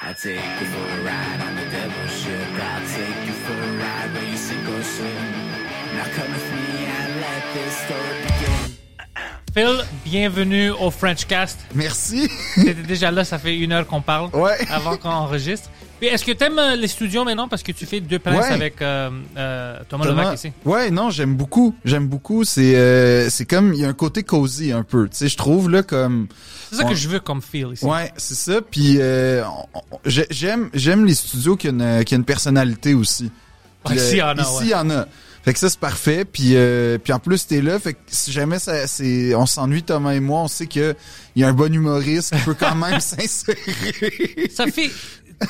[0.00, 2.30] I take you for a ride on the devil's ship.
[2.54, 5.10] I'll take you for a ride where you sink or swim.
[5.96, 8.76] Now come with me and let this story begin.
[9.52, 11.58] Phil, bienvenue au Frenchcast.
[11.74, 12.28] Merci.
[12.54, 14.30] T'étais déjà là, ça fait une heure qu'on parle.
[14.34, 14.56] Ouais.
[14.70, 15.68] Avant qu'on enregistre.
[15.98, 17.48] Puis est-ce que t'aimes euh, les studios maintenant?
[17.48, 18.36] Parce que tu fais deux Ouais.
[18.44, 20.52] avec euh, euh, Thomas, Levac ici?
[20.64, 21.74] Ouais, non, j'aime beaucoup.
[21.84, 22.44] J'aime beaucoup.
[22.44, 25.08] C'est euh, c'est comme il y a un côté cosy un peu.
[25.08, 26.28] Tu sais, je trouve là comme
[26.70, 26.90] C'est ça Ouais.
[26.90, 27.84] que je veux comme feel ici.
[27.84, 28.60] ouais, c'est ça.
[28.60, 29.42] Puis euh,
[29.74, 33.24] on- on- j'ai- j'aime j'aime les studios qui ont une qui ont une personnalité aussi.
[33.24, 33.30] Ouais,
[33.86, 34.64] Puis, ici, il y en a, Ici, ouais.
[34.64, 35.06] il y en a.
[35.44, 36.24] Fait que ça c'est parfait.
[36.24, 37.78] Puis euh, puis en plus t'es là.
[37.78, 40.94] Fait que si jamais ça c'est on s'ennuie Thomas et moi, on sait que
[41.36, 44.50] il y a un bon humoriste qui peut quand même s'insérer.
[44.54, 44.90] Ça fait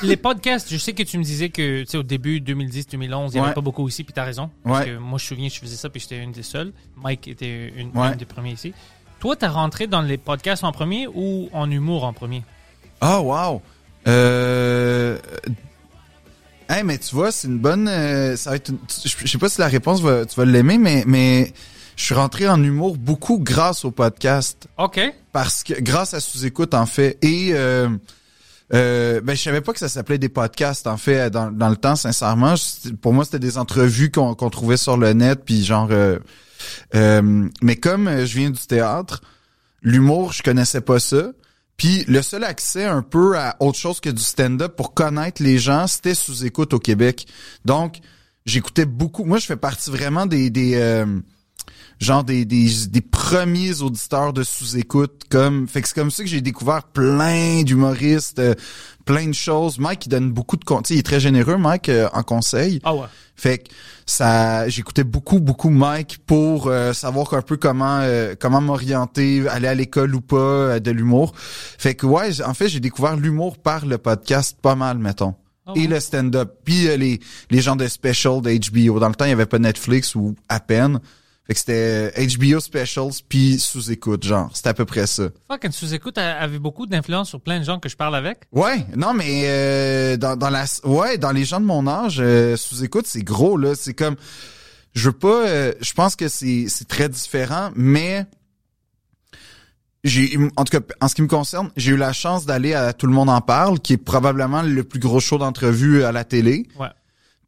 [0.03, 0.69] les podcasts.
[0.71, 3.39] Je sais que tu me disais que tu sais au début 2010, 2011, il y
[3.39, 3.53] avait Ouais.
[3.53, 4.03] pas beaucoup ici.
[4.03, 4.49] Puis t'as raison.
[4.63, 4.85] Parce Ouais.
[4.85, 6.73] que moi je me souviens, je faisais ça puis j'étais une des seules.
[6.97, 8.07] Mike était une, Ouais.
[8.09, 8.73] une des premiers ici.
[9.19, 12.43] Toi, t'as rentré dans les podcasts en premier ou en humour en premier?
[13.01, 13.61] Ah, wow.
[14.07, 15.17] Euh...
[16.69, 17.87] Hey, mais tu vois, c'est une bonne...
[17.87, 20.77] euh, ça va être une- Je sais pas si la réponse, va, tu vas l'aimer,
[20.77, 21.51] mais, mais
[21.95, 24.67] je suis rentré en humour beaucoup grâce au podcast.
[24.77, 24.99] OK.
[25.31, 25.73] Parce que...
[25.81, 27.17] Grâce à Sous-Écoute, en fait.
[27.23, 27.49] Et...
[27.53, 27.89] Euh,
[28.73, 31.77] euh, ben, je savais pas que ça s'appelait des podcasts, en fait, dans, dans le
[31.77, 32.55] temps, sincèrement.
[33.01, 35.89] Pour moi, c'était des entrevues qu'on qu'on trouvait sur le net, puis genre...
[35.91, 36.19] euh,
[36.93, 39.21] euh, mais comme euh, je viens du théâtre,
[39.81, 41.31] l'humour, je connaissais pas ça.
[41.77, 45.57] Puis le seul accès un peu à autre chose que du stand-up pour connaître les
[45.57, 47.25] gens, c'était sous écoute au Québec.
[47.63, 47.99] Donc,
[48.45, 49.23] j'écoutais beaucoup.
[49.23, 51.05] Moi, je fais partie vraiment des des euh,
[51.99, 56.29] genre des, des des premiers auditeurs de sous-écoute comme fait que c'est comme ça que
[56.29, 58.55] j'ai découvert plein d'humoristes, euh,
[59.05, 59.79] plein de choses.
[59.79, 62.23] Mike il donne beaucoup de con- tu sais, il est très généreux Mike euh, en
[62.23, 62.79] conseil.
[62.83, 63.07] Ah ouais.
[63.35, 63.69] Fait que
[64.05, 69.67] ça, j'écoutais beaucoup, beaucoup Mike pour euh, savoir un peu comment euh, comment m'orienter, aller
[69.67, 71.33] à l'école ou pas euh, de l'humour.
[71.35, 75.35] Fait que ouais, en fait, j'ai découvert l'humour par le podcast pas mal, mettons.
[75.65, 77.19] Ah Et le stand-up, puis les
[77.51, 78.99] les gens de special de HBO.
[78.99, 80.99] Dans le temps, il y avait pas Netflix ou à peine.
[81.49, 84.51] Fait que c'était euh, HBO specials puis sous écoute, genre.
[84.53, 85.29] C'était à peu près ça.
[85.49, 88.41] Fucking sous-écoute avait beaucoup d'influence sur plein de gens que je parle avec.
[88.51, 92.55] Ouais, non mais euh, dans, dans la ouais, dans les gens de mon âge, euh,
[92.55, 94.15] sous écoute, c'est gros là, c'est comme
[94.93, 98.27] je veux pas euh, je pense que c'est c'est très différent mais
[100.03, 102.93] j'ai en tout cas en ce qui me concerne, j'ai eu la chance d'aller à
[102.93, 106.23] Tout le monde en parle qui est probablement le plus gros show d'entrevue à la
[106.23, 106.67] télé.
[106.79, 106.89] Ouais.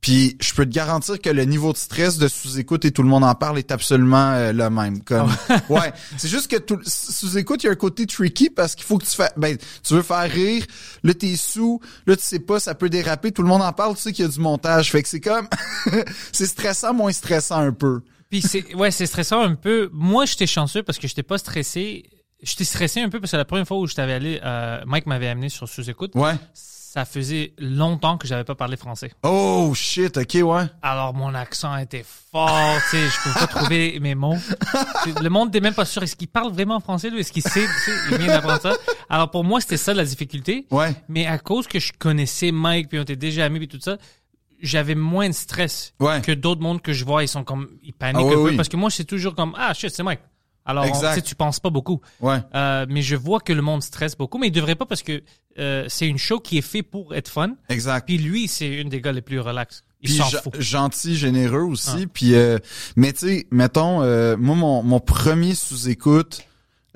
[0.01, 3.07] Puis je peux te garantir que le niveau de stress de sous-écoute et tout le
[3.09, 5.03] monde en parle est absolument euh, le même.
[5.03, 5.29] Comme
[5.69, 8.97] ouais, c'est juste que tout- sous-écoute il y a un côté tricky parce qu'il faut
[8.97, 10.66] que tu fais ben tu veux faire rire,
[11.03, 13.95] là t'es sous, là tu sais pas ça peut déraper, tout le monde en parle,
[13.95, 15.47] tu sais qu'il y a du montage, fait que c'est comme
[16.31, 18.01] c'est stressant moins stressant un peu.
[18.31, 19.89] Puis c'est ouais, c'est stressant un peu.
[19.94, 22.09] Moi, j'étais chanceux parce que j'étais pas stressé.
[22.41, 25.06] J'étais stressé un peu parce que la première fois où je t'avais allé, euh, Mike
[25.06, 26.13] m'avait amené sur sous-écoute.
[26.16, 26.33] Ouais.
[26.94, 29.13] Ça faisait longtemps que j'avais pas parlé français.
[29.24, 30.63] Oh shit, OK ouais.
[30.81, 34.35] Alors mon accent était fort, tu sais, je pouvais pas trouver mes mots.
[35.22, 37.66] Le monde n'est même pas sûr est-ce qu'il parle vraiment français lui, est-ce qu'il sait,
[37.66, 38.74] tu sais, il vient d'apprendre ça?
[39.09, 40.66] Alors pour moi, c'était ça la difficulté.
[40.69, 40.94] Ouais.
[41.07, 43.96] Mais à cause que je connaissais Mike puis on était déjà amis puis tout ça,
[44.62, 46.19] j'avais moins de stress Ouais.
[46.22, 48.50] que d'autres mondes que je vois, ils sont comme ils paniquent Ah oui, un peu
[48.50, 48.57] oui.
[48.57, 50.19] parce que moi c'est toujours comme ah shit, c'est Mike.
[50.66, 52.02] Alors on- tu sais, tu penses pas beaucoup.
[52.20, 52.38] Ouais.
[52.54, 55.24] Euh, mais je vois que le monde stresse beaucoup, mais il devrait pas parce que
[55.60, 57.56] euh, c'est une show qui est fait pour être fun.
[57.70, 58.06] Exact.
[58.06, 59.84] Puis lui, c'est une des gars les plus relax.
[60.02, 60.60] Il Puis s'en gen- fout.
[60.62, 61.90] gentil, généreux aussi.
[62.06, 62.10] Ah.
[62.14, 62.58] Puis, euh,
[62.96, 66.42] mais tu sais, mettons, euh, moi, mon, mon premier sous-écoute,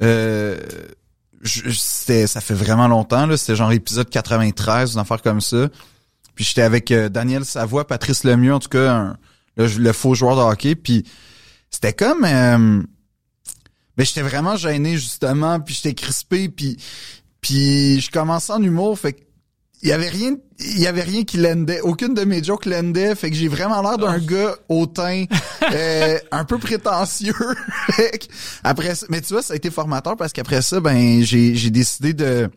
[0.01, 0.57] euh,
[1.43, 3.37] c'était, ça fait vraiment longtemps, là.
[3.37, 5.67] C'était genre épisode 93, une affaire comme ça.
[6.33, 9.17] Puis j'étais avec Daniel Savoie, Patrice Lemieux, en tout cas, un-
[9.57, 10.75] le, le faux joueur de hockey.
[10.75, 11.03] Puis
[11.69, 12.85] c'était comme...
[13.97, 15.59] Ben, j'étais vraiment gêné, justement.
[15.59, 16.49] Puis j'étais crispé.
[16.49, 16.77] Puis,
[17.41, 19.25] puis je commençais en humour, fait que
[19.85, 23.13] il y avait rien il y avait rien qui landait aucune de mes jokes landait
[23.13, 25.25] fait que j'ai vraiment l'air d'un gars hautain
[25.71, 27.35] euh, un peu prétentieux
[28.63, 32.13] après mais tu vois ça a été formateur parce qu'après ça ben j'ai j'ai décidé
[32.13, 32.49] de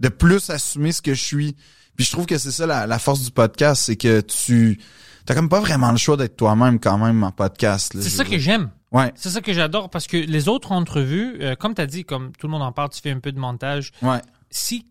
[0.00, 1.56] de plus assumer ce que je suis
[1.96, 4.78] puis je trouve que c'est ça la, la force du podcast c'est que tu
[5.24, 8.38] t'as comme pas vraiment le choix d'être toi-même quand même en podcast C'est ça que
[8.38, 8.70] j'aime.
[8.96, 12.04] Ouais, C'est ça que j'adore parce que les autres entrevues, euh, comme tu as dit,
[12.04, 13.92] comme tout le monde en parle, tu fais un peu de montage.
[14.02, 14.20] ouais,
[14.50, 14.86] Si,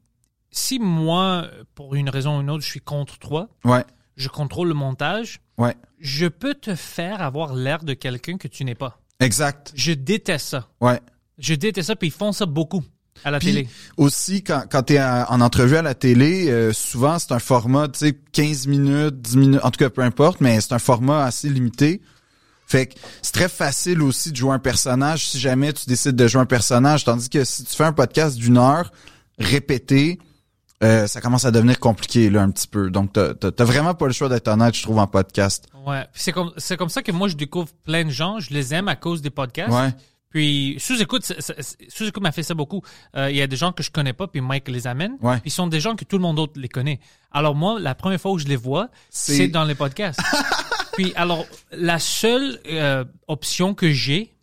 [0.52, 3.84] si moi, pour une raison ou une autre, je suis contre toi, ouais,
[4.16, 5.75] je contrôle le montage, ouais.
[6.00, 9.00] je peux te faire avoir l'air de quelqu'un que tu n'es pas.
[9.19, 9.72] Exact.
[9.75, 10.68] Je déteste ça.
[10.81, 11.00] Ouais.
[11.38, 12.84] Je déteste ça, puis ils font ça beaucoup
[13.24, 13.68] à la Puis télé.
[13.98, 17.88] aussi, quand, quand tu es en entrevue à la télé, euh, souvent c'est un format,
[17.88, 21.24] tu sais, 15 minutes, 10 minutes, en tout cas peu importe, mais c'est un format
[21.25, 22.01] assez limité.
[22.68, 26.28] Fait que c'est très facile aussi de jouer un personnage si jamais tu décides de
[26.28, 28.92] jouer un personnage, tandis que si tu fais un podcast d'une heure
[29.38, 30.20] répété,
[30.84, 32.90] euh, ça commence à devenir compliqué là un petit peu.
[32.90, 35.66] Donc t'as vraiment pas le choix d'être honnête, je trouve, en podcast.
[35.86, 36.04] Ouais.
[36.12, 38.40] Puis c'est comme, c'est comme ça que moi, je découvre plein de gens.
[38.40, 39.72] Je les aime à cause des podcasts.
[39.72, 39.94] Ouais.
[40.32, 41.24] Puis sous-écoute,
[41.88, 42.82] sous-écoute m'a fait ça beaucoup.
[43.16, 45.14] Euh, Il y a des gens que je connais pas, puis Mike les amène.
[45.22, 45.36] Ouais.
[45.36, 47.00] Puis ils sont des gens que tout le monde d'autre les connaît.
[47.32, 50.20] Alors moi, la première fois où je les vois, C'est- c'est dans les podcasts.
[50.96, 54.35] puis alors, la seule euh, option que j'ai,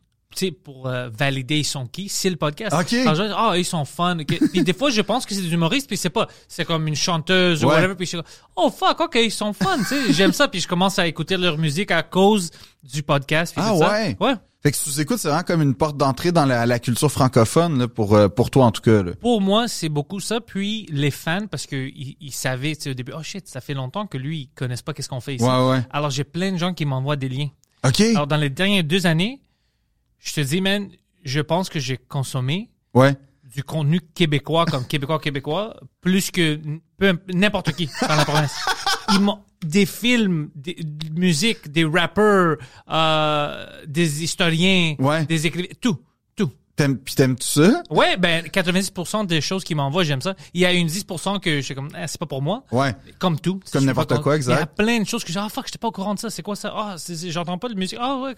[0.62, 2.74] pour euh, valider ils sont qui, c'est le podcast.
[2.78, 2.92] Ok.
[2.94, 4.16] Alors, je dis, ah, ils sont fun.
[4.52, 6.96] Puis des fois, je pense que c'est des humoristes, puis c'est pas, c'est comme une
[6.96, 7.74] chanteuse ou Ouais.
[7.74, 7.94] whatever.
[7.94, 8.26] Puis je suis
[8.56, 10.48] oh fuck, ok, ils sont fun, tu sais, j'aime ça.
[10.48, 12.50] Puis je commence à écouter leur musique à cause
[12.82, 13.54] du podcast.
[13.54, 13.90] puis Ah ça.
[13.92, 14.16] ouais?
[14.20, 14.34] Ouais.
[14.62, 17.88] Fait que sous-écoute, c'est vraiment comme une porte d'entrée dans la, la culture francophone là,
[17.88, 19.02] pour euh, pour toi en tout cas.
[19.02, 19.10] Là.
[19.20, 20.40] Pour moi, c'est beaucoup ça.
[20.40, 23.60] Puis les fans, parce que ils, ils savaient, tu sais, au début, oh shit, ça
[23.60, 25.44] fait longtemps que lui, ils connaissent pas qu'est-ce qu'on fait ici.
[25.44, 25.80] Ouais ouais.
[25.90, 27.48] Alors j'ai plein de gens qui m'envoient des liens.
[27.84, 28.00] Ok.
[28.02, 29.40] Alors dans les dernières deux années,
[30.22, 30.88] je te dis, man,
[31.24, 33.14] je pense que j'ai consommé Ouais.
[33.44, 36.58] du contenu québécois comme québécois québécois plus que
[37.32, 38.54] n'importe qui dans la province.
[39.12, 39.20] Ils
[39.64, 42.56] des films, des, de musique, des rappeurs,
[42.90, 45.24] euh, des historiens, Ouais.
[45.26, 45.98] des écrivains, tout,
[46.82, 46.92] tout.
[46.92, 47.82] T'aimes puis t'aimes-tu ça?
[47.90, 50.34] Ouais, ben 90% des choses qu'ils m'envoient, j'aime ça.
[50.54, 52.64] Il y a une 10% que je suis comme, ah, c'est pas pour moi.
[52.72, 52.94] Ouais.
[53.18, 53.60] Comme tout.
[53.72, 54.54] Comme n'importe quoi, exact.
[54.54, 56.18] Il y a plein de choses que j'ai, ah fuck, j'étais pas au courant de
[56.18, 56.30] ça.
[56.30, 56.72] C'est quoi ça?
[56.76, 56.96] Ah,
[57.26, 57.98] j'entends pas de musique.
[58.00, 58.34] Ah ouais,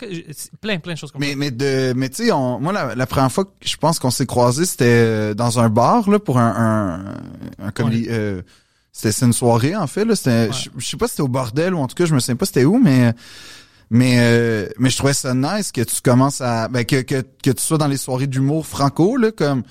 [0.60, 1.36] plein, plein de choses comme Mais ça.
[1.36, 4.26] mais de mais tu sais moi la, la première fois que je pense qu'on s'est
[4.26, 7.14] croisés c'était euh, dans un bar là pour un
[7.60, 8.42] un, un comedy- euh,
[8.92, 11.78] c'était une soirée en fait là c'était je sais pas si c'était au bordel ou
[11.78, 13.12] en tout cas je me souviens pas c'était où mais
[13.94, 17.50] mais euh, mais je trouvais ça nice que tu commences à ben que que que
[17.52, 19.62] tu sois dans les soirées d'humour franco là comme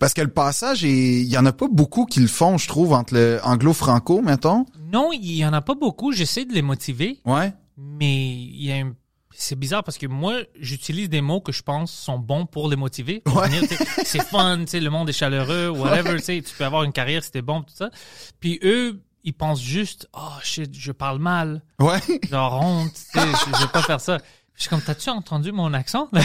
[0.00, 2.92] parce que le passage il y en a pas beaucoup qui le font je trouve
[2.92, 6.10] entre le anglo-franco mettons Non, il y en a pas beaucoup.
[6.12, 7.20] J'essaie de les motiver.
[7.24, 8.92] ouais Mais il y a un...
[9.34, 12.76] C'est bizarre parce que moi, j'utilise des mots que je pense sont bons pour les
[12.76, 13.20] motiver.
[13.24, 13.48] Pour Ouais.
[13.48, 13.62] venir,
[14.04, 16.92] c'est fun, tu sais, le monde est chaleureux, whatever, tu sais, tu peux avoir une
[16.92, 17.88] carrière si t'es bon, tout ça.
[18.40, 23.26] Puis eux, ils pensent juste, oh shit, je parle mal, ouais genre honte, tu sais,
[23.26, 24.18] je, je vais pas faire ça.
[24.54, 26.08] Je suis comme, t'as-tu entendu mon accent?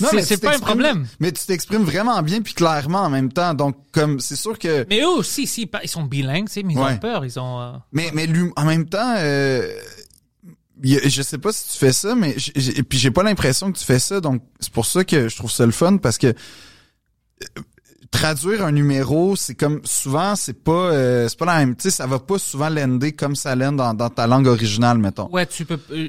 [0.00, 1.06] Non, c'est mais c'est pas un problème.
[1.20, 3.54] Mais tu t'exprimes vraiment bien puis clairement en même temps.
[3.54, 6.74] Donc comme c'est sûr que Mais eux aussi, si, ils sont bilingues, tu sais, mais
[6.74, 6.92] ils Ouais.
[6.94, 7.60] ont peur, ils ont...
[7.60, 9.68] euh, mais mais en même temps euh,
[10.82, 13.72] je sais pas si tu fais ça mais j- j- et puis j'ai pas l'impression
[13.72, 16.18] que tu fais ça donc c'est pour ça que je trouve ça le fun parce
[16.18, 16.34] que euh,
[18.10, 21.90] traduire un numéro c'est comme souvent c'est pas euh, c'est pas la même tu sais
[21.90, 25.28] ça va pas souvent l'ender comme ça l'end dans, dans ta langue originale mettons.
[25.30, 25.78] Ouais, tu peux...
[25.90, 26.08] euh,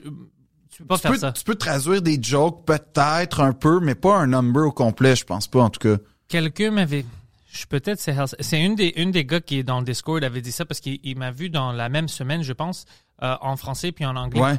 [0.70, 1.32] tu peux pas Tu faire peux, ça.
[1.32, 5.24] tu peux traduire des jokes peut-être un peu mais pas un number au complet je
[5.26, 6.02] pense pas en tout cas.
[6.28, 7.06] Quelqu'un m'avait.
[7.52, 10.42] Je peut-être c'est c'est une des une des gars qui est dans le Discord avait
[10.42, 12.86] dit ça parce qu'il il m'a vu dans la même semaine je pense
[13.24, 14.42] euh, en français puis en anglais.
[14.42, 14.58] Ouais.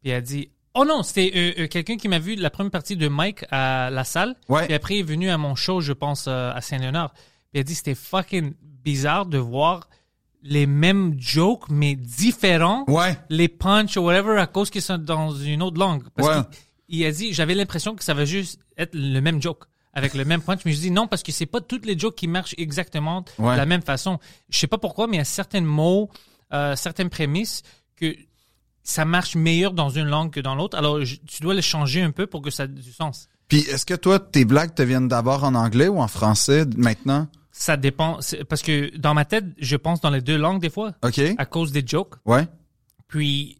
[0.00, 2.70] Puis il a dit oh non c'était euh, euh, quelqu'un qui m'a vu la première
[2.70, 4.36] partie de Mike à la salle.
[4.48, 4.64] Ouais.
[4.66, 7.12] Puis après il est venu à mon show je pense euh, à Saint-Léonard.
[7.12, 7.24] Puis
[7.54, 9.88] il a dit c'était fucking bizarre de voir
[10.42, 12.84] les mêmes jokes mais différents.
[12.88, 13.18] Ouais.
[13.28, 16.04] Les punch ou whatever à cause qu'ils sont dans une autre langue.
[16.14, 16.42] Parce Ouais.
[16.88, 20.14] qu'il il a dit j'avais l'impression que ça va juste être le même joke avec
[20.14, 22.28] le même punch mais je dis non parce que c'est pas toutes les jokes qui
[22.28, 25.60] marchent exactement de la même façon je sais pas pourquoi mais il y a certains
[25.60, 26.08] mots
[26.52, 27.62] euh, certaines prémices
[27.96, 28.14] que
[28.90, 32.00] ça marche meilleur dans une langue que dans l'autre alors je- tu dois les changer
[32.02, 34.82] un peu pour que ça ait du sens Puis est-ce que toi tes blagues te
[34.82, 37.28] viennent d'abord en anglais ou en français maintenant?
[37.52, 38.18] ça dépend
[38.48, 41.20] parce que dans ma tête je pense dans les deux langues des fois OK.
[41.36, 42.46] à cause des jokes Ouais.
[43.08, 43.56] puis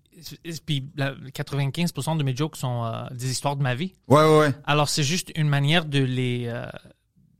[0.66, 4.38] puis la- 95% de mes jokes sont euh, des histoires de ma vie Ouais, ouais,
[4.38, 4.52] ouais.
[4.66, 6.64] alors c'est juste une manière de les euh,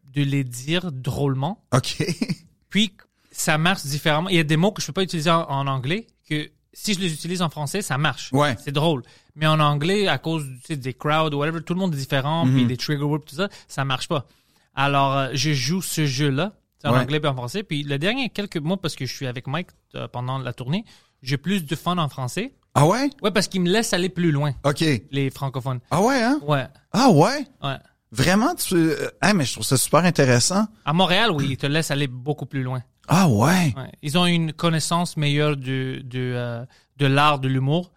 [0.05, 2.05] de les dire drôlement OK.
[2.71, 2.93] Puis
[3.33, 4.29] ça marche différemment.
[4.29, 6.95] Il y a des mots que je peux pas utiliser en, en anglais que si
[6.95, 8.31] je les utilise en français, ça marche.
[8.33, 8.57] Ouais.
[8.63, 9.03] C'est drôle.
[9.35, 11.99] Mais en anglais, à cause tu sais, des crowds ou whatever, tout le monde est
[11.99, 12.69] différent, puis Mhm.
[12.69, 14.27] des trigger words, tout ça, ça marche pas.
[14.75, 16.53] Alors, euh, je joue ce jeu-là,
[16.85, 16.99] en Ouais.
[17.01, 17.63] anglais et en français.
[17.65, 20.85] Puis le dernier quelques mois, parce que je suis avec Mike euh, pendant la tournée,
[21.23, 22.55] j'ai plus de fun en français.
[22.75, 23.11] Ah ouais?
[23.23, 24.85] Ouais, parce qu'il me laisse aller plus loin, OK.
[25.11, 25.81] les francophones.
[25.91, 26.39] Ah ouais, hein?
[26.43, 27.45] Ouais, Ah ouais?
[27.65, 27.77] ouais.
[28.13, 28.55] Vraiment?
[28.55, 28.75] Tu...
[28.77, 30.67] euh, Ah, mais je trouve ça super intéressant.
[30.85, 32.83] À Montréal, oui, ils te laissent aller beaucoup plus loin.
[33.09, 33.73] Ah ouais?
[33.77, 33.91] Ouais.
[34.03, 36.65] Ils ont une connaissance meilleure de, de, euh,
[36.99, 37.91] de l'art de l'humour.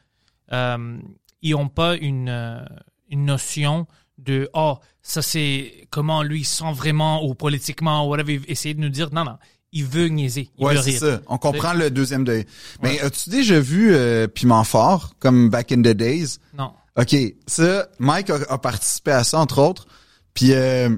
[0.52, 0.98] Euh,
[1.42, 2.64] ils ont pas une, euh,
[3.10, 3.88] une notion
[4.18, 8.90] de oh ça c'est comment lui sent vraiment ou politiquement ou whatever essayer de nous
[8.90, 9.38] dire non non
[9.72, 11.22] il veut niaiser il Ouais, veut c'est rire ça.
[11.28, 12.46] On comprend le deuxième deuil.
[12.84, 16.38] Mais as-tu déjà vu euh, Piment Fort, comme Back in the Days?
[16.58, 17.16] non OK,
[17.48, 19.88] ça, Mike a, a participé à ça, entre autres.
[20.34, 20.90] Puis euh,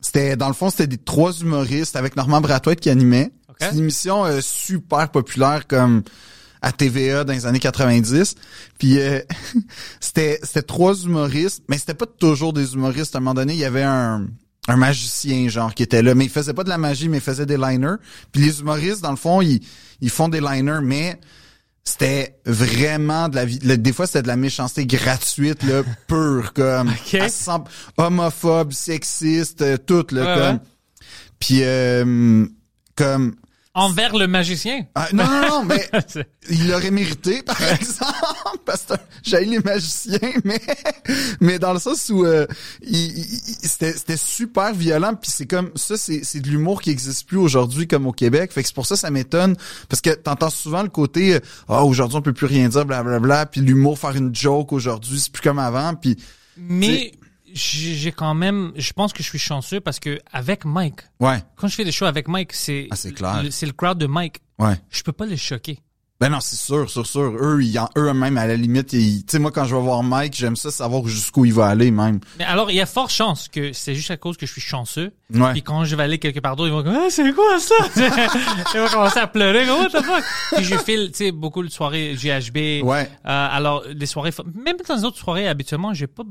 [0.00, 3.30] c'était, dans le fond, c'était des trois humoristes avec Normand Brathwaite qui animait.
[3.60, 6.02] C'est une émission euh, super populaire comme
[6.62, 8.34] à TVA dans les années 90.
[8.78, 9.20] Puis euh,
[10.00, 13.14] c'était c'était trois humoristes, mais c'était pas toujours des humoristes.
[13.14, 14.26] À un moment donné, il y avait un
[14.68, 17.22] un magicien genre qui était là, mais il faisait pas de la magie, mais il
[17.22, 17.96] faisait des liners.
[18.32, 19.60] Puis les humoristes, dans le fond, ils
[20.00, 21.20] ils font des liners, mais
[21.84, 23.58] c'était vraiment de la vie.
[23.60, 27.14] Des fois, c'était de la méchanceté gratuite, là, pure, comme Ok.
[27.14, 27.62] à cent-
[27.96, 30.56] homophobe, sexiste, euh, tout, là, Ouais, comme.
[30.56, 30.60] ouais.
[31.38, 32.46] Puis euh,
[32.96, 33.36] comme
[33.76, 34.86] envers le magicien.
[34.94, 35.88] Ah, non, non, non, mais
[36.50, 40.60] il l'aurait mérité, par exemple, parce que j'ai les magiciens, mais
[41.40, 42.46] mais dans le sens où euh,
[42.82, 47.36] c'était c'était super violent, puis c'est comme ça, c'est c'est de l'humour qui existe plus
[47.36, 49.56] aujourd'hui comme au Québec, fait que c'est pour ça ça m'étonne,
[49.90, 53.44] parce que t'entends souvent le côté euh, ah aujourd'hui on peut plus rien dire, blablabla,
[53.44, 56.16] puis l'humour faire une joke aujourd'hui c'est plus comme avant, puis
[56.56, 57.12] mais
[57.56, 61.68] j'ai quand même je pense que je suis chanceux parce que avec Mike ouais quand
[61.68, 63.42] je fais des shows avec Mike c'est Ah, c'est clair.
[63.42, 64.74] le- c'est le crowd de Mike ouais.
[64.90, 65.78] je peux pas les choquer
[66.18, 67.36] Ben non, c'est sûr, sûr, sûr.
[67.38, 70.34] Eux, ils, en- eux-mêmes, à la limite, tu sais, moi, quand je vais voir Mike,
[70.34, 72.20] j'aime ça savoir jusqu'où il va aller, même.
[72.38, 74.62] mais alors il y a fort chance que c'est juste à cause que je suis
[74.62, 75.52] chanceux Ouais.
[75.52, 77.74] Puis quand je vais aller quelque part d'autre, ils vont comme, ah, c'est quoi ça?
[78.74, 80.24] ils vont commencer à pleurer, comme, what the fuck?
[80.54, 82.82] Puis je file, tu sais, beaucoup de soirées GHB.
[82.82, 83.10] Ouais.
[83.26, 86.22] Euh, alors, des soirées, même dans les autres soirées, habituellement, j'ai pas,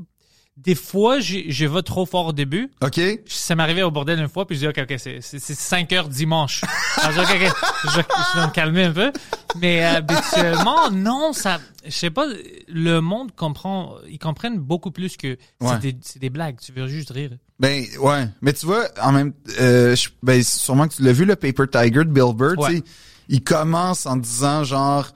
[0.56, 2.70] des fois, je vais trop fort au début.
[2.82, 2.98] OK?
[3.26, 5.54] Ça m'est arrivé au bordel une fois, puis je dis, OK, OK, c'est, c'est, c'est
[5.54, 6.62] 5 heures dimanche.
[6.96, 7.90] Alors, je dis, OK, OK, je,
[8.34, 9.12] je vais me calmer un peu.
[9.60, 12.26] Mais euh, habituellement, non, ça, je sais pas,
[12.68, 15.68] le monde comprend, ils comprennent beaucoup plus que Ouais.
[15.72, 17.30] c'est, des, des blagues, tu veux juste rire.
[17.60, 18.28] Ben, ouais.
[18.40, 21.64] Mais tu vois, en même, euh, je- ben, sûrement que tu l'as vu, le Paper
[21.70, 22.82] Tiger de Bill Burr, Ouais.
[23.28, 25.08] il commence en disant, genre,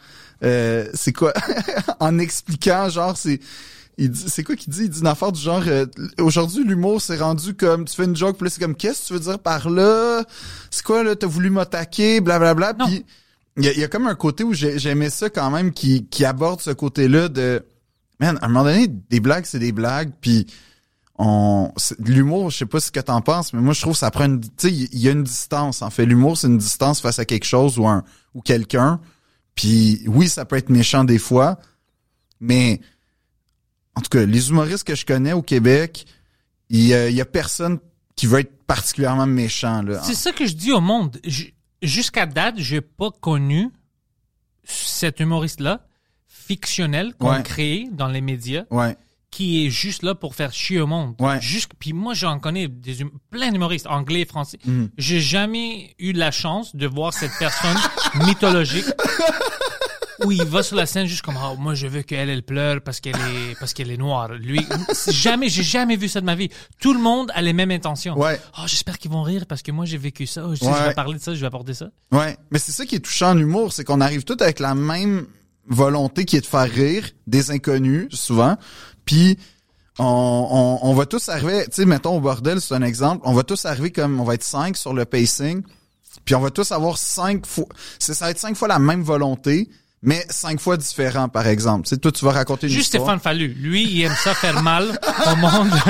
[0.44, 1.32] euh, c'est quoi?
[2.00, 3.40] en expliquant, genre, c'est,
[4.00, 4.84] il dit, c'est quoi qu'il dit?
[4.84, 5.86] Il dit une affaire du genre, euh,
[6.18, 9.06] aujourd'hui, l'humour s'est rendu comme, tu fais une joke, puis là, c'est comme, qu'est-ce que
[9.08, 10.24] tu veux dire par là?
[10.70, 12.86] C'est quoi, là, t'as voulu m'attaquer, blablabla, Non.
[12.86, 13.04] puis
[13.56, 16.06] il y a, y a comme un côté où j'ai- j'aimais ça quand même, qui,
[16.06, 17.64] qui aborde ce côté-là de,
[18.18, 20.46] man, à un moment donné, des blagues, c'est des blagues, puis
[21.18, 23.98] on c'est- l'humour, je sais pas ce que t'en penses, mais moi je trouve que
[23.98, 26.06] ça prend une tu sais il y a une distance en fait.
[26.06, 28.04] L'humour c'est une distance face à quelque chose ou un
[28.34, 29.00] ou quelqu'un.
[29.54, 31.58] Puis oui, ça peut être méchant des fois,
[32.40, 32.80] mais
[33.96, 36.06] en tout cas, les humoristes que je connais au Québec,
[36.68, 37.78] il y y a personne
[38.16, 40.02] qui veut être particulièrement méchant là.
[40.02, 41.18] C'est ça que je dis au monde.
[41.82, 43.70] Jusqu'à date, j'ai pas connu
[44.64, 45.86] cet humoriste-là,
[46.28, 47.42] fictionnel, qu'on Ouais.
[47.42, 48.96] crée dans les médias, Ouais.
[49.30, 51.14] qui est juste là pour faire chier au monde.
[51.20, 51.40] Ouais.
[51.40, 54.58] Juste, puis moi, j'en connais des hum- plein d'humoristes, anglais, français.
[54.66, 54.90] Mhm.
[54.98, 57.76] J'ai jamais eu la chance de voir cette personne
[58.26, 58.84] mythologique
[60.24, 62.80] où il va sur la scène juste comme Ah, moi je veux qu'elle elle pleure
[62.82, 64.28] parce qu'elle est parce qu'elle est noire.
[64.34, 64.66] Lui
[65.10, 66.48] jamais j'ai jamais vu ça de ma vie.
[66.80, 68.18] Tout le monde a les mêmes intentions.
[68.18, 68.40] Ouais.
[68.58, 70.44] Oh, j'espère qu'ils vont rire parce que moi j'ai vécu ça.
[70.50, 70.72] Je, sais, Ouais.
[70.78, 71.90] je vais parler de ça, je vais apporter ça.
[72.12, 74.74] Ouais, mais c'est ça qui est touchant en humour, c'est qu'on arrive tous avec la
[74.74, 75.26] même
[75.66, 78.56] volonté qui est de faire rire des inconnus, souvent.
[79.04, 79.38] Puis
[79.98, 80.04] on,
[80.82, 83.42] on, on va tous arriver, tu sais, mettons au bordel, c'est un exemple, on va
[83.42, 85.62] tous arriver comme, on va être cinq sur le pacing,
[86.24, 87.66] puis on va tous avoir cinq fois,
[87.98, 89.68] c'est- ça va être cinq fois la même volonté,
[90.02, 91.84] mais cinq fois différent, par exemple.
[91.86, 93.02] Tu sais, toi, tu vas raconter une Juste histoire.
[93.04, 94.98] Stéphane Fallu, lui il aime ça faire mal
[95.32, 95.70] au monde.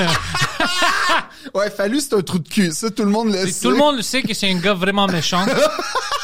[1.54, 2.70] Ouais, Fallu, c'est un trou de cul.
[2.70, 3.62] Ça, tout le monde le Et sait.
[3.62, 5.44] Tout le monde le sait que c'est un gars vraiment méchant.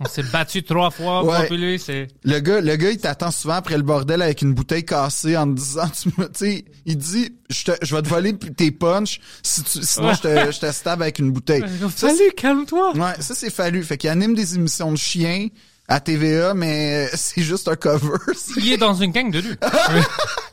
[0.00, 1.48] On s'est battu trois fois Ouais.
[1.50, 4.84] lui, c'est Le gars, le gars, il t'attend souvent après le bordel avec une bouteille
[4.84, 8.70] cassée en te disant, tu sais, il dit, je te, je vais te voler tes
[8.70, 10.14] punch, si tu, sinon Ouais.
[10.14, 11.64] je te, je te stab avec une bouteille.
[11.96, 12.92] Ça, Fallu, calme-toi.
[12.96, 13.82] ouais, ça c'est fallu.
[13.82, 15.48] Fait qu'il anime des émissions de chiens
[15.88, 18.18] à TVA, mais c'est juste un cover.
[18.58, 19.56] Il est dans une gang de rue.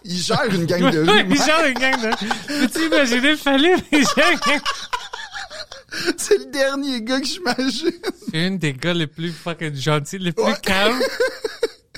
[0.06, 1.25] il gère une gang de rue.
[1.30, 2.10] il gère une gang de
[2.48, 3.75] Peux-tu imaginer le Fallu?
[3.92, 4.62] Il gère une gang-
[6.18, 7.92] C'est le dernier gars que j'imagine.
[8.32, 10.54] C'est une des gars les plus fucking gentils, les plus Ouais.
[10.62, 11.00] calmes.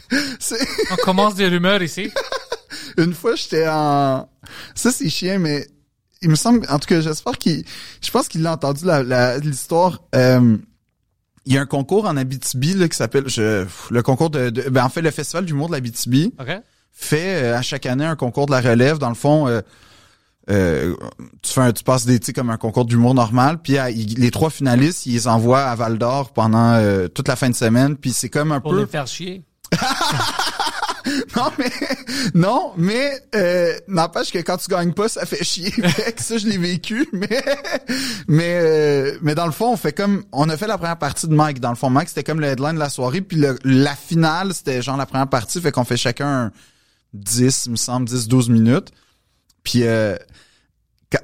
[0.92, 2.12] On commence des rumeurs ici.
[2.98, 4.30] Une fois, j'étais en...
[4.76, 5.68] Ça, c'est chien, mais
[6.22, 6.66] il me semble...
[6.70, 7.64] En tout cas, j'espère qu'il...
[8.02, 10.02] Je pense qu'il a entendu la- la- l'histoire.
[10.16, 10.58] Euh,
[11.46, 13.28] il y a un concours en Abitibi là, qui s'appelle...
[13.28, 16.48] Je, le concours de, de- Ben, en fait, le Festival d'humour de l'Abitibi OK?
[16.94, 18.98] fait euh, à chaque année un concours de la relève.
[18.98, 19.62] Dans le fond, euh,
[20.50, 20.96] euh,
[21.42, 23.60] tu fais un, tu passes des, comme un concours d'humour normal.
[23.62, 27.36] Puis à- il- les trois finalistes, ils les envoient à Val-d'Or pendant euh, toute la
[27.36, 27.96] fin de semaine.
[27.98, 28.80] Puis c'est comme un Pour peu...
[28.82, 29.44] les faire chier.
[31.36, 31.72] non, mais
[32.34, 35.74] non, mais euh, n'empêche que quand tu gagnes pas, ça fait chier.
[36.18, 37.44] Ça, je l'ai vécu, mais
[38.28, 41.28] mais euh, mais dans le fond, on fait comme on a fait la première partie
[41.28, 41.60] de Mike.
[41.62, 44.54] Dans le fond, Mike, c'était comme le headline de la soirée, puis le- la finale,
[44.54, 46.52] c'était genre la première partie, fait qu'on fait chacun
[47.14, 48.90] 10, il me semble, 10, 12 minutes.
[49.64, 50.16] Puis euh,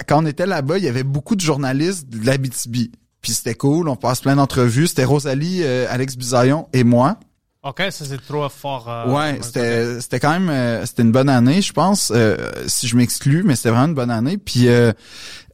[0.07, 2.91] quand, on était là-bas, il y avait beaucoup de journalistes de l'Abitibi.
[3.21, 4.87] Puis c'était cool, on passe plein d'entrevues.
[4.87, 7.17] C'était Rosalie, euh, Alex Bisaillon et moi.
[7.63, 8.89] OK, ça c'est trop fort.
[8.89, 12.11] euh, Ouais, c'était c'était quand même euh, c'était une bonne année, je pense.
[12.13, 14.37] euh, si je m'exclus, mais c'était vraiment une bonne année.
[14.37, 14.91] Puis euh,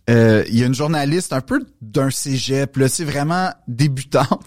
[0.10, 4.44] euh, il y a une journaliste un peu d'un cégep, là, c'est vraiment débutante,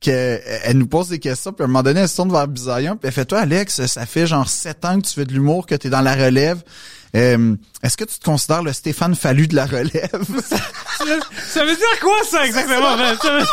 [0.00, 1.52] que elle nous pose des questions.
[1.52, 3.84] Puis à un moment donné, elle se tourne vers Bisaillon, puis elle fait toi, Alex,
[3.86, 6.62] ça fait genre sept ans que tu fais de l'humour, que t'es dans la relève.
[7.16, 10.10] Euh, Est-ce que tu te considères le Stéphane Fallu de la relève?
[10.44, 10.56] Ça,
[11.46, 12.96] ça veut dire quoi ça exactement?
[12.96, 13.16] man?
[13.20, 13.46] Ça veut-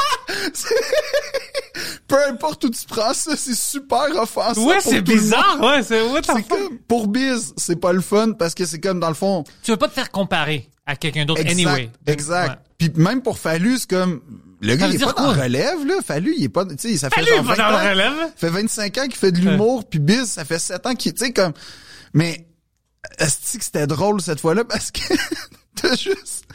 [2.08, 4.66] Peu importe où tu prends ça, c'est super offensant.
[4.66, 5.58] Ouais, c'est bizarre.
[5.62, 6.00] Ouais, c'est
[6.48, 9.44] comme pour biz, c'est pas le fun parce que c'est comme dans le fond.
[9.64, 11.90] Tu veux pas te faire comparer à quelqu'un d'autre anyway.
[12.06, 12.60] exact.
[12.78, 14.22] Puis même pour Fallu, c'est comme
[14.62, 17.10] le gars il est pas dans relève là, Fallu, il est pas tu sais, ça
[17.10, 18.32] fait Fallu, genre pas 20 dans le relève.
[18.36, 21.26] fait 25 ans qu'il fait de l'humour puis biz, ça fait 7 ans qu'il tu
[21.26, 21.54] sais comme
[22.14, 22.48] mais
[23.20, 24.66] est-ce que c'était drôle cette fois-là?
[24.66, 25.00] Parce que
[25.76, 26.46] t'as juste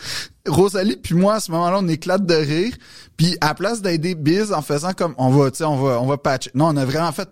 [0.47, 2.75] Rosalie puis moi à ce moment-là on éclate de rire
[3.17, 6.01] puis à la place d'aider Biz en faisant comme on va tu sais on va
[6.01, 7.29] on va patcher non on a vraiment fait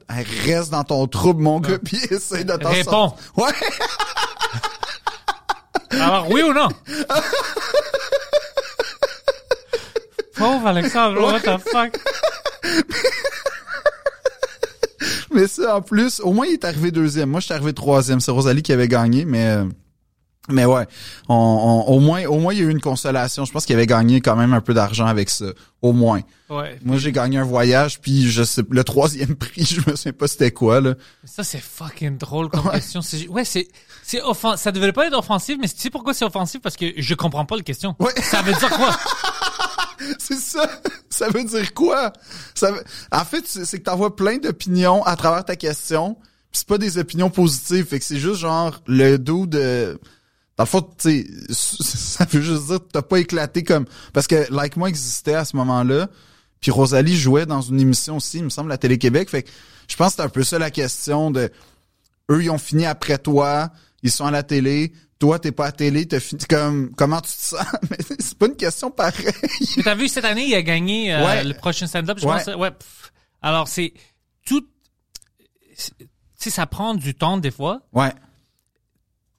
[0.46, 2.90] reste dans ton trouble mon gars puis essaye de t'en Réponds.
[3.16, 3.32] sortir.
[3.38, 3.52] ouais
[5.92, 6.68] Alors, oui ou non?
[10.40, 11.98] Pauvre Alexandre, what the fuck?
[15.32, 17.30] Mais ça, en plus, au moins, il est arrivé deuxième.
[17.30, 18.20] Moi, je suis arrivé troisième.
[18.20, 19.46] C'est Rosalie qui avait gagné, mais...
[19.48, 19.64] euh,
[20.48, 20.86] mais ouais,
[21.28, 23.44] on, on- au moins, au moins, il y a eu une consolation.
[23.44, 25.44] Je pense qu'il avait gagné quand même un peu d'argent avec ça,
[25.80, 26.22] au moins.
[26.48, 26.76] Ouais.
[26.82, 30.26] Moi, j'ai gagné un voyage, puis je sais, le troisième prix, je me souviens pas
[30.26, 30.94] c'était quoi là.
[31.24, 33.00] Ça, c'est fucking drôle comme question.
[33.00, 33.68] C'est- Ouais, c'est,
[34.02, 34.56] c'est offen...
[34.56, 36.60] ça devrait pas être offensif, mais tu sais pourquoi c'est offensif?
[36.60, 37.94] Parce que je comprends pas la question.
[38.00, 38.10] Ouais.
[38.20, 38.90] Ça veut dire quoi?
[40.18, 40.68] C'est ça.
[41.08, 42.12] Ça veut dire quoi?
[42.54, 46.14] Ça veut- En fait, c'est que t'envoies plein d'opinions à travers ta question.
[46.50, 49.98] Puis c'est pas des opinions positives, fait que c'est juste genre le dos de.
[50.56, 51.54] Dans le fond, tu sais,
[52.18, 55.44] ça veut juste dire que t'as pas éclaté comme parce que Like Moi existait à
[55.44, 56.08] ce moment-là.
[56.60, 59.30] Puis Rosalie jouait dans une émission aussi, il me semble, à Télé-Québec.
[59.30, 59.50] Fait que
[59.88, 61.50] je pense que c'est un peu ça la question de
[62.30, 63.70] eux, ils ont fini après toi,
[64.02, 67.28] ils sont à la télé, toi, t'es pas à télé, t'as fini comme comment tu
[67.30, 67.64] te sens?
[67.90, 69.26] Mais c'est pas une question pareille.
[69.76, 71.44] Mais t'as vu, cette année, il a gagné euh, Ouais.
[71.44, 72.42] le prochain stand-up, je Ouais.
[72.42, 72.54] pense.
[72.56, 72.70] Ouais.
[72.72, 73.12] pff.
[73.42, 73.92] Alors, c'est
[74.46, 74.66] tout...
[75.76, 76.06] Tu
[76.36, 77.82] sais, ça prend du temps, des fois.
[77.92, 78.12] Ouais.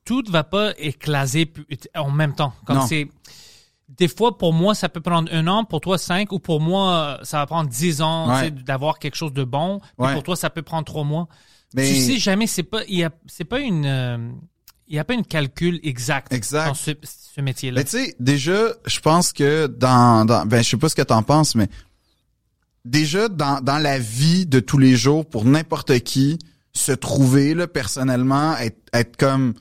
[0.05, 1.51] Tout va pas éclaser
[1.95, 2.53] en même temps.
[2.65, 3.07] Comme c'est...
[3.89, 7.19] Des fois, pour moi, ça peut prendre un an, pour toi, cinq, ou pour moi,
[7.23, 8.49] ça va prendre dix ans Ouais.
[8.51, 9.81] tu sais, d'avoir quelque chose de bon.
[9.97, 10.13] Ouais.
[10.13, 11.27] pour toi, ça peut prendre trois mois.
[11.73, 14.17] Mais Tu sais jamais, c'est pas, il y a, c'est pas une, euh,
[14.91, 16.67] il y a pas une calcul exact, Exact.
[16.67, 17.79] dans ce, ce métier-là.
[17.79, 21.01] Mais tu sais, déjà, je pense que dans, dans ben je sais pas ce que
[21.01, 21.69] t'en penses, mais
[22.83, 26.39] déjà dans, dans la vie de tous les jours, pour n'importe qui,
[26.73, 29.53] se trouver là personnellement, être, être comme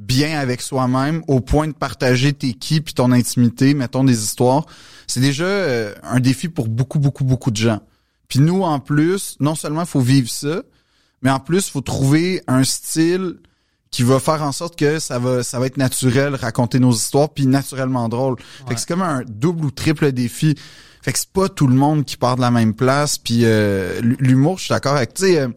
[0.00, 4.66] bien avec soi-même, au point de partager tes qui puis ton intimité, mettons des histoires,
[5.06, 7.80] c'est déjà euh, un défi pour beaucoup beaucoup beaucoup de gens.
[8.26, 10.62] Puis nous en plus, non seulement faut vivre ça,
[11.22, 13.36] mais en plus faut trouver un style
[13.92, 17.28] qui va faire en sorte que ça va ça va être naturel raconter nos histoires
[17.28, 18.36] puis naturellement drôle.
[18.66, 20.56] Fait que c'est comme un double ou triple défi.
[21.02, 24.00] Fait que c'est pas tout le monde qui part de la même place puis euh,
[24.02, 25.48] l'humour, je suis d'accord avec tu sais euh,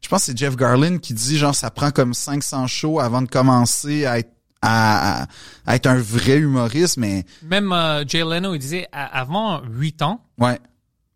[0.00, 3.20] je pense que c'est Jeff Garlin qui dit genre ça prend comme 500 shows avant
[3.22, 5.24] de commencer à être à,
[5.66, 10.24] à- être un vrai humoriste mais Même euh, Jay Leno, il disait, avant huit ans,
[10.38, 10.58] ouais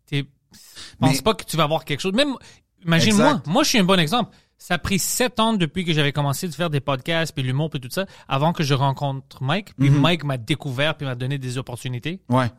[0.07, 0.23] tu
[0.99, 2.13] penses Mais- pas que tu vas avoir quelque chose.
[2.13, 2.35] Même,
[2.85, 4.35] imagine-moi, moi, je suis un bon exemple.
[4.65, 7.69] Ça a pris sept ans depuis que j'avais commencé de faire des podcasts, puis l'humour,
[7.69, 9.75] puis tout ça, avant que je rencontre Mike.
[9.77, 9.99] Puis Mhm.
[9.99, 12.21] Mike m'a découvert, puis m'a donné des opportunités.
[12.29, 12.49] ouais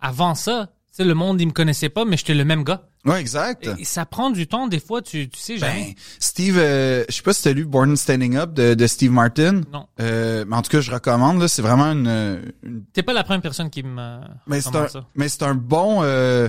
[0.00, 2.82] Avant ça, tu sais, le monde, il me connaissait pas, mais j'étais le même gars.
[3.04, 5.94] ouais exact Et ça prend du temps, des fois, tu, tu sais jamais.
[5.94, 9.12] Ben, Steve, euh, je sais pas si t'as lu Born Standing Up de, de Steve
[9.12, 9.60] Martin.
[9.72, 9.86] Non.
[10.00, 11.40] Euh, mais en tout cas, je recommande.
[11.40, 12.06] Là, c'est vraiment une.
[12.08, 15.06] euh, une- T'es pas la première personne qui me mais c'est un, ça.
[15.14, 16.00] mais c'est un bon.
[16.02, 16.48] euh,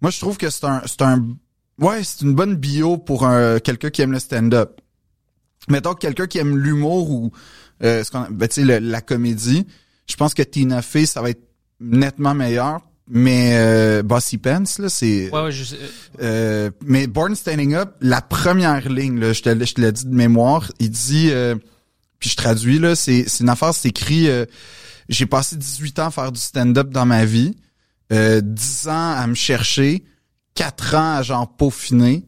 [0.00, 1.22] moi, je trouve que c'est un, c'est un.
[1.78, 4.80] Ouais, c'est une bonne bio pour un quelqu'un qui aime le stand-up.
[5.68, 7.32] Mettons que quelqu'un qui aime l'humour ou
[7.82, 9.66] euh, ce qu'on, ben, tu sais, le- la comédie.
[10.08, 11.42] Je pense que Tina Fey, ça va être
[11.80, 12.80] nettement meilleur.
[13.08, 15.30] Mais euh, Bossy Pants, là, c'est.
[15.32, 15.76] Ouais, ouais, je sais.
[16.22, 20.06] Euh, mais Born Standing Up, la première ligne, là, je te, je te l'ai dit
[20.06, 21.54] de mémoire, il dit, euh,
[22.18, 24.44] puis je traduis, là, c'est, c'est une affaire, c'est écrit, euh,
[25.08, 27.54] j'ai passé 18 ans à faire du stand-up dans ma vie,
[28.12, 30.02] euh, 10 ans à me chercher,
[30.56, 32.24] 4 ans à genre peaufiner,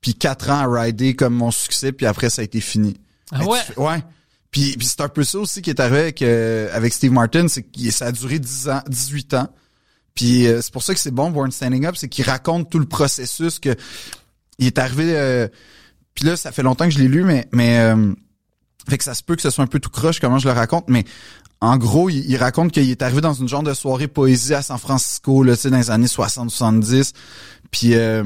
[0.00, 2.96] puis quatre ans à rider comme mon succès, puis après ça a été fini.
[3.32, 3.58] Ah ouais?
[3.72, 4.02] tu ouais.
[4.50, 7.46] Puis, puis c'est un peu ça aussi qui est arrivé avec, euh, avec Steve Martin,
[7.48, 9.48] c'est que ça a duré 10 ans, 18 ans.
[10.14, 12.78] Puis euh, c'est pour ça que c'est bon, Born Standing Up, c'est qu'il raconte tout
[12.78, 13.74] le processus que
[14.58, 15.16] il est arrivé.
[15.16, 15.48] euh,
[16.14, 18.12] puis là, ça fait longtemps que je l'ai lu, mais mais euh,
[18.88, 20.54] fait que ça se peut que ce soit un peu tout croche comment je le
[20.54, 21.04] raconte, mais
[21.60, 24.78] en gros, il, raconte qu'il est arrivé dans une genre de soirée poésie à San
[24.78, 27.12] Francisco, là, tu sais, dans les années 60-70.
[27.70, 28.24] Puis euh,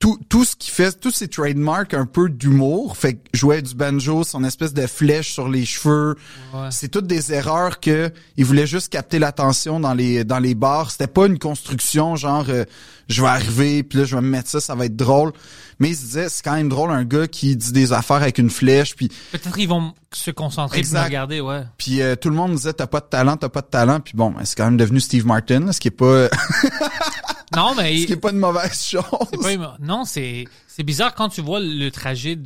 [0.00, 3.74] tout, tout ce qui fait, tous ces trademarks un peu d'humour, fait que jouer du
[3.74, 6.16] banjo, son espèce de flèche sur les cheveux,
[6.54, 6.68] Ouais.
[6.70, 10.90] c'est toutes des erreurs que il voulait juste capter l'attention dans les dans les bars.
[10.90, 12.64] C'était pas une construction genre euh,
[13.08, 15.32] je vais arriver puis là je vais me mettre ça, ça va être drôle.
[15.78, 18.38] Mais il se disait c'est quand même drôle un gars qui dit des affaires avec
[18.38, 21.62] une flèche puis Peut-être ils vont se concentrer pour regarder, ouais.
[21.78, 24.14] puis euh, tout le monde disait t'as pas de talent, t'as pas de talent puis
[24.16, 26.28] bon, ben, c'est quand même devenu Steve Martin, ce qui est pas
[27.56, 29.02] Non, mais ce qui pas une mauvaise chose.
[29.42, 32.36] pas non, c'est c'est bizarre quand tu vois le trajet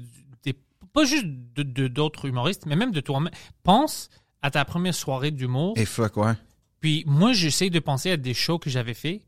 [0.43, 0.55] des
[0.93, 3.33] pas juste de de- d'autres humoristes, mais même de toi-même.
[3.63, 4.09] Pense
[4.43, 5.75] à ta première soirée d'humour.
[5.77, 6.33] Et fuck ouais.
[6.81, 9.23] Puis moi, j'essaie de penser à des shows que j'avais fait.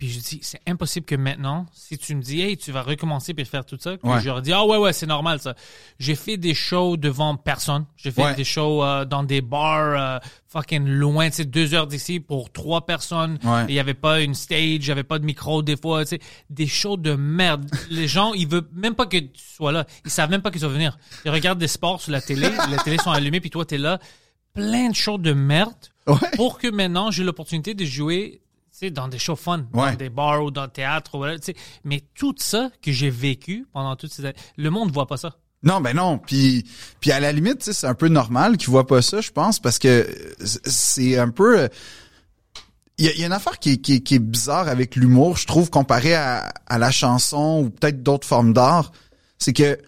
[0.00, 3.34] Puis je dis, c'est impossible que maintenant, si tu me dis, hey, tu vas recommencer
[3.34, 4.18] puis faire tout ça, que Ouais.
[4.22, 5.54] j'aurais dit, ah ouais, ouais, c'est normal ça.
[5.98, 7.84] J'ai fait des shows devant personne.
[7.98, 8.34] J'ai fait Ouais.
[8.34, 12.50] des shows euh, dans des bars euh, fucking loin, tu sais, deux heures d'ici pour
[12.50, 13.38] trois personnes.
[13.44, 13.66] Ouais.
[13.68, 16.16] Il y avait pas une stage, il y avait pas de micro des fois, tu
[16.16, 17.70] sais, des shows de merde.
[17.90, 19.84] Les gens, ils veulent même pas que tu sois là.
[20.06, 20.96] Ils savent même pas tu vas venir.
[21.26, 23.98] Ils regardent des sports sur la télé, les télés sont allumées puis toi t'es là.
[24.54, 25.74] Plein de shows de merde
[26.06, 26.16] Ouais.
[26.36, 28.49] pour que maintenant j'ai l'opportunité de jouer tu
[28.88, 29.90] dans des shows fun, Ouais.
[29.90, 31.18] dans des bars ou dans le théâtre.
[31.18, 31.24] Ou.
[31.84, 35.36] Mais tout ça que j'ai vécu pendant toutes ces années, le monde voit pas ça.
[35.62, 36.16] Non, ben non.
[36.16, 36.64] Puis,
[37.00, 39.78] puis à la limite, c'est un peu normal qu'ils voient pas ça, je pense, parce
[39.78, 40.08] que
[40.64, 41.68] c'est un peu.
[42.96, 44.68] Il y, a, il y a une affaire qui est, qui est- qui est bizarre
[44.68, 48.92] avec l'humour, je trouve, comparé à, à la chanson ou peut-être d'autres formes d'art,
[49.38, 49.78] c'est que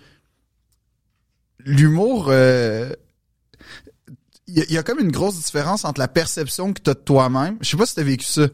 [1.58, 2.92] l'humour, euh,
[4.48, 6.90] il y, a, il y a comme une grosse différence entre la perception que tu
[6.90, 7.56] as de toi-même.
[7.60, 8.48] Je sais pas si tu as vécu ça.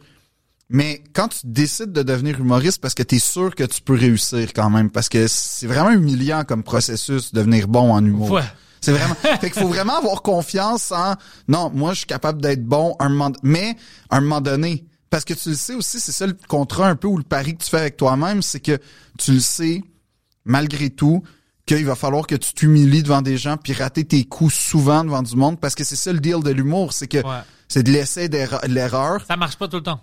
[0.70, 3.94] Mais quand tu décides de devenir humoriste parce que tu es sûr que tu peux
[3.94, 8.30] réussir quand même, parce que c'est vraiment humiliant comme processus de devenir bon en humour.
[8.32, 8.42] Ouais.
[8.80, 9.14] C'est vraiment.
[9.40, 11.14] fait qu'il faut vraiment avoir confiance en.
[11.48, 13.76] Non, moi je suis capable d'être bon un moment, mais
[14.10, 16.96] à un moment donné, parce que tu le sais aussi, c'est ça le contrat un
[16.96, 18.78] peu ou le pari que tu fais avec toi-même, c'est que
[19.18, 19.82] tu le sais
[20.44, 21.22] malgré tout
[21.66, 25.22] qu'il va falloir que tu t'humilies devant des gens puis rater tes coups souvent devant
[25.22, 27.40] du monde parce que c'est ça le deal de l'humour, c'est que Ouais.
[27.68, 30.00] c'est de l'essai d'erreur- l'erreur Ça marche pas tout le temps.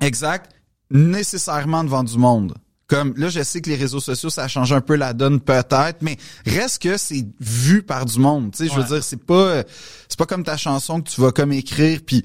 [0.00, 0.50] Exact.
[0.90, 2.54] Nécessairement devant du monde.
[2.86, 6.02] Comme là, je sais que les réseaux sociaux, ça change un peu la donne peut-être,
[6.02, 8.52] mais reste que c'est vu par du monde.
[8.52, 9.62] Tu sais, je veux dire, c'est pas
[10.08, 12.22] c'est pas comme ta chanson que tu vas comme écrire puis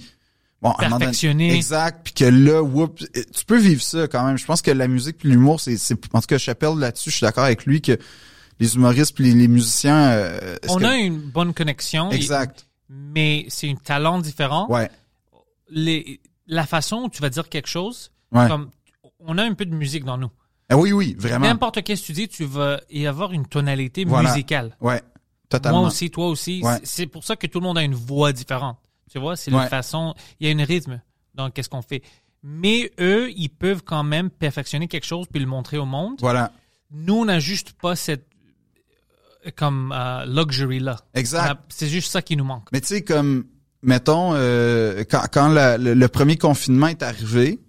[0.61, 1.55] bon, Perfectionner.
[1.55, 4.37] exact, puis que là, whoop, tu peux vivre ça quand même.
[4.37, 5.77] Je pense que la musique puis l'humour, c'est
[6.13, 7.97] en tout cas Chappelle là-dessus, je suis d'accord avec lui que
[8.59, 10.09] les humoristes puis les, les musiciens.
[10.09, 12.11] euh, On que- a une bonne connexion.
[12.11, 12.67] exact.
[12.89, 14.67] et- mais c'est un talent différent.
[14.69, 14.91] Ouais.
[15.69, 18.47] Les, la façon où tu vas dire quelque chose, Ouais.
[18.49, 18.69] comme
[19.19, 20.29] on a un peu de musique dans nous.
[20.69, 21.45] Ah oui, oui, vraiment.
[21.47, 24.29] N'importe quel que tu dis, tu vas y avoir une tonalité Voilà.
[24.29, 24.75] musicale.
[24.81, 25.01] Ouais.
[25.47, 25.79] Totalement.
[25.79, 26.61] Moi aussi, toi aussi.
[26.63, 26.77] Ouais.
[26.83, 28.77] C'est- pour ça que tout le monde a une voix différente.
[29.11, 29.61] Tu vois, c'est Ouais.
[29.63, 31.01] la façon, il y a un rythme
[31.33, 32.03] dans qu'est-ce qu'on fait.
[32.43, 36.17] Mais eux, ils peuvent quand même perfectionner quelque chose puis le montrer au monde.
[36.19, 36.51] Voilà.
[36.91, 38.27] Nous, on n'a juste pas cette
[39.47, 40.97] euh, comme euh, luxury là.
[41.13, 41.59] Exact.
[41.69, 42.67] C'est juste ça qui nous manque.
[42.71, 43.45] Mais tu sais, comme,
[43.81, 47.59] mettons, euh, quand, quand la- le, le premier confinement est arrivé,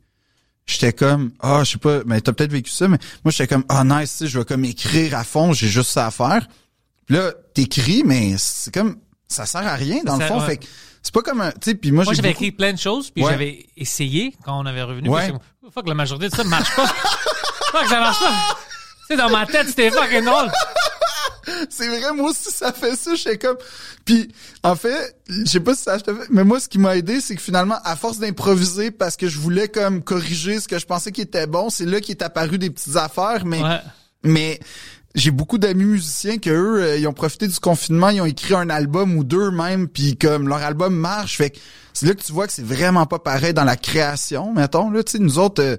[0.67, 3.65] j'étais comme, ah, je sais pas, mais t'as peut-être vécu ça, mais moi, j'étais comme,
[3.69, 6.47] ah, nice, tu sais, je vais comme écrire à fond, j'ai juste ça à faire.
[7.07, 8.97] Puis là, t'écris, mais c'est comme,
[9.29, 10.41] ça sert à rien, dans Ça- le fond.
[10.41, 10.47] ouais.
[10.47, 10.67] Fait que
[11.03, 13.11] c'est pas comme un, tu sais, puis moi, Moi, j'avais beaucoup- écrit plein de choses,
[13.11, 13.31] puis Ouais.
[13.33, 15.09] j'avais essayé quand on avait revenu.
[15.09, 15.33] Ouais.
[15.73, 16.87] Fuck, la majorité de ça marche pas.
[17.73, 18.57] fuck, ça marche pas.
[19.01, 20.51] Tu sais, dans ma tête, c'était fucking drôle.
[21.71, 23.15] C'est vrai, moi aussi, ça fait ça.
[23.15, 23.57] J'étais comme...
[24.05, 26.27] Puis, en fait, je sais pas si ça te fait...
[26.31, 29.39] Mais moi, ce qui m'a aidé, c'est que finalement, à force d'improviser, parce que je
[29.39, 32.59] voulais comme corriger ce que je pensais qui était bon, c'est là qu'il est apparu
[32.59, 33.63] des petites affaires, mais...
[33.63, 33.81] Ouais.
[34.23, 34.61] Mais
[35.15, 38.55] j'ai beaucoup d'amis musiciens que eux, euh, ils ont profité du confinement, ils ont écrit
[38.55, 41.59] un album ou deux même, puis comme leur album marche, fait que
[41.93, 44.91] c'est là que tu vois que c'est vraiment pas pareil dans la création, mettons.
[44.91, 45.77] Là, tu sais, nous autres, euh,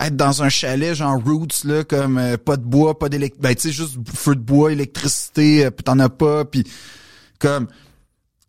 [0.00, 3.54] être dans un chalet genre roots là, comme euh, pas de bois, pas d'électricité, ben
[3.54, 6.64] tu sais juste feu de bois, électricité, euh, puis t'en as pas, puis
[7.38, 7.68] comme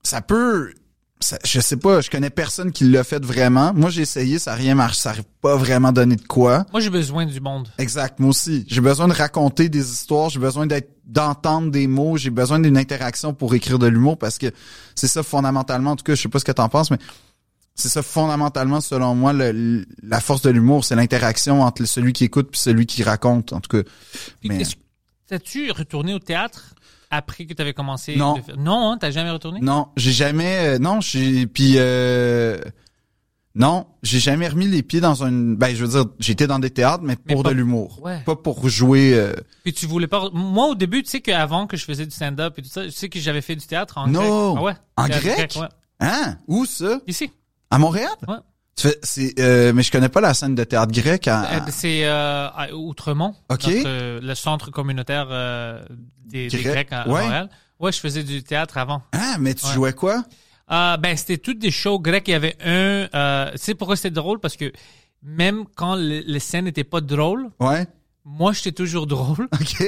[0.04, 0.74] ça peut.
[1.20, 3.74] Ça, je sais pas, je connais personne qui l'a fait vraiment.
[3.74, 6.66] Moi, j'ai essayé, ça rien marché, ça n'a pas vraiment donné de quoi.
[6.74, 7.70] Moi, j'ai besoin du monde.
[7.78, 8.66] Exact, moi aussi.
[8.68, 12.78] J'ai besoin de raconter des histoires, j'ai besoin d'être d'entendre des mots, j'ai besoin d'une
[12.78, 14.48] interaction pour écrire de l'humour parce que
[14.96, 15.92] c'est ça fondamentalement.
[15.92, 17.00] En tout cas, je sais pas ce que t'en penses, mais
[17.76, 22.24] c'est ça fondamentalement selon moi le- la force de l'humour, c'est l'interaction entre celui qui
[22.26, 23.90] écoute puis celui qui raconte en tout cas.
[24.44, 24.64] Mais
[25.28, 26.76] T'as-tu retourné au théâtre
[27.10, 28.16] après que tu avais commencé?
[28.16, 28.36] Non.
[28.48, 29.60] de Non, hein, t'as jamais retourné?
[29.62, 32.58] non, j'ai jamais euh, non, j'ai puis euh,
[33.56, 36.72] non, j'ai jamais remis les pieds dans une ben je veux dire, j'étais dans des
[36.72, 38.20] théâtres mais Mais pour pas- de l'humour, Ouais.
[38.26, 39.34] pas pour jouer euh,
[39.64, 40.30] Puis tu voulais pas.
[40.34, 42.92] Moi, au début, tu sais qu'avant que je faisais du stand-up et tout ça, tu
[42.92, 44.54] sais que j'avais fait du théâtre en Non.
[44.54, 44.58] grec.
[44.58, 44.74] Ah ouais?
[44.98, 45.56] En Théâtre grec?
[45.60, 45.68] ouais.
[46.00, 47.00] hein, où ça?
[47.08, 47.32] Ici.
[47.74, 48.10] À Montréal?
[48.28, 48.36] Ouais.
[48.76, 51.60] Tu fais c'est euh, mais je connais pas la scène de théâtre grec à, Euh,
[51.70, 53.36] C'est euh, à Outremont.
[53.50, 53.68] Ok.
[53.68, 55.84] notre, euh, le centre communautaire euh,
[56.26, 56.74] des, des Grec.
[56.74, 57.06] Grecs à.
[57.06, 57.50] Montréal.
[57.80, 59.04] Ouais, je faisais du théâtre avant.
[59.12, 59.74] Ah, mais tu Ouais.
[59.74, 60.24] jouais quoi?
[60.72, 62.28] Euh, ben, c'était toutes des shows grecs.
[62.28, 63.10] Il y avait un...
[63.14, 64.40] Euh, tu sais pourquoi c'était drôle?
[64.40, 64.72] Parce que
[65.22, 67.86] même quand le- les scènes n'étaient pas drôles, Ouais.
[68.26, 69.48] moi, j'étais toujours drôle.
[69.54, 69.86] OK.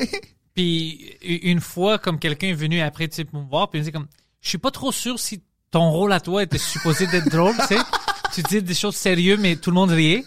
[0.53, 3.81] Puis une fois, comme quelqu'un est venu après, tu sais, pour me voir, puis il
[3.81, 4.07] me dit comme,
[4.41, 5.41] je suis pas trop sûr si
[5.75, 7.77] ton rôle à toi était supposé d'être drôle, tu sais.
[8.33, 10.23] Tu dis des choses sérieuses, mais tout le monde riait.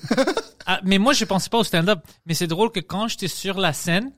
[0.67, 2.01] Ah, mais moi, je pensais pas au stand-up.
[2.27, 4.13] Mais c'est drôle que quand j'étais sur la scène,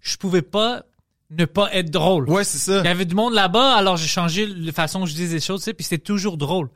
[0.00, 0.82] je pouvais pas
[1.30, 2.28] ne pas être drôle.
[2.30, 2.78] Ouais, c'est ça.
[2.80, 5.40] Il y avait du monde là-bas, alors j'ai changé la façon dont je disais des
[5.40, 6.68] choses, tu sais, puis c'était toujours drôle.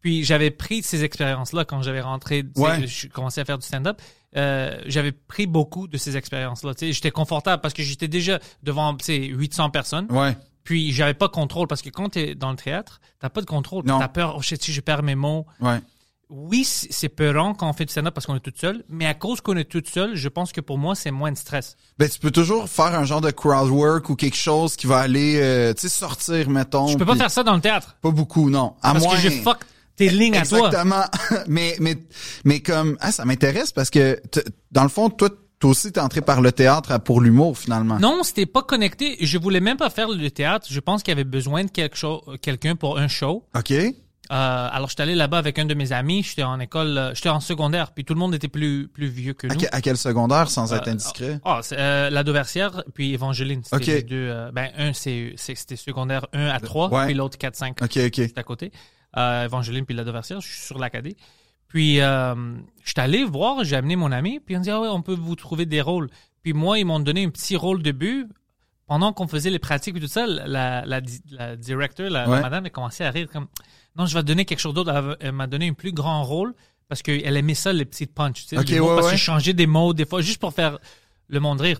[0.00, 2.86] Puis j'avais pris ces expériences-là quand j'avais rentré, tu sais, Ouais.
[2.86, 4.00] je commençais à faire du stand-up.
[4.36, 6.74] Euh, j'avais pris beaucoup de ces expériences-là.
[6.74, 10.06] Tu sais, j'étais confortable parce que j'étais déjà devant, tu sais, 800 personnes.
[10.10, 10.36] Ouais.
[10.64, 13.46] Puis j'avais pas de contrôle parce que quand t'es dans le théâtre, t'as pas de
[13.46, 13.84] contrôle.
[13.84, 15.46] T'as peur, oh shit, si je perds mes mots.
[15.60, 15.80] Ouais.
[16.30, 19.14] Oui, c'est peurant quand on fait du stand-up parce qu'on est tout seul, mais à
[19.14, 21.76] cause qu'on est tout seul, je pense que pour moi, c'est moins de stress.
[21.98, 24.98] Ben, tu peux toujours faire un genre de crowd work ou quelque chose qui va
[24.98, 26.86] aller, euh, tu sais, sortir, mettons.
[26.86, 28.76] Je peux pas faire ça dans le théâtre Pas beaucoup, non.
[28.80, 29.16] À parce moins...
[29.16, 29.58] que je fuck
[29.96, 30.68] tes lignes à toi.
[30.68, 31.02] Exactement.
[31.48, 31.96] mais, mais,
[32.44, 34.20] mais comme, ah, ça m'intéresse parce que,
[34.70, 37.98] dans le fond, toi, toi aussi, t'es entré par le théâtre pour l'humour, finalement.
[38.00, 39.16] Non, c'était pas connecté.
[39.20, 40.66] Je voulais même pas faire le théâtre.
[40.70, 43.46] Je pense qu'il y avait besoin de quelque chose, quelqu'un pour un show.
[43.54, 43.70] OK.
[43.72, 46.22] Euh, alors j'étais allé là-bas avec un de mes amis.
[46.22, 49.32] J'étais en école, euh, j'étais en secondaire, puis tout le monde était plus plus vieux
[49.34, 49.60] que À, nous.
[49.60, 51.40] que- à quel secondaire, sans être Euh, indiscret?
[51.44, 53.62] Ah, c'est, euh, la Dauversière, puis Évangeline.
[53.64, 54.28] C'était les deux.
[54.30, 57.06] euh, ben un c'est c'était secondaire 1 à 3, Ouais.
[57.06, 57.82] puis l'autre 4 5.
[57.82, 58.12] OK, OK.
[58.14, 58.70] C'est à côté.
[59.16, 61.16] Euh, Évangeline puis la Dauversière, je suis sur l'Acadie.
[61.70, 62.34] Puis euh,
[62.84, 65.36] j'étais allé voir, j'ai amené mon ami, puis on dit ah ouais, on peut vous
[65.36, 66.10] trouver des rôles.
[66.42, 68.26] Puis moi, ils m'ont donné un petit rôle de but.
[68.86, 72.72] Pendant qu'on faisait les pratiques et tout ça, la, la, la directeur, la, madame, elle
[72.72, 73.46] commençait à rire comme
[73.94, 75.16] non, je vais te donner quelque chose d'autre.
[75.20, 76.54] Elle, m'a donné un plus grand rôle
[76.88, 78.42] parce qu'elle aimait ça, les petites punches.
[78.42, 79.12] Tu sais, Ok, les mots, ouais, parce ouais.
[79.12, 80.78] que je changeais des mots des fois juste pour faire
[81.28, 81.78] le monde rire.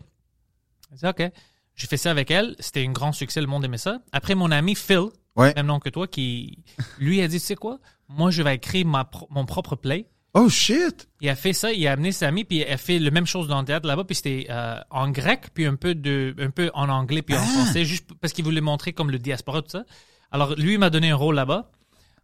[0.93, 1.33] J'ai dit OK.
[1.75, 2.55] J'ai fait ça avec elle.
[2.61, 3.41] C'était un grand succès.
[3.41, 3.99] Le monde aimait ça.
[4.13, 5.53] Après, mon ami Phil, Ouais.
[5.55, 6.63] même nom que toi, qui
[6.99, 7.79] lui a dit, tu sais quoi,
[8.11, 10.07] moi je vais écrire ma pro- mon propre play.
[10.33, 11.09] Oh, shit!
[11.21, 13.27] Il a fait ça, il a amené ses amis, puis il a fait la même
[13.27, 16.51] chose dans le théâtre là-bas, puis c'était euh, en grec, puis un peu de, un
[16.51, 17.47] peu en anglais, puis en Ah!
[17.47, 19.83] français, juste parce qu'il voulait montrer comme le diaspora tout ça.
[20.31, 21.73] Alors lui il m'a donné un rôle là-bas.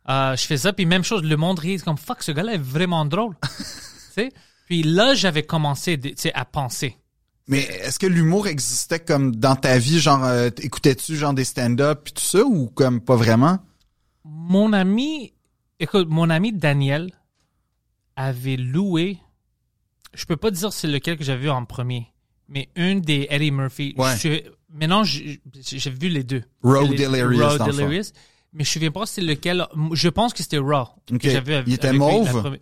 [0.09, 2.63] Euh, je fais ça, puis même chose, le monde rit comme fuck, ce gars-là est
[2.63, 3.35] vraiment drôle.
[3.43, 3.49] tu
[4.15, 4.29] sais?
[4.67, 6.01] Puis là j'avais commencé,
[6.33, 6.97] à penser.
[7.49, 12.03] Mais est-ce que l'humour existait comme dans ta vie, genre, euh, écoutais-tu genre des stand-up
[12.05, 13.59] puis tout ça, ou comme pas vraiment?
[14.25, 15.33] Mon ami,
[15.81, 17.11] écoute, mon ami Daniel
[18.17, 19.19] avait loué,
[20.15, 22.07] je peux pas dire c'est lequel que j'avais vu en premier,
[22.49, 23.95] mais une des Eddie Murphy.
[23.97, 24.17] Ouais.
[24.19, 25.41] Je maintenant, j'ai
[25.91, 26.43] vu les deux.
[26.63, 27.67] Road Les- Delirious, Road.
[27.67, 28.13] Delirious.
[28.53, 29.67] Mais je ne souviens pas c'est lequel.
[29.93, 30.89] Je pense que c'était Raw.
[31.13, 31.19] Ok.
[31.19, 32.31] que j'avais Il était lui mauve?
[32.41, 32.59] première-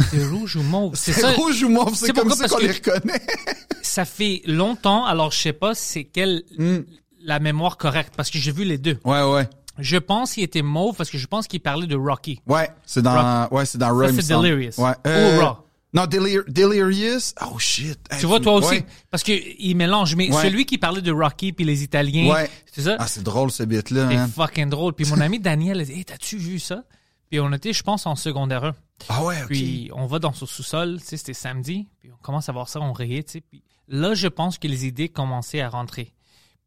[0.00, 0.94] C'était rouge ou mauve?
[0.94, 1.32] C'est C'est ça.
[1.32, 3.20] rouge ou mauve, c'est c'est comme ça qu'on les reconnaît.
[3.82, 6.80] Ça fait longtemps, alors je sais pas c'est quelle Hmm.
[7.20, 8.98] la mémoire correcte parce que j'ai vu les deux.
[9.04, 9.48] Ouais, ouais.
[9.78, 12.40] Je pense qu'il était mauve parce que je pense qu'il parlait de Rocky.
[12.46, 14.28] Ouais, c'est dans, ouais, c'est dans c'est.
[14.28, 14.72] Delirious.
[14.78, 14.92] Ouais.
[15.06, 15.56] Ou Raw.
[15.94, 17.32] Non, Delir- Delirious?
[17.40, 17.98] Oh, shit.
[18.10, 18.68] Hey, Tu vois, toi aussi.
[18.74, 18.86] Ouais.
[19.10, 20.14] Parce que il mélange.
[20.16, 20.42] Mais Ouais.
[20.42, 22.50] celui qui parlait de Rocky puis les Italiens, Ouais.
[22.70, 22.96] c'est ça?
[22.98, 24.92] Ah, c'est drôle, ce bit-là, c'est fucking drôle.
[24.92, 26.84] Puis mon ami Daniel a dit, hey, t'as-tu vu ça?
[27.30, 28.74] Puis on était, je pense, en secondaire 1.
[29.08, 29.48] Ah ouais, ok.
[29.48, 31.86] Puis on va dans son sous-sol, tu sais, c'était samedi.
[32.00, 33.40] Puis on commence à voir ça, on riait, tu sais.
[33.40, 36.12] Puis là, je pense que les idées commençaient à rentrer.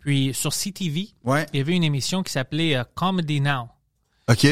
[0.01, 1.45] Puis sur CTV, Ouais.
[1.53, 3.69] il y avait une émission qui s'appelait euh, Comedy Now.
[4.29, 4.45] OK.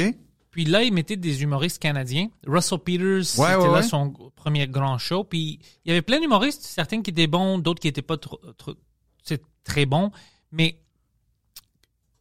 [0.51, 2.29] Puis là, il mettait des humoristes canadiens.
[2.47, 5.23] Russell Peters, c'était Ouais, là son premier grand show.
[5.23, 8.39] Puis il y avait plein d'humoristes, certains qui étaient bons, d'autres qui étaient pas trop,
[8.57, 8.75] trop-
[9.23, 10.11] c'est très bons.
[10.51, 10.79] Mais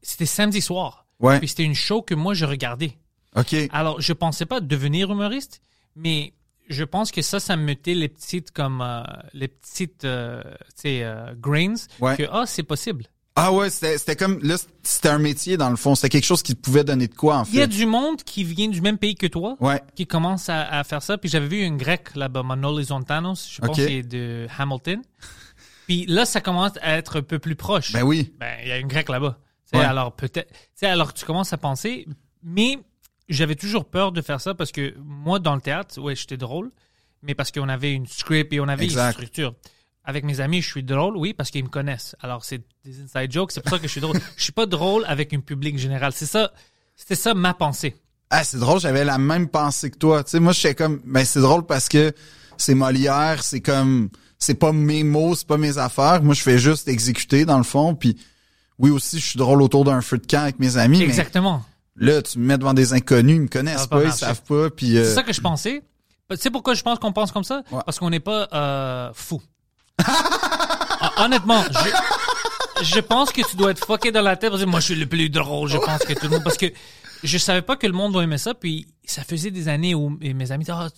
[0.03, 1.07] c'était samedi soir.
[1.21, 1.39] Ouais.
[1.39, 2.97] Puis c'était une show que moi, je regardais.
[3.37, 3.55] OK.
[3.73, 5.61] Alors, je pensais pas devenir humoriste,
[5.97, 6.33] mais
[6.69, 10.43] je pense que ça, ça me mettait les petites comme euh, les petites euh,
[10.85, 12.17] euh, grains Ouais.
[12.17, 13.07] que ah c'est possible.
[13.39, 15.95] Ah ouais, c'était comme, là, c'était un métier, dans le fond.
[15.95, 17.69] C'était quelque chose qui pouvait donner de quoi, en Il y a fait.
[17.69, 19.81] du monde qui vient du même pays que toi, Ouais.
[19.95, 21.19] qui commence à, à faire ça.
[21.19, 23.77] Puis j'avais vu une grecque là-bas, Manoli Zontanos, je pense Ok.
[23.77, 25.03] que c'est de Hamilton.
[25.87, 27.93] Puis là, ça commence à être un peu plus proche.
[27.93, 28.33] Ben oui.
[28.39, 29.39] Ben, il y a une grecque là-bas.
[29.73, 29.81] Ouais.
[29.81, 32.07] Alors peut-être, alors tu commences à penser,
[32.43, 32.79] mais
[33.29, 36.71] j'avais toujours peur de faire ça parce que moi, dans le théâtre, ouais, j'étais drôle,
[37.23, 39.07] mais parce qu'on avait une script et on avait Exact.
[39.09, 39.55] une structure.
[40.09, 42.17] Avec mes amis, je suis drôle, oui, parce qu'ils me connaissent.
[42.23, 44.17] Alors, c'est des inside jokes, c'est pour ça que je suis drôle.
[44.39, 46.13] je suis pas drôle avec un public général.
[46.15, 46.51] C'est ça,
[46.97, 47.95] c'était ça ma pensée.
[48.31, 50.25] Ah, c'est drôle, j'avais la même pensée que toi.
[50.25, 52.15] Tu sais, moi, j'étais comme, ben, c'est drôle parce que
[52.57, 56.23] c'est Molière, c'est comme, c'est pas mes mots, c'est pas mes affaires.
[56.23, 58.17] Moi, je fais juste exécuter, dans le fond, puis
[58.79, 61.63] oui, aussi, je suis drôle autour d'un feu de camp avec mes amis, Exactement.
[61.97, 64.43] mais là, tu me mets devant des inconnus, ils me connaissent pas pas, ils savent
[64.45, 65.83] pas, puis euh, C'est ça que je pensais.
[66.31, 67.63] Tu sais pourquoi je pense qu'on pense comme ça?
[67.71, 67.81] Ouais.
[67.85, 69.43] Parce qu'on n'est pas euh, fou.
[70.07, 71.63] Hon- Honnêtement,
[72.81, 74.87] je, je pense que tu dois être fucké dans la tête pour dire, moi, je
[74.87, 76.45] suis le plus drôle, je pense que tout le monde...
[76.45, 76.67] Parce que
[77.25, 80.11] je savais pas que le monde va aimer ça, puis ça faisait des années où
[80.21, 80.89] mes amis disaient, ah,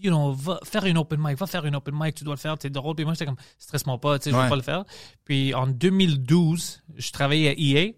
[0.00, 2.40] you know, va faire une open mic, va faire une open mic, tu dois le
[2.40, 2.94] faire, t'es drôle.
[2.96, 4.44] Puis moi, j'étais comme, stresse-moi pas, tu sais, je Ouais.
[4.44, 4.84] vais pas le faire.
[5.24, 7.90] Puis en 2012, je travaillais à EA.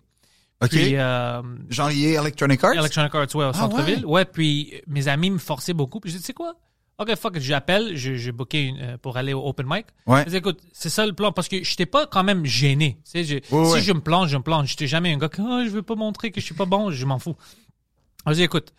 [0.63, 2.75] ok, Puis, euh, genre est Electronic Arts?
[2.75, 4.05] Electronic Arts, ouais, au Ah, centre-ville.
[4.07, 4.25] Ouais.
[4.27, 6.01] puis mes amis me forçaient beaucoup.
[6.01, 6.55] Puis j'ai dit, tu sais quoi?
[7.01, 9.87] OK, fuck, j'appelle, je- j'ai booké une, euh, pour aller au open mic.
[10.07, 10.23] Ouais.
[10.27, 12.99] Je dis, écoute, c'est ça le plan, parce que j'étais pas quand même gêné.
[13.11, 13.81] Tu sais, Ouais, si ouais.
[13.81, 14.67] je me plante, je me plante.
[14.67, 16.91] J'étais jamais un gars qui, ah, je veux pas montrer que je suis pas bon,
[16.91, 17.37] je m'en fous.
[18.27, 18.73] J'ai dit, écoute,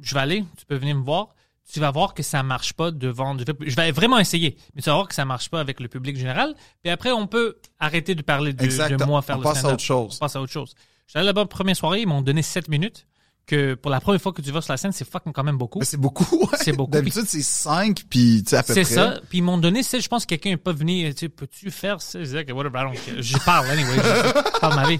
[0.00, 1.28] je vais aller, tu peux venir me voir.
[1.72, 3.36] Tu vas voir que ça marche pas devant.
[3.38, 6.14] Je vais vraiment essayer, mais tu vas voir que ça marche pas avec le public
[6.16, 6.54] général.
[6.82, 9.82] Puis après, on peut arrêter de parler de, moi faire On le passe à autre
[9.82, 10.14] chose.
[10.16, 10.74] On passe à autre chose.
[11.06, 13.06] J'étais là-bas première soirée, ils m'ont donné 7 minutes.
[13.46, 15.58] Que pour la première fois que tu vas sur la scène, c'est fucking quand même
[15.58, 15.78] beaucoup.
[15.78, 16.58] Mais c'est beaucoup, ouais.
[16.62, 16.90] C'est beaucoup.
[16.92, 19.20] D'habitude, c'est 5, puis tu sais, à peu C'est ça.
[19.28, 21.70] Puis ils m'ont donné, c'est, je pense que quelqu'un n'est pas venu, tu sais, peux-tu
[21.70, 22.18] faire ça?
[22.20, 22.90] Je disais, okay, whatever.
[23.18, 23.96] Je parle, anyway.
[23.96, 24.98] Je parle ma vie.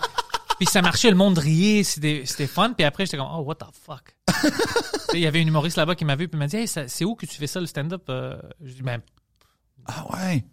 [0.59, 2.73] Puis ça marchait, le monde riait, c'était, c'était fun.
[2.75, 4.15] Puis après, j'étais comme, oh, what the fuck?
[5.15, 7.15] Il y avait une humoriste là-bas qui m'a vu, puis m'a dit, hey, c'est où
[7.15, 8.05] que tu fais ça, le stand-up?
[8.09, 9.01] Euh, je dis, ben,
[9.87, 10.45] Ah ouais.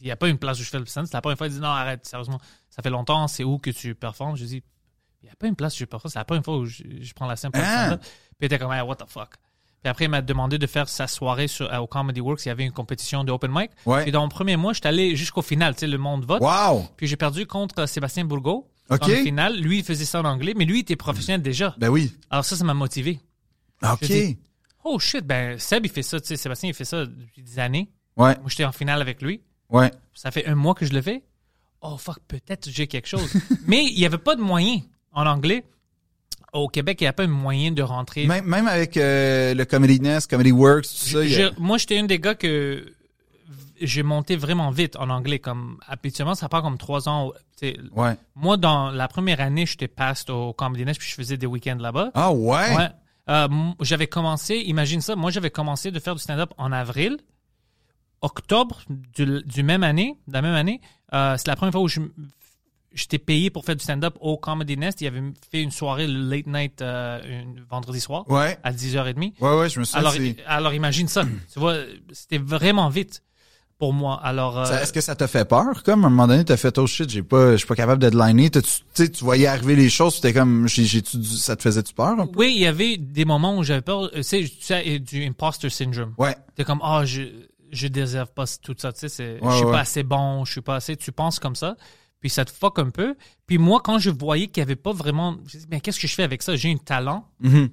[0.00, 1.08] il n'y a pas une place où je fais le stand-up.
[1.10, 3.70] C'est la première fois, il dit, non, arrête, sérieusement, ça fait longtemps, c'est où que
[3.70, 4.36] tu performes?
[4.36, 4.62] Je dis,
[5.22, 7.12] il n'y a pas une place je performe, c'est la première fois où je, je
[7.14, 7.96] prends la scène pour Ah.
[7.98, 8.08] Puis
[8.40, 9.30] il était comme, hey, what the fuck?
[9.82, 12.44] Puis après, il m'a demandé de faire sa soirée sur, au Comedy Works.
[12.44, 13.70] Il y avait une compétition de open mic.
[13.86, 14.02] Ouais.
[14.02, 15.74] Puis dans mon premier mois, j'étais allé jusqu'au final.
[15.74, 16.42] Tu sais, le monde vote.
[16.42, 16.86] Wow.
[16.98, 18.70] Puis j'ai perdu contre Sébastien Bourgault.
[18.90, 18.98] OK.
[19.00, 21.74] Dans le final, lui, il faisait ça en anglais, mais lui, il était professionnel déjà.
[21.78, 22.12] Ben oui.
[22.28, 23.20] Alors ça, ça m'a motivé.
[23.82, 23.98] OK.
[24.02, 24.38] Je dis-
[24.84, 26.20] Oh shit, ben Seb, il fait ça.
[26.20, 27.90] Tu sais, Sébastien, il fait ça depuis des années.
[28.16, 29.40] Ouais, Moi, j'étais en finale avec lui.
[29.70, 29.90] ouais.
[30.12, 31.22] Ça fait un mois que je le fais.
[31.80, 33.32] Oh fuck, peut-être j'ai quelque chose.
[33.66, 34.80] mais il n'y avait pas de moyen
[35.12, 35.64] en anglais.
[36.52, 38.26] Au Québec, il n'y a pas un moyen de rentrer.
[38.26, 41.18] Même, même avec euh, le Comedy Nest, Comedy Works, tout ça.
[41.20, 42.92] a- moi, j'étais un des gars que
[43.80, 45.38] j'ai monté vraiment vite en anglais.
[45.38, 47.30] Comme habituellement, ça prend comme trois ans.
[47.94, 48.16] Ouais.
[48.34, 51.78] Moi, dans la première année, j'étais passed au Comedy Nest, puis je faisais des week-ends
[51.78, 52.10] là-bas.
[52.14, 52.76] Ah ouais?
[52.76, 52.88] Ouais.
[53.28, 53.46] Euh,
[53.82, 57.18] j'avais commencé, imagine ça, moi j'avais commencé de faire du stand-up en avril.
[58.22, 60.80] Octobre du, du même année, de la même année,
[61.14, 62.00] euh, c'est la première fois où je
[62.92, 65.00] j'étais payé pour faire du stand-up au Comedy Nest.
[65.00, 67.20] Il avait fait une soirée le late night euh,
[67.70, 68.58] vendredi soir Ouais.
[68.62, 69.34] à 10h30.
[69.40, 70.00] Ouais, ouais, je me souviens.
[70.00, 70.14] Alors,
[70.46, 71.24] alors imagine ça.
[71.52, 71.76] tu vois,
[72.12, 73.22] c'était vraiment vite
[73.78, 74.20] pour moi.
[74.22, 76.76] Alors, euh, Est-ce que ça t'a fait peur, comme, à un moment donné, t'as fait,
[76.76, 78.50] oh shit, j'ai pas, je suis pas capable de deadliner.
[78.50, 78.60] Tu
[78.92, 82.08] sais, tu voyais arriver les choses, tu t'es comme, j'ai, dû- ça te faisait-tu peur?
[82.20, 82.40] un peu?
[82.40, 84.02] oui, il y avait des moments où j'avais peur.
[84.02, 86.12] euh, Tu sais, tu sais, du imposter syndrome.
[86.18, 86.36] Ouais.
[86.56, 87.22] T'es comme, ah, je,
[87.72, 89.72] je déserve pas tout ça, tu sais, c'est, Ouais, je suis ouais.
[89.72, 91.76] pas assez bon, je suis pas assez, tu penses comme ça,
[92.20, 93.16] puis ça te fuck un peu.
[93.46, 96.06] Puis moi, quand je voyais qu'il y avait pas vraiment, je me mais qu'est-ce que
[96.06, 96.54] je fais avec ça?
[96.56, 97.70] J'ai un talent, Mhm.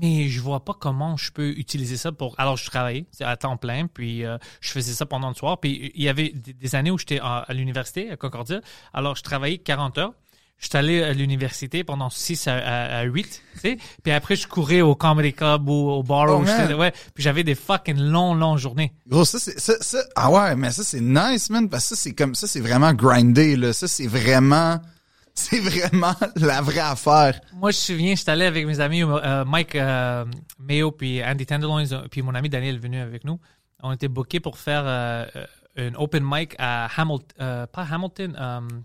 [0.00, 2.38] mais je vois pas comment je peux utiliser ça pour.
[2.38, 5.58] Alors, je travaillais, à temps plein, puis euh, je faisais ça pendant le soir.
[5.60, 8.60] Puis il y avait des, des années où j'étais à, à l'université, à Concordia,
[8.92, 10.12] alors je travaillais 40 heures.
[10.58, 13.78] J'étais allé à l'université pendant 6 à, à, à 8, tu sais.
[14.02, 16.26] Puis après, je courais au comedy club ou au bar.
[16.28, 16.92] Oh, où ouais.
[17.14, 18.92] Puis j'avais des fucking longs, longues journées.
[19.06, 22.02] Gros, ça, c'est, ça, ça, ah ouais, mais ça, c'est nice, man, parce que ça,
[22.02, 23.72] c'est comme, ça, c'est vraiment grindé, là.
[23.72, 24.80] Ça, c'est vraiment,
[25.34, 27.40] c'est vraiment la vraie affaire.
[27.52, 30.24] Moi, je me souviens, j'étais allé avec mes amis, euh, Mike euh,
[30.58, 33.38] Mayo puis Andy Tenderloin, puis mon ami Daniel est venu avec nous.
[33.80, 38.82] On était bookés pour faire euh, euh, un open mic à Hamilton, pas Hamilton, um,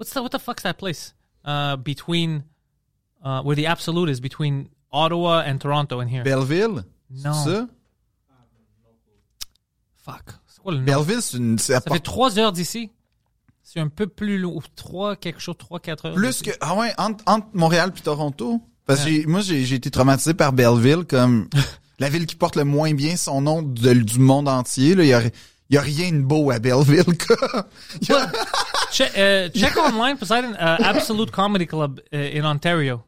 [0.00, 1.14] what's the, what the fuck's that place?
[1.44, 2.42] Uh, between,
[3.22, 6.24] uh, where the absolute is, between Ottawa and Toronto in here.
[6.24, 6.84] Belleville?
[7.10, 7.32] Non.
[7.32, 7.68] C'est ça?
[10.04, 10.34] Fuck.
[10.46, 10.84] C'est quoi le nom?
[10.84, 12.90] Belleville, c'est une, Ça fait trois heures d'ici.
[13.62, 14.64] C'est un peu plus lourd.
[14.74, 16.14] Trois, quelque chose, trois, quatre heures.
[16.14, 18.60] plus que, ah ouais, entre, entre Montréal puis Toronto.
[18.86, 19.26] Parce que Ouais.
[19.26, 21.48] moi, j'ai, été traumatisé par Belleville comme
[22.00, 25.04] la ville qui porte le moins bien son nom de- du monde entier, là.
[25.04, 25.22] Il y a,
[25.70, 27.04] il y a rien de beau à Belleville,
[28.08, 28.30] y a-
[28.92, 33.02] Check, uh, check online, Poseidon, uh, Absolute Comedy Club uh, in Ontario.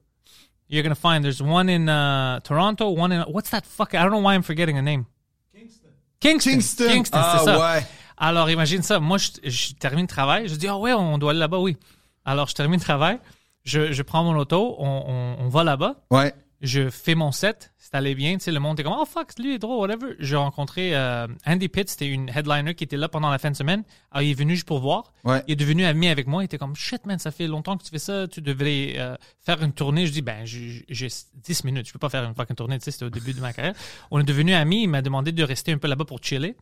[0.68, 3.94] You're gonna find there's one in uh, Toronto, one in what's that fuck?
[3.94, 5.04] I don't know why I'm forgetting a name.
[5.52, 5.90] Kingston.
[6.20, 6.50] Kingston.
[6.52, 6.88] Kingston.
[6.88, 7.58] Kingston, Ah, c'est ça.
[7.58, 7.86] ouais.
[8.16, 9.00] Alors imagine ça.
[9.00, 10.46] Moi, je, je termine le travail.
[10.48, 11.76] Je dis ah ouais, on doit aller là-bas, oui.
[12.24, 13.18] Alors je termine le travail.
[13.64, 15.04] Je, je prends mon auto, on,
[15.40, 15.96] on, on va là-bas.
[16.10, 16.32] Ouais.
[16.62, 19.36] Je fais mon set, c'est allé bien, tu sais, le monde était comme, oh fuck,
[19.36, 20.14] lui est drôle, whatever.
[20.20, 23.56] J'ai rencontré euh, Andy Pitt, c'était une headliner qui était là pendant la fin de
[23.56, 23.82] semaine.
[24.12, 25.12] Alors, il est venu juste pour voir.
[25.24, 25.42] Ouais.
[25.48, 26.42] Il est devenu ami avec moi.
[26.42, 28.28] Il était comme, shit, man, ça fait longtemps que tu fais ça.
[28.28, 30.06] Tu devrais euh, faire une tournée.
[30.06, 31.88] Je dis, ben, j'ai j'ai 10 minutes.
[31.88, 32.78] Je peux pas faire une fucking tournée.
[32.78, 33.74] Tu sais, c'était au début de ma carrière.
[34.12, 34.84] On est devenu amis.
[34.84, 36.54] Il m'a demandé de rester un peu là-bas pour chiller.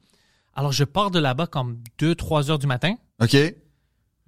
[0.55, 2.95] Alors, je pars de là-bas comme 2, 3 heures du matin.
[3.23, 3.37] OK.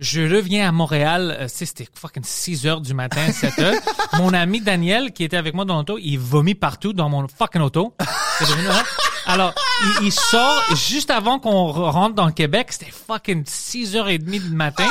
[0.02, 3.74] Je reviens à Montréal, euh, tu sais, c'était fucking 6 heures du matin, 7 heures.
[4.18, 7.62] mon ami Daniel, qui était avec moi dans l'auto, il vomit partout dans mon fucking
[7.62, 7.94] auto.
[8.36, 8.82] C'est devenu, hein?
[9.26, 9.54] Alors,
[10.00, 12.68] il, il sort juste avant qu'on re- rentre dans le Québec.
[12.70, 14.88] C'était fucking 6 heures et demie du matin.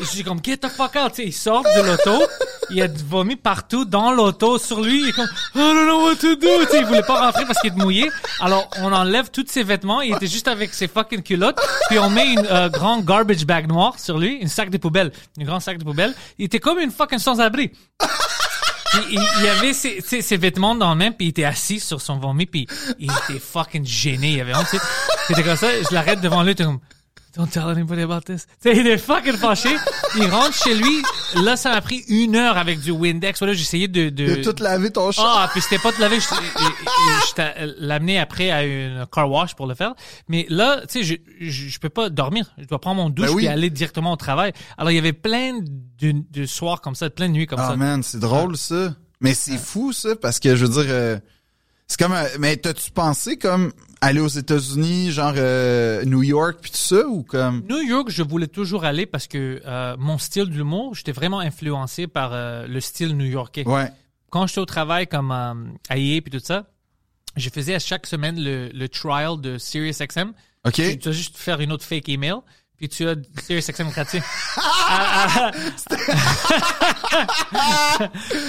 [0.00, 2.24] Je suis comme, get the fuck out, tu sais, il sort de l'auto.
[2.70, 5.02] Il a du vomi partout dans l'auto sur lui.
[5.02, 6.48] Il est comme, I don't know what to do.
[6.64, 8.10] Tu sais, il voulait pas rentrer parce qu'il est mouillé.
[8.40, 10.00] Alors, on enlève tous ses vêtements.
[10.00, 11.60] Il était juste avec ses fucking culottes.
[11.88, 15.12] Puis on met une euh, grande garbage bag noire sur lui, une sac de poubelle,
[15.38, 16.14] une grande sac de poubelle.
[16.38, 17.70] Il était comme une fucking sans-abri.
[19.10, 22.18] Il, il avait ses, ses, vêtements dans le même, puis il était assis sur son
[22.18, 22.66] vomi, puis
[22.98, 24.32] il était fucking gêné.
[24.32, 24.66] Il avait honte.
[25.26, 26.80] C'était comme ça, je l'arrête devant lui, t'es comme,
[27.36, 28.46] don't tell anybody about this.
[28.62, 29.70] Tu sais, il est fucking fâché.
[30.16, 31.02] Il rentre chez lui.
[31.42, 33.38] Là, ça m'a pris une heure avec du Windex.
[33.38, 34.08] Voilà, j'ai essayé de...
[34.10, 34.36] de...
[34.36, 35.24] De tout laver ton char.
[35.44, 36.20] Ah, puis c'était pas de laver.
[36.20, 39.94] Je, je- je- je t'ai l'amené après à une car wash pour le faire.
[40.28, 41.14] Mais là, tu sais, je,
[41.48, 42.52] je, je peux pas dormir.
[42.58, 43.44] Je dois prendre mon douche Ben oui.
[43.46, 44.52] et aller directement au travail.
[44.78, 47.68] Alors, il y avait plein de, de soirs comme ça, plein de nuits comme Ah
[47.70, 47.76] ça.
[47.76, 48.94] man, c'est drôle ça.
[49.20, 51.18] Mais c'est fou ça parce que je veux dire euh,
[51.86, 56.70] c'est comme un- mais t'as-tu pensé comme aller aux États-Unis, genre euh, New York puis
[56.70, 57.62] tout ça ou comme?
[57.68, 62.06] New York, je voulais toujours aller parce que euh, mon style d'humour, j'étais vraiment influencé
[62.06, 63.66] par euh, le style new-yorkais.
[63.66, 63.90] Ouais.
[64.30, 65.54] Quand j'étais au travail comme à
[65.96, 66.66] EA puis tout ça,
[67.36, 70.32] je faisais à chaque semaine le, le trial de SiriusXM.
[70.66, 70.72] OK.
[70.74, 72.36] Tu dois juste faire une autre fake email,
[72.76, 73.14] puis tu as
[73.46, 74.20] SiriusXM gratuit.
[74.56, 75.50] Ah,
[77.54, 77.98] ah.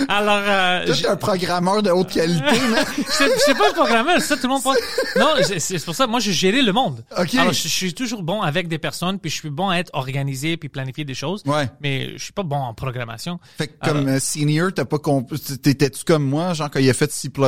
[0.09, 2.83] Alors, euh, Toi, je- t'es un programmeur de haute qualité, man.
[3.07, 4.77] c'est c'est pas un programmeur, c'est ça tout le monde pense.
[5.15, 7.03] Non, c'est pour ça, moi, je gérais le monde.
[7.17, 7.35] Ok.
[7.35, 9.91] Alors, je, je suis toujours bon avec des personnes, puis je suis bon à être
[9.93, 11.43] organisé, puis planifier des choses.
[11.45, 11.69] Ouais.
[11.81, 13.39] Mais je suis pas bon en programmation.
[13.57, 16.93] Fait que comme euh, senior, t'as pas compris t'étais-tu comme moi, genre quand il a
[16.93, 17.43] fait C++ puis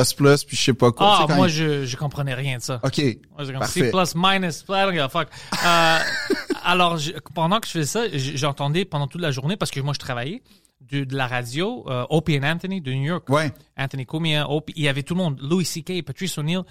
[0.56, 1.24] je sais pas quoi.
[1.26, 2.80] tu Ah, moi, il- je, je comprenais rien de ça.
[2.82, 2.98] OK.
[3.36, 3.80] Moi, Parfait.
[3.84, 5.28] C plus minus, I don't give a fuck.
[5.64, 5.98] Euh,
[6.70, 9.92] alors, je- pendant que je faisais ça, j'entendais pendant toute la journée, parce que moi,
[9.94, 10.42] je travaillais,
[10.80, 13.28] de, de la radio, euh, Opie and Anthony de New York.
[13.28, 13.52] Ouais.
[13.76, 15.38] Anthony Cumia, Opie, il y avait tout le monde.
[15.40, 16.62] Louis C.K., Patrice O'Neill,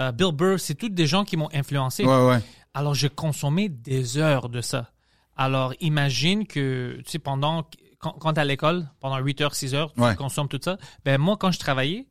[0.00, 2.04] euh, Bill Burr, c'est tous des gens qui m'ont influencé.
[2.04, 2.40] Ouais, ouais.
[2.74, 4.90] Alors, je consommais des heures de ça.
[5.36, 7.64] Alors, imagine que, tu sais, pendant,
[8.00, 10.16] quand, à l'école, pendant 8 heures, 6 heures, tu Ouais.
[10.16, 10.76] consommes tout ça.
[11.04, 12.06] Ben, moi, quand je travaillais,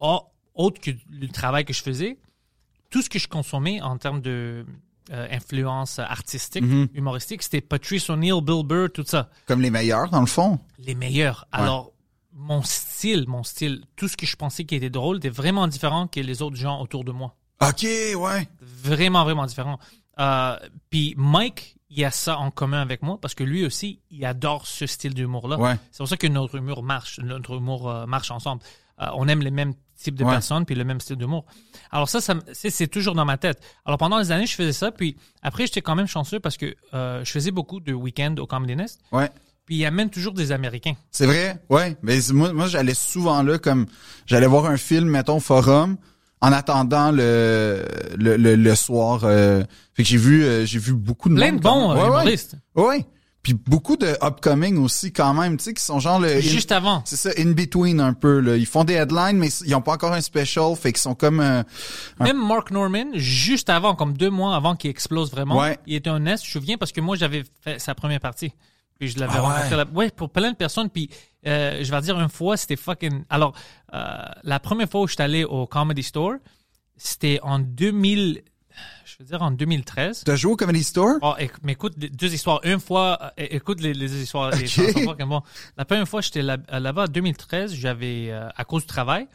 [0.00, 0.20] oh,
[0.54, 2.18] autre que le travail que je faisais,
[2.90, 4.66] tout ce que je consommais en termes de
[5.10, 6.88] influence artistique, Mhm.
[6.94, 9.30] humoristique, c'était Patrice O'Neill, Bill Burr, tout ça.
[9.46, 10.58] Comme les meilleurs dans le fond.
[10.78, 11.46] Les meilleurs.
[11.52, 11.92] Alors,
[12.32, 16.06] mon style, mon style, tout ce que je pensais qui était drôle était vraiment différent
[16.06, 17.34] que les autres gens autour de moi.
[17.60, 18.48] OK, ouais.
[18.60, 19.78] Vraiment, vraiment différent.
[20.20, 20.56] Euh,
[20.90, 24.66] Puis Mike, il a ça en commun avec moi parce que lui aussi, il adore
[24.66, 25.58] ce style d'humour-là.
[25.58, 25.76] Ouais.
[25.90, 28.62] C'est pour ça que notre humour marche, notre humour euh, marche ensemble.
[29.00, 30.30] Euh, on aime les mêmes types de Ouais.
[30.30, 31.44] personnes puis le même style d'humour.
[31.90, 33.60] Alors ça, ça c'est toujours dans ma tête.
[33.84, 34.90] Alors pendant des années, je faisais ça.
[34.92, 38.46] Puis après, j'étais quand même chanceux parce que euh, je faisais beaucoup de week-ends au
[38.46, 39.00] Comedy Nest.
[39.12, 39.28] Ouais.
[39.66, 40.94] Puis il amène toujours des Américains.
[41.10, 41.96] C'est vrai, ouais.
[42.02, 43.86] Mais moi, moi j'allais souvent là comme
[44.26, 45.96] j'allais voir un film, mettons forum,
[46.40, 47.84] en attendant le
[48.16, 49.24] le, le, le soir.
[49.24, 49.62] euh,
[49.94, 51.60] fait que j'ai vu euh, j'ai vu beaucoup de Plein de monde.
[51.62, 52.24] bons ouais,
[52.76, 53.06] ouais.
[53.48, 56.70] Puis beaucoup de upcoming aussi quand même, tu sais, qui sont genre le in- Juste
[56.70, 57.00] avant.
[57.06, 58.56] c'est ça, in between un peu là.
[58.56, 61.40] Ils font des headlines, mais ils ont pas encore un special, fait qu'ils sont comme
[61.40, 61.62] euh,
[62.20, 65.78] Même Mark Norman, juste avant, comme deux mois avant qu'il explose vraiment, Ouais.
[65.86, 66.44] il était un nest.
[66.44, 68.52] Je me souviens parce que moi, j'avais fait sa première partie.
[68.98, 69.84] Puis je l'avais Ah ouais?
[69.94, 70.90] Ouais, pour plein de personnes.
[70.90, 71.08] Puis
[71.46, 73.22] euh, je vais dire une fois, c'était fucking.
[73.30, 73.54] Alors,
[73.94, 76.34] euh, la première fois où je suis allé au Comedy Store,
[76.98, 78.42] c'était en 2000.
[79.18, 80.22] Je veux dire en 2013.
[80.24, 81.16] T'as joué au Comedy Store?
[81.22, 82.60] Oh, mais écoute, deux histoires.
[82.62, 84.52] Une fois, euh, écoute les, les histoires.
[84.52, 85.42] les bon.
[85.76, 87.74] La première fois, j'étais là- là-bas en 2013.
[87.74, 89.26] J'avais, euh, à cause du travail,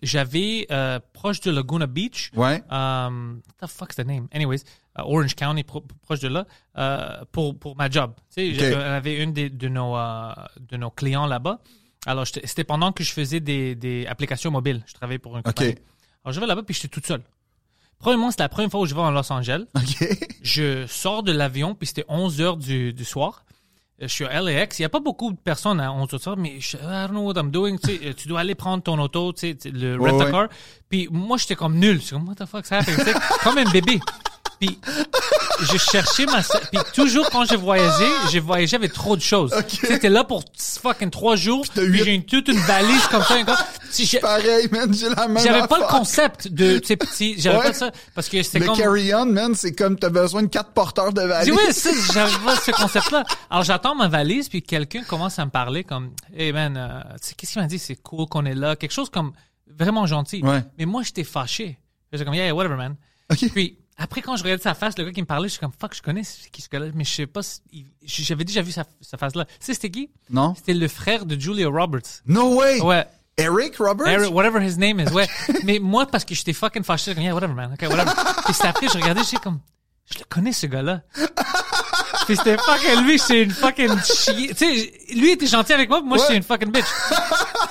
[0.00, 2.30] j'avais euh, proche de Laguna Beach.
[2.34, 2.62] Ouais.
[2.70, 4.28] Um, what the fuck's the name?
[4.32, 4.60] Anyways,
[4.98, 6.46] uh, Orange County, pro- proche de là,
[6.78, 8.14] euh, pour, pour ma job.
[8.34, 8.70] Tu sais, Ok.
[8.80, 10.32] j'avais- une de, nos, euh,
[10.70, 11.58] de nos clients là-bas.
[12.06, 14.82] Alors, c'était pendant que je faisais des, des applications mobiles.
[14.86, 15.74] Je travaillais pour une compagnie.
[16.24, 17.22] Alors, je vais là-bas, puis j'étais toute seule.
[18.02, 19.64] Premièrement, c'était la première fois où je vais à Los Angeles.
[19.74, 20.08] OK.
[20.42, 23.44] Je sors de l'avion, puis c'était 11 heures du, du soir.
[24.02, 24.78] Euh, Je suis à LAX.
[24.78, 26.80] Il n'y a pas beaucoup de personnes à 11 heures du soir, mais je, I
[27.06, 27.78] don't know what I'm doing.
[27.78, 30.20] Tu, sais, euh, tu dois aller prendre ton auto, tu sais, tu- le Ouais, rent
[30.20, 30.30] a ouais.
[30.32, 30.48] car.
[30.88, 32.00] Puis moi, j'étais comme nul.
[32.00, 32.44] Je suis comme, what the?
[32.50, 34.00] Tu sais, comme un bébé.
[34.66, 34.78] Puis
[35.72, 39.52] je cherchais ma puis toujours quand j'ai voyagé, j'ai voyagé avec trop de choses.
[39.68, 41.64] C'était là pour fucking trois jours.
[41.74, 43.36] Puis j'ai une, toute une valise comme ça.
[43.38, 43.58] encore.
[43.90, 47.58] Si Pareil, man, j'ai la même j'avais pas le concept de, tu sais, petit, j'avais
[47.58, 47.64] Ouais.
[47.64, 48.76] pas ça parce que c'était Le comme.
[48.78, 51.52] carry-on, man, c'est comme t'as besoin de quatre porteurs de valise.
[51.52, 53.24] oui, j'avais pas ce concept-là.
[53.50, 57.28] Alors, j'attends ma valise, puis quelqu'un commence à me parler comme, hey man, euh, tu
[57.28, 57.78] sais, qu'est-ce qu'il m'a dit?
[57.78, 58.76] C'est cool qu'on est là.
[58.76, 59.32] Quelque chose comme
[59.68, 60.42] vraiment gentil.
[60.42, 60.62] Ouais.
[60.78, 61.78] Mais moi, j'étais fâché.
[62.12, 62.94] J'étais comme, yeah, whatever, man.
[63.30, 63.50] Ok.
[63.52, 65.72] Puis, après, quand je regardais sa face, le gars qui me parlait, je suis comme,
[65.78, 67.62] fuck, je connais qui ce gars-là, mais je sais pas si,
[68.04, 69.44] j'avais déjà vu sa, sa face-là.
[69.44, 70.10] Tu sais, c'était qui?
[70.30, 70.54] Non?
[70.56, 72.22] C'était le frère de Julia Roberts.
[72.26, 72.80] No way!
[72.80, 73.06] Ouais.
[73.36, 74.08] Eric Roberts?
[74.08, 75.26] Eric, whatever his name is, ouais.
[75.64, 77.72] mais moi, parce que j'étais fucking fâché, j'étais comme, yeah, whatever, man.
[77.74, 78.10] Okay, whatever.
[78.44, 79.60] Puis c'est après, je regardais, j'étais comme,
[80.12, 81.02] je le connais, ce gars-là.
[82.26, 84.48] Puis c'était fucking lui, c'est une fucking chi...
[84.48, 86.22] Tu sais, lui était gentil avec moi, moi, Ouais.
[86.22, 86.84] j'étais une fucking bitch.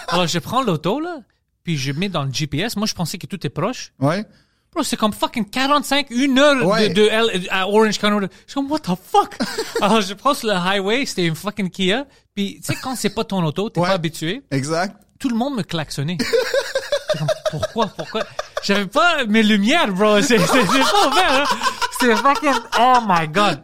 [0.09, 1.19] Alors, je prends l'auto, là,
[1.63, 2.75] puis je mets dans le GPS.
[2.75, 3.93] Moi, je pensais que tout est proche.
[3.99, 4.25] Ouais.
[4.73, 6.87] Bro, c'est comme fucking 45, une heure Ouais.
[6.87, 8.27] de, de L- à Orange County.
[8.47, 9.37] Je suis comme, what the fuck?
[9.81, 12.05] Alors, je prends sur le highway, c'était une fucking Kia.
[12.33, 13.87] Puis, tu sais, quand c'est pas ton auto, t'es Ouais.
[13.87, 14.95] pas habitué Exact.
[15.19, 16.17] tout le monde me klaxonnait.
[17.19, 18.21] Comme, pourquoi, pourquoi?
[18.63, 20.21] J'avais pas mes lumières, bro.
[20.21, 21.57] C'est, c'est, pas ouvert, hein.
[21.99, 23.61] C'est fucking, oh my god.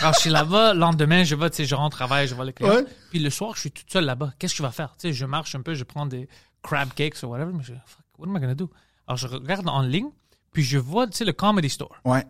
[0.00, 2.34] Alors, je suis là-bas, le lendemain, je vais, tu sais, je rentre au travail, je
[2.34, 2.74] vois les clients.
[2.74, 2.84] Ouais.
[3.08, 4.34] Puis le soir, je suis toute seule là-bas.
[4.38, 4.90] Qu'est-ce que je vais faire?
[4.98, 6.28] Tu sais, je marche un peu, je prends des
[6.62, 8.68] crab cakes ou whatever, mais je, fuck, what am I gonna do?
[9.06, 10.10] Alors, je regarde en ligne,
[10.52, 11.96] puis je vois, tu sais, le comedy store.
[12.04, 12.24] Ouais.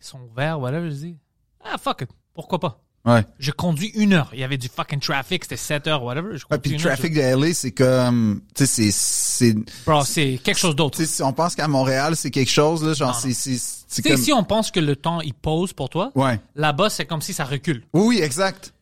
[0.00, 1.16] Ils sont ouverts, whatever, je dis,
[1.64, 2.08] ah, fuck it.
[2.34, 2.80] Pourquoi pas?
[3.04, 3.24] Ouais.
[3.40, 4.30] Je conduis une heure.
[4.32, 6.36] Il y avait du fucking traffic, c'était 7 heures, whatever.
[6.38, 9.52] Je Ouais, puis le une heure, trafic de LA, c'est comme, tu sais, c'est, c'est,
[9.58, 10.98] je- Bro, c'est quelque chose d'autre.
[10.98, 14.02] tu sais, si on pense qu'à Montréal, c'est quelque chose, là, genre, c'est, c'est, c'est
[14.02, 16.40] Tu sais, comme, si on pense que le temps, il pose pour toi, ouais.
[16.54, 17.84] là-bas, c'est comme si ça recule.
[17.92, 18.72] Oui, oui, exact.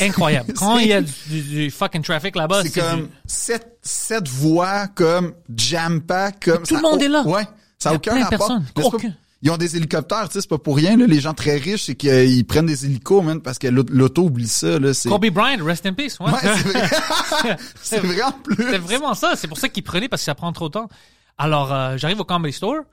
[0.00, 0.52] Incroyable.
[0.56, 4.28] Quand il y a du, du- du fucking traffic là-bas, c'est comme du- sept, sept
[4.28, 7.22] voix, comme jam pack, comme tout ça le monde est là.
[7.22, 7.46] Ouais.
[7.78, 8.50] Ça a aucun rapport.
[8.66, 9.12] c'est pas- Aucun.
[9.42, 11.04] Ils ont des hélicoptères, tu sais, c'est pas pour rien, là.
[11.06, 14.48] Les gens très riches, c'est qu'ils prennent des hélicos, man, parce que l'au- l'auto oublie
[14.48, 14.94] ça, là.
[14.94, 16.16] C'est, Kobe Bryant, rest in peace.
[16.18, 16.30] Ouais.
[16.32, 18.22] Ouais, c'est vrai.
[18.22, 18.56] en plus.
[18.56, 19.34] C'est vraiment ça.
[19.36, 20.88] C'est pour ça qu'il prenait parce que ça prend trop de temps.
[21.36, 22.84] Alors, euh, j'arrive au comedy store,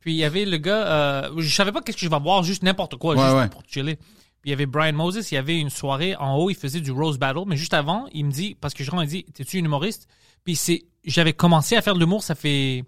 [0.00, 2.44] puis il y avait le gars, euh, je savais pas qu'est-ce que je vais voir,
[2.44, 3.48] juste n'importe quoi, Ouais, juste ouais.
[3.48, 3.98] pour chiller.
[4.46, 6.92] Il y avait Brian Moses, il y avait une soirée en haut, il faisait du
[6.92, 9.58] Rose Battle, mais juste avant, il me dit, parce que je rentre, il dit, t'es-tu
[9.58, 10.06] une humoriste?
[10.44, 12.84] Puis c'est, j'avais commencé à faire de l'humour, ça fait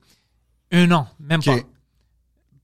[0.72, 1.56] un an, même pas.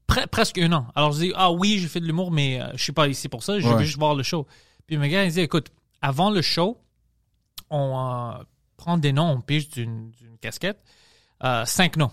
[0.09, 0.87] Pre- presque un an.
[0.95, 3.29] Alors je dis, ah oui, j'ai fait de l'humour, mais euh, je suis pas ici
[3.29, 3.75] pour ça, je Ouais.
[3.75, 4.47] veux juste voir le show.
[4.87, 6.79] Puis le gars, il dit, écoute, avant le show,
[7.71, 8.43] on euh,
[8.77, 10.79] prend des noms, on pige d'une d'une casquette,
[11.43, 12.11] euh, cinq noms.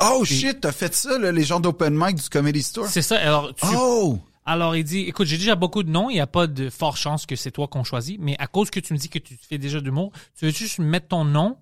[0.00, 2.86] Oh Puis- shit, t'as fait ça, là, les gens d'open mic du Comedy Store?
[2.86, 3.16] C'est ça.
[3.18, 4.20] Alors, tu- Oh!
[4.44, 6.98] Alors il dit, écoute, j'ai déjà beaucoup de noms, il n'y a pas de forte
[6.98, 9.36] chance que c'est toi qu'on choisit, mais à cause que tu me dis que tu
[9.40, 11.56] fais déjà de l'humour, tu veux juste mettre ton nom,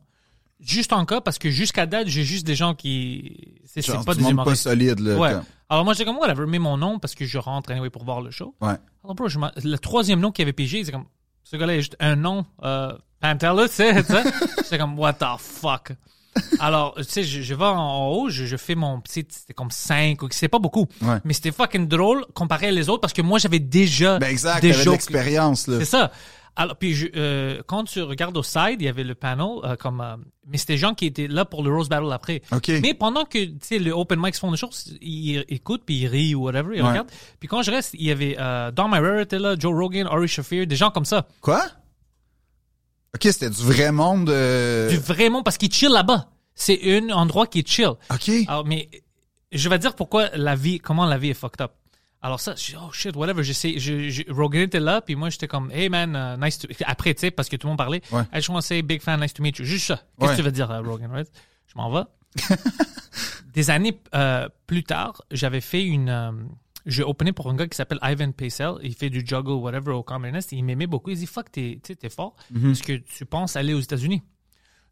[0.60, 3.54] juste en cas, parce que jusqu'à date, j'ai juste des gens qui...
[3.64, 4.62] C'est Genre, pas du des monde pas humoristes.
[4.64, 5.16] solide, là.
[5.16, 5.32] Ouais.
[5.32, 8.04] comme- Alors moi, j'étais comme, whatever, mets mon nom parce que je rentre anyway pour
[8.04, 8.54] voir le show.
[8.60, 8.74] Ouais.
[9.04, 11.06] Alors, bro, je m'en- le troisième nom qu'il avait pigé, c'est comme,
[11.44, 14.22] ce gars-là, il a juste un nom, euh, Pantella, tu sais, tu sais.
[14.64, 15.92] J'étais comme, what the fuck?
[16.60, 19.70] Alors, tu sais, je, je vais en haut, je, je fais mon petit, c'était comme
[19.70, 20.86] 5 ou c'est pas beaucoup.
[21.02, 21.18] Ouais.
[21.24, 24.62] Mais c'était fucking drôle comparé à les autres parce que moi, j'avais déjà Ben exact,
[24.62, 25.78] des l'expérience, là.
[25.78, 26.10] C'est ça.
[26.54, 29.74] Alors, puis je, euh, quand tu regardes au side, il y avait le panel, euh,
[29.76, 30.16] comme, euh,
[30.46, 32.42] mais c'était des gens qui étaient là pour le Rose Battle après.
[32.52, 32.68] OK.
[32.82, 36.06] Mais pendant que, tu sais, le open mic font des choses, ils écoutent, puis ils
[36.08, 36.90] rient ou whatever, ils Ouais.
[36.90, 37.10] regardent.
[37.40, 40.28] Puis quand je reste, il y avait euh, Don Myra était là, Joe Rogan, Ari
[40.28, 41.26] Shafir, des gens comme ça.
[41.40, 41.62] Quoi?
[43.14, 44.30] OK, c'était du vrai monde.
[44.30, 46.28] euh, Du vraiment, parce qu'ils chill là-bas.
[46.54, 47.88] C'est un endroit qui est chill.
[48.10, 48.30] OK.
[48.48, 48.88] Alors, mais
[49.52, 51.72] je vais dire pourquoi la vie, comment la vie est fucked up.
[52.24, 55.16] Alors ça, je dis, oh shit, whatever, je sais, je, je- Rogan était là, puis
[55.16, 57.70] moi j'étais comme, hey man, uh, nice to, après, tu sais, parce que tout le
[57.70, 58.22] monde parlait, Ouais.
[58.32, 59.64] I just want to say big fan, nice to meet you.
[59.64, 59.96] Juste ça.
[59.96, 60.36] Qu'est-ce Ouais.
[60.36, 61.28] que tu veux dire, euh, Rogan, right?
[61.66, 62.04] Je m'en vais.
[63.54, 66.30] Des années euh, plus tard, j'avais fait une, euh,
[66.86, 70.04] j'ai opené pour un gars qui s'appelle Ivan Pacel, il fait du juggle, whatever, au
[70.18, 71.80] Nest, il m'aimait beaucoup, il dit, fuck, t'es,
[72.10, 74.22] fort, est-ce que tu penses aller aux États-Unis?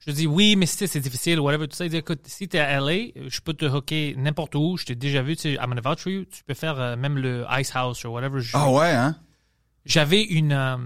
[0.07, 1.85] Je dis oui, mais c'est difficile, whatever, tout ça.
[1.85, 4.79] Il dit écoute, si t'es à LA, je peux te hooker n'importe où.
[4.79, 6.25] Je t'ai déjà vu, tu sais, I'm gonna vouch for you.
[6.25, 8.41] Tu peux faire euh, même le Ice House ou whatever.
[8.55, 9.17] Ah ouais, hein?
[9.85, 10.53] J'avais une.
[10.53, 10.77] euh,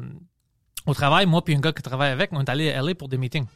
[0.86, 3.08] au travail, moi puis un gars qui travaille avec, on est allé à LA pour
[3.08, 3.46] des meetings.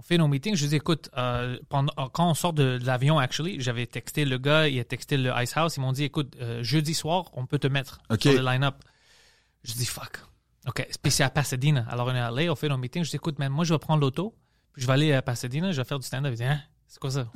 [0.00, 0.56] On fait nos meetings.
[0.56, 4.24] Je dis écoute, euh, pendant, euh, quand on sort de, de l'avion, actually, j'avais texté
[4.24, 5.76] le gars, il a texté le Ice House.
[5.76, 8.22] Ils m'ont dit écoute, euh, jeudi soir, on peut te mettre OK.
[8.22, 8.76] sur le line-up.
[9.62, 10.22] Je dis fuck.
[10.66, 10.88] OK.
[11.02, 11.84] Puis c'est à Pasadena.
[11.90, 13.04] Alors on est allé, on fait nos meetings.
[13.04, 14.34] Je dis écoute, man, moi je vais prendre l'auto,
[14.72, 16.32] puis je vais aller à Pasadena, je vais faire du stand-up.
[16.32, 17.28] Il dit hein, c'est quoi ça?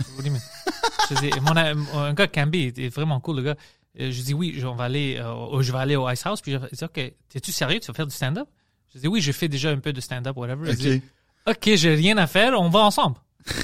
[1.11, 3.57] Je dis, mon, un gars Camby il est vraiment cool, le gars.
[3.95, 6.41] Je dis oui, je, on va aller, euh, je vais aller au Ice House.
[6.41, 7.79] Puis je dit OK, t'es-tu sérieux?
[7.79, 8.49] Tu vas faire du stand-up?
[8.95, 10.75] Je dis oui, je fais déjà un peu de stand-up, whatever.
[11.49, 13.17] OK, j'ai rien à faire, on va ensemble.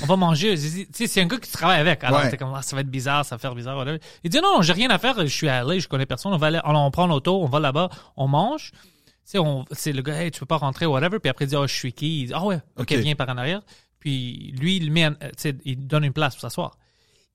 [0.02, 0.54] On va manger.
[0.58, 2.04] Tu sais, c'est un gars qui travaille avec.
[2.04, 2.30] Alors, Ouais.
[2.30, 3.78] t'es comme, ah, ça va être bizarre, ça va faire bizarre.
[3.78, 3.98] whatever.
[4.22, 5.18] Il dit, non, j'ai rien à faire.
[5.20, 6.34] Je suis allé, je connais personne.
[6.34, 8.72] On va aller, alors, on prend l'auto, on va là-bas, on mange.
[8.72, 8.78] Tu
[9.24, 11.18] sais, on, c'est le gars, hey, tu peux pas rentrer, whatever.
[11.18, 12.22] Puis après, il dit, oh, je suis qui?
[12.22, 12.92] Il dit, ah ouais, ok, Ok.
[12.92, 13.62] viens par en arrière.
[14.00, 16.76] Puis lui, il met, un- tu sais, il donne une place pour s'asseoir.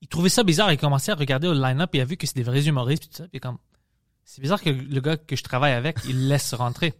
[0.02, 0.70] Il trouvait ça bizarre.
[0.72, 1.90] Il commençait à regarder au line-up.
[1.94, 3.02] Il a vu que c'est des vrais humoristes.
[3.02, 3.28] Puis tout ça.
[3.28, 3.58] Puis comme,
[4.24, 6.94] c'est bizarre que le gars que je travaille avec, il laisse rentrer.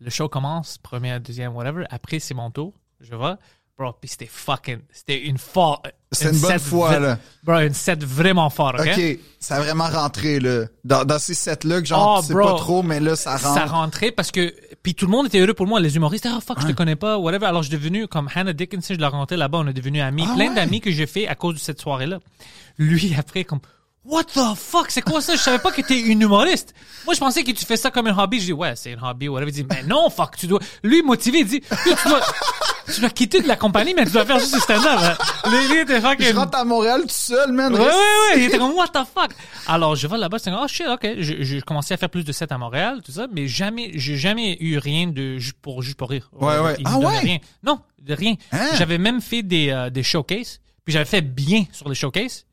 [0.00, 1.84] Le show commence, première, deuxième, whatever.
[1.90, 2.72] Après, c'est mon tour.
[3.00, 3.34] Je vais.
[3.78, 5.82] Bro, puis c'était fucking, c'était une fort.
[6.12, 7.18] C'était une bonne set fois, là.
[7.42, 8.86] Bro, une set vraiment fort, ok?
[8.94, 10.66] OK, ça a vraiment rentré, là.
[10.84, 12.44] Dans, dans ces sets-là, que genre, Oh, tu sais bro.
[12.44, 13.54] pas trop, mais là, ça rentre.
[13.54, 16.38] Ça rentrait parce que puis tout le monde était heureux pour moi les humoristes ah
[16.40, 19.04] fuck je te connais pas whatever alors je suis devenu comme Hannah Dickinson je l'ai
[19.04, 20.54] rencontré là-bas on est devenu amis Ah plein ouais?
[20.54, 22.18] d'amis que j'ai fait à cause de cette soirée là
[22.78, 23.60] lui après comme
[24.04, 25.34] What the fuck, c'est quoi ça?
[25.34, 26.72] Je savais pas que t'es une humoriste.
[27.04, 28.40] Moi, je pensais que tu fais ça comme un hobby.
[28.40, 29.50] Je dis, ouais, c'est un hobby, whatever.
[29.50, 32.20] Il dit, mais non, fuck, tu dois, lui, motivé, il dit, tu dois,
[32.94, 34.98] tu dois quitter de la compagnie, mais tu dois faire juste du stand-up.
[35.02, 35.50] hein.
[35.50, 36.26] Lui, il était fucking.
[36.32, 37.74] Je rentre à Montréal tout seul, man.
[37.74, 38.34] Ouais, ouais, ouais.
[38.38, 39.32] Il était comme, what the fuck?
[39.66, 41.06] Alors, je vais là-bas, c'est comme, oh shit, ok.
[41.18, 44.16] Je- J'ai commencé à faire plus de sets à Montréal, tout ça, mais jamais, j'ai
[44.16, 46.30] jamais eu rien de juste pour, juste pour rire.
[46.32, 46.76] Ouais, ouais.
[46.78, 47.18] Il Ah ouais?
[47.18, 47.38] Rien.
[47.62, 48.34] Non, de rien.
[48.52, 48.70] Hein?
[48.78, 52.46] J'avais même fait des, euh, des showcases, puis j'avais fait bien sur les showcases.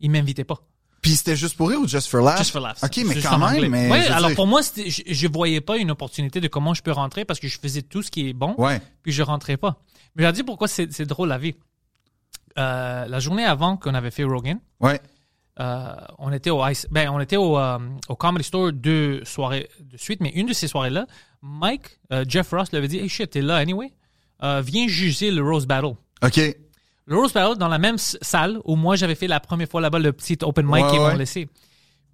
[0.00, 0.56] Il m'invitait pas.
[1.02, 2.38] Puis c'était juste pour rire ou just for laughs?
[2.38, 2.82] Just for laughs.
[2.84, 3.90] OK, mais quand même, mais.
[3.90, 6.92] Ouais, alors dire- pour moi, je, je voyais pas une opportunité de comment je peux
[6.92, 8.82] rentrer parce que je faisais tout ce qui est bon Ouais.
[9.02, 9.80] puis je rentrais pas.
[10.14, 11.54] Mais je vais dire pourquoi c'est drôle la vie.
[12.58, 15.00] Euh, la journée avant qu'on avait fait Rogan, Ouais.
[15.60, 17.78] euh, on était au Ice- ben on était au, euh,
[18.08, 21.06] au Comedy Store deux soirées de suite, mais une de ces soirées-là,
[21.42, 23.92] Mike, Jeff Ross lui avait dit Hey shit, t'es là anyway,
[24.42, 25.94] viens juger le Rose Battle.
[26.22, 26.40] OK.
[27.10, 29.98] Le Rose Battle dans la même salle où moi j'avais fait la première fois là-bas
[29.98, 31.10] le petit open mic Ouais, qu'ils ouais.
[31.10, 31.48] m'ont laissé.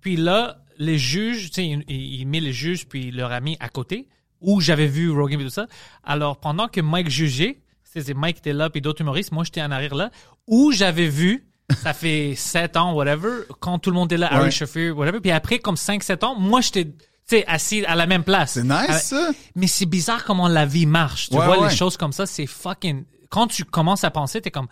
[0.00, 3.56] Puis là, les juges, tu sais, il, il il met les juges puis leur ami
[3.60, 4.08] à côté
[4.40, 5.66] où j'avais vu Rogan et tout ça.
[6.02, 9.70] Alors pendant que Mike jugeait, c'était Mike était là puis d'autres humoristes, moi j'étais en
[9.70, 10.10] arrière là
[10.46, 11.46] où j'avais vu
[11.82, 14.36] ça fait sept ans whatever quand tout le monde est là, Ouais.
[14.36, 15.20] Harry Shafir whatever.
[15.20, 16.92] Puis après comme 5 7 ans, moi j'étais tu
[17.26, 18.52] sais assis à la même place.
[18.52, 19.30] C'est nice, À- ça.
[19.56, 21.28] mais c'est bizarre comment la vie marche.
[21.28, 21.68] Tu Ouais, vois, ouais.
[21.70, 23.04] les choses comme ça, c'est fucking.
[23.30, 24.68] Quand tu commences à penser, t'es comme.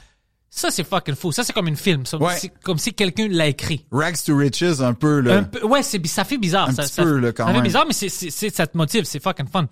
[0.57, 1.33] Ça, c'est fucking fou.
[1.33, 2.07] Ça, c'est comme une film.
[2.07, 2.35] Ça, Ouais.
[2.63, 3.85] Comme si quelqu'un l'a écrit.
[3.91, 5.39] Rags to riches, un peu, là.
[5.39, 6.69] Un peu, ouais, c'est, ça fait bizarre.
[6.69, 7.65] Un ça, petit ça- peu, là, quand ça fait même.
[7.65, 9.03] bizarre, mais c'est, ça te motive.
[9.05, 9.67] C'est fucking fun.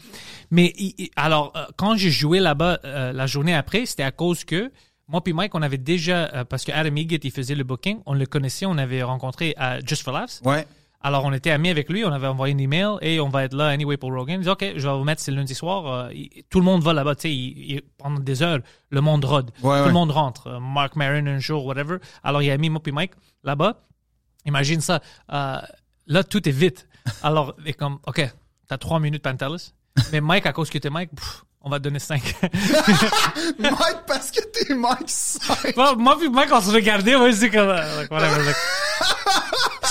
[0.51, 0.75] Mais
[1.15, 4.73] alors, euh, quand j'ai joué là-bas euh, la journée après, c'était à cause que
[5.09, 8.01] moi puis Mike, on avait déjà, euh, parce que Adam Egan, il faisait le booking,
[8.07, 10.41] on le connaissait, on avait rencontré à Just for Laughs.
[10.45, 10.67] Ouais.
[11.05, 13.55] Alors, on était amis avec lui, on avait envoyé un email et on va être
[13.55, 14.37] là anyway pour Rogan.
[14.41, 15.87] Il dit, OK, je vais vous mettre, c'est lundi soir.
[15.87, 17.29] euh, il- tout le monde va là-bas, tu
[17.77, 19.51] sais, pendant des heures, le monde rôde.
[19.63, 19.87] Ouais, tout ouais.
[19.87, 20.47] le monde rentre.
[20.47, 21.97] Euh, Mark Maron un jour, whatever.
[22.23, 23.13] Alors, il a mis moi puis Mike
[23.45, 23.83] là-bas.
[24.47, 25.01] Imagine ça.
[25.33, 25.59] euh,
[26.07, 26.87] là, tout est vite.
[27.23, 28.23] Alors, il est comme, OK,
[28.69, 29.73] t'as trois minutes Pantelis.
[30.13, 32.35] Mais Mike, à cause que t'es Mike, pff, on va te donner cinq.
[33.59, 35.75] Mike, parce que t'es Mike 5.
[35.77, 38.57] Bon, moi puis Mike, on se regardait, moi, je dis comme, euh, like, whatever, like.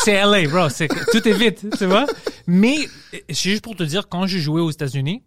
[0.04, 0.70] C'est LA, bro.
[0.70, 2.06] C'est, tout est vite, tu vois.
[2.48, 2.78] Mais,
[3.30, 5.24] c'est juste pour te dire, quand j'ai joué aux États-Unis,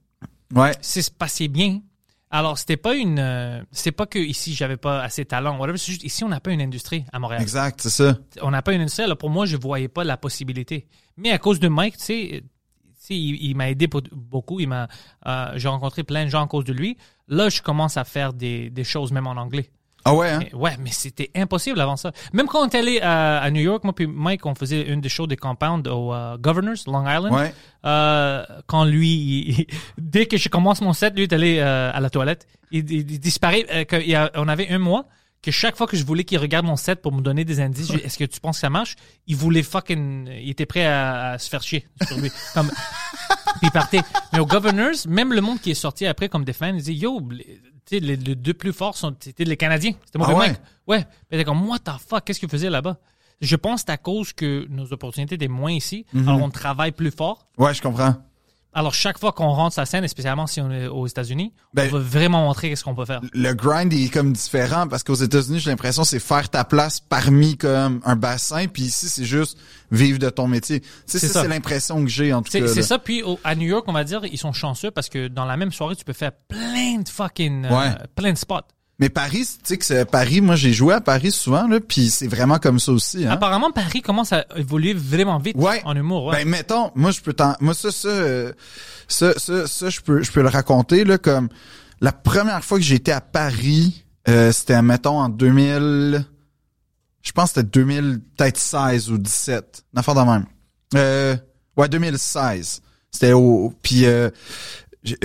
[0.54, 0.72] Ouais.
[0.80, 1.80] c'est passé bien.
[2.30, 5.78] Alors, c'était pas une, euh, c'est pas que ici, j'avais pas assez de talent, whatever.
[5.78, 7.40] C'est juste, ici, on n'a pas une industrie à Montréal.
[7.42, 8.18] Exact, c'est ça.
[8.42, 9.04] On n'a pas une industrie.
[9.04, 10.86] Alors, pour moi, je voyais pas la possibilité.
[11.16, 12.40] Mais à cause de Mike, tu sais, euh,
[13.10, 14.58] il, il m'a aidé beaucoup.
[14.60, 14.88] Il m'a,
[15.26, 16.96] euh, j'ai rencontré plein de gens à cause de lui.
[17.28, 19.70] Là, je commence à faire des, des choses même en anglais.
[20.06, 20.38] Ah ouais, hein?
[20.42, 22.12] Mais- ouais, mais c'était impossible avant ça.
[22.34, 25.00] Même quand on est allé à, à New York, moi puis Mike, on faisait une
[25.00, 27.32] des shows des compounds au euh, Governors, Long Island.
[27.32, 27.54] Ouais.
[27.86, 29.66] Euh, quand lui, il- il-
[29.98, 32.46] dès que je commence mon set, lui est allé euh, à la toilette.
[32.70, 33.64] Il, disparaît.
[33.72, 35.06] euh, que- a- on avait un mois
[35.42, 37.90] que chaque fois que je voulais qu'il regarde mon set pour me donner des indices,
[37.90, 38.96] est-ce que tu penses que ça marche?
[39.26, 42.30] Il voulait fucking, il était prêt à, à se faire chier sur lui.
[42.54, 44.00] Comme, puis il partait.
[44.32, 46.94] Mais au Governors, même le monde qui est sorti après comme des fans, il dit,
[46.94, 47.20] yo,
[47.90, 49.92] les, tu sais, les, deux plus forts sont, c'était les Canadiens.
[50.04, 50.48] C'était moi Ah ouais?
[50.48, 50.60] Mike.
[50.86, 51.06] Ouais.
[51.30, 52.98] Était comme, what the fuck, qu'est-ce que vous faisiez là-bas?
[53.40, 56.06] Je pense que c'est à cause que nos opportunités étaient moins ici.
[56.12, 56.28] Mhm.
[56.28, 57.48] Alors on travaille plus fort.
[57.58, 58.16] Ouais, je comprends.
[58.74, 61.52] Alors, chaque fois qu'on rentre sur la scène, et spécialement si on est aux États-Unis,
[61.74, 63.20] Ben- on veut vraiment montrer qu'est-ce qu'on peut faire.
[63.32, 67.56] Le grind est comme différent parce qu'aux États-Unis, j'ai l'impression c'est faire ta place parmi
[67.56, 69.56] comme un bassin, puis ici c'est juste
[69.92, 70.80] vivre de ton métier.
[70.80, 71.42] Tu sais, C'est ça, ça.
[71.42, 72.66] c'est l'impression que j'ai en tout cas.
[72.68, 72.98] c'est ça.
[72.98, 75.56] Puis au- à New York, on va dire, ils sont chanceux parce que dans la
[75.56, 78.60] même soirée, tu peux faire plein de fucking, euh, plein de spots.
[79.00, 82.10] Mais Paris, tu sais que c'est Paris, moi j'ai joué à Paris souvent là, puis
[82.10, 83.26] c'est vraiment comme ça aussi.
[83.26, 83.32] Hein?
[83.32, 85.82] Apparemment, Paris commence à évoluer vraiment vite Ouais.
[85.84, 86.26] en humour.
[86.26, 86.44] Ouais.
[86.44, 88.52] Ben mettons, moi je peux t'en, moi ça ça, euh,
[89.08, 91.48] ça ça ça je peux je peux le raconter là comme
[92.00, 96.24] la première fois que j'étais à Paris, euh, c'était mettons en 2000,
[97.22, 100.44] je pense que c'était 2000 peut-être 16 ou 17, une affaire de même.
[100.94, 101.36] Euh,
[101.76, 102.80] ouais 2016.
[103.10, 104.04] C'était au puis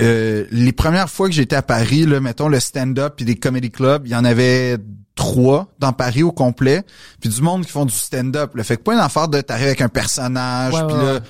[0.00, 3.70] euh, les premières fois que j'étais à Paris, là, mettons le stand-up puis des comedy
[3.70, 4.76] clubs, il y en avait
[5.14, 6.82] trois dans Paris au complet,
[7.20, 8.52] puis du monde qui font du stand-up.
[8.54, 11.12] Le fait que pas une affaire de t'arrives avec un personnage, Ouais, puis ouais, là,
[11.14, 11.20] ouais.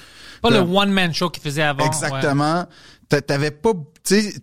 [0.43, 1.85] Pas le comme- one-man show qu'il faisait avant.
[1.85, 2.67] Exactement.
[3.09, 3.73] T'a- T'avais pas,
[4.05, 4.35] tu sais,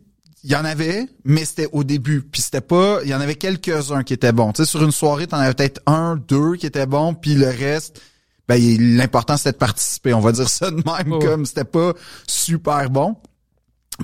[0.44, 2.22] il y en avait, mais c'était au début.
[2.22, 4.52] Puis c'était pas, il y en avait quelques-uns qui étaient bons.
[4.54, 7.48] Tu sais, sur une soirée, t'en avais peut-être un, deux qui étaient bons, puis le
[7.48, 8.02] reste,
[8.48, 8.62] ben
[8.98, 10.14] l'important c'était de participer.
[10.14, 11.94] On va dire ça de même, comme c'était pas
[12.28, 13.16] super bon.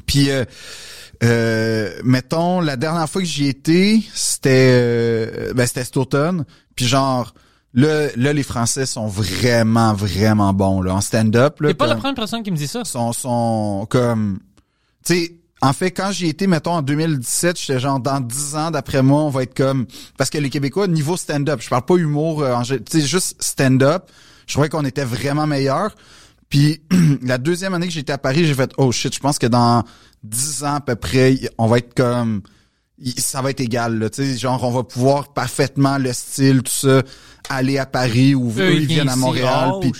[0.06, 0.46] Puis, euh,
[1.24, 6.46] euh, mettons, la dernière fois que j'y étais, c'était, euh, ben c'était cet automne.
[6.76, 7.34] Puis genre,
[7.74, 11.62] là, là, les Français sont vraiment, vraiment bons là en stand-up.
[11.62, 12.84] là, T'es pas la première personne qui me dit ça.
[12.84, 14.40] sont, sont comme,
[15.06, 18.72] tu sais, en fait, quand j'y étais, mettons, en 2017, j'étais genre, dans 10 ans,
[18.72, 19.86] d'après moi, on va être comme,
[20.18, 24.10] parce que les Québécois, niveau stand-up, je parle pas humour, euh, tu sais, juste stand-up,
[24.46, 25.96] je trouvais qu'on était vraiment meilleurs.
[26.54, 26.82] Puis,
[27.24, 29.84] la deuxième année que j'étais à Paris, j'ai fait, oh shit, je pense que dans
[30.22, 32.44] 10 ans à peu près, on va être comme,
[33.18, 36.72] ça va être égal, là, tu sais, genre, on va pouvoir parfaitement, le style, tout
[36.72, 37.02] ça,
[37.50, 39.16] aller à Paris ou eux, ils viennent à.
[39.16, 39.72] Montréal.
[39.74, 39.94] Oh, puis.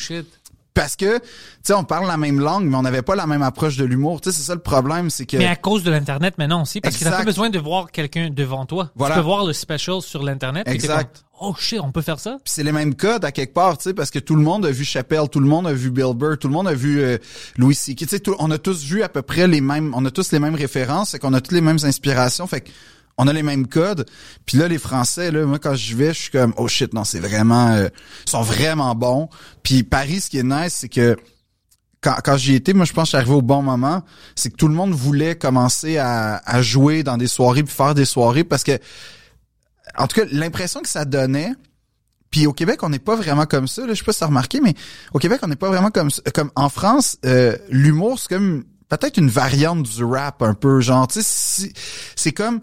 [0.74, 1.24] Parce que, tu
[1.64, 4.22] sais, on parle la même langue, mais on n'avait pas la même approche de l'humour.
[4.22, 5.38] Tu sais, c'est ça le problème, c'est que...
[5.38, 7.20] Mais à cause de l'Internet maintenant aussi, parce que t'as Exact.
[7.20, 8.90] pas besoin de voir quelqu'un devant toi.
[8.96, 9.16] Voilà.
[9.16, 10.68] Tu peux voir le special sur l'Internet.
[10.68, 11.24] Exact.
[11.40, 12.38] comme, oh shit, on peut faire ça?
[12.46, 14.72] C'est les mêmes codes à quelque part, tu sais, parce que tout le monde a
[14.72, 17.18] vu Chappelle, tout le monde a vu Bill Burr, tout le monde a vu euh,
[17.58, 17.98] Louis C.K.
[17.98, 20.40] Tu sais, on a tous vu à peu près les mêmes, on a tous les
[20.40, 22.70] mêmes références, c'est qu'on a toutes les mêmes inspirations, fait que
[23.18, 24.06] on a les mêmes codes.
[24.46, 27.04] Puis là, les Français, là, moi quand je vais, je suis comme oh shit, non,
[27.04, 27.90] c'est vraiment, euh,
[28.26, 29.30] ils sont vraiment bons.
[29.62, 31.16] Puis Paris, ce qui est nice, c'est que
[32.02, 34.04] quand, quand j'y étais, moi je pense que arrivé au bon moment,
[34.36, 38.06] c'est que tout le monde voulait commencer à, jouer dans des soirées puis faire des
[38.06, 38.78] soirées parce que
[39.98, 41.54] en tout cas, l'impression que ça donnait,
[42.32, 43.86] puis au Québec, on n'est pas vraiment comme ça.
[43.86, 44.74] Là, je sais pas si mais
[45.14, 46.10] au Québec, on n'est pas vraiment comme.
[46.34, 50.82] Comme en France, euh, l'humour, c'est comme peut-être une variante du rap un peu.
[50.82, 52.60] Genre, c'est comme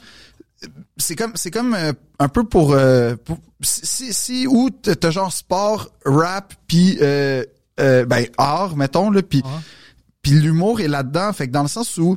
[0.97, 5.33] c'est comme c'est comme euh, un peu pour, euh, pour- si si où t'as genre
[5.33, 7.45] sport rap puis euh,
[7.81, 9.43] euh, ben art mettons là puis
[10.23, 12.17] puis l'humour est là-dedans fait que dans le sens où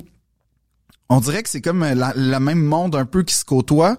[1.09, 3.97] on dirait que c'est comme euh, la, la même monde un peu qui se côtoie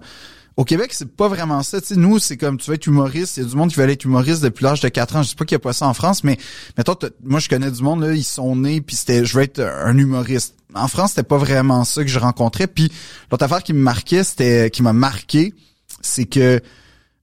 [0.57, 1.81] au Québec, c'est pas vraiment ça.
[1.81, 3.35] Tu sais, nous, c'est comme tu veux être humoriste.
[3.35, 5.21] Il y a du monde qui veut être humoriste depuis l'âge de 4 ans.
[5.21, 6.37] Je sais pas qu'il y a pas ça en France, mais
[6.77, 9.59] mettons, moi, je connais du monde, là, ils sont nés, puis c'était, je veux être
[9.59, 10.55] un humoriste.
[10.75, 12.67] En France, c'était pas vraiment ça que je rencontrais.
[12.67, 12.91] Puis
[13.31, 15.53] l'autre affaire qui me marquait, c'était, qui m'a marqué,
[16.01, 16.61] c'est que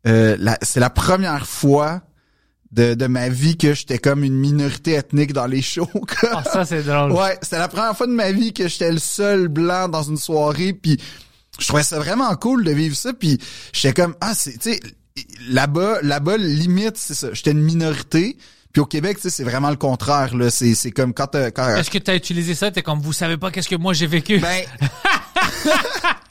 [0.07, 2.03] euh, la- c'est la première fois
[2.72, 5.88] de, de ma vie que j'étais comme une minorité ethnique dans les shows.
[6.32, 7.12] Ah, ça, c'est drôle.
[7.12, 10.16] Ouais, c'était la première fois de ma vie que j'étais le seul blanc dans une
[10.16, 10.98] soirée, puis
[11.61, 13.38] je trouvais ça vraiment cool de vivre ça, puis
[13.74, 14.80] j'étais comme ah c'est tu sais
[15.50, 18.38] là-bas là-bas limite c'est ça, j'étais une minorité.
[18.72, 21.50] Puis au Québec, tu sais, c'est vraiment le contraire là, c'est c'est comme quand t'as-
[21.50, 22.70] quand Est-ce que t'as utilisé ça?
[22.70, 24.38] T'es comme, vous savez pas qu'est-ce que moi j'ai vécu?
[24.38, 24.64] ben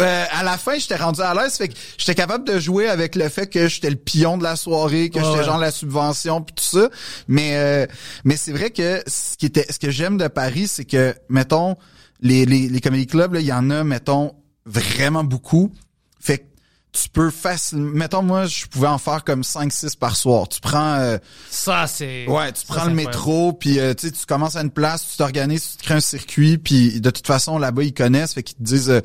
[0.00, 3.16] Euh, à la fin, j'étais rendu à l'aise, fait que j'étais capable de jouer avec
[3.16, 5.44] le fait que j'étais le pion de la soirée, que j'étais ouais.
[5.44, 6.88] genre la subvention puis tout ça.
[7.26, 7.86] Mais euh,
[8.24, 11.76] mais c'est vrai que ce qui était ce que j'aime de Paris, c'est que mettons
[12.20, 14.34] les les les comedy clubs il y en a mettons
[14.66, 15.72] vraiment beaucoup.
[16.20, 16.44] Fait que
[16.92, 20.48] tu peux facilement mettons moi je pouvais en faire comme 5 6 par soir.
[20.48, 21.18] Tu prends euh,
[21.50, 22.26] Ça, c'est...
[22.28, 25.70] Ouais, tu prends le métro, puis euh, tu tu commences à une place, tu t'organises,
[25.70, 28.62] tu te crées un circuit, puis de toute façon, là-bas, ils connaissent, fait qu'ils te
[28.62, 29.00] disent, euh,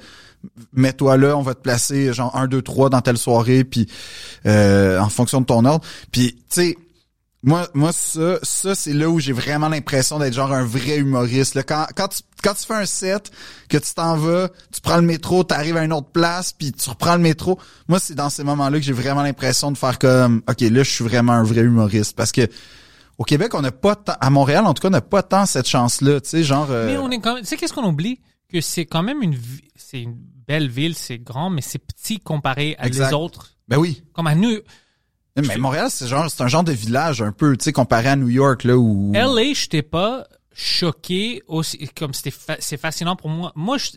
[0.74, 3.88] mets-toi là, on va te placer genre 1, 2, 3 dans telle soirée, puis
[4.46, 5.86] euh, en fonction de ton ordre.
[6.12, 6.78] Puis, tu sais,
[7.48, 11.56] moi, moi ça, ça c'est là où j'ai vraiment l'impression d'être genre un vrai humoriste.
[11.56, 11.64] Là.
[11.64, 13.32] Quand, quand, tu, quand tu fais un set,
[13.70, 16.74] que tu t'en vas, tu prends le métro, tu arrives à une autre place, puis
[16.74, 17.58] tu reprends le métro.
[17.88, 20.90] Moi, c'est dans ces moments-là que j'ai vraiment l'impression de faire comme, ok, là, je
[20.92, 22.50] suis vraiment un vrai humoriste, parce que
[23.18, 25.46] au Québec, on n'a pas tant, à Montréal, en tout cas, on n'a pas tant
[25.46, 26.68] cette chance-là, tu sais, genre.
[26.70, 27.44] euh, Mais on est quand même...
[27.44, 28.20] Tu sais, qu'est-ce qu'on oublie?
[28.52, 29.38] Que c'est quand même une...
[29.76, 30.18] C'est une
[30.48, 33.08] belle ville, c'est grand, mais c'est petit comparé à Exact.
[33.08, 33.54] les autres.
[33.70, 34.04] Ben oui.
[34.14, 34.60] Comme à New...
[35.46, 38.16] Mais Montréal, c'est genre, c'est un genre de village un peu, tu sais, comparé à
[38.16, 39.12] New York, là, où.
[39.14, 43.52] LA, j'étais pas choqué aussi, comme c'était fa- c'est fascinant pour moi.
[43.56, 43.92] Moi, je,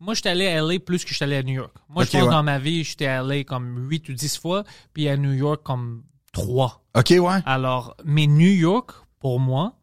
[0.00, 1.74] moi, j'étais allé à LA plus que j'étais allé à New York.
[1.88, 2.30] Moi, je pense ouais.
[2.30, 4.64] dans ma vie, j'étais allé comme 8 ou 10 fois,
[4.94, 6.84] puis à New York comme 3.
[6.96, 7.40] Ok, ouais.
[7.44, 9.74] Alors, mais New York, pour moi,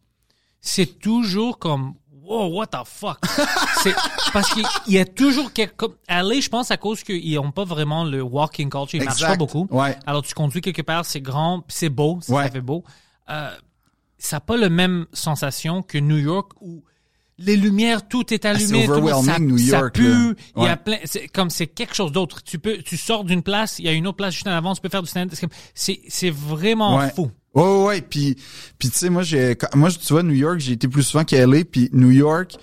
[0.61, 1.93] c'est toujours comme
[2.25, 3.19] Wow, what the fuck?
[3.83, 3.93] c'est
[4.33, 5.75] parce qu'il y a toujours quelque.
[5.75, 9.21] comme- LA, je pense à cause qu'ils ont pas vraiment le walking culture, ils marchent
[9.21, 9.67] pas beaucoup.
[9.71, 9.95] Ouais.
[10.05, 12.43] Alors tu conduis quelque part, c'est grand, c'est beau, ça, Ouais.
[12.45, 12.83] ça fait beau.
[13.29, 13.49] Euh,
[14.17, 16.83] ça n'a pas la même sensation que New York où
[17.37, 20.33] les lumières, tout est allumé, monde, ça, overwhelming, New ça York, pue, là.
[20.57, 22.41] il y a plein, c'est comme c'est quelque chose d'autre.
[22.41, 24.73] Tu peux, tu sors d'une place, il y a une autre place juste en avant,
[24.73, 25.29] tu peux faire du stand.
[25.73, 27.29] c'est C'est, vraiment fou.
[27.55, 28.01] Ouais, ouais.
[28.01, 28.35] Puis,
[28.77, 31.45] puis tu sais, moi, j'ai, moi, tu vois, New York, j'ai été plus souvent qu'à
[31.45, 32.55] LA, puis New York,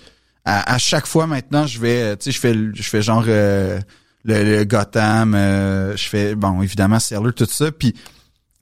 [0.45, 3.79] à, chaque fois maintenant, je vais, tu sais, je fais, je fais genre euh,
[4.23, 7.71] le, le Gotham, euh, je fais, bon, évidemment, Sailor, tout ça.
[7.71, 8.01] Puis, tu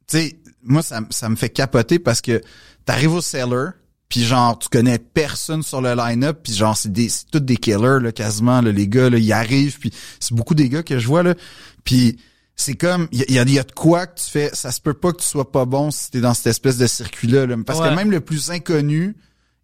[0.07, 2.41] sais, moi, ça, ça me fait capoter parce que
[2.85, 3.71] t'arrives au Sailor,
[4.09, 7.57] puis genre, tu connais personne sur le line-up, puis genre, c'est des, c'est tous des
[7.57, 10.99] killers, là, quasiment, là, les gars, là, ils arrivent, puis c'est beaucoup des gars que
[10.99, 11.33] je vois, là.
[11.83, 12.17] Puis,
[12.61, 14.93] c'est comme, il y a, y a- de quoi que tu fais, ça se peut
[14.93, 17.55] pas que tu sois pas bon si t'es dans cette espèce de circuit-là, là.
[17.65, 17.89] parce Ouais.
[17.89, 19.15] que même le plus inconnu,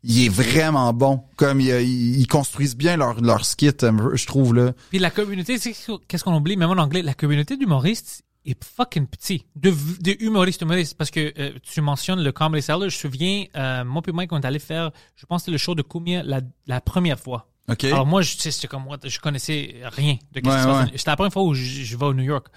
[0.04, 1.24] il est vraiment bon.
[1.36, 4.74] Comme il- ils, construisent bien leur, leur skit, euh, je trouve, là.
[4.90, 9.46] Puis la communauté, qu'est-ce qu'on oublie, même en anglais, la communauté d'humoristes est fucking petit.
[9.56, 10.96] De, de humoristes, humoristes.
[10.98, 12.80] Parce que euh, tu mentionnes le Comedy Cellar.
[12.82, 15.58] Je me souviens, euh, moi puis Mike, on est allé faire, je pense c'était le
[15.58, 17.50] show de Koumia la, la première fois.
[17.70, 17.84] OK?
[17.84, 20.86] Alors moi, je sais, c'était comme moi, je connaissais rien de Ouais, qui se passe.
[20.86, 20.94] ouais.
[20.96, 22.48] C'était la première fois où je, je vais au New York.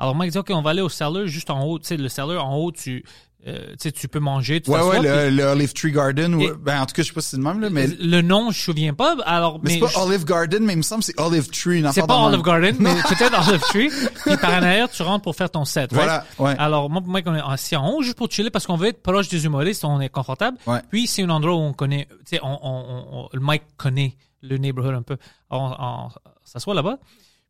[0.00, 1.78] Alors Mike dit, OK, on va aller au cellar juste en haut.
[1.78, 3.04] Tu sais, le cellar, en haut, tu,
[3.46, 6.34] euh, tu peux manger, tu ouais, ouais, le, le Olive Tree Garden.
[6.34, 8.20] ou- ben, en tout cas, je sais pas si c'est le même, là, mais, Le
[8.22, 9.16] nom, je me souviens pas.
[9.24, 11.82] Alors, mais, mais, c'est pas Olive Garden, mais il me semble que c'est Olive Tree.
[11.92, 12.16] c'est pas.
[12.18, 13.90] Olive Garden, mais peut-être Olive Tree.
[14.24, 15.92] Puis par en arrière, tu rentres pour faire ton set.
[15.92, 15.94] right?
[15.94, 16.54] Voilà, ouais.
[16.58, 19.02] Alors, moi, Mike, on est assis en haut juste pour chiller parce qu'on veut être
[19.02, 20.58] proche des humoristes, on est confortable.
[20.66, 20.80] Ouais.
[20.90, 23.64] Puis c'est un endroit où on connaît, tu sais, on, on, on- on- le Mike
[23.76, 25.16] connaît le neighborhood un peu.
[25.50, 26.98] Alors, on, on s'assoit là-bas.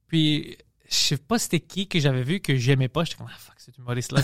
[0.08, 0.56] Puis,
[0.90, 3.04] je sais pas c'était qui que j'avais vu que j'aimais pas.
[3.04, 4.22] J'étais comme, ah, fuck, cet humoriste-là.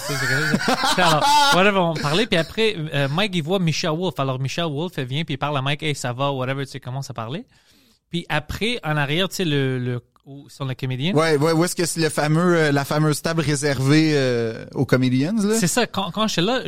[0.96, 2.26] alors, whatever, on parlait.
[2.26, 4.18] Puis après, euh, Mike, il voit Michelle Wolf.
[4.18, 6.72] Alors, Michelle Wolf, elle vient, puis il parle à Mike, hey, ça va, whatever, tu
[6.72, 7.46] sais, commence à parler.
[8.10, 11.14] Puis après, en arrière, tu sais, le, le, où sont les comédiens.
[11.14, 14.84] Ouais, ouais, où est-ce que c'est le fameux, euh, la fameuse table réservée euh, aux
[14.84, 15.54] comedians, là?
[15.58, 16.62] C'est ça, quand, quand j'étais là,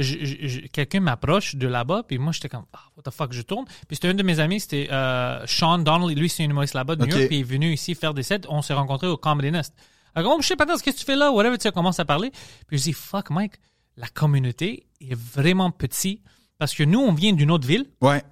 [0.72, 3.64] quelqu'un m'approche de là-bas, puis moi j'étais comme, ah, what the fuck, je tourne.
[3.88, 6.94] Puis c'était un de mes amis, c'était euh, Sean Donnelly, lui c'est un humoriste là-bas
[6.96, 7.10] de New.
[7.10, 9.74] York, puis il est venu ici faire des sets, on s'est rencontrés au Comedy Nest.
[10.14, 12.04] Alors, oh, je sais pas, qu'est-ce que tu fais là, whatever, tu sais, commence à
[12.04, 12.30] parler.
[12.68, 13.54] Puis je dis, fuck Mike,
[13.96, 16.22] la communauté est vraiment petite,
[16.58, 18.22] parce que nous, on vient d'une autre ville, Ouais.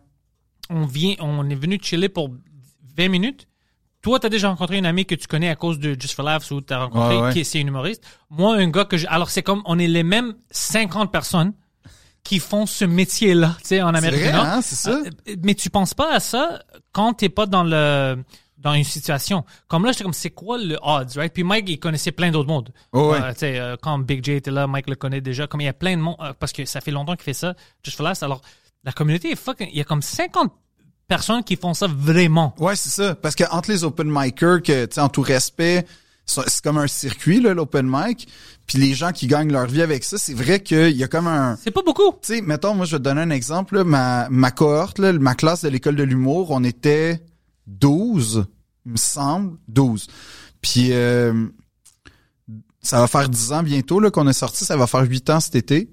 [0.70, 2.30] on vient, on est venu chiller pour
[2.96, 3.48] 20 minutes.
[4.06, 6.52] Toi, t'as déjà rencontré une amie que tu connais à cause de Just for Laughs
[6.52, 7.32] ou t'as rencontré Ouais, ouais.
[7.32, 8.04] qui c'est une humoriste.
[8.30, 11.52] Moi, un gars que je, alors c'est comme, on est les mêmes 50 personnes
[12.22, 14.44] qui font ce métier-là, tu sais, en Amérique vrai, du Nord.
[14.46, 14.90] hein, ça.
[14.92, 15.10] Euh,
[15.42, 16.60] Mais tu penses pas à ça
[16.92, 18.22] quand t'es pas dans le,
[18.58, 19.44] dans une situation.
[19.66, 21.32] Comme là, j'étais comme, c'est quoi le odds, right?
[21.32, 22.70] Puis Mike, il connaissait plein d'autres mondes.
[22.92, 23.20] Oh, ouais.
[23.20, 25.48] Euh, tu sais, euh, quand Big J était là, Mike le connaît déjà.
[25.48, 27.34] Comme il y a plein de monde, euh, parce que ça fait longtemps qu'il fait
[27.34, 28.22] ça, Just for Laughs.
[28.22, 28.40] Alors,
[28.84, 30.52] la communauté est fucking, il y a comme 50
[31.08, 32.54] personnes qui font ça vraiment.
[32.58, 33.14] Ouais, c'est ça.
[33.14, 35.86] Parce que entre les open micers, que, tu sais, en tout respect,
[36.26, 38.28] c'est comme un circuit, là, l'open mic.
[38.66, 41.28] Puis les gens qui gagnent leur vie avec ça, c'est vrai qu'il y a comme
[41.28, 41.56] un...
[41.62, 42.10] C'est pas beaucoup.
[42.20, 43.76] Tu sais, mettons, moi, je vais te donner un exemple.
[43.76, 43.84] là.
[43.84, 47.22] ma, ma cohorte, là, ma classe de l'école de l'humour, on était
[47.68, 48.46] 12,
[48.86, 50.08] il me semble, 12.
[50.60, 51.46] Puis euh,
[52.82, 55.40] ça va faire 10 ans bientôt là, qu'on est sorti, ça va faire 8 ans
[55.40, 55.90] cet été.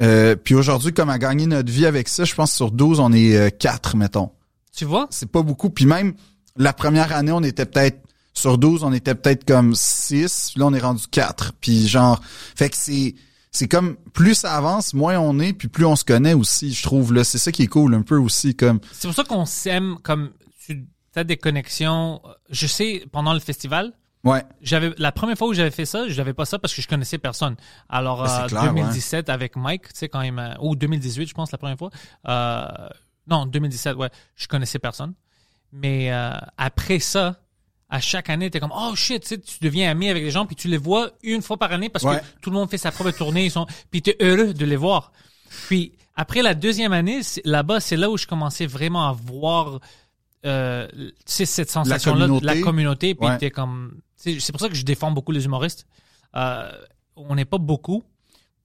[0.00, 3.00] Euh, puis aujourd'hui, comme à gagner notre vie avec ça, je pense que sur 12,
[3.00, 4.30] on est euh, 4, mettons.
[4.78, 5.08] Tu vois?
[5.10, 5.70] C'est pas beaucoup.
[5.70, 6.14] Puis même,
[6.56, 7.98] la première année, on était peut-être...
[8.32, 10.52] Sur 12, on était peut-être comme 6.
[10.56, 11.54] Là, on est rendu 4.
[11.60, 12.20] Puis genre...
[12.54, 13.16] Fait que c'est...
[13.50, 16.82] C'est comme plus ça avance, moins on est, puis plus on se connaît aussi, je
[16.82, 17.14] trouve.
[17.14, 18.54] là C'est ça qui est cool un peu aussi.
[18.54, 20.30] comme C'est pour ça qu'on s'aime comme
[20.66, 20.84] tu
[21.16, 22.20] as des connexions.
[22.50, 24.42] Je sais, pendant le festival, Ouais.
[24.60, 27.16] j'avais la première fois où j'avais fait ça, j'avais pas ça parce que je connaissais
[27.18, 27.56] personne.
[27.88, 31.26] Alors Ben, c'est euh, clair, 2017 avec Mike, tu sais quand il m'a ou 2018
[31.26, 31.90] je pense la première fois.
[32.28, 32.66] Euh,
[33.28, 35.14] non, 2017 ouais, je connaissais personne.
[35.72, 37.40] Mais euh, après ça,
[37.90, 40.46] à chaque année, t'es comme oh shit, tu sais, tu deviens ami avec les gens
[40.46, 42.18] puis tu les vois une fois par année parce Ouais.
[42.20, 44.76] que tout le monde fait sa propre tournée, ils sont puis t'es heureux de les
[44.76, 45.12] voir.
[45.68, 49.80] Puis après la deuxième année, là-bas, c'est là où je commençais vraiment à voir
[50.46, 50.88] euh,
[51.26, 53.14] cette sensation-là de la communauté.
[53.14, 53.38] Puis Ouais.
[53.38, 55.86] t'es comme, c'est c'est pour ça que je défends beaucoup les humoristes.
[56.36, 56.70] Euh,
[57.16, 58.02] on n'est pas beaucoup.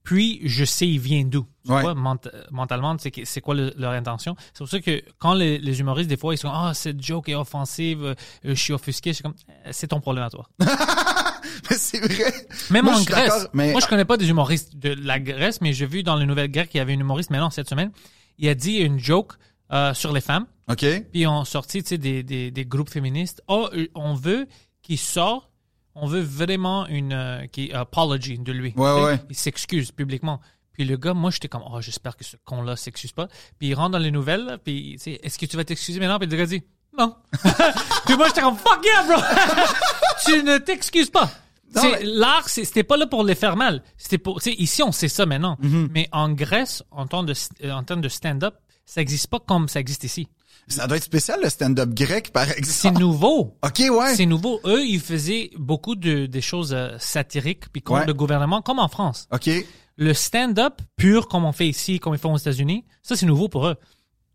[0.03, 1.45] Puis je sais ils viennent d'où.
[1.66, 1.82] Tu Ouais.
[1.82, 2.18] vois, ment-
[2.51, 4.36] mentalement, c'est c'est quoi le- leur intention?
[4.53, 7.30] C'est pour ça que quand les, les humoristes des fois ils sont ah cette joke
[7.30, 9.34] est offensive, euh, je suis offusqué, suis comme
[9.72, 10.45] c'est ton problème à toi.
[11.70, 12.34] Mais c'est vrai.
[12.70, 13.47] Même Moi, en Grèce.
[13.53, 16.26] mais- Moi, je connais pas des humoristes de la Grèce, mais j'ai vu dans les
[16.26, 17.91] nouvelles grecques qu'il y avait un humoriste maintenant cette semaine.
[18.38, 19.34] Il a dit une joke
[19.72, 20.45] euh, sur les femmes.
[20.70, 20.86] OK.
[21.11, 23.41] Puis on sorti des, des, des groupes féministes.
[23.47, 24.47] Oh, euh, on veut
[24.82, 25.49] qu'il sorte,
[25.95, 28.74] on veut vraiment une euh, qui, apology de lui.
[28.76, 29.20] Ouais, ouais.
[29.30, 30.39] Il s'excuse publiquement.
[30.74, 33.28] Puis le gars, moi, j'étais comme, oh, j'espère que ce con-là s'excuse pas.
[33.59, 36.19] Puis il rentre dans les nouvelles, puis, tu sais, est-ce que tu vas t'excuser maintenant?
[36.19, 36.63] Puis le gars dit,
[36.97, 37.15] non.
[38.05, 39.21] puis moi, j'étais comme, fuck yeah, bro!
[40.26, 41.30] tu ne t'excuses pas.
[41.76, 43.82] C'est- L'art, c'est- c'était pas là pour les faire mal.
[43.97, 45.57] C'était pour, tu sais, ici, on sait ça maintenant.
[45.61, 45.88] Mm-hmm.
[45.91, 48.55] Mais en Grèce, en termes de, euh, en termes de stand-up,
[48.86, 50.28] ça existe pas comme ça existe ici.
[50.67, 52.99] Ça doit être spécial, le stand-up grec, par C'est exemple.
[52.99, 53.57] nouveau.
[53.63, 54.15] OK, ouais.
[54.15, 54.61] C'est nouveau.
[54.65, 58.05] Eux, ils faisaient beaucoup de des choses euh, satiriques puis contre Ouais.
[58.07, 59.28] le gouvernement, comme en France.
[59.34, 59.49] OK.
[59.97, 63.47] Le stand-up pur, comme on fait ici, comme ils font aux États-Unis, ça c'est nouveau
[63.49, 63.75] pour eux.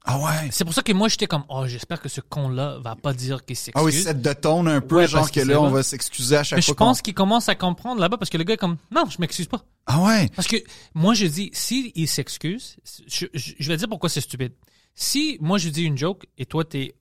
[0.05, 0.49] Ah ouais?
[0.53, 3.45] C'est pour ça que moi, j'étais comme, oh, j'espère que ce con-là va pas dire
[3.45, 3.73] qu'il s'excuse.
[3.75, 6.45] Ah oui, cette de tone un peu, Ouais, genre que là, on va s'excuser à
[6.45, 6.85] chaque Mais je fois qu'on...
[6.87, 9.49] pense qu'il commence à comprendre là-bas parce que le gars est comme, non, je m'excuse
[9.49, 9.63] pas.
[9.87, 10.29] Ah ouais?
[10.35, 10.57] Parce que
[10.95, 14.53] moi, je dis, si il s'excuse, je, je- je vais dire pourquoi c'est stupide.
[14.95, 16.95] Si moi, je dis une joke et toi, t'es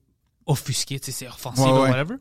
[0.44, 1.90] offusqué, tu sais, c'est offensif Ouais, ou ouais.
[1.90, 2.16] whatever,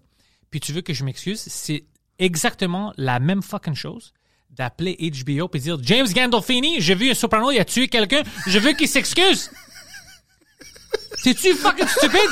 [0.51, 1.85] puis tu veux que je m'excuse, c'est
[2.19, 4.13] exactement la même fucking chose
[4.52, 8.58] d'appeler HBO et dire James Gandolfini, j'ai vu un soprano, il a tué quelqu'un, je
[8.60, 9.52] veux qu'il s'excuse.
[11.24, 12.32] C'est-tu fucking stupide?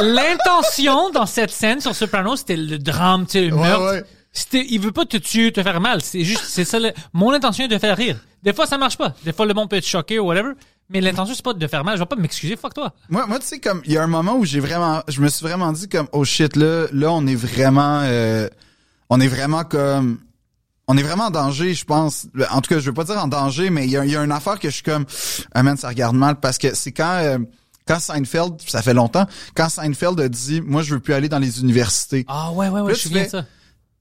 [0.00, 3.92] L'intention dans cette scène sur Soprano, c'était le drame, tu sais, le Ouais, meurtre.
[3.92, 4.04] ouais.
[4.32, 6.02] C'était, il veut pas te tuer, te faire mal.
[6.02, 6.78] C'est juste, c'est ça.
[6.78, 8.18] le- mon intention est de faire rire.
[8.42, 9.14] Des fois, ça marche pas.
[9.24, 10.52] Des fois, le monde peut être choqué ou whatever.
[10.90, 11.96] Mais l'intention, c'est pas de faire mal.
[11.96, 12.56] Je vais pas m'excuser.
[12.56, 12.94] Fuck toi.
[13.10, 15.28] Moi, moi, tu sais, comme, il y a un moment où j'ai vraiment, je me
[15.28, 18.48] suis vraiment dit comme, oh shit, là, là, on est vraiment, euh,
[19.10, 20.18] on est vraiment comme,
[20.86, 22.26] on est vraiment en danger, je pense.
[22.50, 24.24] En tout cas, je veux pas dire en danger, mais il y a, y a
[24.24, 25.04] une affaire que je suis comme,
[25.52, 27.38] ah man, ça regarde mal parce que c'est quand, euh,
[27.86, 31.38] quand Seinfeld, ça fait longtemps, quand Seinfeld a dit, moi, je veux plus aller dans
[31.38, 32.24] les universités.
[32.28, 33.44] Ah ouais, ouais, ouais, Là, je fais- de ça.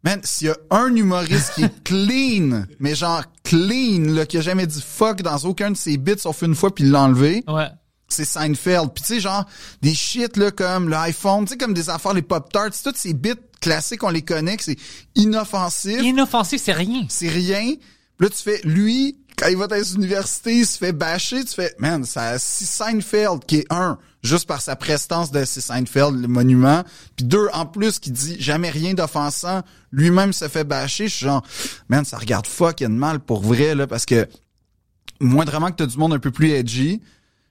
[0.03, 4.41] Man, s'il y a un humoriste qui est clean, mais genre clean, là, qui a
[4.41, 7.43] jamais dit fuck dans aucun de ses bits sauf une fois puis il l'a enlevé,
[7.47, 7.67] Ouais.
[8.07, 8.93] c'est Seinfeld.
[8.93, 9.45] Puis tu sais, genre,
[9.81, 13.33] des shit, là, comme l'iPhone, tu sais, comme des affaires, les Pop-Tarts, toutes ces bits
[13.59, 14.77] classiques, on les connaît, que c'est
[15.15, 17.05] inoffensif, Inoffensif, c'est rien.
[17.09, 17.73] c'est rien.
[18.17, 21.43] Puis là, tu fais, lui, quand il va dans les universités, il se fait bâcher,
[21.43, 25.61] tu fais, man, ça, si Seinfeld, qui est un, juste par sa prestance de c'est
[25.61, 26.83] Seinfeld, le monument,
[27.15, 29.61] puis deux, en plus, qui dit jamais rien d'offensant,
[29.91, 31.43] lui-même se fait bâcher, je suis genre,
[31.89, 34.27] man, ça regarde fucking mal pour vrai, là, parce que,
[35.19, 37.01] moindrement que t'as du monde un peu plus edgy,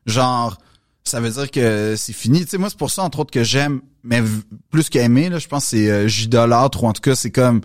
[0.07, 0.59] genre,
[1.03, 2.45] ça veut dire que c'est fini.
[2.45, 4.23] Tu sais, moi, c'est pour ça, entre autres, que j'aime, mais
[4.71, 7.61] plus qu'aimer, là, je pense c'est euh, j'idolâtre, ou en tout cas, c'est comme,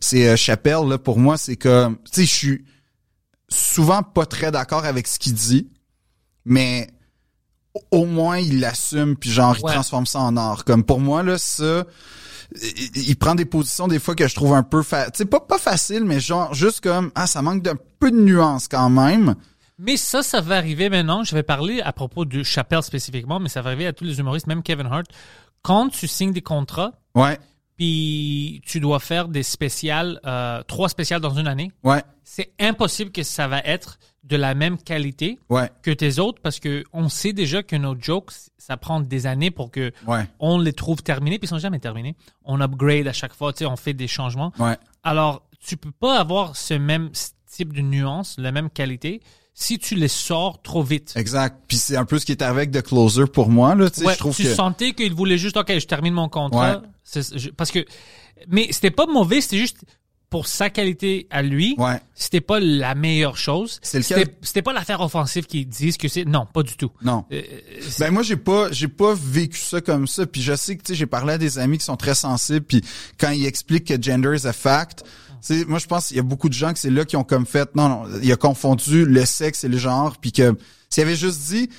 [0.00, 2.64] c'est euh, Chappelle, là, pour moi, c'est comme, tu sais, je suis
[3.48, 5.68] souvent pas très d'accord avec ce qu'il dit,
[6.44, 6.88] mais
[7.90, 10.64] au- moins, il l'assume, puis genre, il transforme ça en art.
[10.64, 11.84] Comme pour moi, là, ça,
[12.62, 15.24] il, il prend des positions des fois que je trouve un peu, fa- tu sais,
[15.24, 18.90] pas, pas facile, mais genre, juste comme, ah, ça manque d'un peu de nuance quand
[18.90, 19.34] même.
[19.78, 21.22] Mais ça, ça va arriver maintenant.
[21.24, 24.18] Je vais parler à propos de Chappelle spécifiquement, mais ça va arriver à tous les
[24.18, 25.06] humoristes, même Kevin Hart.
[25.62, 27.38] Quand tu signes des contrats, Ouais,
[27.76, 33.10] puis tu dois faire des spéciales, euh, trois spéciales dans une année, ouais, c'est impossible
[33.12, 37.08] que ça va être de la même qualité ouais, que tes autres parce que on
[37.08, 41.02] sait déjà que nos jokes, ça prend des années pour que ouais, on les trouve
[41.02, 42.16] terminés, puis ils sont jamais terminés.
[42.44, 44.52] On upgrade à chaque fois, tu sais, on fait des changements.
[44.58, 44.76] ouais.
[45.04, 47.10] Alors, tu peux pas avoir ce même
[47.48, 49.20] type de nuance, la même qualité,
[49.54, 51.12] si tu les sors trop vite.
[51.16, 51.62] Exact.
[51.68, 54.00] Puis c'est un peu ce qui est arrivé avec The Closer pour moi, là, tu
[54.00, 54.48] sais, je trouve tu que...
[54.54, 56.82] sentais qu'il voulait juste, OK, je termine mon contrat.
[57.14, 57.84] Je- parce que,
[58.48, 59.84] mais c'était pas mauvais, c'était juste
[60.36, 61.74] pour sa qualité à lui.
[61.78, 61.98] Ouais.
[62.14, 63.80] C'était pas la meilleure chose.
[63.94, 66.90] Lequel- C'était pas l'affaire offensive qui disent que c'est, non, pas du tout.
[67.02, 67.24] Non.
[67.32, 67.40] Euh,
[67.98, 70.92] Ben moi j'ai pas j'ai pas vécu ça comme ça puis je sais que tu
[70.92, 72.82] sais j'ai parlé à des amis qui sont très sensibles puis
[73.18, 75.04] quand ils expliquent que gender is a fact
[75.40, 77.16] tu sais moi je pense qu'il y a beaucoup de gens que c'est là qui
[77.16, 80.54] ont comme fait non non il a confondu le sexe et le genre puis que
[80.90, 81.70] s'il avait juste dit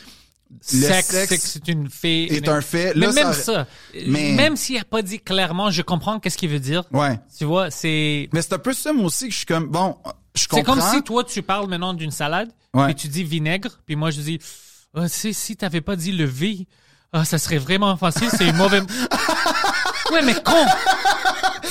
[0.50, 2.26] le sexe, sexe, c'est c'est une fille.
[2.28, 3.68] est mais- un fait Mais là même ça,
[4.06, 6.84] mais- même s'il a pas dit clairement, je comprends qu'est-ce qu'il veut dire.
[6.94, 9.68] ouais Tu vois, c'est mais c'est un peu ça moi aussi que je suis comme
[9.68, 9.96] bon
[10.36, 12.92] je c'est comprends comme si toi tu parles maintenant d'une salade, Ouais.
[12.92, 16.26] et tu dis vinaigre, puis moi je dis, tu sais, si t'avais pas dit le
[16.26, 16.68] V,
[17.12, 18.84] ah, ça serait vraiment facile, c'est une mauvaise.
[20.12, 20.66] ouais, mais con,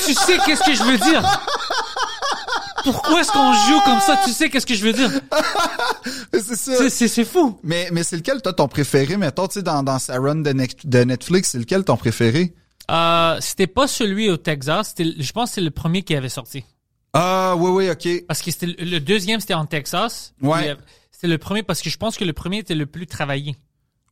[0.04, 1.22] tu sais qu'est-ce que je veux dire?
[2.92, 4.18] Pourquoi est-ce qu'on joue comme ça?
[4.24, 5.10] Tu sais qu'est-ce que je veux dire?
[6.32, 7.58] C'est ça C'est- fou.
[7.62, 10.52] mais mais c'est lequel toi ton préféré mettons tu sais dans dans sa run de,
[11.04, 12.54] Netflix c'est lequel ton préféré?
[12.90, 16.28] Euh, c'était pas celui au Texas, c'était, je pense que c'est le premier qui avait
[16.28, 16.64] sorti.
[17.12, 20.34] ah oui oui ok Parce que c'était le- deuxième, c'était en Texas.
[20.40, 20.70] Ouais.
[20.70, 20.74] Euh,
[21.10, 23.56] C'était le premier parce que je pense que le premier était le plus travaillé.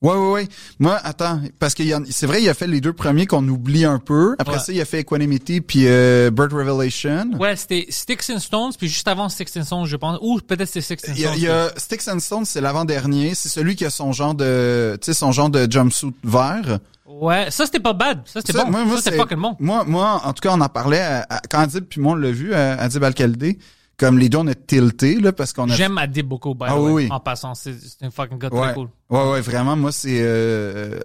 [0.04, 0.48] Ouais, ouais, ouais.
[0.78, 3.98] Moi, attends, parce en- c'est vrai, il a fait les deux premiers qu'on oublie un
[3.98, 4.36] peu.
[4.38, 4.60] Après Ouais.
[4.60, 7.30] ça, il a fait Equanimity puis euh, Bird Revelation.
[7.38, 10.18] Ouais, c'était Sticks and Stones, puis juste avant Sticks and Stones, je pense.
[10.20, 11.38] Ou peut-être c'était Sticks and Il y, a, Stones.
[11.38, 13.34] il y a Sticks and Stones, c'est l'avant-dernier.
[13.34, 16.78] C'est celui qui a son genre de, tu sais, son genre de jumpsuit vert.
[17.06, 18.20] Ouais, ça c'était pas bad.
[18.26, 18.70] Ça c'était bon.
[18.70, 19.56] moi, moi, ça c'était c'est- fucking bon.
[19.60, 22.16] Moi, moi, en tout cas, on en parlait à, à- quand Adib puis moi on
[22.16, 23.58] l'a vu, à Adib Al-Khalidé,
[23.96, 26.68] comme les deux on a tilté là parce qu'on a J'aime Adib beaucoup, by the
[26.68, 27.54] Ah way, oui, en passant.
[27.54, 28.60] C'est un fucking gars Ouais.
[28.62, 28.88] très cool.
[29.10, 29.76] Ouais, ouais, vraiment.
[29.76, 30.98] Moi, c'est euh,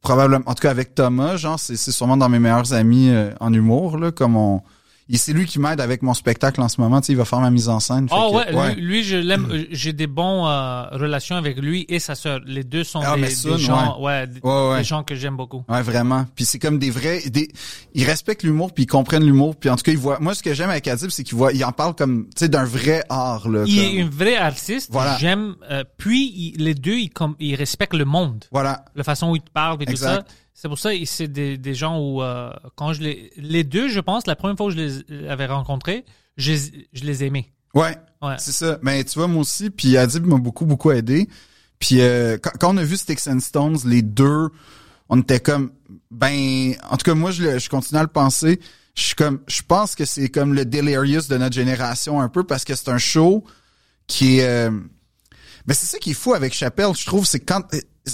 [0.00, 3.32] probablement, en tout cas avec Thomas, genre, c'est c'est sûrement dans mes meilleurs amis euh,
[3.40, 4.62] en humour, là, comme on.
[5.12, 7.00] Il- c'est lui qui m'aide avec mon spectacle en ce moment.
[7.00, 8.08] Tu sais, il va faire ma mise en scène.
[8.10, 9.46] Ah que, ouais, Lui, lui, je l'aime.
[9.52, 12.40] euh, J'ai des bons euh, relations avec lui et sa sœur.
[12.44, 14.78] Les deux sont Ah, des, gens, ouais, des, Ouais, ouais.
[14.78, 15.62] des gens que j'aime beaucoup.
[15.68, 16.26] Ouais, vraiment.
[16.34, 17.48] Puis c'est comme des vrais, des,
[17.94, 19.54] ils respectent l'humour puis ils comprennent l'humour.
[19.54, 20.18] Puis en tout cas, ils voient.
[20.20, 22.48] Moi, ce que j'aime avec Adib, c'est qu'il voit, il en parle comme, tu sais,
[22.48, 23.64] d'un vrai art là.
[23.66, 24.88] Il comme- est un vrai artiste.
[24.90, 25.16] Voilà.
[25.18, 25.54] J'aime.
[25.70, 28.44] euh, puis il- les deux, ils, com- ils respectent le monde.
[28.50, 28.84] Voilà.
[28.94, 30.22] la façon où ils te parlent et tout ça.
[30.54, 34.00] C'est pour ça, c'est des, des gens où, euh, quand je les, les deux, je
[34.00, 36.04] pense, la première fois où je les avais rencontrés,
[36.36, 37.52] je, les- je les aimais.
[37.74, 37.96] Ouais.
[38.20, 38.36] Ouais.
[38.38, 38.78] C'est ça.
[38.82, 41.28] Mais tu vois, moi aussi, puis Adib m'a beaucoup, beaucoup aidé.
[41.78, 44.50] Puis euh, quand, quand on a vu Sticks and Stones, les deux,
[45.08, 45.72] on était comme,
[46.10, 48.60] ben, en tout cas, moi, je, je continue à le penser.
[48.94, 52.44] Je suis comme, je pense que c'est comme le Delirious de notre génération un peu
[52.44, 53.42] parce que c'est un show
[54.06, 54.70] qui est, euh,
[55.66, 57.62] ben c'est ça qui est fou avec Chappelle, je trouve, c'est quand,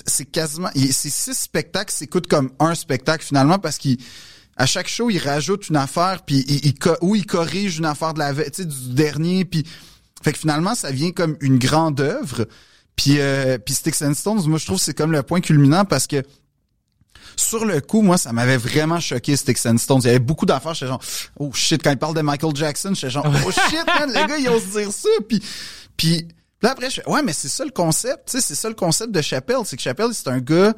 [0.06, 3.98] c'est quasiment, c'est six spectacles, s'écoute comme un spectacle finalement parce qu'il
[4.58, 8.18] à chaque show, il rajoute une affaire, puis il, ou il corrige une affaire de
[8.18, 9.64] la tu sais, du dernier, puis
[10.22, 12.46] fait que finalement, ça vient comme une grande œuvre.
[12.96, 15.84] Puis, euh, puis Sticks and Stones, moi, je trouve que c'est comme le point culminant
[15.84, 16.24] parce que
[17.36, 20.00] sur le coup, moi, ça m'avait vraiment choqué Sticks and Stones.
[20.02, 21.00] Il y avait beaucoup d'affaires, j'étais genre,
[21.38, 24.38] oh shit, quand il parle de Michael Jackson, j'étais genre, oh shit, man, les gars,
[24.38, 25.08] ils osent dire ça.
[25.28, 25.40] Puis,
[25.96, 26.26] puis
[26.62, 28.74] là, après, je fais, ouais, mais c'est ça le concept, tu sais, c'est ça le
[28.74, 30.74] concept de Chappelle, c'est que Chappelle, c'est un gars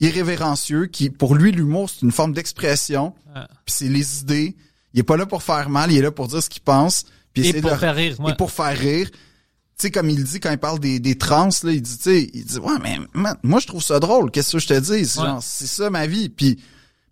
[0.00, 3.42] irrévérencieux qui, pour lui, l'humour, c'est une forme d'expression, Ouais.
[3.64, 4.56] puis c'est les idées.
[4.94, 7.04] Il est pas là pour faire mal, il est là pour dire ce qu'il pense.
[7.32, 8.32] Puis Et pour de- faire rire, ouais.
[8.32, 9.08] Et pour faire rire.
[9.10, 12.02] Tu sais, comme il dit quand il parle des, des trans, là, il dit, tu
[12.02, 14.30] sais, il dit, ouais, mais man, moi, je trouve ça drôle.
[14.30, 15.06] Qu'est-ce que je te dis?
[15.06, 15.26] C'est Ouais.
[15.26, 16.28] genre, c'est ça ma vie.
[16.28, 16.58] Puis,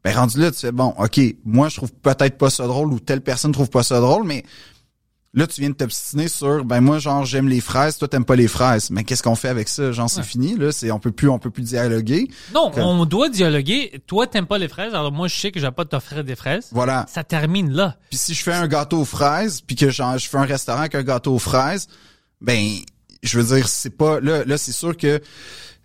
[0.03, 2.99] ben, rendu là, tu fais, bon, OK, moi, je trouve peut-être pas ça drôle ou
[3.01, 4.45] telle personne trouve pas ça drôle, mais
[5.35, 8.35] là, tu viens de t'obstiner sur, ben, moi, genre, j'aime les fraises, toi, t'aimes pas
[8.37, 8.91] les fraises.
[8.91, 9.93] Mais qu'est-ce qu'on fait avec ça?
[9.93, 10.23] Genre, c'est Ouais.
[10.27, 12.29] fini, là, c'est, on peut plus, on peut plus dialoguer.
[12.55, 14.03] Non, Comme- on doit dialoguer.
[14.07, 16.35] Toi, t'aimes pas les fraises, alors moi, je sais que je vais pas t'offrir des
[16.37, 16.69] fraises.
[16.73, 17.07] Voilà.
[17.09, 17.97] Ça termine là.
[18.11, 20.81] Puis si je fais un gâteau aux fraises, puis que genre, je fais un restaurant
[20.81, 21.87] avec un gâteau aux fraises,
[22.41, 22.77] ben
[23.23, 25.21] je veux dire c'est pas là là c'est sûr que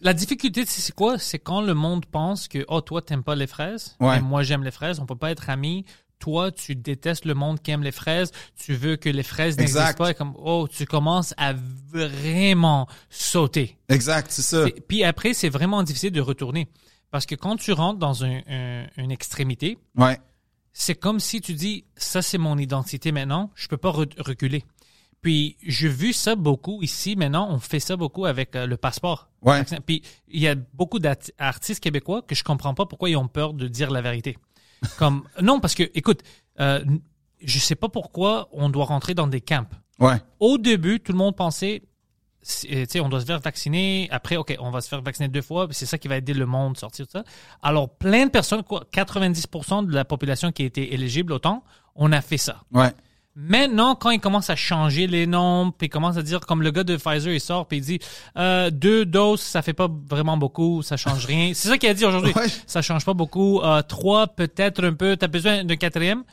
[0.02, 1.18] La difficulté, c'est quoi?
[1.18, 3.96] C'est quand le monde pense que, oh, toi, t'aimes pas les fraises.
[4.02, 4.20] Ouais.
[4.20, 5.00] Moi, j'aime les fraises.
[5.00, 5.86] On peut pas être amis.
[6.24, 8.32] Toi, tu détestes le monde qui aime les fraises.
[8.56, 10.12] Tu veux que les fraises n'existent pas.
[10.12, 11.52] Et comme, oh, tu commences à
[11.92, 13.78] vraiment sauter.
[13.90, 14.66] exact, c'est ça.
[14.88, 16.70] Puis après, c'est vraiment difficile de retourner.
[17.12, 20.18] Parce que quand tu rentres dans un- un- une extrémité, Ouais.
[20.72, 24.64] c'est comme si tu dis, ça c'est mon identité maintenant, je peux pas re- reculer.
[25.22, 29.30] Puis j'ai vu ça beaucoup ici maintenant, on fait ça beaucoup avec euh, le passeport.
[29.42, 29.62] Ouais.
[29.86, 33.54] Puis il y a beaucoup d'artistes québécois que je comprends pas pourquoi ils ont peur
[33.54, 34.38] de dire la vérité.
[34.98, 36.22] Comme non parce que écoute,
[36.60, 36.84] euh,
[37.42, 39.66] je sais pas pourquoi on doit rentrer dans des camps.
[40.00, 40.22] Ouais.
[40.40, 41.84] Au début, tout le monde pensait
[42.44, 44.08] sais, on doit se faire vacciner.
[44.12, 45.68] Après, OK, on va se faire vacciner deux fois.
[45.72, 47.24] C'est ça qui va aider le monde à sortir de ça.
[47.62, 51.64] Alors, plein de personnes, quoi, 90% de la population qui était éligible au temps,
[51.96, 52.64] on a fait ça.
[52.72, 52.92] Ouais.
[53.36, 56.70] Maintenant, quand ils commencent à changer les noms, puis ils commencent à dire, comme le
[56.70, 58.00] gars de Pfizer, il sort, puis il dit,
[58.38, 61.52] euh, deux doses, ça fait pas vraiment beaucoup, ça change rien.
[61.56, 62.34] C'est ça qu'il a dit aujourd'hui.
[62.36, 62.48] Ouais.
[62.68, 63.60] Ça change pas beaucoup.
[63.62, 65.18] Euh, trois, peut-être un peu.
[65.18, 66.24] T'as besoin d'un quatrième?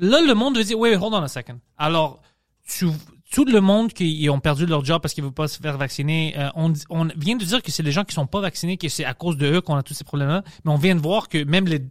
[0.00, 1.60] Là, le monde veut dire, wait, hold on a second.
[1.78, 2.20] Alors,
[2.66, 2.88] tu,
[3.30, 5.78] tout le monde qui ont perdu leur job parce qu'ils ne veulent pas se faire
[5.78, 8.76] vacciner, euh, on, on vient de dire que c'est les gens qui sont pas vaccinés,
[8.76, 10.42] que c'est à cause de eux qu'on a tous ces problèmes-là.
[10.64, 11.82] Mais on vient de voir que même les,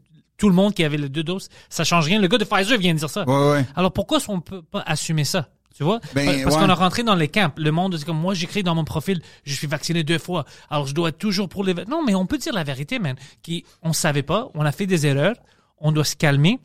[0.41, 2.19] tout le monde qui avait les deux doses, ça change rien.
[2.19, 3.23] Le gars de Pfizer vient de dire ça.
[3.29, 3.65] Ouais, ouais.
[3.75, 5.49] Alors pourquoi qu'on peut pas assumer ça?
[5.77, 5.99] Tu vois?
[6.15, 6.61] Ben, Parce- ouais.
[6.63, 7.51] qu'on a rentré dans les camps.
[7.57, 10.45] Le monde, c'est comme moi, j'écris dans mon profil, je suis vacciné deux fois.
[10.71, 11.75] Alors je dois être toujours pour les.
[11.87, 13.15] Non, mais on peut dire la vérité, man.
[13.43, 15.35] Qui, on savait pas, on a fait des erreurs,
[15.77, 16.59] on doit se calmer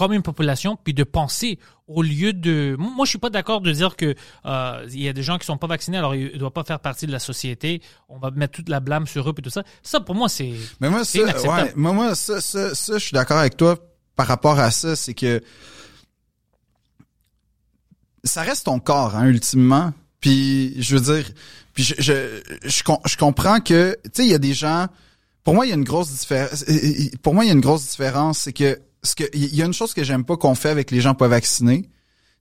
[0.00, 2.74] comme une population, puis de penser au lieu de.
[2.78, 4.14] Moi, je suis pas d'accord de dire que
[4.46, 6.64] euh, il y a des gens qui sont pas vaccinés, alors ils ne doivent pas
[6.64, 7.82] faire partie de la société.
[8.08, 9.62] On va mettre toute la blâme sur eux et tout ça.
[9.82, 10.54] Ça, pour moi, c'est.
[10.80, 13.76] Mais moi, ça, ouais, moi, moi, ça, ça, ça, je suis d'accord avec toi
[14.16, 15.42] par rapport à ça, c'est que
[18.24, 19.92] ça reste ton corps, hein, ultimement.
[20.20, 21.30] Puis, je veux dire,
[21.74, 24.86] puis je, je, je, je comprends que, tu sais, il y a des gens,
[25.44, 26.64] pour moi, il y a une grosse différence,
[27.22, 29.66] pour moi, il y a une grosse différence, c'est que, ce que, il y a
[29.66, 31.88] une chose que j'aime pas qu'on fait avec les gens pas vaccinés,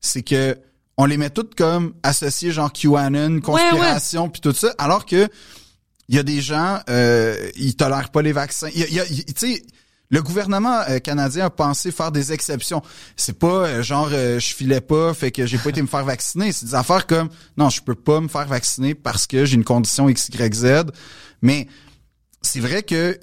[0.02, 0.58] c'est que,
[0.98, 5.30] on les met toutes comme associés genre QAnon, conspiration, puis tout ça, alors que
[6.10, 8.68] il y a des gens, euh, ils tolèrent pas les vaccins.
[8.74, 9.64] Il y a, tu sais,
[10.10, 12.82] le gouvernement euh, canadien a pensé faire des exceptions.
[13.16, 16.04] C'est pas euh, genre euh, je filais pas, fait que j'ai pas été me faire
[16.04, 16.52] vacciner.
[16.52, 19.64] C'est des affaires comme non, je peux pas me faire vacciner parce que j'ai une
[19.64, 20.92] condition X, Y, Z.
[21.44, 21.68] Mais
[22.42, 23.18] c'est vrai que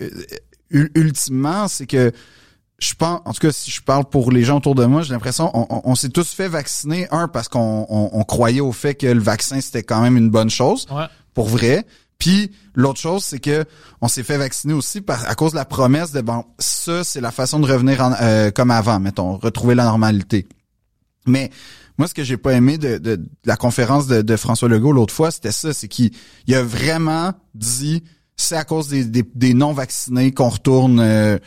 [0.71, 2.13] ul- ultimement, c'est que
[2.79, 5.13] je pense, en tout cas, si je parle pour les gens autour de moi, j'ai
[5.15, 8.73] l'impression on, on, on s'est tous fait vacciner un parce qu'on on, on croyait au
[8.73, 11.07] fait que le vaccin c'était quand même une bonne chose Ouais.
[11.35, 11.87] pour vrai.
[12.19, 13.65] Puis l'autre chose, c'est que
[14.01, 17.21] on s'est fait vacciner aussi par, à cause de la promesse de bon, ça c'est
[17.21, 20.47] la façon de revenir en- euh, comme avant, mettons, retrouver la normalité.
[21.27, 21.51] Mais
[21.99, 24.93] moi, ce que j'ai pas aimé de, de- de la conférence de, de François Legault
[24.93, 26.11] l'autre fois, c'était ça, c'est qu'il
[26.47, 28.03] il a vraiment dit
[28.37, 31.39] c'est à cause des, des, des non-vaccinés qu'on retourne euh,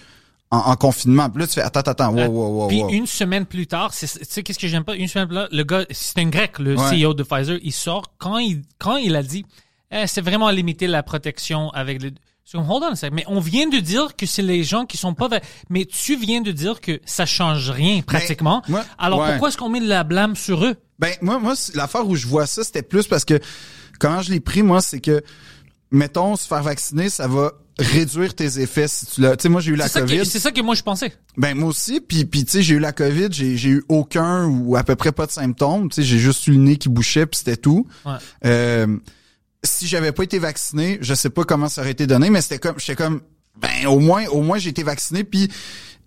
[0.51, 1.29] en, en confinement.
[1.29, 2.89] Puis là, tu fais attends, attends, wow, wow, wow, Puis wow.
[2.89, 4.95] une semaine plus tard, c'est- tu sais qu'est-ce que j'aime pas?
[4.95, 6.89] Une semaine plus tard, le gars, c'est un grec, le Ouais.
[7.03, 9.45] CEO de Pfizer, il sort quand il quand il a dit,
[9.91, 12.11] eh, c'est vraiment limiter la protection avec les.
[12.51, 13.09] Comme, hold on a.
[13.11, 15.29] Mais on vient de dire que c'est les gens qui sont pas.
[15.69, 18.63] Mais tu viens de dire que ça change rien pratiquement.
[18.67, 19.29] moi- Alors ouais.
[19.29, 20.75] pourquoi est-ce qu'on met la blâme sur eux?
[20.97, 23.39] Ben moi, moi, l'affaire où je vois ça, c'était plus parce que
[23.99, 25.21] comment je l'ai pris, moi, c'est que
[25.91, 29.37] mettons se faire vacciner, ça va réduire tes effets si tu l'as.
[29.37, 30.25] Tu sais, moi j'ai eu la COVID.
[30.25, 31.13] c'est ça que moi je pensais.
[31.37, 34.45] Ben moi aussi, puis puis tu sais j'ai eu la Covid, j'ai j'ai eu aucun
[34.45, 36.89] ou à peu près pas de symptômes, tu sais j'ai juste eu le nez qui
[36.89, 37.87] bouchait puis c'était tout.
[38.05, 38.13] Ouais.
[38.45, 38.97] Euh,
[39.63, 42.59] si j'avais pas été vacciné, je sais pas comment ça aurait été donné, mais c'était
[42.59, 43.21] comme j'étais comme
[43.59, 45.49] ben au moins au moins j'ai été vacciné puis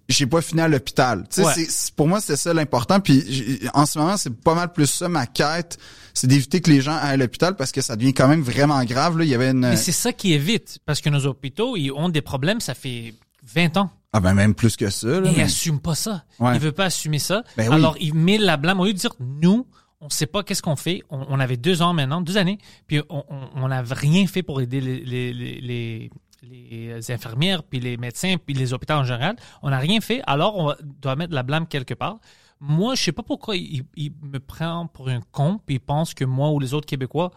[0.09, 1.25] j'ai pas fini à l'hôpital.
[1.31, 1.53] Tu sais Ouais.
[1.55, 4.87] c'est- c'est- pour moi c'était ça l'important puis en ce moment c'est pas mal plus
[4.87, 5.79] ça ma quête,
[6.15, 8.83] c'est d'éviter que les gens aillent à l'hôpital parce que ça devient quand même vraiment
[8.85, 10.79] grave là, il y avait une Mais c'est ça qui évite.
[10.87, 13.15] Parce que nos hôpitaux, ils ont des problèmes, ça fait
[13.55, 13.91] 20 ans.
[14.13, 15.21] ah ben même plus que ça là.
[15.23, 16.25] Mais il mais- assume pas ça.
[16.39, 16.55] Ouais.
[16.55, 17.43] Il veut pas assumer ça.
[17.57, 17.75] Ben oui.
[17.75, 18.79] Alors, il met la blâme.
[18.81, 19.67] Au lieu de dire, nous,
[20.03, 21.03] on sait pas qu'est-ce qu'on fait.
[21.11, 24.43] On, on avait deux ans maintenant, deux années, puis on on- on n'avait rien fait
[24.43, 26.11] pour aider les, les, les,
[26.43, 29.37] les- infirmières, puis les médecins, puis les hôpitaux en général.
[29.63, 32.19] On n'a rien fait, alors on doit mettre la blâme quelque part.
[32.61, 33.85] Moi, je sais pas pourquoi il,
[34.23, 37.33] me prend pour un con, puis il pense que moi ou les autres Québécois,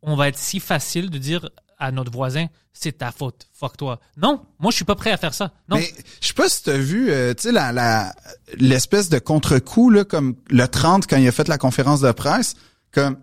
[0.00, 1.48] on va être si facile de dire
[1.78, 4.00] à notre voisin, c'est ta faute, fuck toi.
[4.16, 5.52] Non, moi, je suis pas prêt à faire ça.
[5.68, 5.76] Non.
[5.76, 8.14] Mais je sais pas si t'as vu, euh, tu sais, la,
[8.56, 12.54] l'espèce de contre-coup, comme le 30, quand il a fait la conférence de presse,
[12.92, 13.18] comme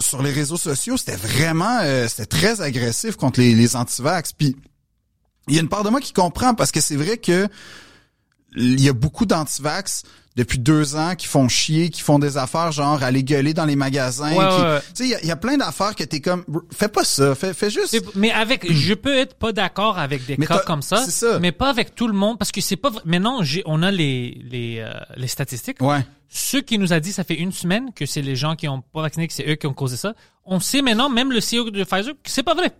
[0.00, 4.32] sur les réseaux sociaux, c'était vraiment, euh, c'était très agressif contre les, les antivax.
[4.32, 4.56] Puis
[5.48, 7.48] il y a une part de moi qui comprend parce que c'est vrai que
[8.56, 10.02] il y a beaucoup d'antivax
[10.36, 13.74] depuis deux ans qui font chier, qui font des affaires genre aller gueuler dans les
[13.76, 14.30] magasins.
[14.30, 14.80] Ouais, qui- ouais, ouais.
[14.80, 17.02] Tu sais, il y a- il y, a plein d'affaires que t'es comme, fais pas
[17.04, 18.00] ça, fais, fais juste.
[18.14, 21.38] Mais avec, je peux être pas d'accord avec des Mais cas comme ça, ça.
[21.40, 22.90] mais pas avec tout le monde, parce que c'est pas.
[22.90, 23.02] vrai.
[23.04, 25.80] Maintenant, on a les les euh, les statistiques.
[25.82, 26.06] Ouais.
[26.32, 28.82] Ceux qui nous a dit ça fait une semaine que c'est les gens qui ont
[28.82, 30.14] pas vacciné, que c'est eux qui ont causé ça.
[30.44, 32.70] On sait maintenant, même le CEO de Pfizer, que c'est pas vrai.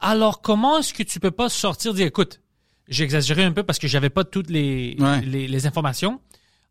[0.00, 2.40] Alors comment est-ce que tu peux pas sortir dire, écoute,
[2.88, 6.20] j'ai exagéré un peu parce que j'avais pas toutes les les, les informations.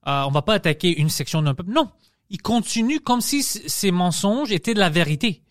[0.07, 1.71] Euh, on va pas attaquer une section d'un peuple.
[1.71, 1.89] Non,
[2.29, 5.43] il continue comme si ces mensonges étaient de la vérité.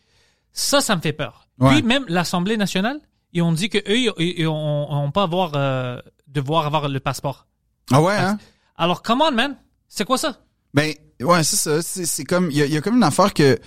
[0.53, 1.49] Ça, ça me fait peur.
[1.59, 1.75] Ouais.
[1.75, 3.01] Puis même l'Assemblée nationale,
[3.33, 7.01] ils ont dit que eux, ils, ils ont, ont pas avoir euh, devoir avoir le
[7.01, 7.47] passeport.
[7.91, 8.39] Ah ouais, hein?
[8.77, 9.57] Alors, come on, man,
[9.89, 10.39] c'est quoi ça?
[10.73, 11.83] Ben ouais, c'est ça.
[11.83, 13.59] C'est, comme il y a, il y a comme une affaire que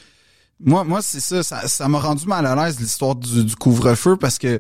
[0.60, 1.44] moi, moi c'est ça.
[1.44, 4.60] Ça, ça m'a rendu mal à l'aise l'histoire du, du couvre-feu parce que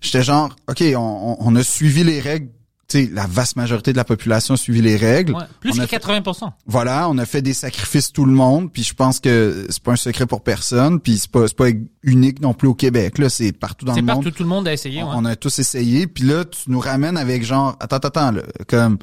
[0.00, 2.50] j'étais genre, ok, on a suivi les règles.
[2.90, 5.34] Tu sais, la vaste majorité de la population a suivi les règles.
[5.34, 8.32] Ouais, Plus On que a fait- 80% Voilà, on a fait des sacrifices tout le
[8.32, 11.56] monde, puis je pense que c'est pas un secret pour personne, puis c'est pas c'est
[11.56, 11.68] pas
[12.02, 14.24] unique non plus au Québec là, c'est partout dans C'est le monde.
[14.24, 15.02] partout, tout le monde a essayé.
[15.02, 15.08] ouais.
[15.12, 18.42] On a tous essayé, puis là tu nous ramènes avec genre attends attends attends là,
[18.66, 18.96] comme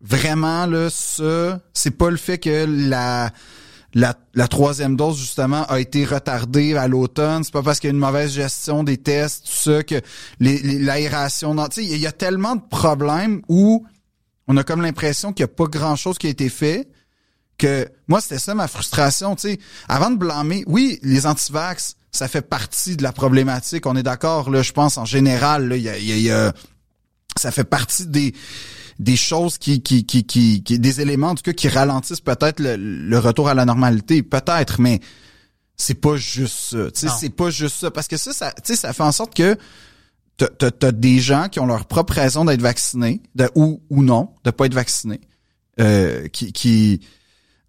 [0.00, 3.30] vraiment là ça, c'est pas le fait que la
[3.98, 7.92] la, la troisième dose justement a été retardée à l'automne, c'est pas parce qu'il y
[7.92, 9.94] a une mauvaise gestion des tests, tout ça que
[10.38, 13.86] les- les- l'aération, tu sais, il y a tellement de problèmes où
[14.48, 16.88] on a comme l'impression qu'il y a pas grand chose qui a été fait
[17.56, 19.58] que moi c'était ça ma frustration, sais,
[19.88, 24.50] avant de blâmer, oui, les antivax, ça fait partie de la problématique, on est d'accord
[24.50, 26.52] là, je pense en général là, y a, y a- y a-
[27.38, 28.34] ça fait partie des
[28.98, 32.60] des choses qui qui qui qui, qui- des éléments en tout cas qui ralentissent peut-être
[32.60, 35.00] le, le retour à la normalité, peut-être, mais
[35.76, 38.72] c'est pas juste ça, tu sais, c'est pas juste ça parce que ça ça tu
[38.72, 39.56] sais ça fait en sorte que
[40.38, 44.02] t'as, t'as, t'as des gens qui ont leur propre raison d'être vaccinés, de, ou, ou
[44.02, 45.20] non, de pas être vaccinés,
[45.80, 47.00] euh, qui, qui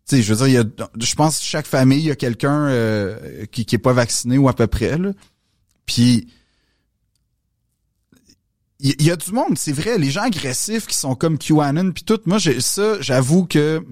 [0.10, 2.12] tu sais, je veux dire, il y a, je pense que chaque famille, il y
[2.12, 5.12] a quelqu'un euh, qui, qui est pas vacciné ou à peu près, là.
[5.86, 6.28] Puis,
[8.80, 12.04] il y, a du monde, c'est vrai, les gens agressifs qui sont comme QAnon puis
[12.04, 12.20] tout.
[12.26, 13.84] Moi, j'ai ça, j'avoue que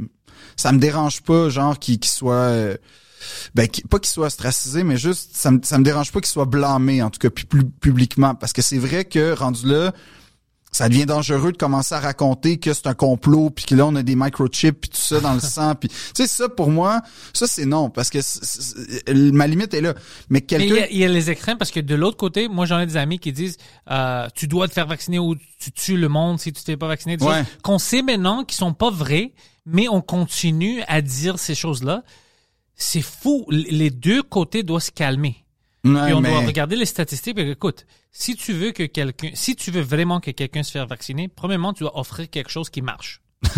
[0.55, 2.33] ça me dérange pas, genre, qu'ils qu'ils soient...
[2.33, 2.77] euh,
[3.55, 6.45] ben, pas qu'ils soient ostracisés, mais juste, ça me, ça me dérange pas qu'ils soient
[6.45, 8.35] blâmés, en tout cas, puis plus publiquement.
[8.35, 9.91] Parce que c'est vrai que, rendu là,
[10.75, 13.95] ça devient dangereux de commencer à raconter que c'est un complot, puis que là, on
[13.95, 15.73] a des microchips, puis tout ça dans le sang.
[15.75, 17.01] Puis, tu sais, ça, pour moi,
[17.33, 18.19] ça, c'est non, parce que
[19.31, 19.93] ma limite est là.
[20.29, 20.83] Mais Mais il y, quelqu'un...
[20.83, 22.97] a, il y a les extrêmes parce que de l'autre côté, moi j'en ai des
[22.97, 23.57] amis qui disent
[23.89, 26.87] euh, tu dois te faire vacciner ou tu tues le monde si tu t'es pas
[26.87, 27.17] vacciné.
[27.17, 27.39] Des Ouais.
[27.39, 29.33] choses Qu'on sait maintenant qui sont pas vraies,
[29.65, 32.03] mais on continue à dire ces choses-là.
[32.75, 33.45] C'est fou.
[33.49, 35.44] Les deux côtés doivent se calmer.
[35.85, 37.37] Ouais, Puis on mais- doit regarder les statistiques.
[37.37, 40.87] Et écoute, si tu veux que quelqu'un, si tu veux vraiment que quelqu'un se fasse
[40.89, 43.21] vacciner, premièrement, tu dois offrir quelque chose qui marche.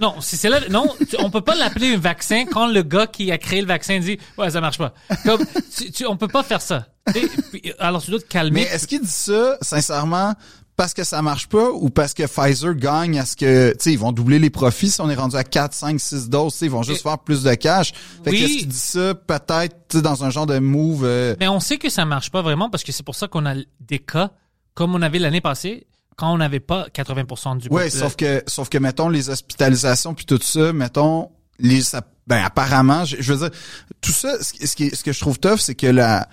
[0.00, 3.06] Non, si c'est là, non, tu- on peut pas l'appeler un vaccin quand le gars
[3.06, 4.92] qui a créé le vaccin dit ouais ça marche pas.
[5.24, 5.44] Comme
[5.76, 6.86] tu, tu- on peut pas faire ça.
[7.14, 8.62] Et puis, alors tu dois te Mais calmer.
[8.62, 10.34] est-ce qu'il dit ça, sincèrement,
[10.76, 13.92] parce que ça marche pas ou parce que Pfiser gagne à ce que, tu sais,
[13.92, 16.70] ils vont doubler les profits si on est rendu à 4, 5, 6 doses, ils
[16.70, 17.92] vont juste Et- faire plus de cash.
[18.24, 18.38] Fait Oui.
[18.40, 21.78] que est-ce qu'il dit ça peut-être, dans un genre de move, euh, Mais on sait
[21.78, 24.30] que ça marche pas vraiment parce que c'est pour ça qu'on a des cas
[24.74, 25.86] comme on avait l'année passée
[26.16, 30.14] quand on n'avait pas 80% du Ouais, pop- sauf que, sauf que, mettons, les hospitalisations
[30.14, 31.30] puis tout ça, mettons,
[31.60, 33.58] les, ça- ben, apparemment, je, je veux dire,
[34.00, 36.28] tout ça, ce, qui- ce, qui, ce que je trouve tough, c'est que la,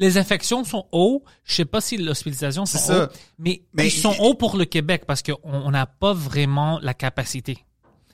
[0.00, 1.22] Les infections sont hauts.
[1.44, 3.04] Je sais pas si l'hospitalisation sont C'est ça.
[3.04, 3.08] hauts,
[3.38, 6.94] mais, Mais ils sont hauts pour le Québec parce qu'on on n'a pas vraiment la
[6.94, 7.58] capacité.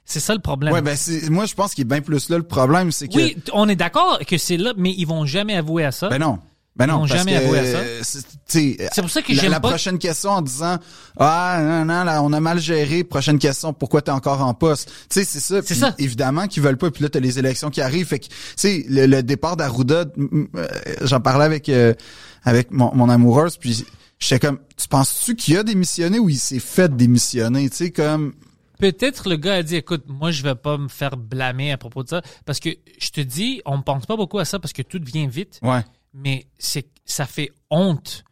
[0.05, 0.73] C'est ça le problème.
[0.75, 3.17] ouais, ben, c'est, moi, je pense qu'il est bien plus là le problème, c'est que,
[3.17, 6.09] oui, on est d'accord que c'est là, mais ils vont jamais avouer à ça.
[6.09, 6.39] ben non.
[6.77, 7.79] Ben non, Ils vont parce jamais que, avouer à ça.
[8.47, 10.77] c'est- pour ça que la, j'aime la pas- prochaine question en disant
[11.19, 14.91] ah non non là on a mal géré prochaine question pourquoi t'es encore en poste?
[15.09, 15.95] Tu sais c'est ça C'est ça.
[15.99, 18.85] évidemment qu'ils veulent pas puis là t'as les élections qui arrivent fait que tu sais
[18.91, 20.67] le, le départ d'Arruda euh,
[21.01, 21.95] j'en parlais avec euh,
[22.45, 23.87] avec mon, mon amoureuse puis
[24.19, 27.71] j'étais comme tu penses-tu qu'il a démissionné ou il s'est fait démissionner?
[27.71, 28.35] Tu sais comme
[28.79, 32.03] Peut-être le gars a dit, écoute, moi, je vais pas me faire blâmer à propos
[32.03, 32.21] de ça.
[32.45, 35.01] Parce que je te dis, on ne pense pas beaucoup à ça parce que tout
[35.03, 35.59] vient vite.
[35.63, 35.81] ouais
[36.19, 38.25] Mais c'est, ça fait honte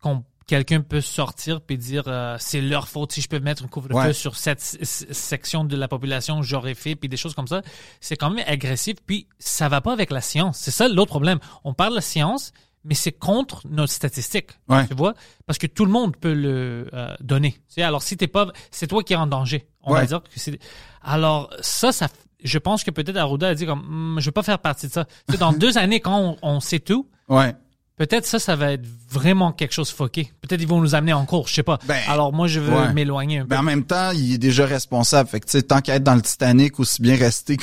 [0.00, 3.68] qu'on quelqu'un peut sortir puis dire euh, c'est leur faute si je peux mettre un
[3.68, 4.12] couvre-feu Ouais.
[4.12, 7.62] sur cette section de la population j'aurais fait puis des choses comme ça
[8.00, 11.38] c'est quand même agressif puis ça va pas avec la science c'est ça l'autre problème
[11.62, 12.52] on parle de science
[12.82, 14.88] mais c'est contre notre statistique Ouais.
[14.88, 15.14] tu vois
[15.46, 18.48] parce que tout le monde peut le euh, donner tu sais alors si t'es pas
[18.72, 20.00] c'est toi qui es en danger on Ouais.
[20.00, 20.58] va dire que c'est
[21.00, 22.08] alors ça ça
[22.44, 24.92] je pense que peut-être Arruda a dit comme Hum, je veux pas faire partie de
[24.92, 27.54] ça Tu sais, dans deux années quand on, on sait tout ouais
[27.96, 30.32] Peut-être ça, ça va être vraiment quelque chose foqué.
[30.40, 31.78] Peut-être ils vont nous amener en cours, je sais pas.
[31.86, 32.94] Ben, Alors moi, je veux ouais.
[32.94, 33.48] m'éloigner un peu.
[33.48, 36.02] ben en même temps il est déjà responsable fait que tu sais tant qu'à être
[36.02, 37.58] dans le Titanic aussi bien rester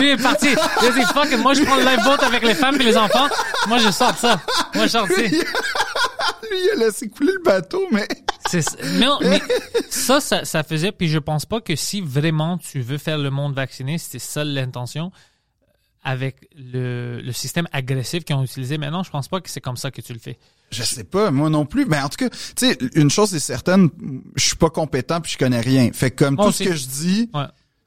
[0.00, 0.46] Lui est parti.
[0.80, 3.28] Il a dit, fuck, moi je prends le lifeboat avec les femmes et les enfants.
[3.68, 4.40] Moi je sors de ça.
[4.74, 5.20] Moi je sors de ça.
[6.50, 8.06] lui il a laissé couler le bateau mais
[9.00, 9.40] Non, mais
[9.88, 13.30] ça, ça, ça faisait, puis je pense pas que si vraiment tu veux faire le
[13.30, 15.10] monde vacciné, c'était ça l'intention,
[16.02, 19.78] avec le, le système agressif qu'ils ont utilisé maintenant, je pense pas que c'est comme
[19.78, 20.38] ça que tu le fais.
[20.70, 21.86] Je sais pas, moi non plus.
[21.86, 23.88] Mais en tout cas, tu sais, une chose est certaine,
[24.36, 25.90] je suis pas compétent puis je connais rien.
[25.94, 26.64] Fait que comme Moi tout aussi.
[26.64, 27.44] ce que je dis, Ouais.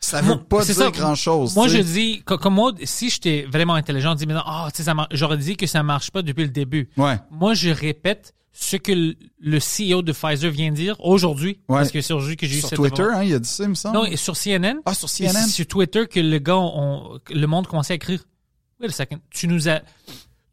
[0.07, 0.89] Ça veut Moi, pas dire ça.
[0.91, 1.55] grand chose.
[1.55, 4.77] Moi, je dis, co- comme moi, si j'étais vraiment intelligent, je dis maintenant, ah, tu
[4.77, 6.89] sais, ça j'aurais dit que ça marche pas depuis le début.
[6.97, 7.17] Ouais.
[7.31, 11.77] Moi, je répète ce que le, le CEO de Pfizer vient de dire aujourd'hui, Ouais.
[11.79, 13.19] parce que c'est aujourd'hui que j'ai eu Sur cette Twitter, information.
[13.21, 13.95] hein, il a dit ça, il me semble.
[13.97, 14.77] Non, et sur CNN.
[14.85, 15.31] ah, sur CNN.
[15.33, 18.23] c'est sur Twitter que le gars, on- le monde commençait à écrire.
[18.81, 19.19] Wait a second.
[19.29, 19.81] Tu nous as,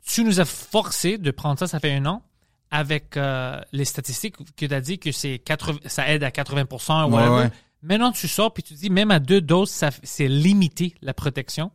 [0.06, 2.22] tu nous as forcé de prendre ça, ça fait un an,
[2.70, 7.05] avec euh, les statistiques que tu as dit que c'est 80, ça aide à 80%,
[7.06, 7.35] Ouais, whatever.
[7.44, 7.51] ouais.
[7.85, 11.70] Maintenant, tu sors puis tu dis même à deux doses, ça, c'est limité la protection.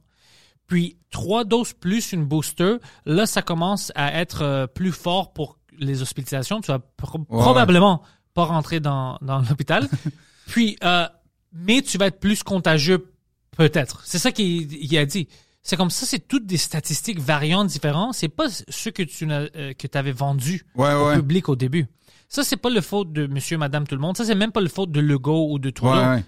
[0.67, 2.75] Puis trois doses plus une booster,
[3.05, 6.61] là, ça commence à être euh, plus fort pour les hospitalisations.
[6.61, 8.01] Tu vas pro- Ouais, probablement
[8.33, 9.87] pas rentrer dans, dans l'hôpital.
[10.47, 11.07] Puis, euh,
[11.53, 13.11] mais tu vas être plus contagieux,
[13.57, 14.01] peut-être.
[14.05, 15.27] C'est ça qu'il il a dit.
[15.61, 18.13] C'est comme ça, c'est toutes des statistiques variantes différentes.
[18.13, 21.87] C'est pas ce que tu euh, que avais vendu Ouais, au public au début.
[22.29, 24.15] Ça, c'est pas le faute de monsieur, madame, tout le monde.
[24.15, 25.93] Ça, c'est même pas le faute de Legault ou de Trudeau.
[25.99, 26.23] Ouais, ouais.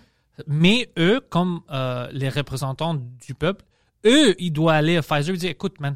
[0.48, 3.64] Mais eux, comme euh, les représentants du peuple,
[4.06, 5.96] eux, ils doivent aller à Pfizer et dire, écoute, man,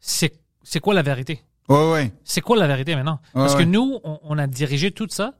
[0.00, 0.32] c'est
[0.62, 1.42] c'est quoi la vérité?
[1.68, 2.12] Ouais, ouais.
[2.24, 3.20] C'est quoi la vérité maintenant?
[3.34, 5.34] Parce que nous, on, on a dirigé tout ça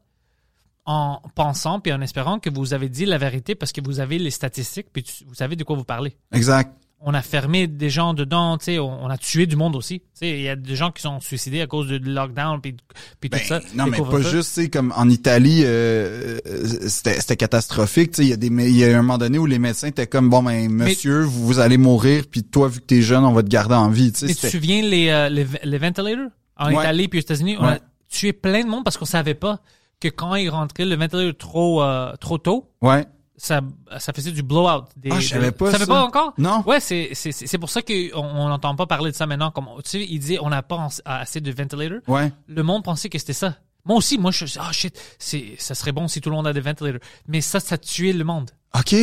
[0.84, 4.18] en pensant puis en espérant que vous avez dit la vérité parce que vous avez
[4.18, 6.16] les statistiques puis tu- vous savez de quoi vous parlez.
[6.32, 6.74] Exact.
[7.00, 10.00] On a fermé des gens dedans, tu sais, on, on a tué du monde aussi.
[10.00, 12.74] Tu sais, il y a des gens qui sont suicidés à cause du lockdown puis,
[13.20, 13.60] puis Ben, tout ça.
[13.76, 18.10] non, mais pas juste, tu sais, comme en Italie, euh, euh, c'était catastrophique.
[18.10, 19.86] Tu sais, il y a des, il y a un moment donné où les médecins
[19.86, 23.24] étaient comme, bon, ben, monsieur, vous, vous allez mourir, puis toi, vu que t'es jeune,
[23.24, 24.12] on va te garder en vie.
[24.22, 26.30] Mais tu te souviens les, euh, les, les ventilators?
[26.56, 26.82] En Ouais.
[26.82, 29.60] Italie puis aux États-Unis, on a tué plein de monde parce qu'on savait pas
[30.00, 33.06] que quand ils rentraient le ventilateur trop euh, trop tôt, ouais.
[33.38, 33.60] Ça
[33.98, 34.84] ça faisait du blowout.
[34.96, 35.90] Des, Ah, je savais pas savais ça.
[35.92, 36.34] pas encore?
[36.36, 36.62] Non.
[36.66, 39.50] Ouais, c'est c'est c'est pour ça que on on n'entend pas parler de ça maintenant.
[39.50, 42.00] Comme tu sais, il disait on n'a pas assez de ventilators.
[42.06, 42.30] Ouais.
[42.48, 43.56] Le monde pensait que c'était ça.
[43.86, 46.52] Moi aussi, moi je ah shit, c'est ça serait bon si tout le monde a
[46.52, 47.00] des ventilators.
[47.26, 48.50] Mais ça, ça tuait le monde.
[48.78, 48.94] OK.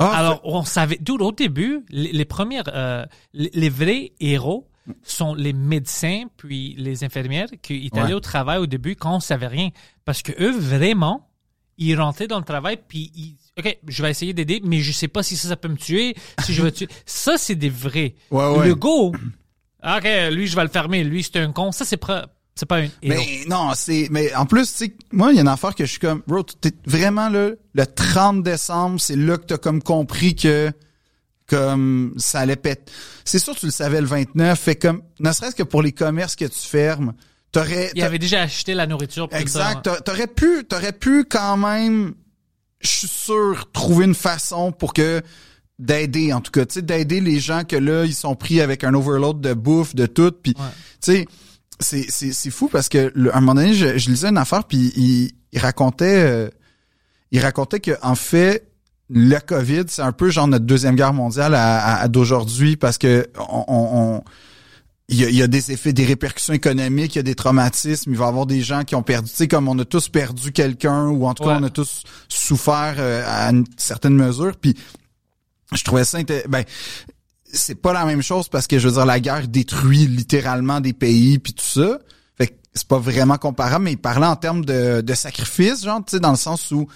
[0.00, 4.68] Ah, Alors, on savait, dude, au début, les, les premières, euh, les, les vrais héros
[5.02, 8.04] sont les médecins puis les infirmières qui étaient Ouais.
[8.04, 9.70] allés au travail au début quand on savait rien.
[10.04, 11.28] Parce que eux, vraiment,
[11.78, 15.08] ils rentraient dans le travail puis ils, OK, je vais essayer d'aider, mais je sais
[15.08, 16.14] pas si ça, ça peut me tuer,
[16.44, 16.88] si je vais tuer.
[17.06, 18.14] Ça, c'est des vrais.
[18.30, 18.68] Ouais, ouais.
[18.68, 19.12] Le go,
[19.84, 21.04] OK, lui, je vais le fermer.
[21.04, 21.72] Lui, c'est un con.
[21.72, 22.00] Ça, c'est
[22.54, 23.22] C'est pas une héros.
[23.22, 25.84] Mais non, c'est mais en plus, tu sais, moi il y a une affaire que
[25.84, 29.82] je suis comme bro, t'es vraiment là le 30 décembre, c'est là que t'as comme
[29.82, 30.70] compris que
[31.46, 32.92] comme ça allait péter.
[33.24, 36.36] C'est sûr tu le savais le 29, fait comme ne serait-ce que pour les commerces
[36.36, 37.14] que tu fermes,
[37.52, 39.28] t'aurais Il avait déjà acheté la nourriture.
[39.28, 42.14] pour Exact, t'aurais pu t'aurais pu quand même
[42.80, 45.20] je suis sûr trouver une façon pour que
[45.78, 48.82] d'aider en tout cas, tu sais d'aider les gens que là ils sont pris avec
[48.84, 50.64] un overload de bouffe, de tout puis Ouais.
[51.02, 51.26] tu sais
[51.80, 54.38] c'est c'est c'est fou parce que le- à un moment donné je, je lisais une
[54.38, 56.48] affaire puis il, il racontait euh,
[57.30, 58.64] il racontait que en fait
[59.10, 62.98] le Covid c'est un peu genre notre deuxième guerre mondiale à, à- à d'aujourd'hui parce
[62.98, 64.22] que on, on- on-
[65.10, 67.34] il y, a, il y a des effets, des répercussions économiques, il y a des
[67.34, 69.84] traumatismes, il va y avoir des gens qui ont perdu, tu sais, comme on a
[69.86, 74.14] tous perdu quelqu'un, ou en tout cas, on a tous souffert euh, à une certaine
[74.14, 74.76] mesure, puis
[75.74, 76.18] je trouvais ça,
[76.48, 76.64] ben,
[77.50, 80.92] c'est pas la même chose parce que, je veux dire, la guerre détruit littéralement des
[80.92, 81.98] pays, puis tout ça,
[82.36, 86.04] fait que c'est pas vraiment comparable, mais il parlait en termes de, de sacrifice, genre,
[86.04, 86.86] tu sais, dans le sens où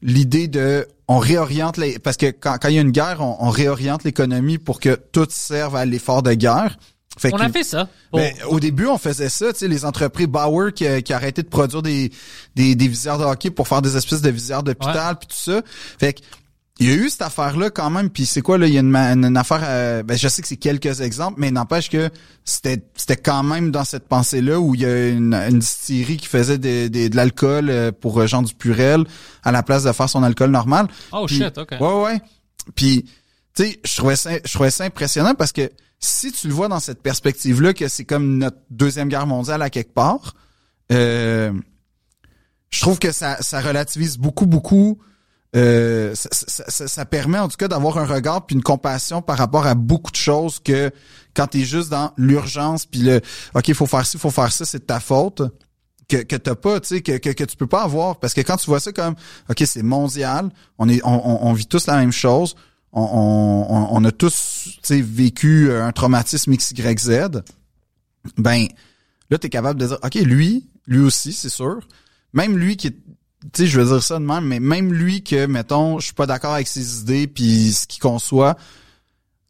[0.00, 3.36] l'idée de on réoriente les parce que quand, quand il y a une guerre on,
[3.40, 6.78] on réoriente l'économie pour que tout serve à l'effort de guerre
[7.18, 7.88] fait On que- a fait ça.
[8.12, 11.16] Ben, au début, on faisait ça, tu sais, les entreprises Bauer qui, a- qui a
[11.16, 12.10] arrêté de produire des,
[12.54, 15.60] des, des visières de hockey pour faire des espèces de visières d'hôpital puis tout ça.
[15.98, 16.20] Fait que
[16.78, 18.80] il y a eu cette affaire-là quand même, puis c'est quoi là, il y a
[18.80, 22.08] une, une, une affaire, euh, ben je sais que c'est quelques exemples, mais n'empêche que
[22.42, 26.26] c'était c'était quand même dans cette pensée-là où il y a une, une distillerie qui
[26.26, 29.04] faisait des- des- de l'alcool euh, pour euh, genre du purel
[29.44, 30.86] à la place de faire son alcool normal.
[31.12, 31.72] Oh shit, ok.
[31.80, 32.22] Ouais, ouais.
[32.74, 33.04] Puis,
[33.54, 35.70] tu sais, je trouvais ça, je trouvais ça impressionnant parce que
[36.00, 39.70] si tu le vois dans cette perspective-là, que c'est comme notre deuxième guerre mondiale à
[39.70, 40.34] quelque part,
[40.90, 41.52] euh,
[42.70, 44.98] je trouve que ça, ça relativise beaucoup, beaucoup.
[45.56, 46.28] Euh, ça,
[46.68, 49.74] ça- ça- permet en tout cas d'avoir un regard puis une compassion par rapport à
[49.74, 50.92] beaucoup de choses que
[51.34, 53.20] quand t'es juste dans l'urgence puis le
[53.56, 55.42] ok faut faire ci faut faire ça c'est de ta faute
[56.08, 58.42] que que t'as pas tu sais que, que que tu peux pas avoir parce que
[58.42, 59.16] quand tu vois ça comme
[59.48, 62.54] ok c'est mondial on est on, on vit tous la même chose
[62.92, 67.42] on, a tous tu vécu euh, un traumatisme XYZ
[68.36, 68.66] ben
[69.30, 71.80] là t'es capable de dire ok lui lui aussi c'est sûr.
[72.32, 72.98] Même lui qui tu
[73.54, 76.26] sais je veux dire ça de même mais même lui que mettons je suis pas
[76.26, 78.56] d'accord avec ses idées puis ce qu'il conçoit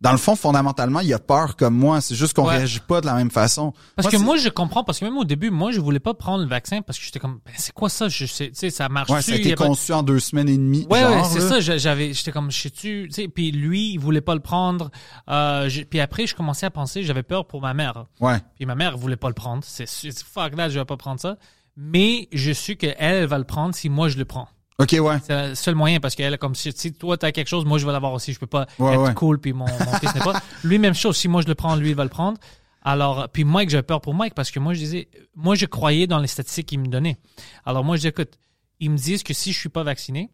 [0.00, 2.56] dans le fond fondamentalement il a peur comme moi c'est juste qu'on Ouais.
[2.56, 5.24] réagit pas de la même façon Parce que moi, je comprends, parce que même au
[5.24, 7.88] début, moi, je voulais pas prendre le vaccin parce que j'étais comme, ben, c'est quoi
[7.90, 8.08] ça?
[8.08, 10.48] Je sais, tu sais, ça marche ouais ça a été pas- conçu en deux semaines
[10.48, 11.48] et demie Ouais, genre, ouais, c'est là.
[11.48, 11.60] ça.
[11.60, 14.90] j'a- J'avais, j'étais comme, je sais-tu, tu sais, puis lui, il voulait pas le prendre.
[15.28, 18.06] Euh, puis après, je commençais à penser, j'avais peur pour ma mère.
[18.20, 19.62] ouais Puis ma mère voulait pas le prendre.
[19.66, 21.36] C'est c'est- fuck that, je vais pas prendre ça.
[21.76, 24.48] Mais je suis qu'elle, elle va le prendre si moi je le prends.
[24.80, 27.64] Ok ouais C'est le seul moyen parce qu'elle comme si, si toi t'as quelque chose,
[27.64, 28.32] moi je vais l'avoir aussi.
[28.32, 29.14] Je peux pas Ouais, être ouais.
[29.14, 30.40] cool puis mon, mon fils n'est pas.
[30.64, 31.16] Lui même chose.
[31.16, 32.38] Si moi je le prends, lui il va le prendre.
[32.82, 36.06] Alors puis Mike j'ai peur pour Mike parce que moi je disais, moi je croyais
[36.06, 37.18] dans les statistiques qu'il me donnait.
[37.66, 38.38] Alors moi je dis écoute,
[38.80, 40.30] ils me disent que si je suis pas vacciné,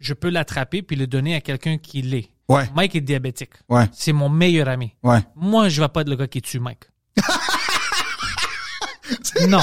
[0.00, 2.30] je peux l'attraper puis le donner à quelqu'un qui l'est.
[2.48, 3.50] ouais Mike est diabétique.
[3.68, 4.94] ouais C'est mon meilleur ami.
[5.02, 6.84] ouais Moi, je vais pas être le gars qui tue Mike.
[9.48, 9.58] non.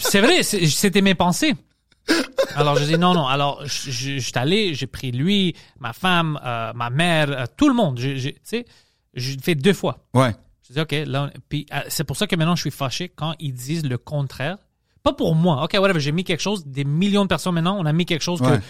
[0.00, 1.54] C'est vrai, c'était mes pensées.
[2.54, 3.26] Alors, je dis non, non.
[3.26, 7.44] Alors, je, je, je suis allé, j'ai pris lui, ma femme, euh, ma mère, euh,
[7.56, 7.98] tout le monde.
[7.98, 8.64] Tu sais,
[9.14, 9.98] je l'ai fait deux fois.
[10.14, 10.34] ouais
[10.66, 13.34] Je dis, OK, là, puis euh, c'est pour ça que maintenant je suis fâché quand
[13.40, 14.58] ils disent le contraire.
[15.02, 15.62] Pas pour moi.
[15.64, 18.22] OK, whatever, j'ai mis quelque chose, des millions de personnes maintenant, on a mis quelque
[18.22, 18.58] chose Ouais.
[18.58, 18.62] que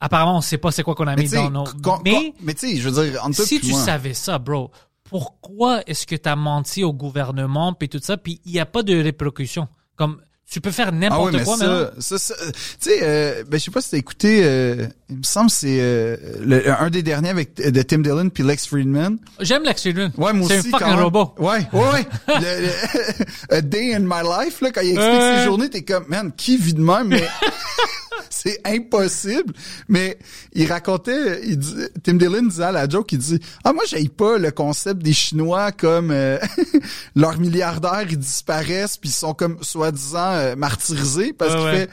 [0.00, 1.64] apparemment on sait pas c'est quoi qu'on a mais mis dans nos...
[2.04, 4.70] Mais mais tu sais je veux dire entre si tu moi, savais ça, bro,
[5.04, 8.66] pourquoi est-ce que tu as menti au gouvernement puis tout ça, puis il n'y a
[8.66, 9.68] pas de répercussions?
[10.00, 10.16] Comme,
[10.50, 13.60] tu peux faire Ah n'importe oui, mais quoi ça, ça, ça, tu sais, euh, ben
[13.60, 17.02] je sais pas si t'as écouté, euh, il me semble c'est euh, le- un des
[17.02, 19.18] derniers avec de Tim Dillon puis Lex Friedman.
[19.40, 20.10] J'aime Lex Friedman.
[20.16, 20.68] Ouais, moi C'est aussi.
[20.74, 21.34] un fucking robot.
[21.38, 22.06] Ouais, ouais, ouais.
[22.28, 26.06] Le- le- A Day in My Life, là, quand il explique ses journées, t'es comme,
[26.08, 27.22] man, qui vit de même, mais
[28.42, 29.52] c'est impossible.
[29.88, 30.18] Mais
[30.52, 34.08] il racontait, il dit, Tim Dillon disait à la joke, il dit, ah, moi, j'aille
[34.08, 36.38] pas le concept des Chinois comme euh,
[37.16, 41.76] leurs milliardaires, ils disparaissent puis ils sont comme soi-disant euh, martyrisés parce Ouais, qu'il ouais.
[41.80, 41.92] fait, tu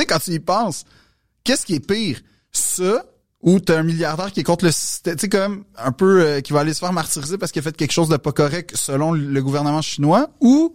[0.00, 0.84] sais, quand tu y penses,
[1.44, 2.20] qu'est-ce qui est pire?
[2.52, 3.04] Ça,
[3.40, 6.40] ou t'as un milliardaire qui est contre le système, tu sais, comme un peu, euh,
[6.40, 8.72] qui va aller se faire martyriser parce qu'il a fait quelque chose de pas correct
[8.74, 10.74] selon le gouvernement chinois, ou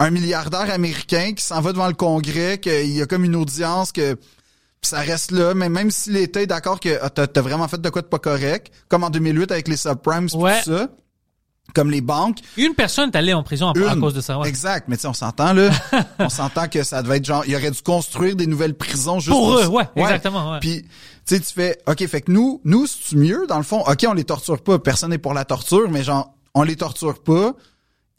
[0.00, 3.92] un milliardaire américain qui s'en va devant le Congrès, qu'il y a comme une audience,
[3.92, 7.40] que puis ça reste là, mais même si l'État est d'accord que ah, t'as as
[7.42, 10.58] vraiment fait de quoi de pas correct, comme en 2008 avec les subprimes, Ouais.
[10.62, 10.88] tout ça,
[11.74, 14.00] comme les banques, Une personne est allée en prison à, à une.
[14.00, 14.38] cause de ça.
[14.38, 14.48] ouais.
[14.48, 15.70] Exact, mais tu sais, on s'entend là.
[16.18, 19.30] on s'entend que ça devait être genre, il aurait dû construire des nouvelles prisons juste
[19.36, 19.68] Pour eux, ça.
[19.68, 20.60] ouais, exactement, ouais.
[20.60, 20.88] Puis, tu
[21.26, 23.82] sais, tu fais, ok, fait que nous, nous, c'est mieux dans le fond?
[23.86, 27.22] Ok, on les torture pas, personne n'est pour la torture, mais genre, on les torture
[27.22, 27.52] pas.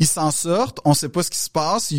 [0.02, 1.98] Ils s'en sortent, on sait pas ce qui se passe, ils,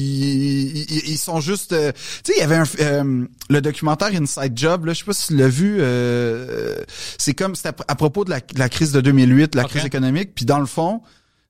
[0.76, 1.72] ils, ils sont juste...
[1.72, 1.92] euh,
[2.24, 5.12] tu sais, il y avait un, euh, le documentaire Inside Job, là, je sais pas
[5.12, 6.76] si tu l'as vu, euh,
[7.18, 9.84] c'est comme, c'était à, à propos de la, de la crise de 2008, la crise
[9.84, 11.00] économique, puis dans le fond,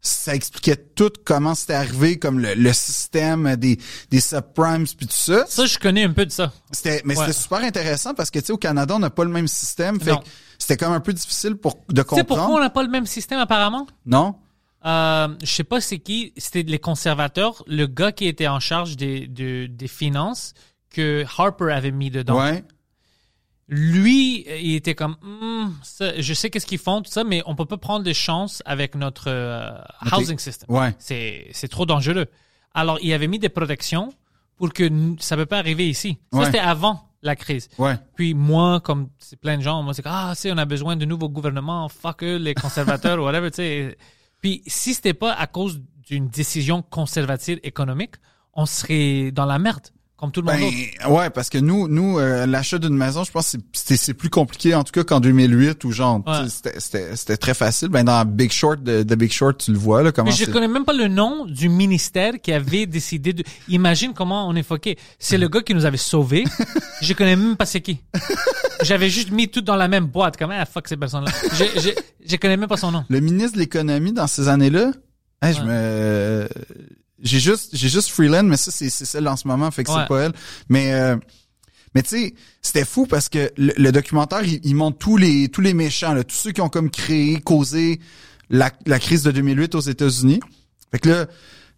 [0.04, 3.78] ça expliquait tout comment c'était arrivé, comme le, le système des,
[4.10, 5.44] des subprimes puis tout ça.
[5.48, 6.52] Ça, je connais un peu de ça.
[6.72, 7.24] C'était, mais Ouais.
[7.26, 10.00] c'était super intéressant parce que, tu sais, au Canada, on n'a pas le même système,
[10.00, 10.12] fait
[10.58, 12.60] c'était comme un peu difficile pour, de Tu sais pourquoi on comprendre.
[12.60, 13.86] n'a pas le même système apparemment?
[14.04, 14.34] Non?
[14.84, 18.96] Euh, je sais pas c'est qui, c'était les conservateurs, le gars qui était en charge
[18.96, 20.54] des, de- des finances
[20.90, 22.40] que Harper avait mis dedans.
[22.40, 22.64] Ouais.
[23.68, 27.42] Lui, euh, il était comme, Hmm, ça, je sais qu'est-ce qu'ils font, tout ça, mais
[27.46, 29.70] on peut pas prendre des chances avec notre euh,
[30.10, 30.66] housing system.
[30.68, 30.94] Ouais.
[30.98, 32.26] C'est, c'est trop dangereux.
[32.74, 34.12] Alors, il avait mis des protections
[34.56, 34.88] pour que
[35.20, 36.18] ça peut pas arriver ici.
[36.32, 36.44] Ça, Ouais.
[36.46, 37.68] c'était avant la crise.
[37.78, 37.94] Ouais.
[38.16, 41.04] Puis moi, comme c'est plein de gens, moi c'est ah, sais, on a besoin de
[41.04, 43.96] nouveaux gouvernements, fuck eux, les conservateurs, ou whatever, tu sais.
[44.43, 48.16] Puis si c'était pas à cause d'une décision conservative économique,
[48.52, 49.86] on serait dans la merde,
[50.23, 51.11] comme tout le monde Ben, d'autre.
[51.19, 54.73] ouais, parce que nous, nous, euh, l'achat d'une maison, je pense c'est- c'est plus compliqué,
[54.74, 56.49] en tout cas, qu'en 2008, où genre, Ouais.
[56.49, 57.89] c'était- c'était c'était très facile.
[57.89, 60.44] Ben, dans Big Short, de, de Big Short, tu le vois, là, comment Mais je
[60.49, 63.43] connais même pas le nom du ministère qui avait décidé de.
[63.69, 64.97] Imagine comment on est foqué.
[65.19, 66.44] C'est le gars qui nous avait sauvés.
[67.03, 67.99] je connais même pas c'est qui.
[68.82, 70.36] J'avais juste mis tout dans la même boîte.
[70.39, 71.32] Comment ah, fuck ces personnes-là.
[71.53, 71.90] Je, je,
[72.24, 73.05] je connais même pas son nom.
[73.09, 74.93] Le ministre de l'économie dans ces années-là,
[75.43, 76.49] hey, je me...
[77.23, 79.90] J'ai juste, j'ai juste Freeland, mais ça, c'est c'est celle en ce moment, fait que
[79.90, 79.99] Ouais.
[80.03, 80.32] c'est pas elle.
[80.69, 81.16] Mais, euh,
[81.94, 85.49] mais tu sais, c'était fou parce que le, le documentaire, il, il montre tous les,
[85.49, 88.01] tous les méchants, là, tous ceux qui ont comme créé, causé
[88.51, 90.40] la, la crise de 2008 aux États-Unis.
[90.90, 91.27] Fait que là,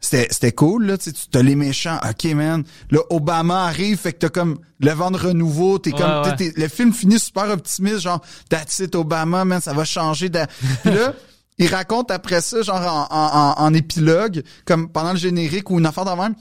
[0.00, 3.96] c'était c'était cool là tu sais, tu as les méchants ok man là Obama arrive
[3.96, 6.52] fait que t'as comme le vent de renouveau t'es Ouais, comme t'es- ouais.
[6.52, 10.28] t'es- le film finit super optimiste genre that's it Obama man ça va changer.
[10.82, 11.14] Puis là
[11.58, 15.86] il raconte après ça genre en, en, en, épilogue comme pendant le générique ou une
[15.86, 16.34] affaire de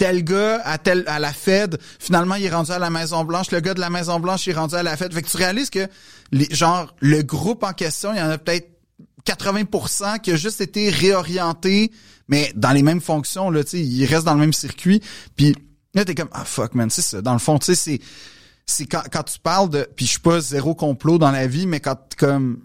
[0.00, 3.50] tel gars à tel à la Fed finalement il est rendu à la Maison Blanche
[3.50, 5.12] le gars de la Maison Blanche il est rendu à la Fed.
[5.12, 5.86] Fait que tu réalises que
[6.32, 8.68] les genre le groupe en question il y en a peut-être
[9.26, 11.92] 80% qui a juste été réorienté
[12.28, 15.02] mais dans les mêmes fonctions là tu sais il reste dans le même circuit.
[15.36, 15.54] Puis
[15.94, 17.20] là t'es comme ah fuck man c'est ça.
[17.20, 18.00] Dans le fond tu sais c'est
[18.64, 21.66] c'est quand, quand tu parles de puis je suis pas zéro complot dans la vie
[21.66, 22.60] mais quand comme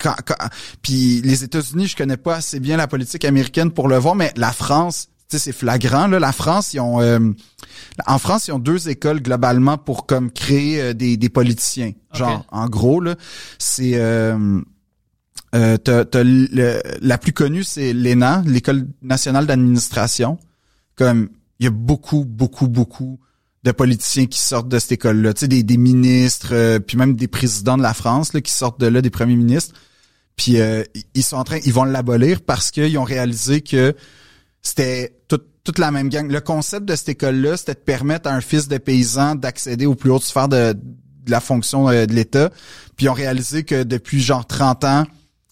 [0.00, 0.48] quand, quand-
[0.82, 4.32] puis les États-Unis, je connais pas assez bien la politique américaine pour le voir, mais
[4.36, 6.18] la France, tu sais, c'est flagrant là.
[6.18, 7.18] La France, ils ont, euh,
[8.06, 11.92] en France, ils ont deux écoles globalement pour comme créer euh, des, des politiciens.
[12.14, 13.14] Genre, en gros là,
[13.58, 14.60] c'est euh,
[15.54, 20.38] euh, t'as- t'as le- la plus connue, c'est l'ENA, l'école nationale d'administration.
[20.96, 21.28] Comme
[21.58, 23.18] il y a beaucoup, beaucoup, beaucoup
[23.64, 25.34] de politiciens qui sortent de cette école-là.
[25.34, 28.52] Tu sais, des, des ministres, euh, puis même des présidents de la France là, qui
[28.52, 29.74] sortent de là, des premiers ministres.
[30.42, 33.94] Puis euh, ils sont en train, ils vont l'abolir parce qu'ils ont réalisé que
[34.62, 36.30] c'était tout- toute la même gang.
[36.30, 39.94] Le concept de cette école-là, c'était de permettre à un fils de paysan d'accéder aux
[39.94, 42.48] plus hautes sphères de, de la fonction euh, de l'État.
[42.96, 45.06] Puis ils ont réalisé que depuis genre 30 ans,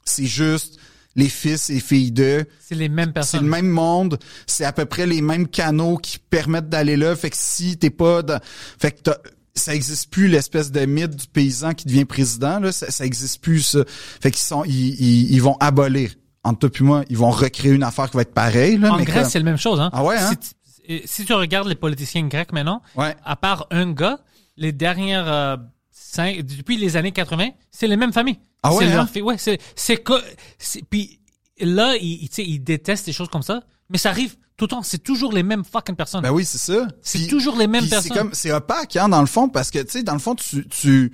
[0.06, 0.78] c'est juste
[1.16, 2.47] les fils et filles d'eux.
[2.66, 3.43] C'est les mêmes C'est personnes.
[3.44, 7.15] le même monde, c'est à peu près les mêmes canaux qui permettent d'aller là.
[7.15, 8.40] Fait que si t'es pas dans...
[8.78, 9.19] Fait que t'as-
[9.59, 13.41] ça existe plus l'espèce de mythe du paysan qui devient président là, ça, ça existe
[13.43, 13.81] plus ça.
[13.87, 16.13] Fait qu'ils sont ils, ils, ils vont abolir
[16.45, 18.97] entre toi puis moi, ils vont recréer une affaire qui va être pareille là, En
[18.97, 19.81] mais Grèce, comme- c'est la même chose.
[19.81, 19.91] Hein?
[19.93, 20.31] Ah ouais, hein?
[20.31, 23.15] Si, tu- si tu regardes les politiciens grecs maintenant, Ouais.
[23.25, 24.21] à part un gars,
[24.57, 25.57] les dernières euh,
[25.91, 28.39] cinq, depuis les années 80, c'est les mêmes familles.
[28.63, 29.07] Ah ouais, C'est hein?
[29.23, 31.21] ouais, c'est c'est- puis
[31.61, 34.83] là, ils, ils détestent des choses comme ça, mais ça arrive tout le temps.
[34.83, 36.21] C'est toujours les mêmes fucking personnes.
[36.21, 36.87] Ben oui, c'est ça.
[37.01, 38.13] C'est Puis- toujours les mêmes puis personnes.
[38.13, 40.35] C'est comme c'est opaque hein, dans le fond parce que tu sais dans le fond
[40.35, 41.11] tu tu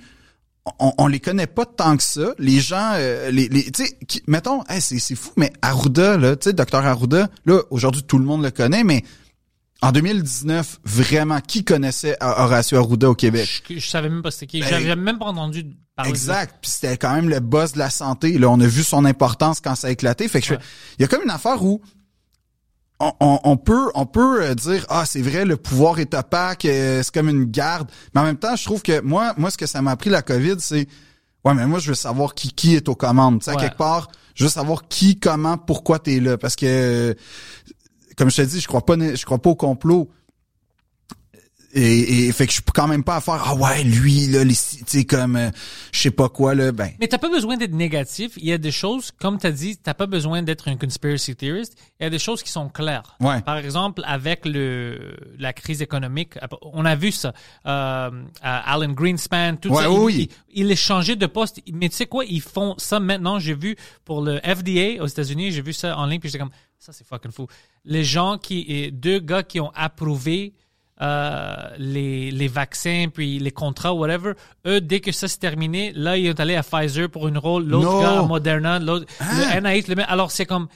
[0.79, 2.33] on, on les connaît pas tant que ça.
[2.39, 6.17] Les gens, euh, les, les tu sais, qui- mettons, hey, c'est c'est fou, mais Arruda
[6.17, 9.03] là, tu sais, docteur Arruda, là aujourd'hui tout le monde le connaît, mais
[9.81, 13.63] en 2019, vraiment, qui connaissait Horacio Arruda au Québec?
[13.69, 14.59] Je, je savais même pas c'était qui.
[14.61, 15.65] Ben, J'avais même pas entendu
[15.95, 16.15] parler de.
[16.17, 16.55] Exact.
[16.61, 18.37] Puis c'était quand même le boss de la santé.
[18.39, 20.27] Là, on a vu son importance quand ça a éclaté.
[20.27, 20.53] Fait que je-
[20.97, 21.81] il y a comme une affaire où
[22.99, 26.65] on, on- on peut on peut euh, dire ah c'est vrai le pouvoir est opaque
[26.65, 27.89] euh, c'est comme une garde.
[28.13, 30.21] Mais en même temps je trouve que moi moi ce que ça m'a appris la
[30.21, 30.87] Covid c'est
[31.43, 33.39] ouais mais moi je veux savoir qui qui est aux commandes.
[33.39, 33.57] Tu sais Ouais.
[33.61, 36.37] quelque part je veux savoir qui comment pourquoi t'es là.
[36.37, 37.15] Parce que
[38.17, 40.09] comme je te dis je crois pas je crois pas au complot
[41.75, 44.43] et, et fait que je peux quand même pas à faire ah ouais lui là
[44.43, 45.49] les tu sais comme euh,
[45.91, 48.31] je sais pas quoi là ben Mais t'as pas besoin d'être négatif.
[48.37, 51.75] Il y a des choses, comme t'as dit, t'as pas besoin d'être un conspiracy theorist.
[51.99, 53.17] Il y a des choses qui sont claires.
[53.19, 53.41] Ouais.
[53.41, 57.33] Par exemple, avec le la crise économique, on a vu ça.
[57.67, 58.09] Euh,
[58.41, 59.91] Alan Greenspan, tout Ouais, ça.
[59.91, 60.29] oui, il, oui.
[60.53, 61.59] il, il est changé de poste.
[61.73, 63.37] Mais tu sais quoi, ils font ça maintenant.
[63.39, 63.75] J'ai vu
[64.05, 67.05] pour le FDA aux États-Unis, j'ai vu ça en ligne, puis j'étais comme, Ça, c'est
[67.05, 67.47] fucking fou.
[67.83, 70.53] Les gens qui, deux gars qui ont approuvé
[71.01, 74.33] euh, les, les vaccins, puis les contrats, whatever,
[74.65, 77.65] eux, dès que ça s'est terminé, là, ils sont allés à Pfizer pour une rôle,
[77.65, 78.01] l'autre Non.
[78.01, 79.59] gars à Moderna, l'autre, Hein?
[79.61, 80.05] le NIH, le même.
[80.07, 80.67] Alors, c'est comme.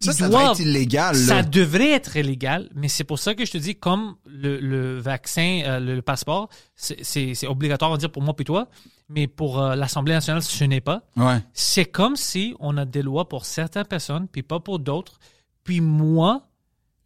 [0.00, 1.14] Ça, ça devrait doivent- être illégal.
[1.16, 1.20] là.
[1.26, 4.98] Ça devrait être illégal, mais c'est pour ça que je te dis, comme le, le
[4.98, 8.66] vaccin, euh, le, le passeport, c'est- obligatoire, on va dire, pour moi puis toi,
[9.08, 11.02] mais pour euh, l'Assemblée nationale, ce n'est pas.
[11.16, 11.38] Ouais.
[11.52, 15.20] C'est comme si on a des lois pour certaines personnes, puis pas pour d'autres.
[15.62, 16.48] Puis moi,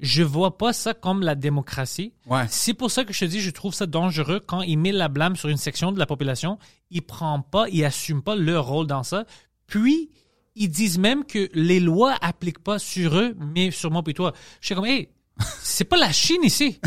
[0.00, 2.12] je vois pas ça comme la démocratie.
[2.26, 2.44] Ouais.
[2.48, 5.08] C'est pour ça que je te dis, je trouve ça dangereux quand il met la
[5.08, 6.58] blâme sur une section de la population.
[6.90, 9.24] Il prend pas, il assume pas leur rôle dans ça.
[9.66, 10.10] Puis,
[10.54, 14.32] ils disent même que les lois appliquent pas sur eux, mais sur moi puis toi.
[14.60, 15.08] Je suis comme, hey,
[15.62, 16.80] c'est pas la Chine ici.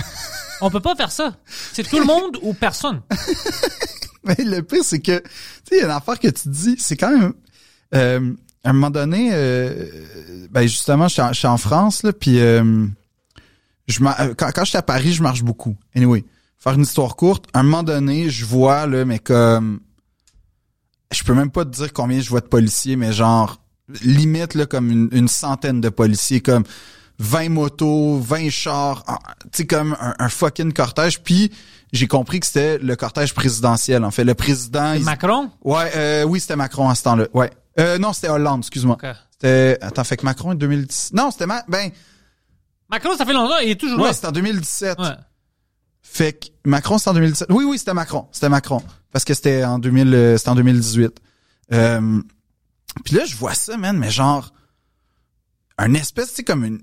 [0.62, 1.36] On peut pas faire ça.
[1.46, 3.02] C'est tout le monde ou personne.
[4.24, 5.30] Mais le pire, c'est que, tu
[5.70, 7.34] sais, il y a une affaire que tu dis, c'est quand même,
[7.96, 8.34] euh,
[8.64, 9.86] à un moment donné, euh,
[10.52, 12.86] ben justement, je suis en, je suis en France, là, puis euh,
[13.90, 15.76] je euh, quand, quand j'étais à Paris, je marche beaucoup.
[15.96, 16.24] Anyway,
[16.58, 19.80] faire une histoire courte, à un moment donné, je vois, là, mais comme,
[21.12, 23.62] je peux même pas te dire combien je vois de policiers, mais genre,
[24.04, 26.64] limite, là, comme une, une centaine de policiers, comme
[27.20, 31.52] 20 motos, 20 chars, ah, tu sais, comme un, un fucking cortège, puis
[31.92, 34.06] j'ai compris que c'était le cortège présidentiel.
[34.06, 34.94] En fait, le président...
[34.94, 35.50] il- Macron?
[35.64, 37.26] Ouais, euh, oui, c'était Macron à ce temps-là.
[37.34, 37.50] Ouais.
[37.80, 38.98] Euh, non, c'était Hollande, excuse-moi.
[39.02, 39.10] Ok.
[39.32, 39.78] C'était...
[39.82, 41.12] Attends, fait que Macron en 2010...
[41.14, 41.48] Non, c'était...
[41.48, 41.64] Ma...
[41.68, 41.90] Ben,
[42.90, 44.14] Macron, ça fait longtemps, il est toujours ouais, là.
[44.14, 45.00] c'était en 2017.
[45.00, 45.06] Ouais.
[46.02, 47.48] Fait que Macron, c'était en 2017.
[47.52, 48.28] Oui, oui, c'était Macron.
[48.32, 48.82] C'était Macron.
[49.12, 50.14] Parce que c'était en 2000...
[50.14, 51.20] euh, C'était en 2018.
[51.74, 52.22] Euh...
[53.06, 54.52] Puis là, je vois ça, man, mais genre...
[55.78, 56.82] Un espèce, tu sais, comme une...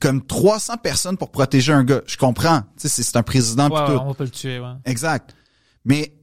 [0.00, 2.00] Comme 300 personnes pour protéger un gars.
[2.06, 2.62] Je comprends.
[2.62, 3.92] Tu sais, c'est- c'est un président pis Ouais, tout.
[3.92, 4.72] ouais, on peut le tuer, ouais.
[4.86, 5.34] Exact.
[5.84, 6.14] Mais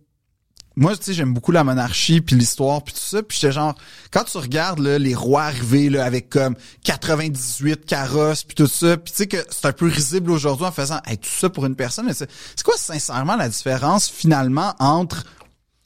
[0.79, 3.21] moi, tu sais, j'aime beaucoup la monarchie puis l'histoire puis tout ça.
[3.21, 3.75] Puis j'étais genre,
[4.11, 8.97] quand tu regardes là, les rois arrivés là, avec comme 98 carrosses puis tout ça,
[8.97, 11.65] puis tu sais que c'est un peu risible aujourd'hui en faisant hey, tout ça pour
[11.65, 12.05] une personne.
[12.05, 15.23] Mais c'est c'est quoi sincèrement la différence finalement entre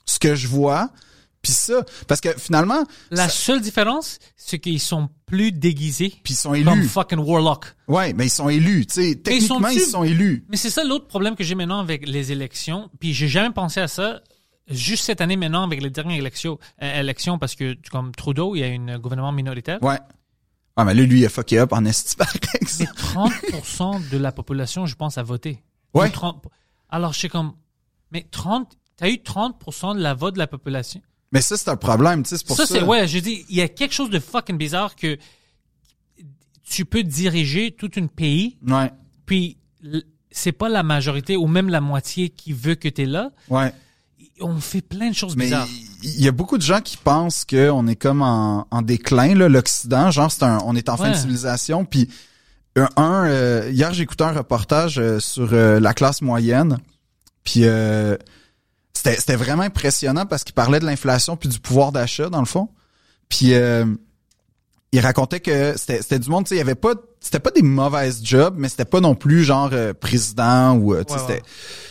[0.06, 0.90] ce que je vois
[1.42, 1.84] puis ça?
[2.08, 6.80] Parce que finalement, La seule différence, c'est qu'ils sont plus déguisés puis ils sont comme
[6.80, 6.88] élus.
[6.88, 7.66] fucking Warlock.
[7.88, 8.86] Ouais, mais ils sont élus.
[8.86, 10.46] Tu sais, techniquement, ils sont-tu- sont élus.
[10.50, 12.90] Mais c'est ça l'autre problème que j'ai maintenant avec les élections.
[13.00, 14.22] Puis j'ai jamais pensé à ça.
[14.70, 18.60] Juste cette année maintenant avec les dernières élections, euh, élections parce que comme Trudeau, il
[18.60, 19.82] y a un gouvernement minoritaire.
[19.84, 20.00] Ouais.
[20.76, 22.94] Ah, mais là, lui, il a fucké up en esti, par Mais exemple.
[23.00, 25.62] 30% de la population, je pense, a voté.
[25.94, 26.08] Ouais.
[26.08, 26.48] Ou 30
[26.90, 27.54] Alors je suis comme,
[28.12, 31.02] mais 30, t'as eu 30% de la vote de la population?
[31.32, 32.66] Mais ça, c'est un problème, tu sais, c'est pour ça.
[32.66, 35.18] ça, c'est ouais, je dis, il y a quelque chose de fucking bizarre que
[36.64, 38.92] tu peux diriger tout un pays, Ouais,
[39.26, 39.58] puis
[40.32, 43.32] c'est pas la majorité ou même la moitié qui veut que tu es là.
[43.50, 43.74] ouais.
[44.42, 45.68] On fait plein de choses Mais bizarres.
[46.02, 49.48] il y a beaucoup de gens qui pensent qu'on est comme en, en déclin, là,
[49.48, 50.12] l'Occident.
[50.12, 51.86] Genre, c'est un, on est en fin de civilisation.
[51.86, 52.10] Puis,
[52.76, 56.80] un, un, euh, hier, j'ai écouté un reportage euh, sur euh, la classe moyenne.
[57.44, 58.18] Puis, euh,
[58.94, 62.46] c'était c'était vraiment impressionnant parce qu'il parlait de l'inflation puis du pouvoir d'achat, dans le
[62.48, 62.70] fond.
[63.30, 63.86] Puis, euh,
[64.94, 66.94] il racontait que c'était c'était du monde, tu sais, il y avait pas...
[67.20, 70.94] C'était pas des mauvaises jobs, mais c'était pas non plus genre euh, président ou...
[70.94, 71.48] euh, tu sais, Ouais, c'était ouais.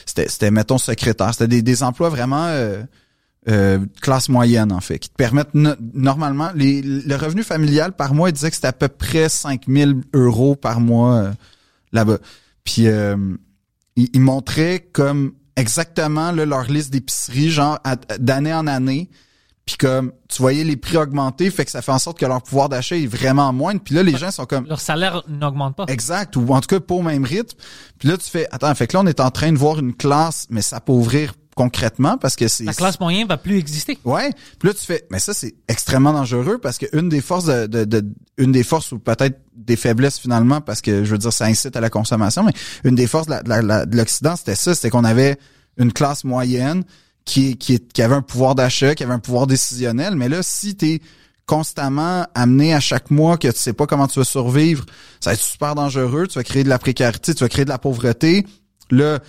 [0.07, 1.33] c'était, c'était, mettons, secrétaire.
[1.33, 2.83] C'était des, des emplois vraiment euh,
[3.49, 6.51] euh, classe moyenne, en fait, qui te permettent no- normalement...
[6.55, 10.55] Les, le revenu familial par mois, il disait que c'était à peu près 5000 euros
[10.55, 11.31] par mois euh,
[11.93, 12.19] là-bas.
[12.63, 13.17] Puis, euh,
[13.97, 17.79] il, il montrait comme exactement là, leur liste d'épicerie, genre
[18.19, 19.11] d'année en année.
[19.65, 22.43] Puis comme, tu voyais les prix augmenter, fait que ça fait en sorte que leur
[22.43, 23.81] pouvoir d'achat est vraiment moindre.
[23.85, 24.67] Puis là, les gens sont comme...
[24.67, 25.85] Leur salaire n'augmente pas.
[25.87, 27.57] Exact, ou en tout cas pas au même rythme.
[27.99, 29.95] Puis là, tu fais, attends, fait que là, on est en train de voir une
[29.95, 32.65] classe, mais s'appauvrir concrètement parce que c'est...
[32.65, 33.99] La classe moyenne va plus exister.
[34.05, 34.31] Ouais.
[34.59, 37.67] Puis là, tu fais, mais ça, c'est extrêmement dangereux parce que une des forces de,
[37.67, 38.05] de, de-
[38.39, 41.77] une des forces ou peut-être des faiblesses finalement, parce que je veux dire, ça incite
[41.77, 42.53] à la consommation, mais
[42.85, 45.37] une des forces de la- de la- la- de l'Occident, c'était ça, c'était qu'on avait
[45.77, 46.83] une classe moyenne
[47.25, 50.17] qui, qui, qui avait un pouvoir d'achat, qui avait un pouvoir décisionnel.
[50.17, 51.01] Mais là, si t'es
[51.47, 54.87] constamment amené à chaque mois que tu sais pas comment tu vas survivre,
[55.21, 56.27] ça va être super dangereux.
[56.27, 58.47] Tu vas créer de la précarité, tu vas créer de la pauvreté.
[58.91, 59.21] Là,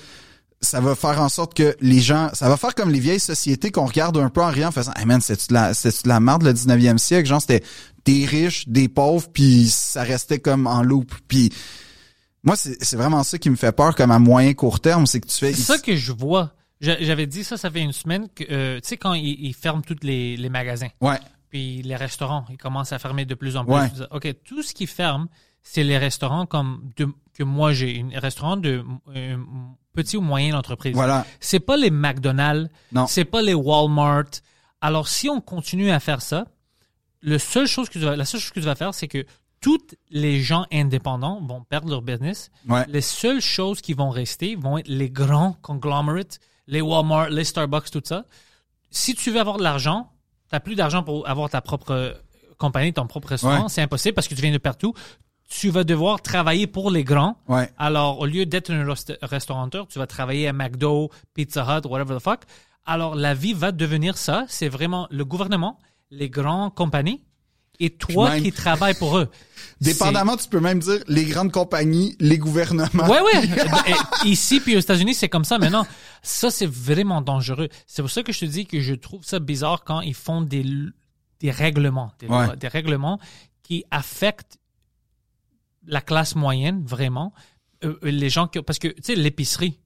[0.61, 3.71] ça va faire en sorte que les gens, ça va faire comme les vieilles sociétés
[3.71, 6.07] qu'on regarde un peu en riant, en faisant, hey man, c'est de la, c'est de
[6.07, 7.27] la merde le 19e siècle?
[7.27, 7.63] Genre, c'était
[8.05, 11.13] des riches, des pauvres, puis ça restait comme en loop.
[11.27, 11.51] Puis
[12.43, 15.19] moi, c'est c'est vraiment ça qui me fait peur, comme à moyen court terme, c'est
[15.19, 15.53] que tu fais.
[15.53, 16.53] C'est ça que je vois.
[16.83, 19.53] J'a- J'avais dit ça, ça fait une semaine que, euh, tu sais, quand ils, ils
[19.53, 21.17] ferment tous les, les magasins, Ouais,
[21.49, 23.73] puis les restaurants, ils commencent à fermer de plus en plus.
[23.73, 23.89] Ouais.
[24.11, 25.27] OK, tout ce qui ferme,
[25.61, 28.83] c'est les restaurants comme de, que moi j'ai, un restaurant de
[29.15, 29.37] euh,
[29.93, 30.93] petit ou moyenne entreprise.
[30.93, 31.25] voilà.
[31.39, 33.07] C'est pas les McDonald's, Non.
[33.07, 34.25] c'est pas les Walmart.
[34.81, 36.47] Alors si on continue à faire ça,
[37.21, 39.25] le seul chose que tu vas, la seule chose que tu vas faire, c'est que
[39.61, 42.51] toutes les gens indépendants vont perdre leur business.
[42.67, 42.83] Ouais.
[42.89, 47.91] Les seules choses qui vont rester vont être les grands conglomerates, les Walmart, les Starbucks,
[47.91, 48.25] tout ça.
[48.91, 50.11] Si tu veux avoir de l'argent,
[50.49, 52.15] tu n'as plus d'argent pour avoir ta propre
[52.57, 53.63] compagnie, ton propre restaurant.
[53.63, 53.69] Ouais.
[53.69, 54.93] C'est impossible parce que tu viens de partout.
[55.49, 57.37] Tu vas devoir travailler pour les grands.
[57.47, 57.69] Ouais.
[57.77, 62.15] Alors, au lieu d'être un rest- restaurateur, tu vas travailler à McDo, Pizza Hut, whatever
[62.15, 62.41] the fuck.
[62.85, 64.45] Alors, la vie va devenir ça.
[64.47, 65.79] C'est vraiment le gouvernement,
[66.11, 67.23] les grandes compagnies
[67.79, 69.29] et toi qui travailles pour eux.
[69.83, 73.07] Dépendamment, tu peux même dire les grandes compagnies, les gouvernements.
[73.07, 73.41] Ouais, ouais.
[74.25, 75.85] Ici, puis aux États-Unis, c'est comme ça maintenant.
[76.21, 77.69] Ça, c'est vraiment dangereux.
[77.87, 80.41] C'est pour ça que je te dis que je trouve ça bizarre quand ils font
[80.41, 80.65] des,
[81.39, 82.45] des règlements, des, Ouais.
[82.45, 83.19] lois, des règlements
[83.63, 84.57] qui affectent
[85.85, 87.33] la classe moyenne, vraiment.
[87.83, 89.79] Euh, euh, les gens qui, parce que, tu sais, l'épicerie,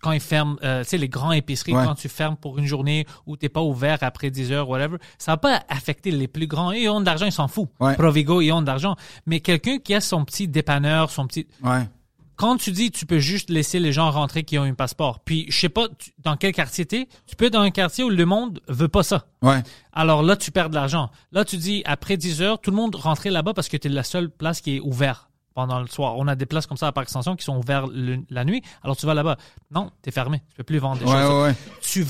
[0.00, 1.84] quand ils ferment, euh, tu sais, les grands épiceries, Ouais.
[1.84, 5.32] quand tu fermes pour une journée où t'es pas ouvert après 10 heures, whatever, ça
[5.32, 6.70] va pas affecter les plus grands.
[6.70, 7.70] Ils ont de l'argent, ils s'en foutent.
[7.80, 7.94] Ouais.
[7.94, 8.94] Provigo, ils ont de l'argent.
[9.26, 11.88] Mais quelqu'un qui a son petit dépanneur, son petit, Ouais.
[12.36, 15.46] quand tu dis tu peux juste laisser les gens rentrer qui ont un passeport, puis
[15.48, 18.08] je sais pas tu- dans quel quartier t'es, tu peux être dans un quartier où
[18.10, 19.26] le monde veut pas ça.
[19.42, 19.60] Ouais.
[19.92, 21.10] Alors là, tu perds de l'argent.
[21.32, 23.90] Là, tu dis après 10 heures, tout le monde rentrer là-bas parce que tu es
[23.90, 25.27] la seule place qui est ouverte
[25.58, 26.14] pendant le soir.
[26.18, 28.62] On a des places comme ça à Parc Extension qui sont ouvertes le- la nuit.
[28.84, 29.36] Alors tu vas là-bas.
[29.72, 30.40] Non, t'es fermé.
[30.50, 31.32] Tu peux plus vendre des Ouais, choses.
[31.32, 31.54] ouais, ouais.
[31.82, 32.06] Tu,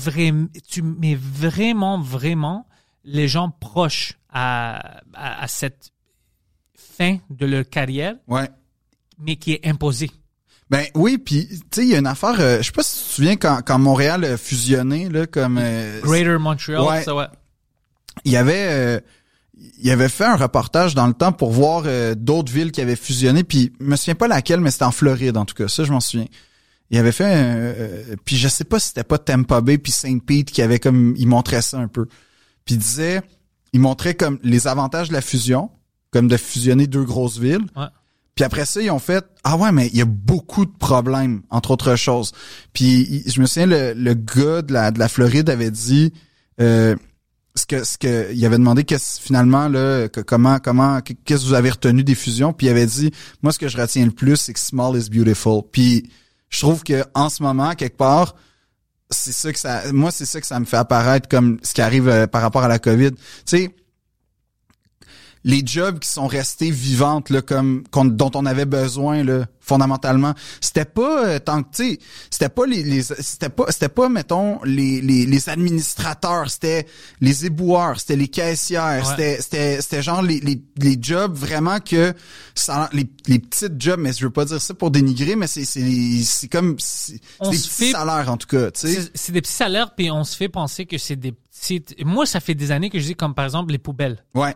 [0.69, 2.67] tu mets vraiment, vraiment
[3.03, 5.89] les gens proches à, à, à cette
[6.75, 8.51] fin de leur carrière, Ouais.
[9.17, 10.11] mais qui est imposée.
[10.69, 12.99] Ben oui, puis tu sais, il y a une affaire, euh, je sais pas si
[12.99, 17.01] tu te souviens quand, quand Montréal a fusionné, là, comme euh, Greater Montreal, Ouais.
[17.01, 17.25] ça ouais.
[18.25, 18.99] il y avait euh,
[19.81, 22.95] il avait fait un reportage dans le temps pour voir euh, d'autres villes qui avaient
[22.95, 25.83] fusionné, puis je me souviens pas laquelle, mais c'était en Floride en tout cas, ça
[25.83, 26.27] je m'en souviens.
[26.91, 29.91] Il avait fait, euh, euh, puis je sais pas si c'était pas Tampa Bay puis
[29.91, 32.05] Saint Pete qui avait comme, il montrait ça un peu,
[32.65, 33.21] puis il disait,
[33.73, 35.69] il montrait comme les avantages de la fusion,
[36.11, 37.65] comme de fusionner deux grosses villes.
[37.75, 37.85] Ouais.
[38.33, 41.41] Puis après ça, ils ont fait ah ouais mais il y a beaucoup de problèmes
[41.49, 42.31] entre autres choses.
[42.73, 46.13] Puis je me souviens le, le gars de la de la Floride avait dit
[46.61, 46.95] euh,
[47.55, 51.47] ce que ce que il avait demandé qu'est-ce finalement là comment comment que- qu'est-ce que
[51.47, 53.11] vous avez retenu des fusions puis il avait dit
[53.41, 55.61] moi ce que je retiens le plus c'est que small is beautiful.
[55.71, 56.09] Puis
[56.49, 58.35] je trouve que en ce moment quelque part
[59.09, 61.81] c'est ça que ça moi c'est ça que ça me fait apparaître comme ce qui
[61.81, 63.11] arrive euh, par rapport à la Covid.
[63.11, 63.75] Tu sais
[65.43, 70.83] les jobs qui sont restés vivantes là comme dont on avait besoin là fondamentalement c'était
[70.85, 71.99] pas euh, tant que tu sais
[72.29, 76.87] c'était pas les, les c'était pas c'était pas mettons les, les, les administrateurs c'était
[77.21, 79.11] les éboueurs c'était les caissières Ouais.
[79.11, 82.13] c'était c'était c'était genre les, les, les jobs vraiment que
[82.55, 85.63] ça les, les petites jobs mais je veux pas dire ça pour dénigrer mais c'est
[85.65, 85.81] c'est
[86.23, 89.53] c'est comme c'est des petits fait- salaires en tout cas tu sais C'est des petits
[89.53, 91.83] salaires, puis on se fait penser que c'est des petits...
[92.03, 94.23] Moi, ça fait des années que je dis, comme par exemple, les poubelles.
[94.35, 94.55] ouais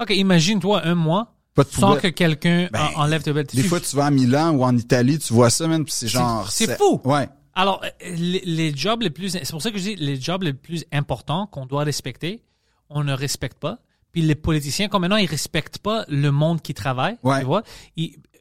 [0.00, 1.34] OK, imagine-toi un mois
[1.70, 3.46] sans que quelqu'un Ben, en- enlève tes poubelles.
[3.52, 6.06] des fois tu vas à Milan ou en Italie tu vois ça man puis c'est
[6.06, 7.00] genre c'est fou.
[7.04, 9.30] ouais Alors, euh, les, les jobs les plus...
[9.30, 12.44] C'est pour ça que je dis, les jobs les plus importants qu'on doit respecter,
[12.88, 13.80] on ne respecte pas.
[14.12, 17.16] Puis les politiciens, comme maintenant, ils respectent pas le monde qui travaille.
[17.24, 17.40] Ouais.
[17.40, 17.64] Tu vois?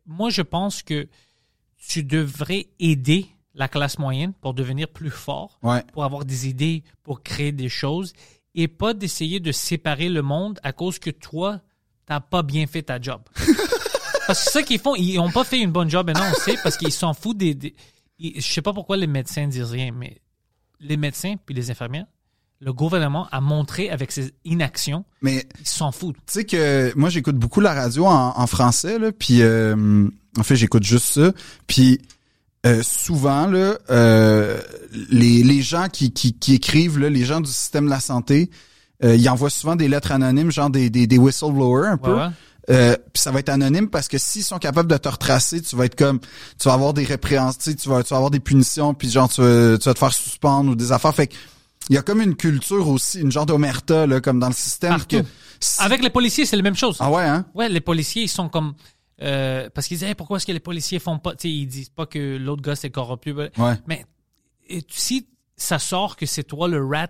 [0.06, 1.08] Moi, je pense que
[1.90, 3.26] tu devrais aider
[3.56, 5.58] la classe moyenne pour devenir plus fort.
[5.64, 8.14] ouais pour avoir des idées, pour créer des choses,
[8.58, 11.62] et pas d'essayer de séparer le monde à cause que toi,
[12.08, 13.22] t'as pas bien fait ta job.
[14.28, 16.24] parce que c'est ça qu'ils font, ils ont pas fait une bonne job, et non,
[16.30, 17.76] on sait, parce qu'ils s'en foutent des...
[18.20, 20.18] je sais pas pourquoi les médecins disent rien, mais
[20.80, 22.08] les médecins puis les infirmières,
[22.60, 26.18] le gouvernement a montré avec ses inactions, mais ils s'en foutent.
[26.26, 30.08] Tu sais que moi j'écoute beaucoup la radio en, en français là, puis euh,
[30.38, 31.32] en fait j'écoute juste ça,
[31.68, 32.00] puis
[32.66, 34.60] euh, souvent là, euh,
[35.10, 38.50] les, les gens qui, qui, qui écrivent là, les gens du système de la santé,
[39.04, 42.14] euh, ils envoient souvent des lettres anonymes, genre des, des, des whistleblowers un peu.
[42.14, 42.30] Ouais, ouais.
[42.70, 45.76] Euh, puis ça va être anonyme parce que s'ils sont capables de te retracer, tu
[45.78, 48.94] vas être comme tu vas avoir des répréhensions, tu vas tu vas avoir des punitions
[48.94, 51.36] puis genre tu vas, tu vas te faire suspendre ou des affaires fait que
[51.90, 54.90] il y a comme une culture aussi, une genre d'omerta là comme dans le système
[54.98, 55.22] Partout.
[55.22, 55.24] que
[55.62, 56.98] si- Avec les policiers, c'est la même chose.
[57.00, 57.46] Ah ouais hein?
[57.56, 58.74] Ouais, les policiers, ils sont comme.
[59.22, 61.32] Euh, parce qu'ils Hey, pourquoi est-ce que les policiers font pas.
[61.36, 63.32] Tu sais, ils disent pas que l'autre gars c'est corrompu.
[63.34, 63.50] Ouais.
[63.88, 64.06] Mais
[64.70, 67.08] et si ça sort que c'est toi le rat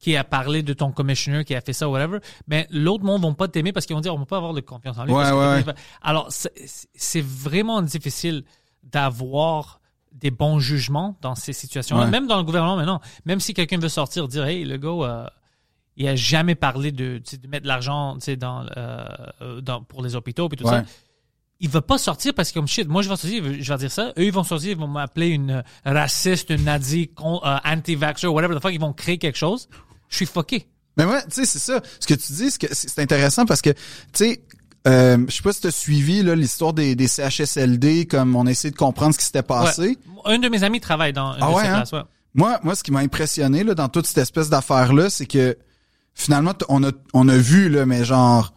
[0.00, 3.34] qui a parlé de ton commissioner, qui a fait ça, whatever, ben l'autre monde vont
[3.34, 5.12] pas t'aimer parce qu'ils vont dire, on va pas avoir de confiance en lui.
[5.12, 5.30] Ouais, que-
[5.60, 5.74] ouais, ouais.
[6.02, 8.44] Alors, c'est- vraiment difficile
[8.82, 9.80] d'avoir
[10.12, 12.10] des bons jugements dans ces situations-là, Ouais.
[12.10, 13.00] même dans le gouvernement maintenant.
[13.24, 15.26] Même si quelqu'un veut sortir dire, hey, le gars, euh,
[15.98, 19.04] il a jamais parlé de, tu de mettre de l'argent tu dans, euh,
[19.42, 20.70] euh, dans, pour les hôpitaux et tout Ouais.
[20.70, 20.84] ça.
[21.60, 23.90] Il va pas sortir parce que comme shit, moi je vais sortir, je vais dire
[23.90, 24.12] ça.
[24.16, 28.62] Eux ils vont sortir, ils vont m'appeler une raciste, une nazi, euh, anti-vaxxer, whatever the
[28.62, 29.68] fuck, ils vont créer quelque chose.
[30.08, 30.68] Je suis fucké.
[30.96, 31.80] Mais ouais, tu sais, c'est ça.
[32.00, 33.78] Ce que tu dis, c'est intéressant parce que, tu
[34.14, 34.42] sais,
[34.86, 38.70] euh, je sais pas si t'as suivi là l'histoire des, des CHSLD, comme on essaie
[38.70, 39.98] de comprendre ce qui s'était passé.
[40.26, 40.34] Ouais.
[40.34, 41.84] Un de mes amis travaille dans une Ah de ouais, ces hein?
[41.92, 42.02] ouais.
[42.34, 45.56] Moi, moi, ce qui m'a impressionné là, dans toute cette espèce d'affaire-là, c'est que
[46.18, 48.52] finalement, on a, on a vu, là, mais genre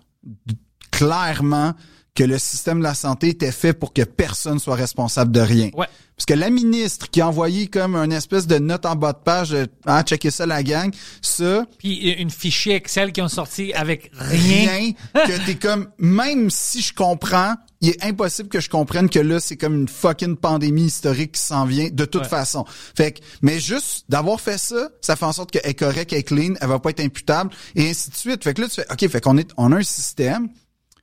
[0.91, 1.73] clairement
[2.13, 5.69] que le système de la santé était fait pour que personne soit responsable de rien.
[5.73, 5.87] Ouais.
[6.21, 9.17] Parce que la ministre qui a envoyé comme une espèce de note en bas de
[9.17, 13.73] page, de, ah, checker ça la gang, ça, Puis une fichier Excel qui ont sorti
[13.73, 14.69] avec rien.
[14.69, 14.91] rien,
[15.25, 19.39] que t'es comme, même si je comprends, il est impossible que je comprenne que là,
[19.39, 22.27] c'est comme une fucking pandémie historique qui s'en vient de toute Ouais.
[22.29, 22.65] façon.
[22.95, 26.19] Fait que, mais juste d'avoir fait ça, ça fait en sorte qu'elle est correcte, elle
[26.19, 28.43] est clean, elle va pas être imputable, et ainsi de suite.
[28.43, 30.49] Fait que là, tu fais, OK, fait qu'on est, on a un système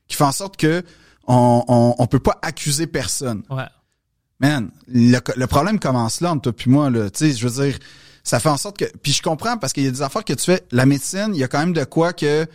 [0.07, 0.85] qui fait en sorte que
[1.27, 3.43] on, on, on peut pas accuser personne.
[3.51, 3.65] Ouais.
[4.41, 7.11] Man, le, le problème commence là entre toi puis moi là.
[7.11, 7.79] Tu sais, je veux dire,
[8.23, 8.85] ça fait en sorte que.
[9.03, 10.63] Puis je comprends parce qu'il y a des affaires que tu fais.
[10.71, 12.47] La médecine, il y a quand même de quoi que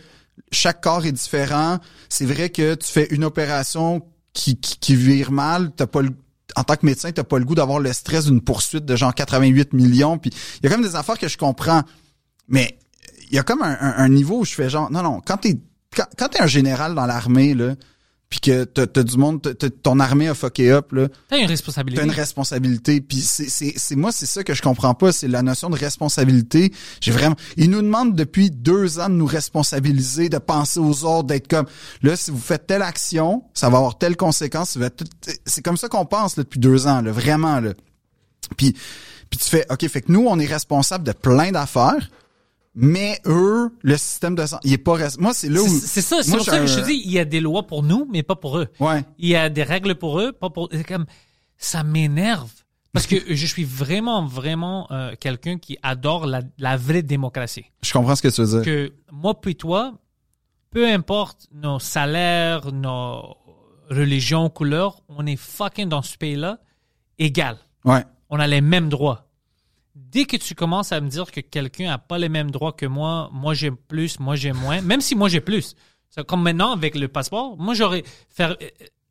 [0.50, 1.78] chaque corps est différent.
[2.08, 4.02] C'est vrai que tu fais une opération
[4.32, 6.10] qui, qui, qui vire mal, t'as pas le
[6.56, 9.14] en tant que médecin, t'as pas le goût d'avoir le stress d'une poursuite de genre
[9.14, 10.18] 88 millions.
[10.18, 11.82] Puis il y a quand même des affaires que je comprends.
[12.48, 12.78] Mais
[13.28, 15.58] il y a comme un, un- niveau où je fais genre non non quand t'es
[15.96, 17.74] quand t'es un général dans l'armée là
[18.34, 21.46] puis que t'as, t'as du monde t'as- ton armée a fucké up là T'as une
[21.46, 22.00] responsabilité.
[22.00, 23.00] T'as une responsabilité.
[23.00, 25.76] Puis c'est, c'est, c'est moi, c'est ça que je comprends pas, c'est la notion de
[25.76, 26.72] responsabilité.
[27.00, 27.36] J'ai vraiment.
[27.56, 31.66] Ils nous demandent depuis deux ans de nous responsabiliser, de penser aux autres, d'être comme
[32.02, 34.70] là, si vous faites telle action, ça va avoir telle conséquence.
[34.70, 37.60] ça va être tout- C'est comme ça qu'on pense là, depuis deux ans, là, vraiment.
[37.60, 37.72] Là.
[38.56, 38.72] Puis,
[39.30, 42.10] puis tu fais, OK, fait que nous, on est responsable de plein d'affaires.
[42.74, 45.68] Mais eux, le système de santé, il est pas res- Moi, c'est là où.
[45.68, 47.82] C'est ça, c'est pour ça que je te dis, il y a des lois pour
[47.84, 48.66] nous, mais pas pour eux.
[48.80, 49.04] Ouais.
[49.18, 50.68] Il y a des règles pour eux, pas pour.
[50.72, 51.06] c'est comme
[51.56, 52.50] ça m'énerve
[52.92, 57.64] parce que je suis vraiment, vraiment euh, quelqu'un qui adore la, la vraie démocratie.
[57.82, 58.62] Je comprends ce que tu veux dire.
[58.64, 59.94] Que moi puis toi,
[60.70, 63.36] peu importe nos salaires, nos
[63.90, 66.58] religions, couleurs, on est fucking dans ce pays-là
[67.18, 67.56] égal.
[67.84, 68.04] Ouais.
[68.30, 69.26] On a les mêmes droits.
[70.14, 72.86] Dès que tu commences à me dire que quelqu'un a pas les mêmes droits que
[72.86, 75.74] moi, moi j'ai plus, moi j'ai moins, même si moi j'ai plus.
[76.28, 78.68] Comme maintenant avec le passeport, moi j'aurais faire euh,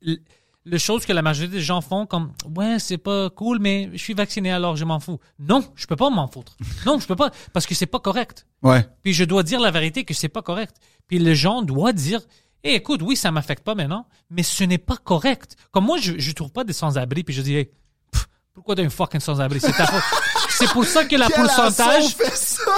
[0.07, 0.15] euh,
[0.63, 3.97] le chose que la majorité des gens font comme ouais c'est pas cool mais je
[3.97, 5.19] suis vacciné alors je m'en fous.
[5.39, 6.55] Non, je peux pas m'en foutre.
[6.85, 8.47] Non, je peux pas parce que c'est pas correct.
[8.61, 8.87] Ouais.
[9.03, 10.77] Puis je dois dire la vérité que c'est pas correct.
[11.07, 12.21] Puis les gens doivent dire
[12.63, 15.57] Eh, écoute, oui, ça m'affecte pas maintenant, mais ce n'est pas correct.
[15.71, 17.71] Comme moi, je, je trouve pas des sans-abri, puis je dis, Hey,
[18.09, 19.59] pff, pourquoi t'as un fucking sans-abri?
[19.59, 20.32] C'est ta faute.
[20.57, 22.15] C'est pour ça que la pourcentage,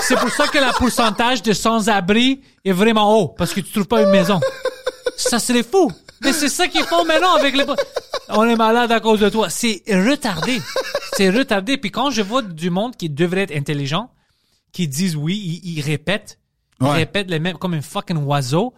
[0.01, 3.87] c'est pour ça que la pourcentage de sans-abri est vraiment haut, parce que tu trouves
[3.87, 4.39] pas une maison.
[5.17, 5.91] Ça serait fou.
[6.21, 7.65] Mais c'est ça qu'ils font maintenant avec les...
[8.29, 9.49] On est malade à cause de toi.
[9.49, 10.61] C'est retardé.
[11.13, 11.77] C'est retardé.
[11.77, 14.09] Puis quand je vois du monde qui devrait être intelligent,
[14.71, 16.39] qui disent oui, ils, ils répètent,
[16.81, 16.93] ils Ouais.
[16.93, 18.73] répètent les mêmes comme un fucking oiseau.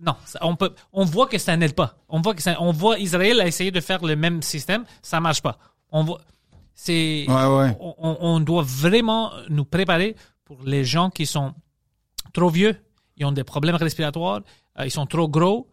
[0.00, 1.96] Non, ça- on peut, on voit que ça n'aide pas.
[2.08, 5.20] On voit que ça, on voit Israël a essayé de faire le même système, ça
[5.20, 5.58] marche pas.
[5.90, 6.20] On voit,
[6.76, 7.76] c'est, Ouais, ouais.
[7.80, 11.54] on, on- doit vraiment nous préparer pour les gens qui sont
[12.32, 12.76] trop vieux,
[13.16, 14.42] ils ont des problèmes respiratoires,
[14.78, 15.68] euh, ils sont trop gros.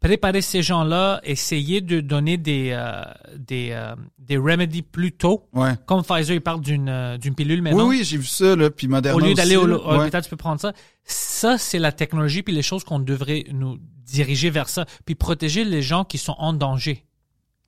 [0.00, 3.02] Préparer ces gens-là, essayer de donner des euh,
[3.38, 5.48] des euh, des remedies plus tôt.
[5.54, 5.72] Ouais.
[5.86, 7.88] Comme Pfizer, il parle d'une euh, d'une pilule Oui, maintenant.
[7.88, 10.36] oui, j'ai vu ça, là, puis Moderna Au lieu d'aller au, au hôpital, tu peux
[10.36, 10.74] prendre ça.
[11.04, 15.64] Ça, c'est la technologie puis les choses qu'on devrait nous diriger vers ça, puis protéger
[15.64, 17.03] les gens qui sont en danger.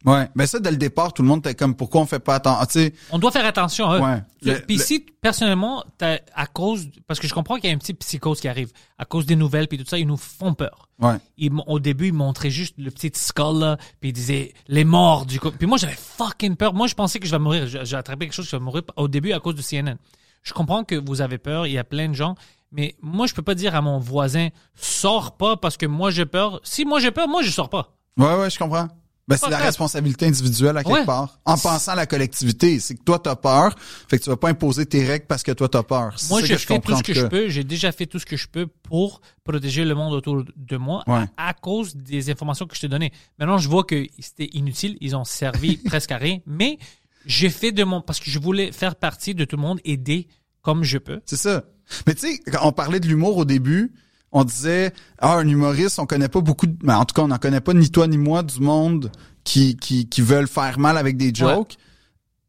[0.06, 0.28] Ouais.
[0.36, 2.60] Ben ça, dès le départ, tout le monde était comme, pourquoi on fait pas attention?
[2.62, 4.00] Ah, tu sais, On doit faire attention à eux.
[4.00, 4.60] Ouais.
[4.68, 7.98] Puis si, personnellement, t'as- à cause, parce que je comprends qu'il y a une petite
[7.98, 10.88] psychose qui arrive, à cause des nouvelles puis tout ça, ils nous font peur.
[11.00, 11.16] ouais.
[11.36, 15.26] Ils au début, ils montraient juste le petit skull, là, puis ils disaient les morts
[15.26, 15.50] du coup.
[15.50, 16.72] Puis moi, j'avais fucking peur.
[16.72, 17.66] Moi, je pensais que je vais mourir.
[17.66, 19.96] J'ai j'ai attrapé quelque chose, je vais mourir au début à cause de CNN.
[20.44, 22.36] Je comprends que vous avez peur, il y a plein de gens,
[22.70, 26.26] mais moi, je peux pas dire à mon voisin, sors pas parce que moi, j'ai
[26.26, 26.60] peur.
[26.62, 27.96] Si moi, j'ai peur, moi, je sors pas.
[28.16, 28.86] Ouais, ouais, je comprends.
[29.28, 31.04] Ben, c'est la responsabilité individuelle à quelque Ouais.
[31.04, 31.40] part.
[31.44, 32.78] En pensant à la collectivité.
[32.78, 33.74] C'est que toi, t'as peur.
[34.08, 36.14] Fait que tu vas pas imposer tes règles parce que toi, t'as peur.
[36.30, 37.48] Moi, que fais tout ce que je peux.
[37.48, 41.02] J'ai déjà fait tout ce que je peux pour protéger le monde autour de moi
[41.08, 41.24] Ouais.
[41.36, 43.12] à, à cause des informations que je t'ai données.
[43.38, 44.96] Maintenant, je vois que c'était inutile.
[45.00, 46.38] Ils ont servi presque à rien.
[46.46, 46.78] Mais
[47.24, 48.00] j'ai fait de mon...
[48.00, 50.28] Parce que je voulais faire partie de tout le monde, aider
[50.62, 51.20] comme je peux.
[51.26, 51.64] C'est ça.
[52.06, 53.92] Mais tu sais, quand on parlait de l'humour au début,
[54.32, 57.28] on disait ah un humoriste, on connaît pas beaucoup de ben, en tout cas, on
[57.28, 59.10] n'en connaît pas ni toi ni moi du monde
[59.44, 61.76] qui qui qui veulent faire mal avec des jokes.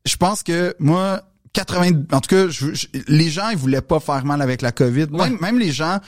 [0.06, 1.22] Je pense que moi
[1.54, 4.72] 80 en tout cas, je- je- les gens ils voulaient pas faire mal avec la
[4.72, 5.08] Covid.
[5.12, 6.00] Même même les gens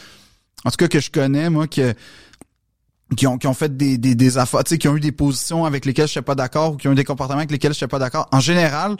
[0.65, 1.93] en tout cas que je connais moi que
[3.17, 5.11] qui ont, qui ont fait des, des, des affaires, tu sais, qui ont eu des
[5.11, 7.71] positions avec lesquelles je suis pas d'accord ou qui ont eu des comportements avec lesquels
[7.71, 8.27] je suis pas d'accord.
[8.31, 8.97] En général,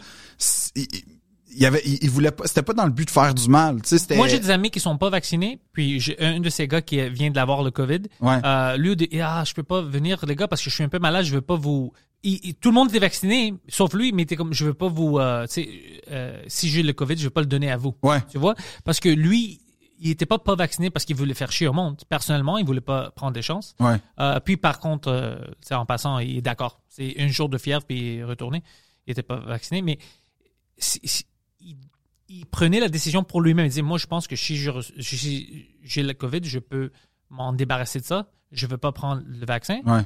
[1.52, 3.50] il y avait, il, il voulait pas, c'était pas dans le but de faire du
[3.50, 4.16] mal, tu sais.
[4.16, 7.02] Moi, j'ai des amis qui sont pas vaccinés, puis j'ai un de ces gars qui
[7.10, 8.02] vient de l'avoir le COVID.
[8.22, 8.38] Ouais.
[8.46, 10.84] Euh, lui, il dit, ah, je peux pas venir, les gars, parce que je suis
[10.84, 11.92] un peu malade, je veux pas vous.
[12.24, 14.74] Il- il- tout le monde était vacciné, sauf lui, mais il était comme, je veux
[14.74, 15.70] pas vous, euh, tu sais,
[16.12, 17.96] euh, si j'ai le COVID, je veux pas le donner à vous.
[18.04, 18.20] Ouais.
[18.32, 18.56] Tu vois?
[18.84, 19.62] Parce que lui,
[20.02, 22.02] il était pas pas vacciné parce qu'il voulait faire chier au monde.
[22.10, 23.76] Personnellement, il voulait pas prendre des chances.
[23.82, 23.98] Ouais.
[24.20, 26.80] Euh, puis par contre, euh, tu sais, en passant, il est d'accord.
[26.88, 28.64] C'est un jour de fièvre puis il est retourné.
[29.08, 29.98] Il était pas vacciné, mais
[30.78, 31.26] si- si-
[32.30, 33.66] il, prenait la décision pour lui-même.
[33.66, 36.92] Il disait, moi, je pense que si re- si j'ai le COVID, je peux
[37.30, 38.32] m'en débarrasser de ça.
[38.52, 39.82] Je veux pas prendre le vaccin.
[39.86, 40.02] Ouais.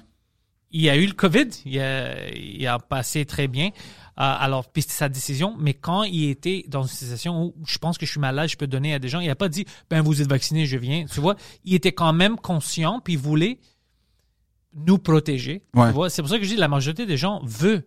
[0.71, 1.49] Il a eu le COVID.
[1.65, 3.67] Il a, il a passé très bien.
[3.67, 3.71] Euh,
[4.15, 5.55] alors, puis c'était sa décision.
[5.59, 8.57] Mais quand il était dans une situation où je pense que je suis malade, je
[8.57, 11.05] peux donner à des gens, il a pas dit, ben, vous êtes vacciné, je viens.
[11.05, 13.59] Tu vois, il était quand même conscient puis il voulait
[14.73, 15.63] nous protéger.
[15.73, 15.87] Ouais.
[15.87, 17.85] Tu vois, c'est pour ça que je dis, la majorité des gens veut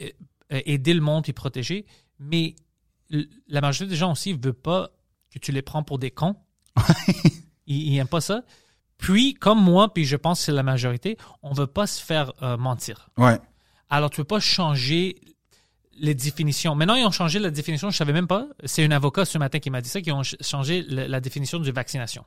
[0.00, 0.08] euh,
[0.48, 1.86] aider le monde et protéger.
[2.18, 2.54] Mais
[3.48, 4.90] la majorité des gens aussi ne veut pas
[5.32, 6.36] que tu les prends pour des cons.
[7.66, 8.42] ils n'aiment pas ça.
[8.98, 12.32] Puis, comme moi, puis je pense que c'est la majorité, on veut pas se faire
[12.42, 13.10] euh, mentir.
[13.18, 13.38] Ouais.
[13.90, 15.16] Alors, tu peux pas changer
[15.98, 16.74] les définitions.
[16.74, 18.46] Maintenant, ils ont changé la définition, je savais même pas.
[18.64, 21.58] C'est un avocat ce matin qui m'a dit ça, qui ont ch- changé la définition
[21.58, 22.24] de vaccination.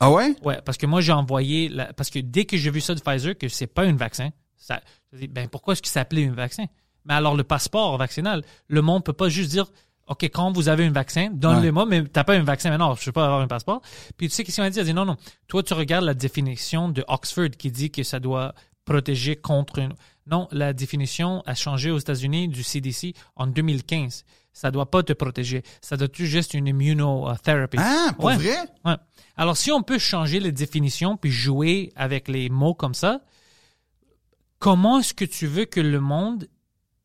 [0.00, 0.34] Ah ouais?
[0.42, 3.00] Ouais, parce que moi, j'ai envoyé, la- parce que dès que j'ai vu ça de
[3.00, 4.80] Pfizer, que c'est pas un vaccin, ça,
[5.12, 6.64] ben, pourquoi est-ce que ça s'appelait un vaccin?
[7.04, 9.66] Mais alors, le passeport vaccinal, le monde peut pas juste dire,
[10.12, 13.12] OK, quand vous avez un vaccin, donne-le-moi, mais t'as pas un vaccin maintenant, je peux
[13.12, 13.82] pas avoir un passeport.
[14.16, 14.78] Puis tu sais qu'est-ce m'a dit?
[14.78, 15.16] Il a dit, non, non,
[15.48, 19.94] toi, tu regardes la définition de Oxford qui dit que ça doit protéger contre une...
[20.26, 24.24] Non, la définition a changé aux États-Unis du CDC en 2015.
[24.52, 25.62] Ça doit pas te protéger.
[25.80, 27.78] Ça doit être juste une immunotherapy.
[27.80, 28.36] Ah, pour Ouais.
[28.36, 28.56] vrai?
[28.84, 28.96] Ouais.
[29.36, 33.22] Alors, si on peut changer les définitions puis jouer avec les mots comme ça,
[34.58, 36.48] comment est-ce que tu veux que le monde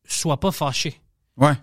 [0.04, 1.00] soit pas fâché?
[1.36, 1.54] Ouais.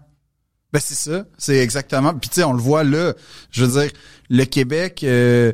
[0.75, 2.13] Ben c'est ça, c'est exactement.
[2.13, 3.13] Puis tu sais, on le voit là.
[3.51, 3.91] Je veux dire,
[4.29, 5.53] le Québec, euh,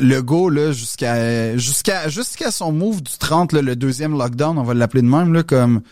[0.00, 4.62] le go là jusqu'à jusqu'à jusqu'à son move du 30, là, le deuxième lockdown, on
[4.62, 5.82] va l'appeler de même là comme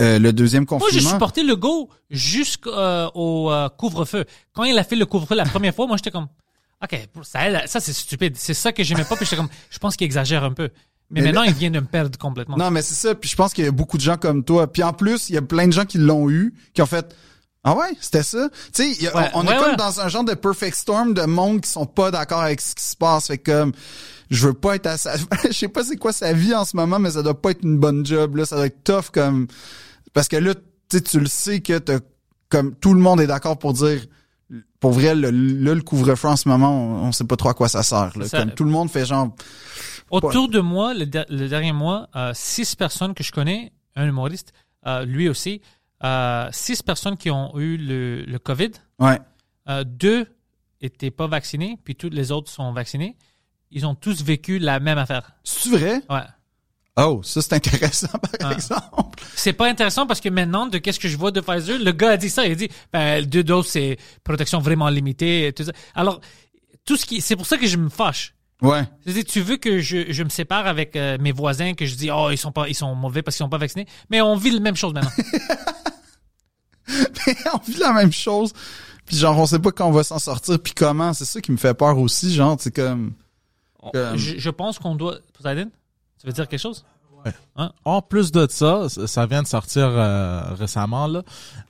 [0.00, 1.10] euh, le deuxième Moi, j'ai confinement.
[1.10, 4.24] supporté le go jusqu'au euh, couvre-feu.
[4.54, 6.28] Quand il a fait le couvre-feu la première fois, moi, j'étais comme,
[6.82, 8.34] OK, ça, ça c'est stupide.
[8.38, 9.16] C'est ça que j'aimais pas.
[9.16, 10.70] Puis j'étais comme, je pense qu'il exagère un peu.
[11.10, 12.56] Mais, Mais maintenant, là- il vient de me perdre complètement.
[12.56, 13.14] Non, mais c'est ça.
[13.14, 14.66] Puis je pense qu'il y a beaucoup de gens comme toi.
[14.72, 17.14] Puis en plus, il y a plein de gens qui l'ont eu, qui ont fait.
[17.64, 18.48] Ah ouais, c'était ça?
[18.74, 19.76] Tu sais, Ouais, on, on ouais, est comme ouais.
[19.76, 22.82] dans un genre de perfect storm de monde qui sont pas d'accord avec ce qui
[22.82, 23.28] se passe.
[23.28, 23.72] Fait que comme,
[24.30, 25.14] je veux pas être à sa...
[25.46, 27.62] je sais pas c'est quoi sa vie en ce moment, mais ça doit pas être
[27.62, 28.46] une bonne job, là.
[28.46, 29.46] Ça doit être tough comme,
[30.12, 30.60] parce que là, tu
[30.98, 32.00] sais, tu le sais que t'as,
[32.48, 34.04] comme, tout le monde est d'accord pour dire,
[34.80, 37.68] pour vrai, là, le couvre-feu en ce moment, on, on sait pas trop à quoi
[37.68, 38.26] ça sert, là.
[38.26, 39.28] Ça- Comme tout le monde fait genre,
[40.10, 41.04] Autour de moi, le
[41.48, 44.52] dernier mois, euh, six personnes que je connais, un humoriste,
[44.86, 45.62] euh, lui aussi,
[46.04, 49.18] euh, six personnes qui ont eu le, le COVID, ouais.
[49.68, 50.26] Euh, deux
[50.80, 53.16] étaient pas vaccinés, puis tous les autres sont vaccinés.
[53.70, 55.32] Ils ont tous vécu la même affaire.
[55.44, 56.02] C'est vrai?
[56.10, 56.24] Ouais.
[56.98, 58.08] Oh, ça c'est intéressant,
[58.40, 58.52] par Ah.
[58.52, 59.22] exemple.
[59.34, 62.10] C'est pas intéressant parce que maintenant, de qu'est-ce que je vois de Pfizer, le gars
[62.10, 62.44] a dit ça.
[62.44, 65.46] Il a dit, ben, deux doses, c'est protection vraiment limitée.
[65.46, 65.72] et Tout ça.
[65.94, 66.20] Alors,
[66.84, 68.34] tout ce qui, c'est pour ça que je me fâche.
[68.60, 68.82] Ouais.
[69.04, 72.10] C'est-à-dire, tu veux que je, je me sépare avec euh, mes voisins, que je dis,
[72.12, 73.86] oh, ils sont pas, ils sont mauvais parce qu'ils sont pas vaccinés?
[74.10, 75.10] Mais on vit la même chose maintenant.
[77.54, 78.52] on vit la même chose.
[79.06, 81.12] Puis genre, on sait pas quand on va s'en sortir, puis comment.
[81.12, 83.12] C'est ça qui me fait peur aussi, genre, c'est comme...
[83.92, 85.70] Comme- je, je pense qu'on doit, Poseidon,
[86.20, 86.84] tu veux dire quelque chose?
[87.84, 91.22] En plus de ça, ça vient de sortir euh, récemment là.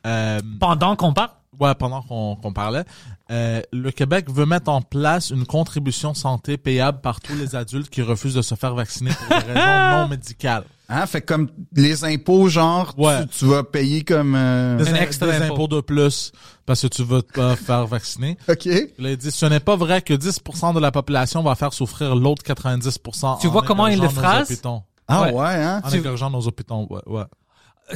[0.06, 1.30] Euh, Pendant qu'on parle?
[1.60, 2.84] ouais, pendant qu'on qu'on parlait,
[3.30, 7.90] euh, le Québec veut mettre en place une contribution santé payable par tous les adultes
[7.90, 10.64] qui refusent de se faire vacciner pour des raisons non médicales.
[10.94, 13.22] Hein, fait comme les impôts, genre, Ouais.
[13.26, 14.34] tu, tu vas payer comme...
[14.34, 16.32] euh, Des, Un extra des impôts de plus
[16.66, 18.36] parce que tu veux te faire vacciner.
[18.48, 18.66] OK.
[18.98, 22.14] Là, il dit, ce n'est pas vrai que 10% de la population va faire souffrir
[22.14, 23.40] l'autre 90%.
[23.40, 24.50] Tu en vois comment il le phrase?
[24.50, 24.82] hôpitaux.
[25.08, 25.32] Ah Ouais.
[25.32, 25.80] ouais, hein?
[25.84, 27.24] En Tu- nos hôpitaux, ouais, ouais.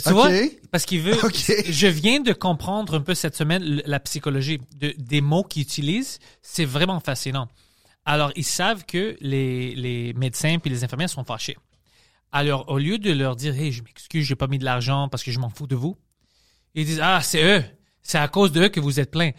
[0.05, 0.29] Tu vois?
[0.73, 1.15] Parce qu'il veut.
[1.25, 1.53] Ok.
[1.69, 6.19] Je viens de comprendre un peu cette semaine la psychologie de, des mots qu'ils utilisent.
[6.43, 7.49] C'est vraiment fascinant.
[8.05, 11.57] Alors, ils savent que les, les médecins puis les infirmières sont fâchés.
[12.33, 15.23] Alors, au lieu de leur dire, hey, je m'excuse, j'ai pas mis de l'argent parce
[15.23, 15.97] que je m'en fous de vous,
[16.75, 17.65] ils disent, ah, c'est eux.
[18.03, 19.31] C'est à cause d'eux que vous êtes plein.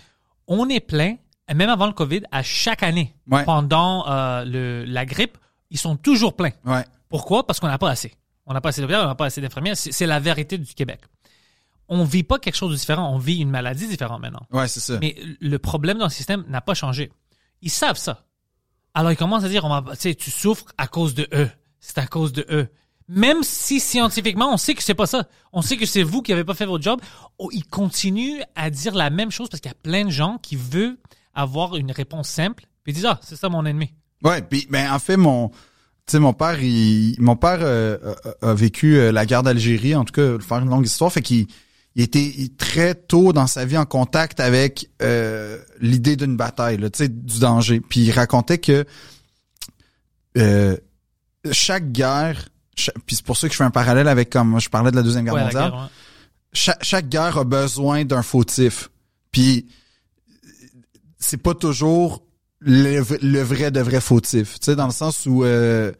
[0.47, 1.15] On est plein,
[1.53, 3.15] même avant le COVID, à chaque année.
[3.29, 3.43] Ouais.
[3.45, 5.37] Pendant euh, le, la grippe,
[5.69, 6.51] ils sont toujours pleins.
[6.65, 6.83] Ouais.
[7.09, 7.45] Pourquoi?
[7.45, 8.13] Parce qu'on n'a pas assez.
[8.45, 9.75] On n'a pas assez d'hôpitaux, on n'a pas assez d'infirmières.
[9.77, 11.01] C'est la vérité du Québec.
[11.89, 14.45] On vit pas quelque chose de différent, on vit une maladie différente maintenant.
[14.51, 14.97] Ouais, c'est ça.
[14.99, 17.11] Mais le problème dans le système n'a pas changé.
[17.61, 18.25] Ils savent ça.
[18.93, 21.49] Alors ils commencent à dire, on va, tu souffres à cause de eux.
[21.79, 22.67] C'est à cause de eux.
[23.09, 25.27] Même si scientifiquement, on sait que c'est pas ça.
[25.53, 26.99] On sait que c'est vous qui avez pas fait votre job.
[27.37, 30.37] Oh, il continue à dire la même chose parce qu'il y a plein de gens
[30.41, 30.97] qui veulent
[31.33, 32.65] avoir une réponse simple.
[32.83, 33.93] Puis ils disent, ah, c'est ça mon ennemi.
[34.23, 38.53] Ouais, puis ben en fait mon tu sais mon père il mon père euh, a,
[38.53, 41.45] vécu euh, la guerre d'Algérie en tout cas faire une longue histoire fait qu'il
[41.95, 46.89] il était très tôt dans sa vie en contact avec euh, l'idée d'une bataille tu
[46.93, 48.85] sais du danger puis il racontait que
[50.37, 50.77] euh,
[51.51, 54.69] chaque guerre cha- puis c'est pour ça que je fais un parallèle avec comme je
[54.69, 55.87] parlais de la deuxième guerre Ouais, mondiale guerre, ouais.
[56.53, 58.89] chaque, chaque guerre a besoin d'un fautif.
[59.31, 59.67] Puis
[61.19, 62.23] c'est pas toujours
[62.59, 64.59] le, le vrai de vrai fautif.
[64.59, 65.91] Tu sais, dans le sens où euh,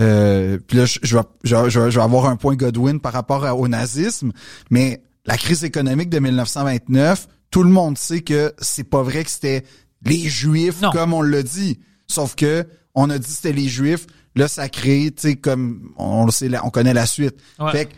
[0.00, 1.22] euh, puis là, je, je vais,
[1.70, 4.32] je, je avoir un point Godwin par rapport au nazisme,
[4.70, 9.30] mais la crise économique de 1929, tout le monde sait que c'est pas vrai que
[9.30, 9.64] c'était
[10.04, 10.90] les Juifs Non.
[10.90, 11.78] comme on l'a dit.
[12.08, 14.06] Sauf que on a dit que c'était les Juifs.
[14.36, 17.36] Là, ça crée, tu sais, comme on, le sait, on connaît la suite.
[17.58, 17.72] Ouais.
[17.72, 17.94] Fait que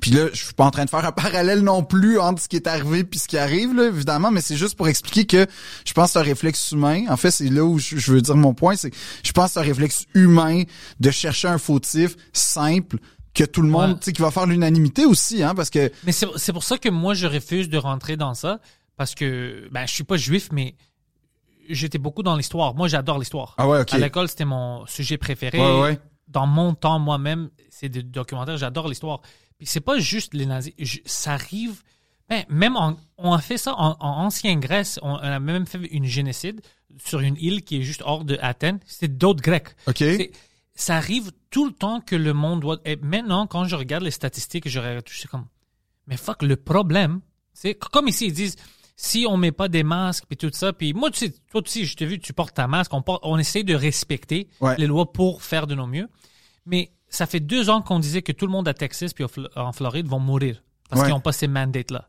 [0.00, 2.48] puis là, je suis pas en train de faire un parallèle non plus entre ce
[2.48, 5.46] qui est arrivé puis ce qui arrive, là, évidemment, mais c'est juste pour expliquer que
[5.84, 7.04] je pense que c'est un réflexe humain.
[7.08, 9.52] En fait, c'est là où je, veux dire mon point, c'est que je pense que
[9.54, 10.62] c'est un réflexe humain
[11.00, 12.98] de chercher un fautif simple
[13.34, 13.98] que tout le monde, Ouais.
[13.98, 16.78] tu sais, qui va faire l'unanimité aussi, hein, parce que Mais c'est c'est pour ça
[16.78, 18.60] que moi, je refuse de rentrer dans ça.
[18.96, 20.74] Parce que, ben, je suis pas juif, mais
[21.68, 22.74] j'étais beaucoup dans l'histoire.
[22.74, 23.54] Moi, j'adore l'histoire.
[23.58, 25.58] ah ouais, ok, À l'école, c'était mon sujet préféré.
[25.60, 29.20] ouais, ouais, Dans mon temps, moi-même, c'est des documentaires, j'adore l'histoire.
[29.58, 30.72] Puis c'est pas juste les nazis.
[30.78, 31.82] Je- ça arrive.
[32.28, 34.98] Ben, même en- on a fait ça en, en ancienne Grèce.
[35.02, 36.60] On, on a même fait une génocide
[37.02, 38.80] sur une île qui est juste hors de Athènes.
[38.86, 39.68] C'était d'autres Grecs.
[39.86, 40.30] ok, C'est-
[40.74, 42.78] Ça arrive tout le temps que le monde doit.
[42.84, 45.46] Et maintenant, quand je regarde les statistiques, je regarde tout, je suis comme.
[46.06, 47.20] Mais fuck, le problème,
[47.52, 48.54] c'est comme ici, ils disent
[49.00, 51.84] si on met pas des masques puis tout ça, puis moi, tu sais, toi aussi,
[51.86, 54.74] je t'ai vu, tu portes ta masque, on, porte- on essaie de respecter Ouais.
[54.76, 56.08] les lois pour faire de nos mieux.
[56.66, 59.24] Mais ça fait deux ans qu'on disait que tout le monde à Texas puis
[59.56, 61.06] en Floride vont mourir parce Ouais.
[61.06, 62.08] qu'ils n'ont pas ces mandates-là.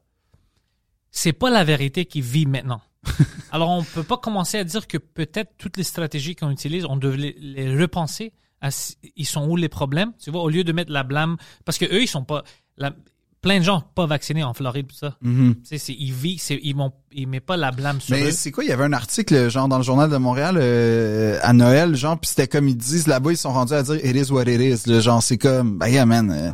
[1.11, 2.81] C'est pas la vérité qui vit maintenant.
[3.51, 6.97] Alors, on peut pas commencer à dire que peut-être toutes les stratégies qu'on utilise, on
[6.97, 8.33] devait les, repenser.
[8.61, 8.69] À,
[9.15, 10.11] ils sont où les problèmes?
[10.19, 12.43] Tu vois, au lieu de mettre la blâme, parce que eux, ils sont pas,
[12.77, 12.93] la-
[13.41, 15.15] plein de gens pas vaccinés en Floride, tout ça.
[15.23, 18.23] Tu sais, c'est, ils vivent, c'est, ils m'ont, ils mettent pas la blâme sur Mais
[18.25, 18.31] eux.
[18.31, 21.53] c'est quoi, il y avait un article, genre, dans le journal de Montréal, euh, à
[21.53, 24.31] Noël, genre, puis c'était comme ils disent, là-bas, ils sont rendus à dire «it is
[24.31, 26.51] what it is», là, genre, c'est comme, ben yeah, man, euh,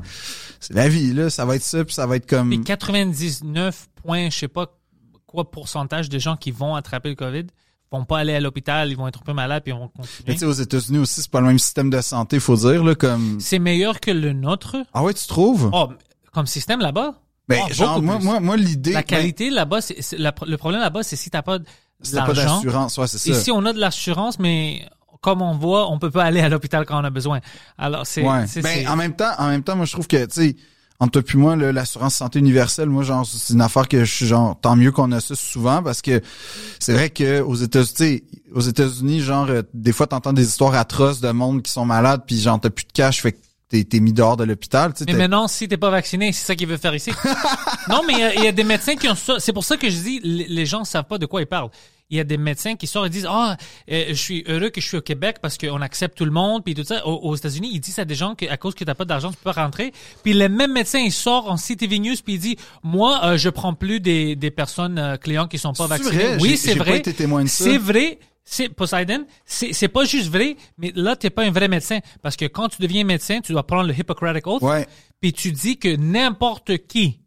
[0.60, 2.50] c'est la vie, là, ça va être ça, puis ça va être comme...
[2.50, 4.68] Puis 99 points, je sais pas
[5.26, 7.46] quoi pourcentage de gens qui vont attraper le COVID
[7.92, 10.02] vont pas aller à l'hôpital, ils vont être un peu malades puis ils vont Mais
[10.04, 10.34] continuer.
[10.34, 12.94] tu sais, aux États-Unis aussi, c'est pas le même système de santé, faut dire, là,
[12.96, 13.40] comme...
[13.40, 14.76] C'est meilleur que le nôtre.
[14.94, 15.70] Ah ouais, tu trouves?
[15.72, 15.90] Oh,
[16.36, 17.16] comme système là-bas.
[17.48, 18.26] ben, oh, genre, beaucoup moi, plus.
[18.26, 18.92] moi, moi, l'idée...
[18.94, 21.66] La ben, qualité là-bas, c'est, c'est- la- le problème là-bas, c'est si t'as pas de
[22.02, 23.30] si t'as pas d'assurance, ouais, c'est ça.
[23.32, 24.88] Ici, on a de l'assurance, mais
[25.22, 27.40] comme on voit, on peut pas aller à l'hôpital quand on a besoin.
[27.78, 28.46] Alors, c'est, ouais.
[28.48, 30.56] c'est- Ben, c'est- en même temps, en même temps, moi, je trouve que, tu sais,
[31.00, 34.60] entre toi moi, l'assurance santé universelle, moi, genre, c'est une affaire que je suis genre,
[34.60, 36.22] tant mieux qu'on a ça souvent parce que
[36.80, 40.46] c'est vrai que aux États-Unis, tu sais, aux États-Unis, genre, euh, des fois, t'entends des
[40.48, 43.38] histoires atroces de monde qui sont malades puis genre, t'as plus de cash, fait que
[43.70, 45.06] t'es, t'es mis dehors de l'hôpital, tu sais.
[45.08, 47.12] Mais t'es- maintenant, si t'es pas vacciné, c'est ça qu'il veut faire ici.
[47.90, 49.40] non, mais il y y, a des médecins qui ont ça.
[49.40, 51.70] C'est pour ça que je dis, les gens savent pas de quoi ils parlent.
[52.12, 53.58] Il y a des médecins qui sortent et disent, ah,
[53.92, 56.64] euh, je suis heureux que je suis au Québec parce qu'on accepte tout le monde,
[56.64, 57.06] puis tout ça.
[57.08, 59.38] Aux, aux États-Unis, ils disent à des gens qu'à cause que t'as pas d'argent, tu
[59.38, 59.92] peux pas rentrer.
[60.24, 63.50] Puis le même médecin, il sort en CTV News puis il dit, moi, euh, je
[63.50, 66.12] prends plus des, des personnes euh, clients qui sont pas vaccinées.
[66.12, 66.38] vrai?
[66.40, 67.02] Oui, c'est vrai.
[67.48, 68.20] C'est vrai.
[68.48, 72.00] C'est Poseidon, c'est c'est pas juste vrai, mais là t'es pas un vrai médecin.
[72.22, 74.62] Parce que quand tu deviens médecin, tu dois prendre le Hippocratic Oath.
[75.20, 77.20] Puis tu dis que n'importe qui,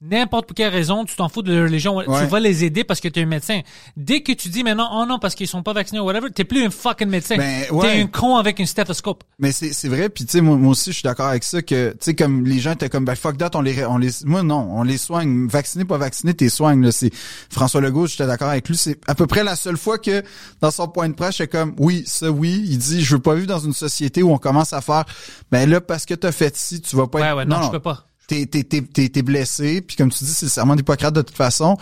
[0.00, 2.04] n'importe pour quelle raison, tu t'en fous de la religion, Ouais.
[2.20, 3.60] tu vas les aider parce que tu es un médecin.
[3.96, 6.44] Dès que tu dis maintenant, oh non, parce qu'ils sont pas vaccinés ou whatever, t'es
[6.44, 7.36] plus un fucking médecin.
[7.36, 7.86] Ben, ouais.
[7.94, 9.24] T'es un con avec un stéthoscope.
[9.38, 11.62] Mais c'est c'est vrai puis tu sais moi, moi aussi je suis d'accord avec ça
[11.62, 14.10] que tu sais comme les gens étaient comme ben fuck that on les on les
[14.24, 17.10] moi non on les soigne vacciné pas vacciné t'es soignes là c'est
[17.50, 20.22] François Legault j'étais d'accord avec lui c'est à peu près la seule fois que
[20.60, 23.34] dans son point de presse c'est comme oui ça oui il dit je veux pas
[23.34, 25.04] vivre dans une société où on commence à faire
[25.50, 27.70] ben là parce que t'as fait ci tu vas pas Ouais, être ouais, non, je
[27.70, 28.06] peux pas.
[28.26, 31.22] T'es t'es t'es t'es t'es blessé puis comme tu dis c'est le serment d'Hippocrate de
[31.22, 31.76] toute façon.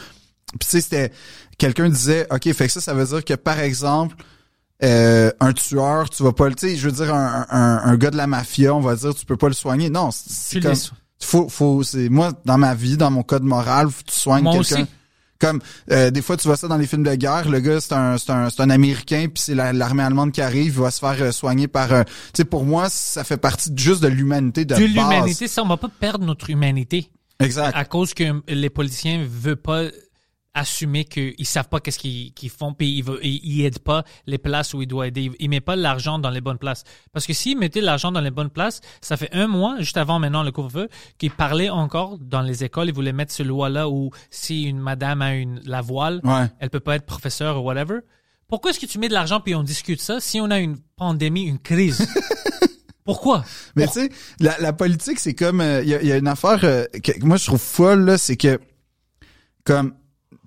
[0.59, 1.13] Puis tu sais c'était
[1.59, 4.17] quelqu'un disait ok fait que ça ça veut dire que par exemple
[4.83, 7.97] euh, un tueur tu vas pas le tu sais je veux dire un, un, un
[7.97, 9.91] gars de la mafia on va dire tu peux pas le soigner.
[9.91, 10.75] Non c'est- comme
[11.21, 14.43] faut faut c'est moi dans ma vie dans mon code moral faut que tu soignes
[14.55, 14.83] quelqu'un.
[15.43, 15.61] Comme
[15.91, 17.49] euh, des fois tu vois ça dans les films de guerre.
[17.51, 20.41] Le gars c'est un c'est un c'est un américain puis c'est la- l'armée allemande qui
[20.41, 23.37] arrive il va se faire euh, soigner par euh, tu sais pour moi ça fait
[23.37, 27.11] partie juste de l'humanité de, De l'humanité, ça, on va pas perdre notre humanité.
[27.41, 27.73] Exact.
[27.77, 29.85] À cause que les politiciens veulent pas
[30.55, 34.37] assumer qu'ils savent pas qu'est-ce qu'ils qu'ils font puis ils, veulent- ils, aident pas les
[34.39, 35.31] places où ils doivent aider.
[35.39, 36.85] Ils, mettent pas l'argent dans les bonnes places.
[37.13, 40.19] Parce que s'ils mettaient l'argent dans les bonnes places, ça fait un mois, juste avant
[40.19, 40.89] maintenant le couvre-feu,
[41.19, 45.23] qu'ils parlaient encore dans les écoles, ils voulaient mettre ce loi-là où si une madame
[45.23, 46.47] a une, la voile, Ouais.
[46.61, 48.01] elle peut pas être professeure ou whatever.
[48.49, 50.77] Pourquoi est-ce que tu mets de l'argent puis on discute ça si on a une
[50.97, 52.07] pandémie, une crise?
[53.05, 53.45] Pourquoi?
[53.75, 56.61] Mais tu sais, la, la politique, c'est comme il y, a, y a une affaire
[56.63, 58.61] euh, que moi je trouve folle là, c'est que
[59.65, 59.95] comme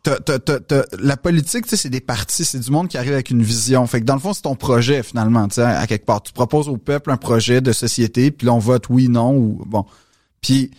[0.06, 3.30] t'as- t'as- t'as- t'as- la politique, c'est des partis, c'est du monde qui arrive avec
[3.32, 3.86] une vision.
[3.88, 6.22] Fait que dans le fond, c'est ton projet finalement, à quelque part.
[6.24, 9.62] Tu proposes au peuple un projet de société, puis là on vote oui, non ou
[9.66, 9.86] bon.
[10.42, 10.72] Puis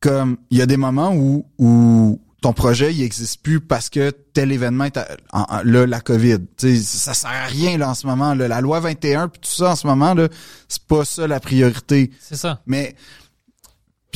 [0.00, 4.10] comme il y a des moments où où ton projet il existe plus parce que
[4.34, 6.38] tel événement est à- en- en- là la Covid.
[6.58, 8.46] Ça sert à rien là en ce moment là.
[8.46, 10.28] La loi 21 puis tout ça en ce moment là,
[10.68, 12.10] c'est pas ça la priorité.
[12.20, 12.60] C'est ça.
[12.66, 12.94] Mais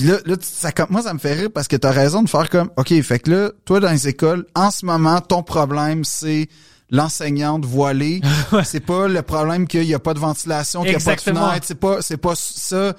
[0.01, 2.49] puis là, là ça, moi ça me fait rire parce que t'as raison de faire
[2.49, 6.49] comme OK, fait que là, toi dans les écoles, en ce moment, ton problème c'est
[6.89, 8.23] l'enseignante voilée.
[8.65, 11.21] c'est pas le problème qu'il y a pas de ventilation, qu'il y a pas de
[11.21, 12.95] fenêtre, c'est pas c'est pas ça.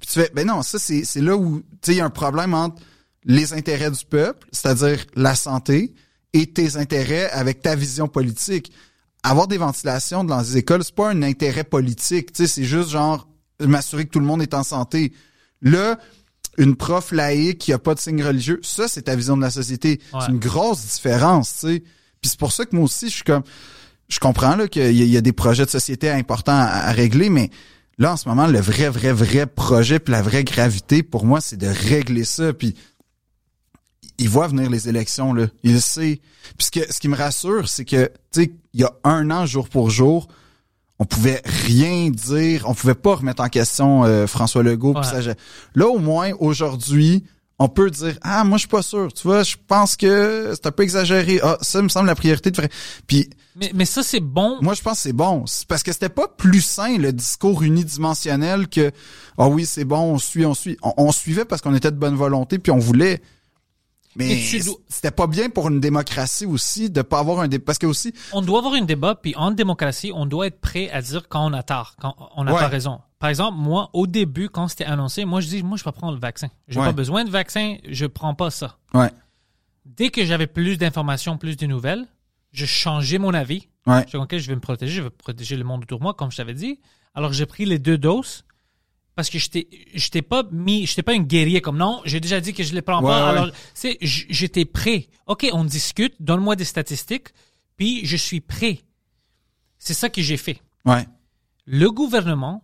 [0.00, 2.06] Puis tu fais ben non, ça c'est c'est là où tu sais il y a
[2.06, 2.80] un problème entre
[3.24, 5.94] les intérêts du peuple, c'est-à-dire la santé
[6.32, 8.72] et tes intérêts avec ta vision politique.
[9.22, 12.88] Avoir des ventilations dans les écoles, c'est pas un intérêt politique, tu sais, c'est juste
[12.88, 13.28] genre
[13.60, 15.12] m'assurer que tout le monde est en santé.
[15.60, 15.98] Là,
[16.58, 19.50] une prof laïque qui a pas de signe religieux, ça c'est ta vision de la
[19.50, 20.00] société.
[20.12, 20.20] Ouais.
[20.24, 21.80] C'est une grosse différence, tu sais.
[22.20, 23.42] Puis c'est pour ça que moi aussi je suis comme
[24.08, 27.28] je comprends là qu'il y, y a des projets de société importants à, à régler,
[27.28, 27.50] mais
[27.98, 31.40] là en ce moment le vrai vrai vrai projet puis la vraie gravité pour moi
[31.40, 32.74] c'est de régler ça puis
[34.18, 36.20] il voit venir les élections là, il le sait.
[36.56, 39.30] Puis ce, que- ce qui me rassure c'est que tu sais il y a un
[39.30, 40.28] an jour pour jour
[40.98, 44.94] on pouvait rien dire, on pouvait pas remettre en question euh, François Legault.
[44.94, 45.02] Ouais.
[45.02, 45.18] ça,
[45.74, 47.24] là au moins aujourd'hui,
[47.58, 50.66] on peut dire ah moi je suis pas sûr, tu vois, je pense que c'est
[50.66, 51.40] un peu exagéré.
[51.42, 52.68] Ah ça me semble la priorité de vrai.
[53.06, 54.58] Puis Mais, mais ça, c'est bon.
[54.62, 58.68] moi je pense que c'est bon, parce que c'était pas plus sain le discours unidimensionnel
[58.68, 58.90] que
[59.38, 60.76] ah oui c'est bon, on suit, on suit.
[60.82, 63.20] On, on suivait parce qu'on était de bonne volonté puis on voulait.
[64.16, 67.58] Mais dois- c'était pas bien pour une démocratie aussi de pas avoir un dé...
[67.58, 70.90] parce que aussi on doit avoir un débat, puis en démocratie, on doit être prêt
[70.90, 72.60] à dire quand on a tort, quand on n'a Ouais.
[72.60, 73.00] pas raison.
[73.18, 76.12] Par exemple, moi, au début, quand c'était annoncé, moi, je dis, moi, je vais prendre
[76.14, 76.48] le vaccin.
[76.68, 76.86] J'ai Ouais.
[76.86, 78.78] pas besoin de vaccin, je prends pas ça.
[78.94, 79.10] ouais
[79.84, 82.06] Dès que j'avais plus d'informations, plus de nouvelles,
[82.52, 83.68] je changeais mon avis.
[83.86, 86.02] ouais Je dis, OK, je vais me protéger, je vais protéger le monde autour de
[86.04, 86.80] moi, comme je t'avais dit.
[87.14, 88.44] Alors, j'ai pris les deux doses
[89.16, 92.52] parce que j'étais j'étais pas mis j'étais pas un guerrier comme non j'ai déjà dit
[92.54, 93.38] que je les prends Ouais, pas ouais.
[93.40, 97.28] alors c'est j'étais prêt ok on discute donne-moi des statistiques
[97.76, 98.80] puis je suis prêt
[99.78, 101.08] c'est ça que j'ai fait ouais
[101.64, 102.62] le gouvernement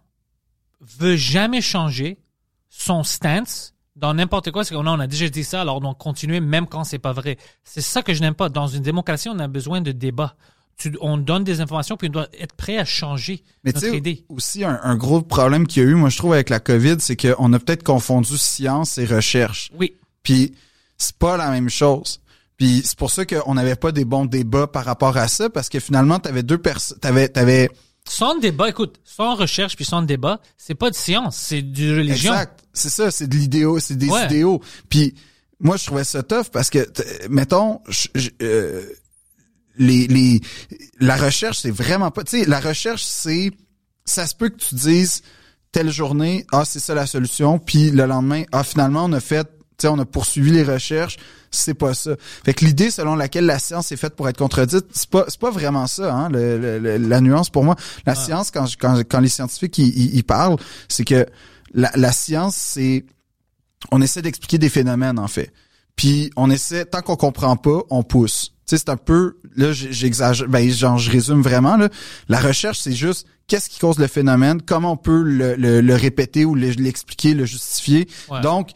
[0.80, 2.18] veut jamais changer
[2.68, 4.64] son stance dans n'importe quoi.
[4.64, 7.12] C'est qu'on a, on a déjà dit ça, alors on continue même quand c'est pas
[7.12, 7.36] vrai.
[7.62, 8.48] C'est ça que je n'aime pas.
[8.48, 10.34] Dans une démocratie, on a besoin de débat.
[10.78, 14.24] Tu- on donne des informations, puis on doit être prêt à changer Mais notre idée.
[14.28, 16.96] aussi, un, un gros problème qu'il y a eu, moi, je trouve, avec la COVID,
[16.98, 19.70] c'est qu'on a peut-être confondu science et recherche.
[19.78, 19.94] Oui.
[20.22, 20.54] Puis,
[20.98, 22.20] c'est pas la même chose.
[22.56, 25.68] Puis, c'est pour ça qu'on n'avait pas des bons débats par rapport à ça, parce
[25.68, 27.70] que finalement, t'avais deux personnes, t'avais, t'avais,
[28.08, 32.32] Sans débat, écoute, sans recherche puis sans débat, c'est pas de science, c'est de religion.
[32.32, 32.60] exact.
[32.72, 34.24] C'est ça, c'est de l'idéo, c'est des Ouais.
[34.24, 34.60] idéaux.
[34.88, 35.14] Puis,
[35.60, 36.88] moi, je trouvais ça tough parce que,
[37.28, 38.82] mettons, je- je- euh,
[39.78, 40.40] les, les,
[41.00, 43.50] la recherche, c'est vraiment pas, tu sais, la recherche, c'est,
[44.04, 45.22] ça se peut que tu dises,
[45.72, 49.44] telle journée, ah, c'est ça la solution, puis le lendemain, ah, finalement, on a fait,
[49.44, 49.50] tu
[49.82, 51.16] sais, on a poursuivi les recherches,
[51.50, 52.12] c'est pas ça.
[52.44, 55.40] Fait que l'idée selon laquelle la science est faite pour être contredite, c'est pas, c'est
[55.40, 57.76] pas vraiment ça, hein, le- le- le- la nuance pour moi.
[58.06, 60.56] La science, quand, quand, quand les scientifiques, ils, ils- ils parlent,
[60.88, 61.26] c'est que
[61.74, 63.04] la, la science, c'est,
[63.90, 65.52] on essaie d'expliquer des phénomènes, en fait.
[65.96, 68.52] Puis on essaie, tant qu'on comprend pas, on pousse.
[68.76, 71.88] Sais, c'est un peu, là, j'exagère, ben, genre, je résume vraiment, là.
[72.28, 75.94] La recherche, c'est juste, qu'est-ce qui cause le phénomène, comment on peut le, le- le
[75.94, 78.08] répéter ou le- l'expliquer, le justifier?
[78.30, 78.40] Ouais.
[78.40, 78.70] Donc,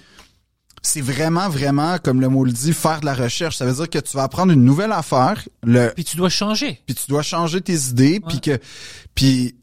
[0.83, 3.57] c'est vraiment, vraiment, comme le mot le dit, faire de la recherche.
[3.57, 6.81] Ça veut dire que tu vas apprendre une nouvelle affaire, le, Puis tu dois changer.
[6.87, 8.59] puis tu dois changer tes idées, puis que,
[9.15, 9.57] puis,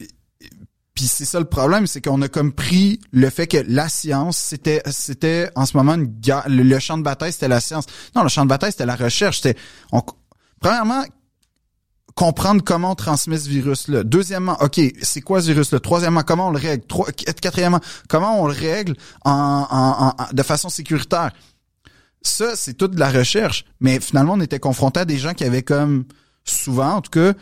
[0.96, 4.38] puis c'est ça le problème, c'est qu'on a comme pris le fait que la science,
[4.38, 7.86] c'était, c'était en ce moment une guerre, le, le champ de bataille, c'était la science.
[8.16, 9.38] Non, le champ de bataille, c'était la recherche.
[9.42, 9.58] C'était,
[9.92, 10.02] on,
[10.64, 11.04] premièrement,
[12.16, 14.04] comprendre comment on transmet ce virus-là.
[14.04, 15.80] Deuxièmement, ok, c'est quoi ce virus-là?
[15.80, 16.86] Troisièmement, comment on le règle?
[16.86, 18.96] Trois, quatrièmement, comment on le règle
[19.26, 21.32] en, en- en- en- de façon sécuritaire?
[22.22, 23.66] Ça, c'est toute de la recherche.
[23.80, 26.06] Mais finalement, on était confronté à des gens qui avaient comme,
[26.46, 27.34] souvent, en tout cas,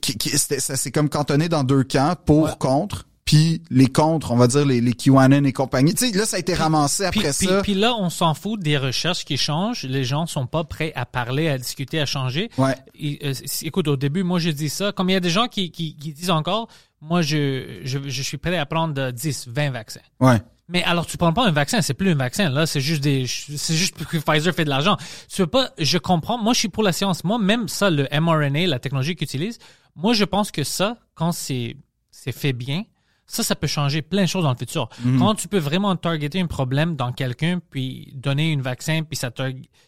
[0.00, 2.50] qui, qui- ça s'est comme cantonné dans deux camps, pour, Ouais.
[2.58, 3.06] contre.
[3.30, 5.94] Puis les contre, on va dire les, les QAnon et compagnie.
[5.94, 7.62] Tu sais, là, ça a été ramassé après puis- ça.
[7.62, 9.84] puis là, on s'en fout des recherches qui changent.
[9.84, 12.50] Les gens sont pas prêts à parler, à discuter, à changer.
[12.58, 12.74] Ouais.
[12.98, 13.32] Et, euh,
[13.62, 14.90] écoute, au début, moi, je dis ça.
[14.90, 16.66] Comme il y a des gens qui, qui, qui disent encore,
[17.00, 20.00] moi, je, je, je suis prêt à prendre euh, 10, 20 vaccins.
[20.18, 20.42] Ouais.
[20.68, 22.48] Mais alors, tu prends pas un vaccin, c'est plus un vaccin.
[22.48, 24.96] Là, c'est juste des, c'est juste que Pfizer fait de l'argent.
[25.32, 26.36] Tu veux pas, je comprends.
[26.38, 27.22] Moi, je suis pour la science.
[27.24, 29.58] Moi, même ça, le mRNA, la technologie qu'ils utilisent,
[29.96, 31.76] moi, je pense que ça, quand c'est,
[32.10, 32.84] c'est fait bien,
[33.30, 34.88] ça, ça peut changer plein de choses dans le futur.
[35.18, 39.30] Quand tu peux vraiment targeter un problème dans quelqu'un, puis donner un vaccin, puis ça
[39.30, 39.42] tu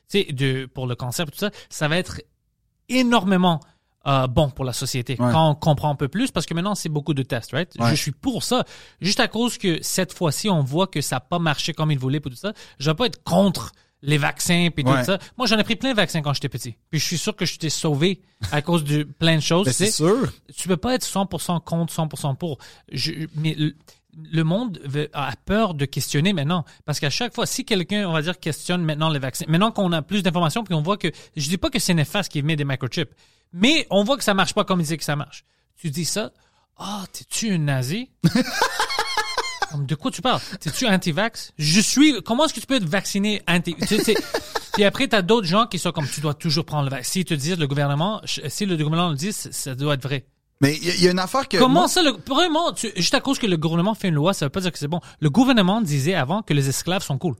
[0.06, 2.20] sais, de, pour le cancer, tout ça, ça va être
[2.88, 3.60] énormément
[4.06, 5.30] euh, bon pour la société Ouais.
[5.32, 7.72] quand on comprend un peu plus parce que maintenant c'est beaucoup de tests, right?
[7.78, 7.90] Ouais.
[7.90, 8.64] Je suis pour ça.
[9.00, 11.98] Juste à cause que cette fois-ci on voit que ça n'a pas marché comme il
[11.98, 13.72] voulait pour tout ça, je vais pas être contre
[14.02, 15.18] les vaccins puis tout ça.
[15.36, 16.76] Moi j'en ai pris plein de vaccins quand j'étais petit.
[16.90, 18.20] Puis je suis sûr que je t'ai sauvé
[18.50, 19.66] à cause de plein de choses.
[19.66, 20.32] Ben, c'est sûr.
[20.56, 22.58] Tu peux pas être 100% contre, 100% pour.
[22.90, 23.74] Je, mais le,
[24.14, 24.80] le monde
[25.12, 26.64] a peur de questionner maintenant.
[26.84, 29.92] Parce qu'à chaque fois, si quelqu'un, on va dire, questionne maintenant les vaccins, maintenant qu'on
[29.92, 32.56] a plus d'informations, puis on voit que, je dis pas que c'est néfaste qu'il met
[32.56, 33.10] des microchips,
[33.52, 35.44] mais on voit que ça marche pas comme il dit que ça marche.
[35.76, 36.32] Tu dis ça,
[36.78, 38.10] ah, t'es-tu un nazi?
[39.72, 40.40] Comme, De quoi tu parles?
[40.60, 41.52] T'es-tu anti-vax?
[41.58, 42.22] Je suis.
[42.22, 43.74] Comment est-ce que tu peux être vacciné anti?
[43.74, 44.16] tu sais, c'est-
[44.74, 47.10] Puis après, t'as d'autres gens qui sont comme tu dois toujours prendre le vaccin.
[47.12, 50.24] S'ils te disent le gouvernement, si le gouvernement le dit, ça doit être vrai.
[50.60, 51.56] Mais il y, a- il y a une affaire que.
[51.58, 54.32] Comment moi- ça, le, vraiment, tu- juste à cause que le gouvernement fait une loi,
[54.32, 55.00] ça veut pas dire que c'est bon.
[55.20, 57.34] Le gouvernement disait avant que les esclaves sont cool.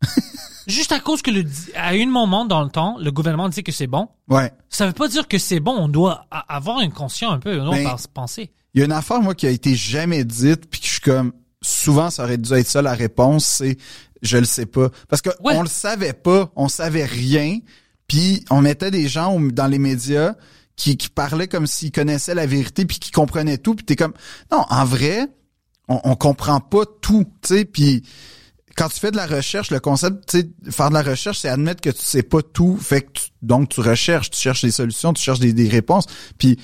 [0.66, 1.44] juste à cause que le,
[1.74, 4.52] à un moment dans le temps, le gouvernement dit que c'est bon, Ouais.
[4.68, 5.72] ça veut pas dire que c'est bon.
[5.76, 7.60] On doit avoir une conscience un peu,
[8.14, 8.50] penser.
[8.74, 11.00] Il y a une affaire, moi, qui a été jamais dite, puis que je suis
[11.00, 11.32] comme,
[11.62, 13.76] souvent, ça aurait dû être ça la réponse, c'est,
[14.22, 14.90] je le sais pas.
[15.08, 15.54] Parce que Ouais.
[15.56, 17.58] on le savait pas, on savait rien,
[18.06, 20.34] puis on mettait des gens dans les médias
[20.76, 24.14] qui, qui parlaient comme s'ils connaissaient la vérité, puis qui comprenaient tout, puis t'es comme,
[24.52, 25.26] non, en vrai,
[25.88, 28.04] on, on comprend pas tout, tu sais, puis
[28.76, 31.48] quand tu fais de la recherche, le concept, tu sais, faire de la recherche, c'est
[31.48, 34.70] admettre que tu sais pas tout, fait que tu- donc tu recherches, tu cherches des
[34.70, 36.06] solutions, tu cherches des, des réponses,
[36.38, 36.56] puis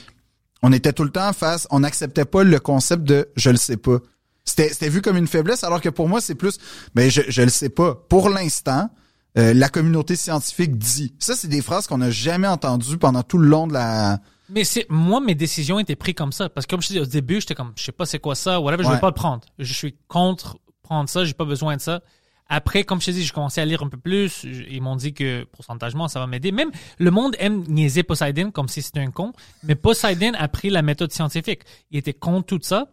[0.63, 3.77] on était tout le temps face, on n'acceptait pas le concept de je le sais
[3.77, 3.99] pas.
[4.45, 6.59] C'était c'était vu comme une faiblesse, alors que pour moi c'est plus,
[6.95, 7.95] mais je je le sais pas.
[7.95, 8.91] Pour l'instant,
[9.39, 11.15] euh, la communauté scientifique dit.
[11.19, 14.19] Ça c'est des phrases qu'on n'a jamais entendues pendant tout le long de la.
[14.51, 17.01] Mais c'est moi mes décisions étaient prises comme ça parce que comme je te dis
[17.01, 18.95] au début j'étais comme je sais pas c'est quoi ça whatever je Ouais.
[18.97, 22.03] vais pas le prendre je suis contre prendre ça j'ai pas besoin de ça
[22.51, 25.15] après comme je te dis j'ai commencé à lire un peu plus ils m'ont dit
[25.15, 29.11] que pourcentagement ça va m'aider même le monde aime niaiser Poseidon comme si c'était un
[29.11, 32.89] con mais Poseidon a pris la méthode scientifique il était contre tout ça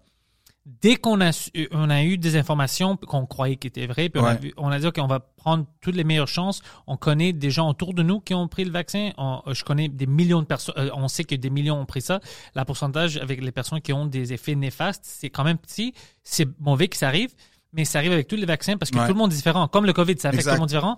[0.66, 4.22] dès qu'on a su- on a eu des informations qu'on croyait qui étaient vraies puis
[4.22, 6.62] on, a vu- on a dit qu'on va prendre toutes les meilleures chances.
[6.86, 9.12] On connaît des gens autour de nous qui ont pris le vaccin.
[9.18, 12.02] On- je connais des millions de personnes euh, on sait que des millions ont pris
[12.02, 12.20] ça.
[12.54, 15.94] La pourcentage avec les personnes qui ont des effets néfastes c'est quand même petit.
[16.24, 17.34] C'est mauvais que ça arrive
[17.74, 19.08] mais ça arrive avec tous les vaccins parce que Ouais.
[19.08, 19.68] tout le monde est différent.
[19.68, 20.52] Comme le covid ça affecte Exact.
[20.52, 20.98] tout le monde différent.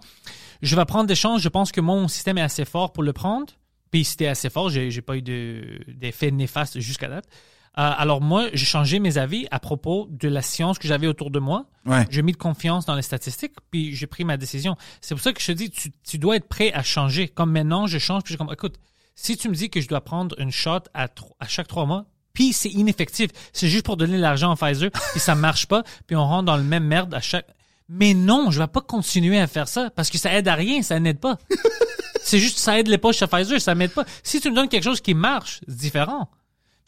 [0.62, 1.42] Je vais prendre des chances.
[1.42, 3.46] Je pense que mon système est assez fort pour le prendre.
[3.92, 7.26] Puis c'était assez fort j'ai j'ai pas eu de d'effets néfastes jusqu'à date.
[7.28, 11.32] Euh, alors moi, j'ai changé mes avis à propos de la science que j'avais autour
[11.32, 11.66] de moi.
[11.86, 12.06] Ouais.
[12.10, 14.76] J'ai mis de confiance dans les statistiques, puis j'ai pris ma décision.
[15.02, 17.28] C'est pour ça que je te dis, tu, tu dois être prêt à changer.
[17.28, 18.76] Comme maintenant, je change, puis je comme, écoute,
[19.16, 21.08] si tu me dis que je dois prendre une shot à,
[21.40, 25.20] à chaque trois mois, puis c'est ineffectif, c'est juste pour donner l'argent à Pfizer, puis
[25.20, 27.48] ça marche pas, puis on rentre dans le même merde à chaque...
[27.90, 30.82] Mais non, je vais pas continuer à faire ça, parce que ça aide à rien,
[30.82, 31.38] ça n'aide pas.
[32.22, 34.06] c'est juste, ça aide les poches à Pfizer, ça m'aide pas.
[34.24, 36.30] Si tu me donnes quelque chose qui marche, c'est différent.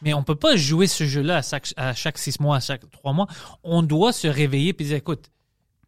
[0.02, 2.88] Mais on peut pas jouer ce jeu-là à chaque, à chaque six mois, à chaque
[2.90, 3.26] trois mois.
[3.64, 5.30] On doit se réveiller puis dire, écoute,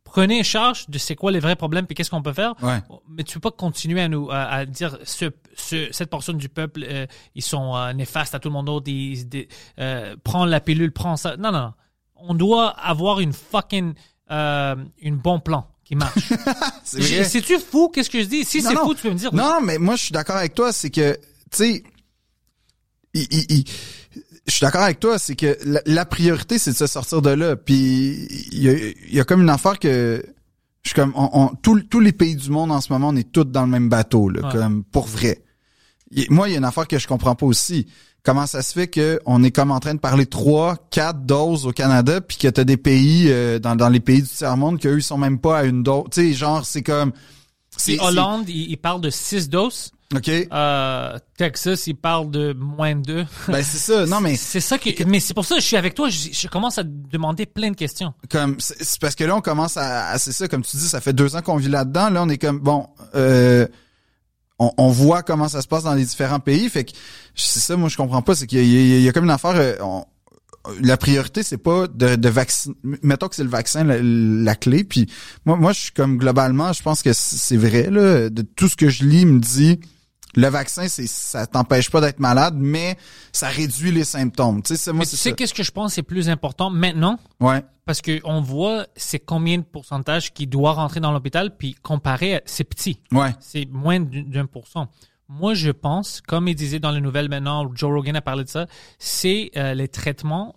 [0.05, 2.55] prenez charge de c'est quoi les vrais problèmes puis qu'est-ce qu'on peut faire.
[2.63, 2.79] Ouais.
[3.11, 6.49] Mais tu peux pas continuer à nous à, à dire ce, ce- cette portion du
[6.49, 8.89] peuple euh, ils sont euh, néfastes à tout le monde d'autre.
[8.89, 9.49] Ils, des-
[9.79, 11.37] euh, prends la pilule, prends ça.
[11.37, 11.73] Non non non.
[12.17, 13.93] On doit avoir une fucking
[14.31, 16.33] euh, une bon plan qui marche.
[16.85, 17.25] C'est.
[17.25, 18.45] C'est-tu fou qu'est-ce que je dis?
[18.45, 19.31] Si c'est fou, tu peux me dire.
[19.33, 19.39] oui.
[19.39, 21.21] Non, mais moi, je suis d'accord avec toi, c'est que, tu
[21.53, 21.83] sais,
[23.19, 23.65] il- il- il-
[24.47, 27.31] je suis d'accord avec toi, c'est que la, la priorité, c'est de se sortir de
[27.31, 27.57] là.
[27.57, 30.25] Puis, il y a, il y a comme une affaire que,
[30.83, 33.17] je suis comme, on, on- tous- tous les pays du monde en ce moment, on
[33.17, 34.53] est tous dans le même bateau, là, Ouais.
[34.53, 35.43] comme pour vrai.
[36.31, 37.87] Moi, il y a une affaire que je comprends pas aussi.
[38.25, 41.67] Comment ça se fait que on est comme en train de parler trois, quatre doses
[41.67, 44.79] au Canada, puis que t'as des pays euh, dans, dans les pays du tiers monde
[44.81, 46.05] qu'eux ils sont même pas à une dose.
[46.11, 47.13] Tu sais, genre c'est comme.
[47.77, 49.93] Si c'est- Hollande, il, il parle de 6 doses?
[50.17, 50.29] Ok.
[50.31, 53.27] Euh, Texas, il parle de moins de 2.
[53.49, 54.07] Ben c'est ça.
[54.07, 55.05] Non mais c'est ça que.
[55.05, 56.09] Mais c'est pour ça que je suis avec toi.
[56.09, 58.15] Je, je commence à te demander plein de questions.
[58.31, 61.03] comme c'est parce que là on commence à, à- c'est ça comme tu dis ça
[61.03, 62.87] fait deux ans qu'on vit là-dedans là on est comme bon
[63.17, 63.67] euh,
[64.59, 66.93] on, on voit comment ça se passe dans les différents pays fait que
[67.35, 69.57] c'est ça moi je comprends pas c'est qu'il y, y y a comme une affaire
[69.57, 70.05] euh, on,
[70.81, 72.75] la priorité c'est pas de, de vacciner.
[73.03, 74.85] Mettons que c'est le vaccin la, la clé.
[74.85, 75.07] Puis
[75.47, 78.29] moi, moi, je suis comme globalement, je pense que c'est vrai là.
[78.29, 79.81] De tout ce que je lis me dit
[80.35, 82.97] le vaccin, c'est ça t'empêche pas d'être malade, mais
[83.33, 84.63] ça réduit les symptômes.
[84.63, 87.19] Tu sais, c'est- moi tu sais qu'est-ce que je pense c'est plus important maintenant?
[87.41, 87.63] Ouais.
[87.85, 92.43] Parce que on voit c'est combien de pourcentage qui doit rentrer dans l'hôpital, puis comparé,
[92.45, 93.01] c'est petit.
[93.13, 93.35] Ouais.
[93.41, 94.89] C'est moins d'un d'un pour cent.
[95.31, 98.49] Moi, je pense, comme il disait dans les nouvelles maintenant, Joe Rogan a parlé de
[98.49, 98.67] ça,
[98.99, 100.57] c'est euh, les traitements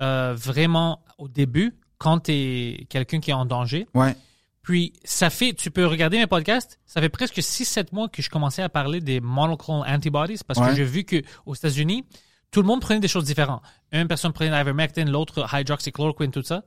[0.00, 3.86] euh, vraiment au début, quand tu es quelqu'un qui est en danger.
[3.94, 4.16] Ouais.
[4.64, 8.30] Puis, ça fait, tu peux regarder mes podcasts, ça fait presque 6-7 mois que je
[8.30, 10.70] commençais à parler des monoclonal antibodies parce Ouais.
[10.70, 12.04] que j'ai vu que aux États-Unis,
[12.50, 13.62] tout le monde prenait des choses différentes.
[13.92, 16.64] Une personne prenait l'ivermectin, l'autre hydroxychloroquine, tout ça.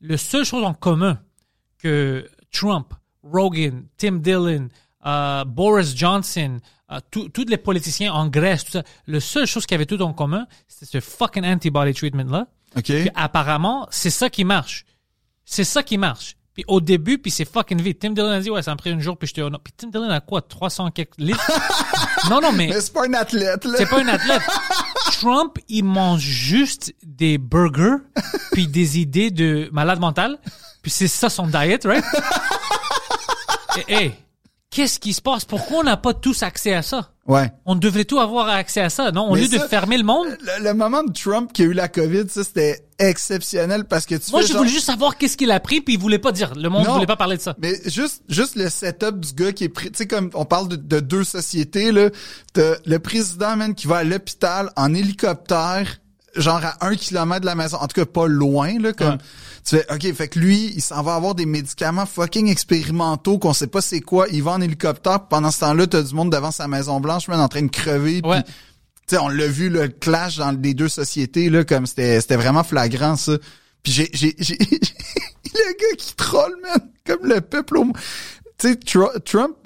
[0.00, 1.18] Le seule chose en commun
[1.78, 2.92] que Trump,
[3.22, 4.68] Rogan, Tim Dillon,
[5.06, 6.58] euh, Boris Johnson,
[6.92, 10.12] euh, tous les politiciens en Grèce, tout ça, la seule chose qu'ils avaient tout en
[10.12, 12.48] commun, c'était ce fucking antibody treatment-là.
[12.76, 12.84] OK.
[12.84, 14.84] Puis apparemment, c'est ça qui marche.
[15.44, 16.36] C'est ça qui marche.
[16.54, 18.00] Puis au début, puis c'est fucking vite.
[18.00, 19.88] Tim Dillon a dit, ouais, ça m'a pris un jour, puis j'étais au Puis Tim
[19.88, 21.50] Dillon a quoi, 300 quelques litres?
[22.30, 23.74] non, non, mais Mais c'est pas un athlète là.
[23.76, 24.42] c'est pas un athlète.
[25.12, 27.98] Trump, il mange juste des burgers,
[28.52, 30.38] puis des idées de malade mental.
[30.82, 32.04] Puis c'est ça son diet, right?
[33.88, 34.14] Et, hey,
[34.70, 35.44] qu'est-ce qui se passe?
[35.44, 37.10] Pourquoi on n'a pas tous accès à ça?
[37.26, 37.52] Ouais.
[37.64, 39.30] On devrait tout avoir accès à ça, non?
[39.30, 40.26] Au lieu de fermer le monde?
[40.40, 44.16] Le, le moment de Trump qui a eu la COVID, ça c'était exceptionnel parce que
[44.16, 46.32] tu Moi, je genre- voulais juste savoir qu'est-ce qu'il a pris, puis il voulait pas
[46.32, 46.54] dire.
[46.56, 46.94] Le monde Non.
[46.94, 47.54] voulait pas parler de ça.
[47.62, 50.68] Mais juste, juste le setup du gars qui est pris, tu sais, comme on parle
[50.68, 52.10] de, de deux sociétés, là,
[52.52, 55.98] t'as le président, man, qui va à l'hôpital en hélicoptère,
[56.36, 59.18] genre à un kilomètre de la maison, en tout cas pas loin, là, comme, Ouais.
[59.68, 63.52] tu fais, ok, fait que lui, il s'en va avoir des médicaments fucking expérimentaux qu'on
[63.52, 66.50] sait pas c'est quoi, il va en hélicoptère, pendant ce temps-là, t'as du monde devant
[66.52, 68.42] sa Maison Blanche, man, en train de crever, Ouais.
[68.44, 68.50] tu
[69.08, 72.62] sais, on l'a vu, le clash dans les deux sociétés, là, comme c'était, c'était vraiment
[72.64, 73.32] flagrant, ça.
[73.82, 77.86] Puis j'ai, j'ai, j'ai, le gars qui troll, man, comme le peuple au...
[78.58, 79.56] Tu sais, Tru- Trump,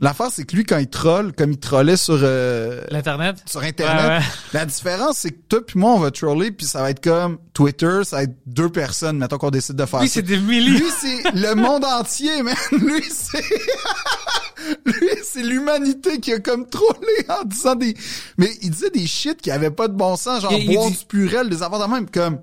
[0.00, 3.36] l'affaire, c'est que lui, quand il troll, comme il trollait sur, euh, L'Internet?
[3.46, 4.22] sur Internet, Ouais, ouais.
[4.52, 7.38] la différence, c'est que toi puis moi, on va troller, puis ça va être comme
[7.54, 10.14] Twitter, ça va être deux personnes, mettons qu'on décide de faire Lui, ça.
[10.14, 10.78] c'est des milliers.
[10.78, 12.56] Lui, c'est le monde entier, man.
[12.72, 13.44] Lui, c'est...
[14.84, 17.94] Lui, c'est l'humanité qui a comme trollé en disant des...
[18.38, 21.04] Mais il disait des shit qui avaient pas de bon sens, genre boire dit- du
[21.06, 22.40] purel, des affaires de même, comme...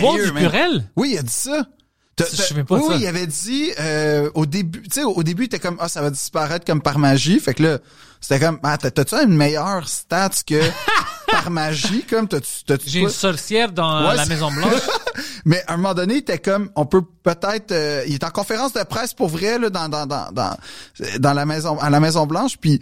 [0.00, 0.42] Boire du man.
[0.44, 0.84] purel?
[0.96, 1.66] Oui, il a dit ça.
[2.14, 2.94] T'as- Je t'as- savais pas oui, ça.
[2.96, 6.02] il avait dit euh, au début, tu sais, au début, il était comme ah ça
[6.02, 7.78] va disparaître comme par magie, fait que là,
[8.20, 10.60] c'était comme ah t'as- t'as-tu une meilleure stats que
[11.30, 14.80] par magie, comme t'as-tu t'as-tu J'ai une sorcière dans Ouais, la c'est- Maison Blanche.
[15.46, 18.30] Mais à un moment donné, il était comme, on peut peut-être, euh, il est en
[18.30, 20.56] conférence de presse pour vrai là dans dans dans dans,
[21.18, 22.78] dans la maison à la Maison Blanche, puis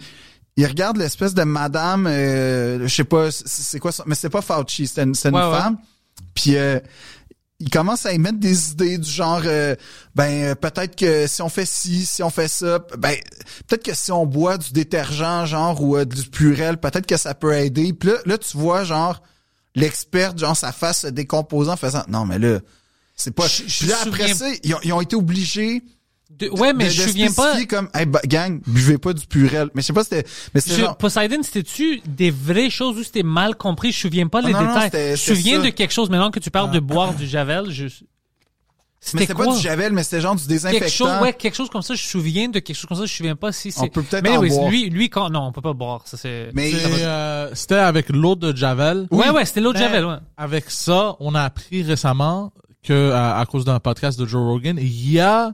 [0.57, 4.29] il regarde l'espèce de madame, euh, je sais pas, c'est c'est quoi ça, mais c'est
[4.29, 5.31] pas Fauci, c'était une, ouais.
[5.31, 5.77] femme,
[6.35, 6.79] puis euh,
[7.61, 9.75] il commence à émettre des idées du genre, euh,
[10.15, 13.15] ben euh, peut-être que si on fait ci, si on fait ça, ben
[13.67, 17.33] peut-être que si on boit du détergent genre ou euh, du purel, peut-être que ça
[17.35, 17.93] peut aider.
[17.93, 19.21] Puis là, là tu vois genre
[19.75, 22.59] l'expert, genre sa face se décomposant, en faisant non mais là
[23.15, 23.47] c'est pas.
[23.47, 25.83] Je- je là après ça, ils ont, ils ont été obligés.
[26.39, 27.63] De- ouais, mais de, je de me souviens pas.
[27.65, 29.69] comme, hey, bah, gang, buvez pas du purel.
[29.75, 30.25] Mais je sais pas, c'était,
[30.55, 33.91] mais c'était genre, Poseidon, c'était-tu des vraies choses ou c'était mal compris?
[33.91, 34.83] Je me souviens pas les Ah, non, non, détails.
[34.85, 35.61] c'était- je me souviens ça.
[35.61, 35.65] Ah.
[35.65, 37.69] de quelque chose maintenant que tu parles de boire du Javel.
[37.69, 37.83] Je...
[39.13, 40.85] mais C'était pas du javel, mais c'était genre du désinfectant.
[40.85, 41.95] quelque chose, ouais, quelque chose comme ça.
[41.95, 43.05] Je me souviens de quelque chose comme ça.
[43.05, 43.81] Je me souviens pas si c'est.
[43.81, 44.69] On peut peut-être Mais en boire.
[44.69, 46.03] lui, lui, quand, non, on peut pas boire.
[46.05, 46.49] Ça, c'est.
[46.53, 49.07] Mais- euh, C'était avec l'eau de Javel.
[49.11, 50.17] Ouais, ouais, c'était l'autre Mais Javel, ouais.
[50.37, 52.51] Avec ça, on a appris récemment
[52.83, 55.51] que à, à cause d'un podcast de Joe Rogan, il y a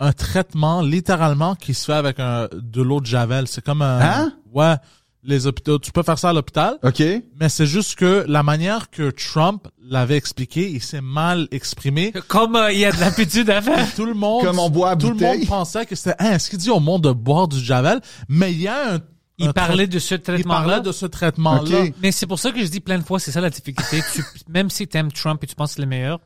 [0.00, 3.46] un traitement littéralement qui se fait avec un, de l'eau de Javel.
[3.46, 4.32] C'est comme un Hein?
[4.52, 4.74] ouais,
[5.22, 7.02] les hôpitaux, tu peux faire ça à l'hôpital, Ok.
[7.38, 12.12] mais c'est juste que la manière que Trump l'avait expliqué, il s'est mal exprimé.
[12.28, 13.86] Comme euh, il y a de l'habitude à faire.
[13.96, 16.48] Tout le monde Comme on boit à tout le monde pensait que c'était hein, est-ce
[16.48, 18.98] qu'il dit au monde de boire du Javel, mais il y a un
[19.36, 20.60] Il parlait de ce il traitement-là.
[20.60, 21.84] parlait de ce traitement-là.
[22.02, 24.00] Mais c'est pour ça que je dis plein de fois, c'est ça la difficulté.
[24.14, 26.18] Tu, même si tu aimes Trump et tu penses que c'est le meilleur,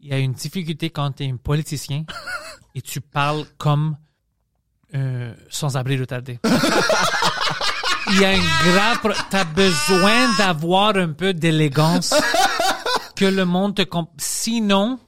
[0.00, 2.04] il y a une difficulté quand tu es un politicien
[2.74, 3.96] et tu parles comme
[4.94, 6.38] euh, sans-abri retardé.
[8.10, 9.14] il y a une grave...
[9.30, 12.14] Tu as besoin d'avoir un peu d'élégance
[13.16, 13.82] que le monde te...
[13.82, 14.98] comp- Sinon,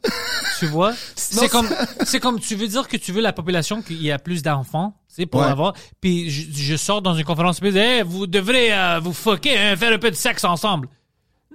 [0.59, 1.69] tu vois, c'est comme,
[2.05, 4.95] c'est comme tu veux dire que tu veux la population qu'il y a plus d'enfants,
[5.09, 5.47] c'est pour Ouais.
[5.47, 5.73] avoir.
[6.01, 9.13] Puis je, je sors dans une conférence et je dis, Hey, vous devrez euh, vous
[9.15, 10.89] fucker, hein, faire un peu de sexe ensemble.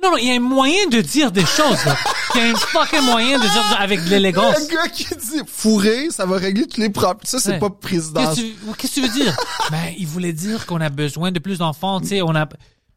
[0.03, 1.83] Non, non, il y a un moyen de dire des choses.
[1.85, 1.95] là.
[2.35, 4.55] Il y a un fucking moyen de dire avec de l'élégance.
[4.57, 7.19] Un gars qui dit fourrer, ça va régler tous les problèmes.
[7.23, 7.59] Ça, c'est Ouais.
[7.59, 8.29] pas Qu'est-ce président.
[8.31, 9.35] que tu, qu'est-ce que tu veux dire?
[9.71, 12.45] ben, il voulait dire qu'on a besoin de plus d'enfants, tu sais, on a,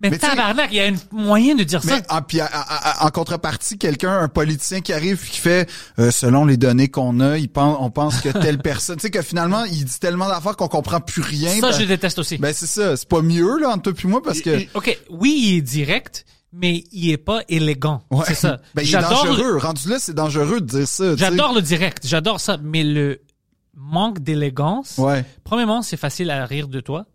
[0.00, 2.02] Mais, Mais tu sais- tabarnak, il y a un moyen de dire Mais ça.
[2.10, 5.68] en, puis, à- à- à- en contrepartie, quelqu'un, un politicien qui arrive et qui fait,
[5.98, 9.10] euh, selon les données qu'on a, il pense, on pense que telle personne, tu sais
[9.10, 11.52] que finalement, il dit tellement d'affaires qu'on comprend plus rien.
[11.60, 12.38] Ça, Ben- je déteste aussi.
[12.38, 15.36] Ben c'est ça, c'est pas mieux là entre toi puis moi parce que OK, oui,
[15.42, 18.02] il est direct, mais il est pas élégant.
[18.10, 18.24] Ouais.
[18.26, 18.58] C'est ça.
[18.74, 19.58] Ben, il est le- dangereux.
[19.58, 21.16] Rendu là, c'est dangereux de dire ça.
[21.16, 23.20] J'adore le direct, j'adore ça, mais le
[23.74, 25.24] manque d'élégance, Ouais.
[25.44, 27.06] premièrement, c'est facile à rire de toi.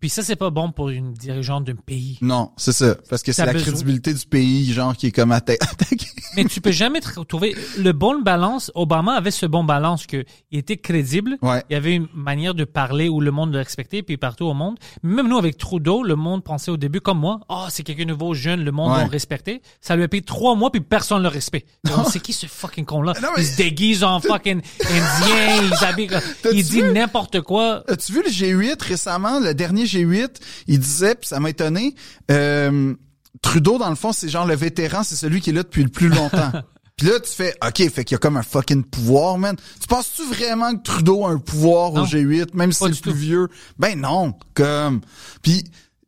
[0.00, 2.16] Puis ça, c'est pas bon pour une dirigeante d'un pays.
[2.22, 2.94] Non, c'est ça.
[3.10, 6.06] Parce que c'est la besoin- crédibilité du pays, genre, qui est comme atta- attaqué.
[6.36, 8.70] Mais tu peux jamais tr- trouver le bon balance.
[8.74, 11.36] Obama avait ce bon balance que il était crédible.
[11.42, 11.62] Ouais.
[11.70, 14.54] Il y avait une manière de parler où le monde le respectait, puis partout au
[14.54, 14.76] monde.
[15.02, 18.10] Même nous, avec Trudeau, le monde pensait au début, comme moi, oh, c'est quelqu'un de
[18.10, 19.04] nouveau, jeune, le monde Ouais.
[19.04, 19.60] le respecter.
[19.80, 21.68] Ça lui a pris trois mois, puis personne le respecte.
[22.10, 23.14] C'est qui ce fucking con-là?
[23.22, 26.08] Non, mais- Il se déguise en fucking indien, il s'habille,
[26.52, 26.92] il dit vu?
[26.92, 27.82] n'importe quoi.
[27.88, 30.28] As-tu vu le G8 récemment, le dernier G8,
[30.66, 31.94] il disait, puis ça m'a étonné,
[32.30, 32.94] euh,
[33.42, 35.88] Trudeau, dans le fond, c'est genre le vétéran, c'est celui qui est là depuis le
[35.88, 36.52] plus longtemps.
[36.96, 39.56] Puis là, tu fais, OK, fait qu'il y a comme un fucking pouvoir, man.
[39.80, 42.02] Tu penses-tu vraiment que Trudeau a un pouvoir Non.
[42.02, 43.16] au G8, même si c'est le plus tout.
[43.16, 43.48] vieux?
[43.78, 45.00] Ben non, comme...
[45.40, 45.64] Puis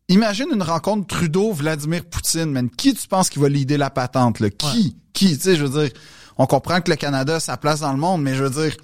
[0.09, 2.69] imagine une rencontre Trudeau-Vladimir Poutine, man.
[2.69, 4.51] Qui tu penses qui va leader la patente, là?
[4.51, 4.97] Qui?
[5.15, 5.39] Qui?
[5.39, 5.93] Tu sais, je veux dire,
[6.37, 8.77] on comprend que le Canada a sa place dans le monde, mais je veux dire...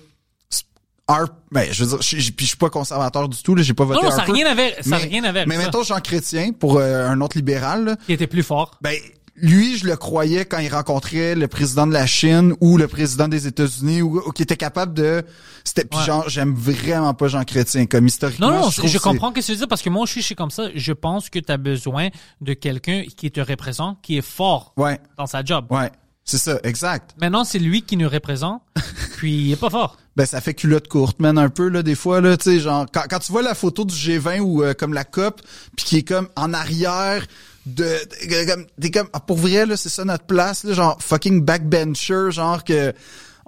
[1.51, 3.73] Ben, je veux dire, je, je- puis je suis pas conservateur du tout, là, j'ai
[3.75, 5.57] pas voté Non, non, ça n'a rien à voir, ça Mais- rien à voir Mais
[5.57, 5.63] ça.
[5.65, 8.77] mettons Jean Chrétien, pour euh, un autre libéral, là, Qui était plus fort.
[8.83, 8.95] ben
[9.41, 13.29] lui, je le croyais quand il rencontrait le président de la Chine ou le président
[13.29, 15.23] des États-Unis ou, ou qui était capable de
[15.65, 16.05] c'était puis Ouais.
[16.07, 18.51] genre j'aime vraiment pas Jean Chrétien comme historiquement.
[18.51, 20.35] Non, non, je, je comprends ce que tu veux dire parce que moi, je suis
[20.35, 20.65] comme ça.
[20.75, 22.09] Je pense que tu as besoin
[22.41, 25.67] de quelqu'un qui te représente, qui est fort Ouais, dans sa job.
[25.71, 25.91] ouais,
[26.31, 27.13] c'est ça, exact.
[27.21, 28.63] Maintenant, c'est lui qui nous représente,
[29.17, 29.97] puis il est pas fort.
[30.17, 32.87] Ben ça fait culotte courte, man, un peu là des fois là, tu sais genre
[32.93, 35.41] quand, quand tu vois la photo du G20 ou euh, comme la COP
[35.77, 37.25] puis qui est comme en arrière
[37.67, 40.99] de, de- comme t'es comme ah, pour vrai là, c'est ça notre place là, genre
[41.01, 42.93] fucking backbencher, genre que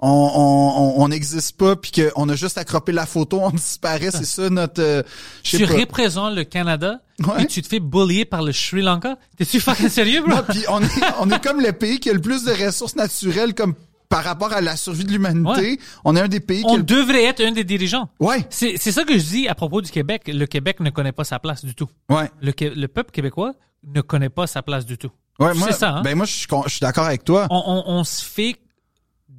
[0.01, 3.51] on on on- on n'existe pas puis que on a juste cropper la photo, on
[3.51, 5.03] disparaît, c'est ça notre euh,
[5.43, 5.73] Tu pas.
[5.73, 7.43] représentes le Canada Ouais.
[7.43, 9.17] et tu te fais bullier par le Sri Lanka?
[9.37, 10.41] T'es-tu fucking sérieux, bro?
[10.49, 10.87] Puis on est
[11.19, 13.75] on est comme le pays qui a le plus de ressources naturelles comme
[14.09, 15.79] par rapport à la survie de l'humanité, Ouais.
[16.03, 16.83] on est un des pays qui On le...
[16.83, 18.09] devrait être un des dirigeants.
[18.19, 20.23] Ouais, C'est c'est ça que je dis à propos du Québec.
[20.27, 21.87] Le Québec ne connaît pas sa place du tout.
[22.09, 22.29] ouais.
[22.41, 23.53] Le, le peuple québécois
[23.87, 25.11] ne connaît pas sa place du tout.
[25.39, 26.01] Ouais, moi, c'est ça, hein?
[26.03, 27.47] ben moi je suis con- je suis d'accord avec toi.
[27.49, 28.57] on, on, on se fait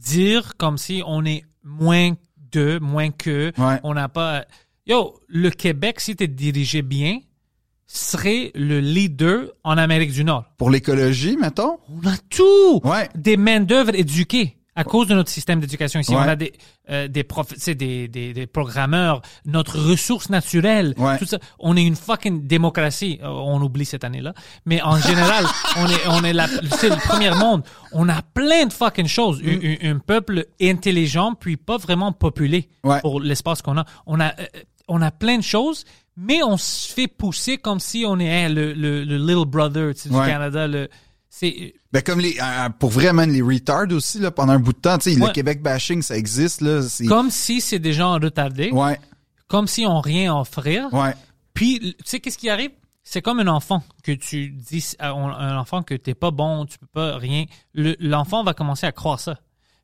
[0.02, 2.12] dire comme si on est moins
[2.52, 3.80] d'eux, moins que, Ouais.
[3.82, 4.44] on n'a pas...
[4.86, 7.18] Yo, le Québec, si t'es dirigé bien,
[7.86, 10.44] serait le leader en Amérique du Nord.
[10.58, 11.78] Pour l'écologie, mettons?
[11.88, 12.80] On a tout!
[12.84, 13.08] Ouais.
[13.14, 16.12] Des main-d'œuvre éduquées à cause de notre système d'éducation ici.
[16.12, 16.18] Ouais.
[16.18, 16.52] On a des,
[16.90, 21.18] euh, des, prof, des, des, des programmeurs, notre ressource naturelle, Ouais.
[21.18, 21.38] tout ça.
[21.58, 23.18] On est une fucking démocratie.
[23.22, 24.32] Euh, On oublie cette année-là.
[24.64, 25.44] Mais en général,
[25.76, 26.46] on est, on est la,
[26.78, 27.62] c'est le premier monde.
[27.92, 29.42] On a plein de fucking choses.
[29.42, 29.86] Mm.
[29.86, 33.00] Un, peuple intelligent, puis pas vraiment populé Ouais.
[33.00, 33.84] pour l'espace qu'on a.
[34.06, 34.46] On a, euh,
[34.88, 35.84] on a plein de choses,
[36.16, 39.94] mais on se fait pousser comme si on est hein, le, le, le little brother
[39.94, 40.14] tu sais, du.
[40.16, 40.66] Canada.
[40.66, 40.88] Le,
[41.34, 44.74] c'est, Ben comme les euh, pour vrai man, les retards aussi là pendant un bout
[44.74, 45.28] de temps, tu sais, Ouais.
[45.28, 49.00] le Québec bashing ça existe là, c'est comme si c'est des gens retardés, Ouais,
[49.48, 50.92] comme si on rien à offrir.
[50.92, 51.14] ouais.
[51.54, 52.70] Puis, tu sais, qu'est-ce qui arrive?
[53.02, 56.66] C'est comme un enfant que tu dis à un un enfant que t'es pas bon,
[56.66, 57.46] tu peux pas rien.
[57.74, 59.38] Le- L'enfant va commencer à croire ça.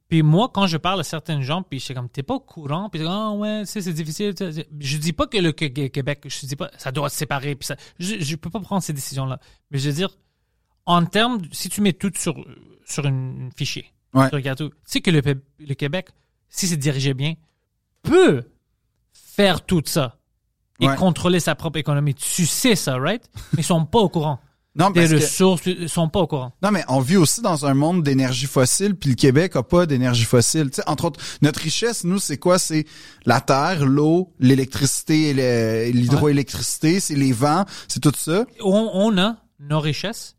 [0.08, 2.40] Puis moi, quand je parle à certaines gens, puis je suis comme, t'es pas au
[2.40, 4.34] courant, puis ah ouais, tu sais, c'est difficile.
[4.80, 7.54] Je dis pas que le Qué- Qué- Québec, je dis pas, ça doit se séparer,
[7.56, 9.38] puis ça, je, je peux pas prendre ces décisions-là.
[9.70, 10.10] Mais je veux dire,
[10.88, 12.34] en termes, si tu mets tout sur,
[12.84, 14.28] sur un fichier, Ouais.
[14.30, 15.20] tu regardes tout, tu sais que le,
[15.60, 16.08] le Québec,
[16.48, 17.34] si c'est dirigé bien,
[18.02, 18.42] peut
[19.12, 20.16] faire tout ça
[20.80, 20.96] et Ouais.
[20.96, 22.14] contrôler sa propre économie.
[22.14, 23.22] Tu sais ça, right?
[23.52, 24.40] Mais ils sont pas au courant.
[24.76, 26.52] Non, que- ressources, ils sont pas au courant.
[26.62, 29.86] non mais on vit aussi dans un monde d'énergie fossile, puis le Québec a pas
[29.86, 30.70] d'énergie fossile.
[30.70, 32.60] Tu sais, entre autres, notre richesse, nous, c'est quoi?
[32.60, 32.84] C'est
[33.26, 38.46] la terre, l'eau, l'électricité, le- l'hydroélectricité, c'est les vents, c'est tout ça.
[38.60, 40.36] On, on a nos richesses,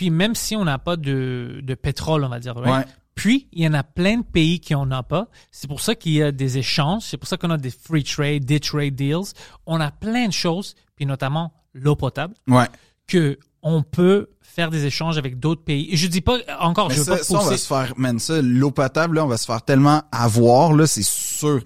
[0.00, 2.86] puis même si on n'a pas de, de pétrole, on va dire, right?
[2.86, 2.92] Ouais.
[3.14, 5.28] Puis, il y en a plein de pays qui en ont pas.
[5.50, 7.02] C'est pour ça qu'il y a des échanges.
[7.02, 9.34] C'est pour ça qu'on a des free trade, des trade deals.
[9.66, 12.64] On a plein de choses, puis notamment l'eau potable, Ouais.
[13.06, 15.94] que on peut faire des échanges avec d'autres pays.
[15.94, 18.18] Je dis pas, encore, Mais je veux ça, pas ça, on va se faire, man,
[18.18, 21.60] ça, l'eau potable, là, on va se faire tellement avoir, là, c'est sûr.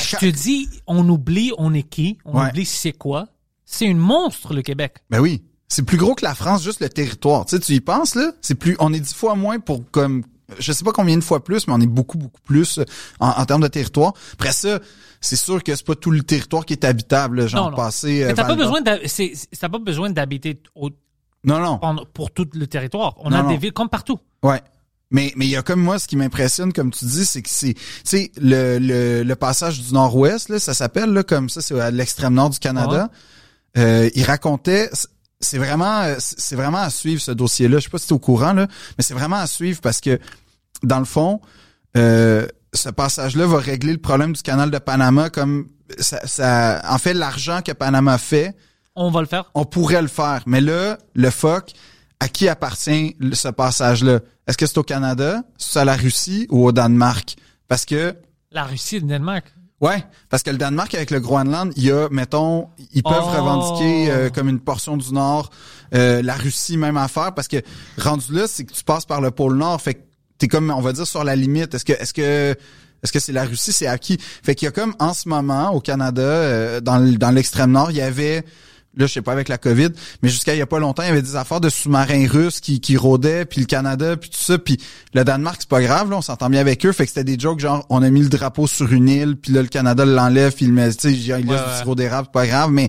[0.00, 2.48] Je te dis, on oublie on est qui, on Ouais.
[2.50, 3.26] oublie c'est quoi?
[3.64, 4.98] C'est une monstre, le Québec.
[5.10, 5.42] Ben oui.
[5.72, 7.46] C'est plus gros que la France, juste le territoire.
[7.46, 8.32] Tu sais, tu y penses, là?
[8.42, 10.22] C'est plus, on est dix fois moins pour comme,
[10.58, 12.84] je sais pas combien de fois plus, mais on est beaucoup, beaucoup plus euh,
[13.20, 14.12] en, en termes de territoire.
[14.34, 14.80] Après ça,
[15.22, 17.76] c'est sûr que c'est pas tout le territoire qui est habitable, là, genre Non, non.
[17.76, 20.90] passer, euh, Mais t'as pas besoin t'as pas besoin d'habiter au-
[21.44, 22.04] Non, non.
[22.12, 23.14] pour tout le territoire.
[23.18, 24.18] On Non, a des villes comme partout.
[24.42, 24.60] Ouais.
[25.10, 27.50] Mais mais il y a comme moi ce qui m'impressionne comme tu dis c'est que
[27.50, 31.60] c'est tu sais le, le le passage du nord-ouest là ça s'appelle là comme ça
[31.60, 33.10] c'est à l'extrême nord du Canada.
[33.76, 34.88] Euh, il racontait
[35.42, 38.12] c'est- vraiment euh, c'est vraiment à suivre ce dossier là, je sais pas si tu
[38.14, 38.66] es au courant là,
[38.96, 40.18] mais c'est vraiment à suivre parce que
[40.82, 41.40] dans le fond
[41.96, 46.96] euh, ce passage-là va régler le problème du canal de Panama comme ça, ça en
[46.98, 48.56] fait l'argent que Panama fait
[48.94, 49.50] On va le faire.
[49.54, 50.42] on pourrait le faire.
[50.46, 51.72] Mais là, le fuck,
[52.20, 54.20] à qui appartient ce passage-là?
[54.46, 57.36] Est-ce que c'est au Canada, c'est à la Russie ou au Danemark?
[57.68, 58.14] Parce que,
[58.52, 59.44] La Russie, le Danemark.
[59.82, 63.30] Ouais, parce que le Danemark avec le Groenland, il y a, mettons, ils peuvent Oh.
[63.42, 65.50] revendiquer euh, comme une portion du Nord,
[65.94, 67.58] euh, la Russie même affaire, parce que
[67.98, 70.00] rendu là, c'est que tu passes par le pôle Nord, fait que
[70.38, 71.74] t'es comme, on va dire, sur la limite.
[71.74, 72.56] Est-ce que, est-ce que,
[73.02, 74.16] est-ce que c'est la Russie, c'est à qui?
[74.18, 77.90] Fait qu'il y a comme, en ce moment, au Canada, euh, dans, dans l'extrême Nord,
[77.90, 78.44] il y avait,
[78.96, 79.90] là, je sais pas avec la COVID,
[80.22, 82.60] mais jusqu'à il y a pas longtemps, il y avait des affaires de sous-marins russes
[82.60, 84.78] qui, qui rôdaient, puis le Canada, puis tout ça, puis
[85.14, 87.38] le Danemark, c'est pas grave, là, on s'entend bien avec eux, fait que c'était des
[87.38, 90.52] jokes genre, on a mis le drapeau sur une île, puis là, le Canada l'enlève,
[90.52, 92.88] puis il met, tu sais, il laisse Ouais, du sirop d'érable, c'est pas grave, mais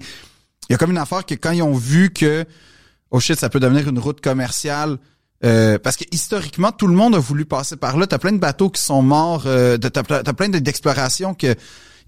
[0.69, 2.45] il y a comme une affaire que quand ils ont vu que,
[3.11, 4.97] oh shit, ça peut devenir une route commerciale,
[5.43, 8.07] euh, parce que historiquement, tout le monde a voulu passer par là.
[8.07, 9.43] T'as plein de bateaux qui sont morts.
[9.45, 11.53] Euh, t'as plein d'explorations que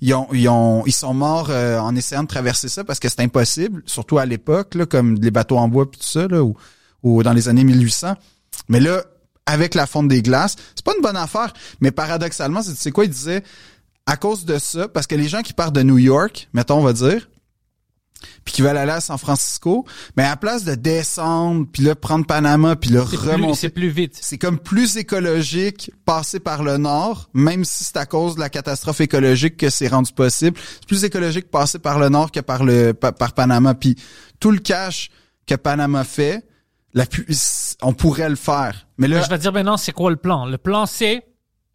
[0.02, 3.10] ils ont, ils ont, ils sont morts euh, en essayant de traverser ça parce que
[3.10, 6.28] c'est impossible, surtout à l'époque, comme les bateaux en bois puis tout ça,
[7.04, 8.16] ou dans les années 1800.
[8.68, 9.04] Mais là,
[9.46, 11.54] avec la fonte des glaces, c'est pas une bonne affaire.
[11.82, 13.44] Mais paradoxalement, c'est tu sais quoi, il disait
[14.06, 16.84] à cause de ça, parce que les gens qui partent de New York, mettons, on
[16.84, 17.28] va dire,
[18.44, 19.86] puis qui veulent aller à San Francisco,
[20.18, 23.90] mais à la place de descendre, puis là prendre Panama, puis là remonter, c'est plus
[23.90, 24.18] vite.
[24.22, 28.50] c'est comme plus écologique passer par le nord, même si c'est à cause de la
[28.50, 30.58] catastrophe écologique que c'est rendu possible.
[30.76, 33.74] C'est plus écologique passer par le nord que par le pa- par Panama.
[33.74, 33.96] Puis
[34.40, 35.10] tout le cash
[35.48, 36.48] que Panama fait,
[36.94, 37.28] la pu-
[37.82, 38.88] on pourrait le faire.
[38.98, 40.46] Mais là, Je vais te dire maintenant, c'est quoi le plan?
[40.46, 41.24] Le plan, c'est...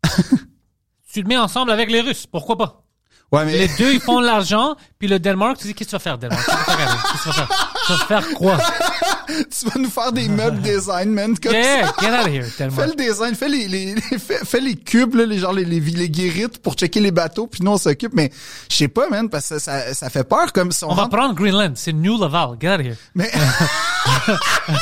[1.13, 2.27] tu le mets ensemble avec les Russes.
[2.27, 2.85] Pourquoi pas?
[3.33, 5.97] Ouais, mais Les deux, ils font de l'argent, puis le Danemark, tu dis, qu'est-ce que
[5.97, 6.45] tu vas faire, Danemark?
[6.47, 7.75] Qu'est-ce que tu vas faire?
[7.87, 8.29] Tu vas faire?
[8.35, 8.57] Quoi?
[9.29, 11.95] tu vas nous faire des meubles design, man, comme Yeah, ça.
[12.01, 12.89] get out of here, Fais Danemark.
[12.89, 15.81] le design, fais les, les, les- fais, fais les cubes, là, les genre les, les,
[15.81, 18.13] les guérites pour checker les bateaux, puis nous on s'occupe.
[18.15, 18.31] Mais
[18.69, 20.95] je sais pas, man, parce que ça, ça, ça fait peur comme si on, On
[20.95, 21.73] va prendre Greenland.
[21.77, 22.57] C'est New Laval.
[22.61, 22.97] Get out of here.
[23.15, 23.31] Mais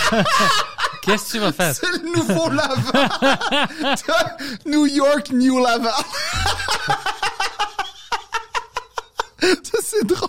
[1.03, 1.75] Qu'est-ce que tu vas faire?
[1.75, 3.09] c'est le nouveau Laval.
[4.67, 5.93] New York, New Laval.
[9.41, 10.29] Ça c'est drôle.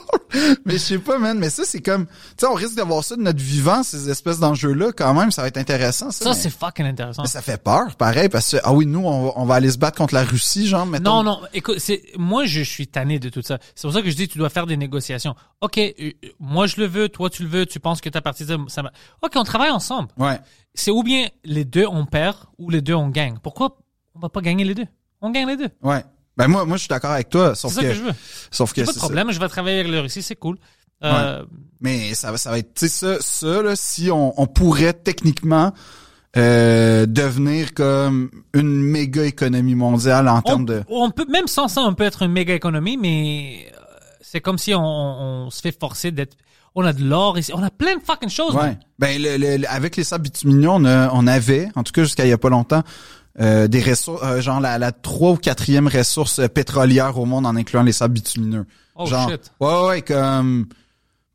[0.65, 1.37] Mais je sais pas, man.
[1.39, 4.39] Mais ça c'est comme, tu sais, on risque d'avoir ça de notre vivant, ces espèces
[4.39, 4.91] d'enjeux-là.
[4.91, 6.11] Quand même, ça va être intéressant.
[6.11, 7.23] Ça, Ça, c'est fucking intéressant.
[7.23, 9.71] mais ça fait peur, pareil, parce que ah oui, nous on va, on va aller
[9.71, 10.85] se battre contre la Russie, genre.
[10.85, 11.23] Mettons.
[11.23, 13.57] Non, non, écoute, c'est, moi, je suis tanné de tout ça.
[13.75, 15.35] C'est pour ça que je dis, tu dois faire des négociations.
[15.61, 18.21] OK, euh, euh, moi, je le veux, toi, tu le veux, tu penses que ta
[18.21, 18.91] partie, ça va.
[19.21, 20.09] OK, on travaille ensemble.
[20.17, 20.39] Ouais.
[20.73, 23.37] C'est ou bien les deux, on perd, ou les deux, on gagne.
[23.41, 23.75] Pourquoi
[24.15, 24.85] on va pas gagner les deux?
[25.21, 25.69] On gagne les deux.
[25.81, 26.03] Ouais.
[26.39, 28.13] Ben moi, moi je suis d'accord avec toi, sauf C'est ça que, que je veux.
[28.49, 30.57] sauf que Pas de problème, je vais travailler avec le Russie, c'est cool.
[31.03, 31.45] Euh, ça.
[31.81, 34.93] Mais ça va, ça va être, tu sais, ça, ça là, si on, on pourrait
[34.93, 35.73] techniquement
[36.37, 40.83] euh, devenir comme une méga économie mondiale en on, termes de.
[40.89, 43.79] on peut, même sans ça, on peut être une méga économie, mais euh,
[44.21, 46.35] c'est comme si on, on se fait forcer d'être,
[46.75, 48.53] on a de l'or ici, on a plein de fucking choses.
[48.55, 48.77] Ouais.
[48.99, 52.03] Ben le, le- le- avec les sables bitumineux, on, a- on avait, en tout cas
[52.03, 52.83] jusqu'à il y a pas longtemps,
[53.39, 57.45] euh, des ressources, euh, genre la, la trois ou quatrième ressource euh, pétrolière au monde
[57.45, 58.65] en incluant les sables bitumineux.
[58.95, 59.51] Oh, genre, shit.
[59.59, 60.67] Ouais, ouais, comme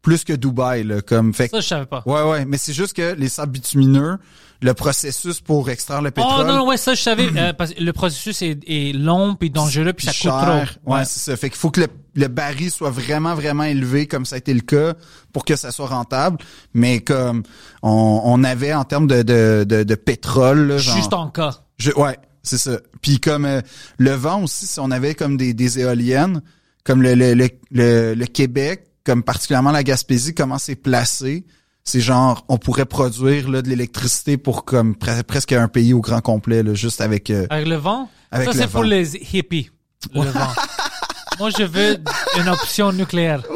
[0.03, 1.49] plus que Dubaï, là, comme fait.
[1.51, 2.03] Ça, je savais pas.
[2.05, 4.19] Ouais, ouais, mais c'est juste que les sables bitumineux,
[4.61, 7.27] le processus pour extraire le pétrole, Oh non, non, ouais, ça je savais.
[7.37, 10.77] euh, parce que le processus est, est long puis dangereux puis ça coûte cher.
[10.85, 10.93] trop.
[10.95, 11.35] Ouais, c'est ça.
[11.39, 14.53] Fait qu'il faut que le, le baril soit vraiment, vraiment élevé, comme ça a été
[14.53, 14.93] le cas,
[15.33, 16.37] pour que ça soit rentable.
[16.75, 17.43] Mais comme
[17.83, 21.61] on, on avait en termes de, de, de, de pétrole, là, genre, Juste en cas.
[21.79, 22.79] Je, ouais, c'est ça.
[23.03, 23.61] Puis comme euh,
[23.99, 26.43] le vent aussi, si on avait comme des, des éoliennes,
[26.85, 31.45] comme le, le, le, le, le Québec, comme particulièrement la Gaspésie, comment c'est placé,
[31.83, 36.01] c'est genre on pourrait produire là, de l'électricité pour comme pre- presque un pays au
[36.01, 37.31] grand complet, là, juste avec.
[37.31, 38.09] euh, Avec le vent?
[38.31, 39.71] Avec ça c'est pour les hippies.
[40.15, 40.49] Le vent.
[41.39, 41.97] Moi je veux
[42.39, 43.43] une option nucléaire.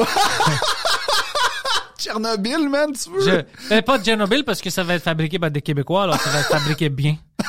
[1.99, 3.21] Tchernobyl, man, tu veux?
[3.23, 6.21] Je, ben, pas de Tchernobyl parce que ça va être fabriqué par des Québécois alors
[6.21, 7.17] ça va être fabriqué bien.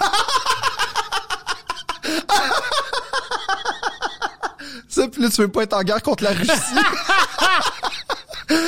[4.99, 6.49] Ça, puis là, tu veux pas être en guerre contre la Russie.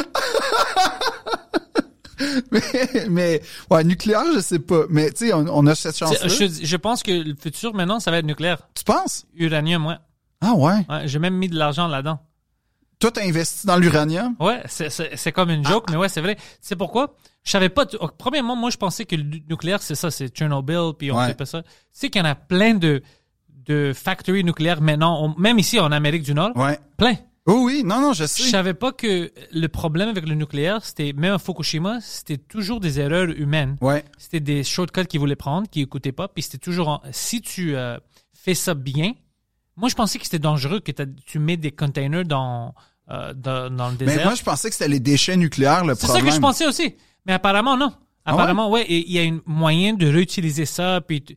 [2.51, 2.61] mais,
[3.10, 4.84] mais, ouais, nucléaire, je sais pas.
[4.90, 7.74] Mais, tu sais, on, on a cette chance C'est- Je, je pense que le futur
[7.74, 8.60] maintenant ça va être nucléaire.
[8.76, 9.26] Tu penses?
[9.35, 9.95] Uranium, ouais.
[10.42, 10.85] Ah ouais?
[10.90, 12.19] ouais J'ai même mis de l'argent là-dedans.
[13.00, 14.35] toi, t'as investi dans l'uranium?
[14.40, 16.38] Ouais, c'est- comme une joke, mais ouais, c'est vrai.
[16.61, 17.16] C'est pourquoi?
[17.43, 17.85] Je savais pas.
[18.00, 21.18] oh, Premièrement, moi, je pensais que le nu- nucléaire, c'est ça, c'est Chernobyl, puis on
[21.18, 21.27] Ouais.
[21.27, 21.64] fait pas ça.
[21.64, 23.01] Tu sais qu'il y en a plein de,
[23.72, 26.51] de factories nucléaires maintenant, on- même ici en Amérique du Nord.
[26.56, 26.80] Ouais.
[26.98, 27.16] Plein.
[27.48, 28.43] Oh oui, non, non, je Je sais.
[28.43, 33.00] savais pas que le problème avec le nucléaire, c'était, même à Fukushima, c'était toujours des
[33.00, 33.77] erreurs humaines.
[33.82, 34.03] Ouais.
[34.19, 37.75] C'était des shortcuts qu'ils voulaient prendre, qu'ils écoutaient pas, puis c'était toujours en- si tu
[37.75, 37.98] euh,
[38.32, 39.14] fais ça bien.
[39.75, 42.75] Moi, je pensais que c'était dangereux que t'as- tu mets des containers dans,
[43.09, 44.25] euh, dans, dans le Mais désert.
[44.25, 46.24] moi, je pensais que c'était les déchets nucléaires, le C'est problème.
[46.25, 46.95] ça que je pensais aussi.
[47.25, 47.91] Mais apparemment, non.
[48.24, 48.33] Ah?
[48.33, 51.01] Apparemment, ouais, et il y a un moyen de réutiliser ça.
[51.01, 51.35] Puis tu-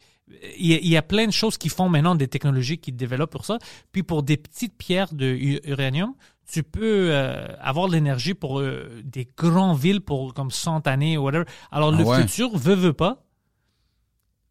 [0.58, 2.92] il y, a, il y a plein de choses qui font maintenant des technologies qui
[2.92, 3.58] développent pour ça.
[3.92, 6.14] Puis pour des petites pierres de u- uranium,
[6.50, 11.18] tu peux euh, avoir de l'énergie pour euh, des grandes villes pour comme 100 années
[11.18, 11.44] ou whatever.
[11.70, 12.22] Alors Ah le ouais?
[12.22, 13.24] futur, veut, veut pas,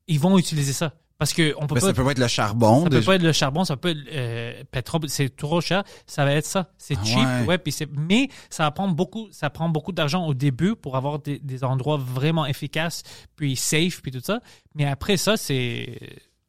[0.08, 0.93] ils vont utiliser ça.
[1.24, 2.80] Parce que on peut Ben, pas ça peut pas être le charbon.
[2.84, 3.06] ça peut déjà.
[3.06, 6.45] pas être le charbon, ça peut être euh, pétrole, c'est trop cher, ça va être
[6.45, 7.45] ça, c'est Ah cheap, ouais.
[7.48, 11.19] ouais, puis c'est mais ça prend beaucoup ça prend beaucoup d'argent au début pour avoir
[11.19, 13.03] des, des endroits vraiment efficaces,
[13.38, 14.42] puis safe puis tout ça,
[14.76, 15.98] mais après ça c'est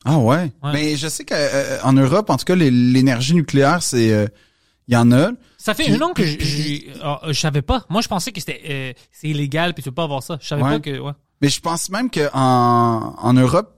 [0.05, 0.51] Ah ouais.
[0.63, 0.73] Ouais.
[0.73, 4.27] Mais je sais qu'en Europe, en tout cas, l'énergie nucléaire, c'est euh,
[4.89, 5.31] il y en a.
[5.57, 7.85] ça fait Puis- un an que puis- je, puis- je, euh, je savais pas.
[7.89, 10.37] Moi je pensais que c'était euh, c'est illégal puis tu peux pas avoir ça.
[10.41, 10.71] Je savais Ouais.
[10.73, 11.13] pas que ouais.
[11.41, 13.74] Mais je pense même que en, en Europe,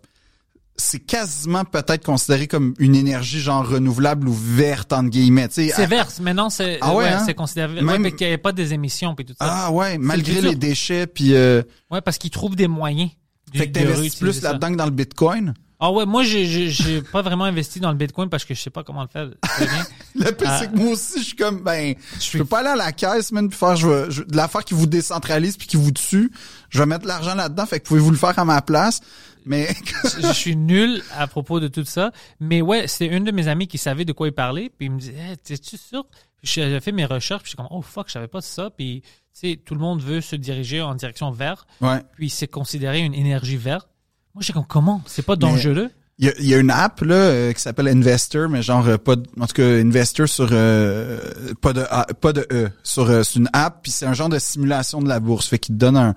[0.78, 5.48] c'est quasiment peut-être considéré comme une énergie genre renouvelable ou verte entre guillemets.
[5.50, 7.22] C'est Ah, vert, maintenant c'est Ah ouais, hein?
[7.24, 9.46] c'est considéré Même- ouais, qu'il y avait pas des émissions puis tout ça.
[9.66, 13.10] Ah ouais, malgré les déchets, puis euh, Ouais, parce qu'ils trouvent des moyens.
[13.54, 15.54] fait que t'investis plus là-dedans que dans le Bitcoin?
[15.78, 18.60] Ah ouais, moi j'ai j'ai j'ai pas vraiment investi dans le Bitcoin parce que je
[18.62, 19.28] sais pas comment le faire.
[20.14, 20.58] Le pire, Ah.
[20.60, 23.30] c'est que moi aussi, je suis comme, ben, je peux pas aller à la caisse,
[23.32, 26.32] man, puis faire, je veux, je- de l'affaire qui vous décentralise puis qui vous tue.
[26.70, 29.00] Je vais mettre l'argent là-dedans, fait que pouvez-vous le faire à ma place?
[29.46, 29.68] Mais,
[30.22, 32.10] je suis nul à propos de tout ça.
[32.40, 34.70] Mais ouais, c'est une de mes amis qui savait de quoi il parlait.
[34.76, 36.04] Puis il me disait, hey, t'es-tu sûr?
[36.42, 37.42] J'ai fait mes recherches.
[37.44, 38.70] Puis je suis comme, oh fuck, je savais pas ça.
[38.76, 41.66] Puis, tu sais, tout le monde veut se diriger en direction vert.
[41.80, 42.02] ouais.
[42.16, 43.88] Puis c'est considéré une énergie verte.
[44.34, 45.00] Moi, j'ai comme, comment?
[45.06, 45.90] C'est pas dangereux?
[46.18, 48.86] Il y a, il y a une app, là, euh, qui s'appelle Investor, mais genre,
[48.88, 51.18] euh, pas de- en tout cas, Investor sur, euh,
[51.60, 54.30] pas de A, pas de E, sur, euh, c'est une app, puis c'est un genre
[54.30, 56.14] de simulation de la bourse, fait qu'il te donne un,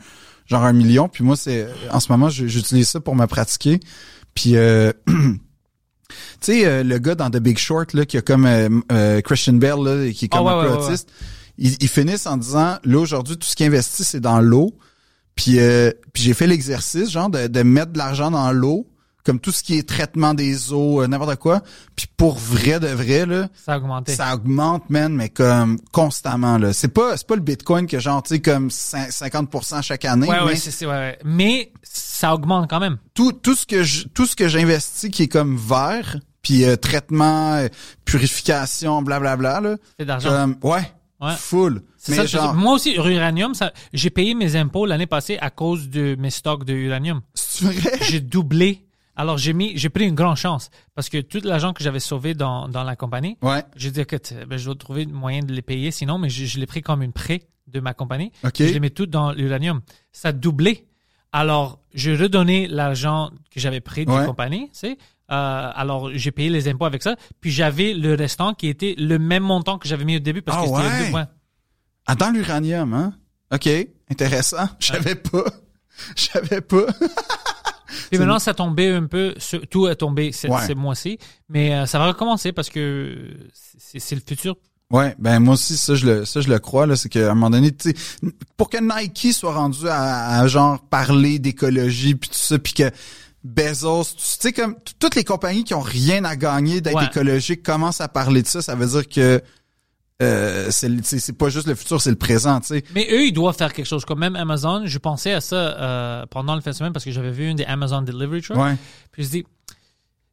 [0.50, 3.80] genre un million, puis moi, c'est, en ce moment, j'utilise ça pour me pratiquer,
[4.34, 5.14] puis, euh, tu
[6.42, 9.54] sais, euh, le gars dans The Big Short, là, qui a comme euh, euh, Christian
[9.54, 11.12] Bell, là, qui est comme Ah, un peu ouais, ouais, autiste,
[11.58, 14.76] Ils, ils finissent en disant, là, aujourd'hui, tout ce qui investit, c'est dans l'eau,
[15.36, 18.88] puis, euh, puis j'ai fait l'exercice, genre, de, de mettre de l'argent dans l'eau,
[19.30, 21.62] comme tout ce qui est traitement des eaux, euh, n'importe quoi.
[21.96, 24.14] Puis pour vrai de vrai, là, Ça a augmenté.
[24.14, 26.74] ça augmente, man, mais comme constamment, là.
[26.74, 30.28] C'est pas, c'est pas le Bitcoin que genre, tu sais, comme cin- 50% chaque année,
[30.28, 31.20] ouais, mais ouais, c'est, c'est- ouais.
[31.24, 32.98] Mais ça augmente quand même.
[33.14, 36.76] tout, tout ce que je, tout ce que j'investis qui est comme vert, puis euh,
[36.76, 37.68] traitement, euh,
[38.06, 39.76] purification, blablabla, là.
[40.00, 40.54] C'est d'argent.
[40.64, 40.92] Ouais,
[41.22, 41.34] Ouais.
[41.38, 41.82] full.
[41.98, 45.38] C'est Mais ça, je- genre, moi aussi, l'uranium, ça, j'ai payé mes impôts l'année passée
[45.42, 47.22] à cause de mes stocks de uranium.
[47.34, 48.00] c'est vrai?
[48.10, 48.86] J'ai doublé.
[49.20, 52.34] Alors, j'ai mis, j'ai pris une grande chance parce que tout l'argent que j'avais sauvé
[52.34, 54.16] dans, dans la compagnie, Ouais, j'ai dit que
[54.46, 56.82] ben, je dois trouver un moyen de les payer sinon, mais je, je l'ai pris
[56.82, 58.32] comme une prêt de ma compagnie.
[58.58, 59.82] Je les mets tout dans l'uranium.
[60.14, 60.88] Ça a doublé.
[61.34, 64.26] Alors, j'ai redonné l'argent que j'avais pris de la Ouais.
[64.26, 64.98] compagnie, tu sais.
[65.32, 67.16] Euh, alors, j'ai payé les impôts avec ça.
[67.42, 70.58] Puis j'avais le restant qui était le même montant que j'avais mis au début parce
[70.58, 71.20] Ah que c'était ouais?
[71.20, 71.26] ouais.
[72.08, 73.14] Ah, dans l'uranium, hein?
[73.54, 73.68] OK,
[74.10, 74.70] intéressant.
[74.80, 75.44] Je savais pas.
[76.16, 76.86] Je savais pas.
[78.10, 80.68] Puis maintenant, ça tombé un peu, sur- tout a tombé cette, Ouais.
[80.68, 81.18] ce mois-ci,
[81.50, 83.18] mais euh, ça va recommencer parce que
[83.54, 84.56] c'est c'est le futur.
[84.92, 87.36] Ouais, ben moi aussi ça je le ça je le crois là, c'est qu'à un
[87.36, 87.96] moment donné, tu sais,
[88.58, 92.90] pour que Nike soit rendu à, à genre parler d'écologie puis tout ça, puis que
[93.44, 97.06] Bezos, tu sais comme toutes les compagnies qui ont rien à gagner d'être Ouais.
[97.06, 99.42] écologiques commencent à parler de ça, ça veut dire que
[100.22, 102.84] euh, c'est pas juste le futur, c'est le présent, tu sais.
[102.94, 104.04] Mais eux, ils doivent faire quelque chose.
[104.06, 107.12] Comme même Amazon, je pensais à ça euh, pendant le fin de semaine parce que
[107.12, 108.58] j'avais vu une des Amazon Delivery Trucks.
[108.58, 108.76] Ouais.
[109.12, 109.46] Puis je dis,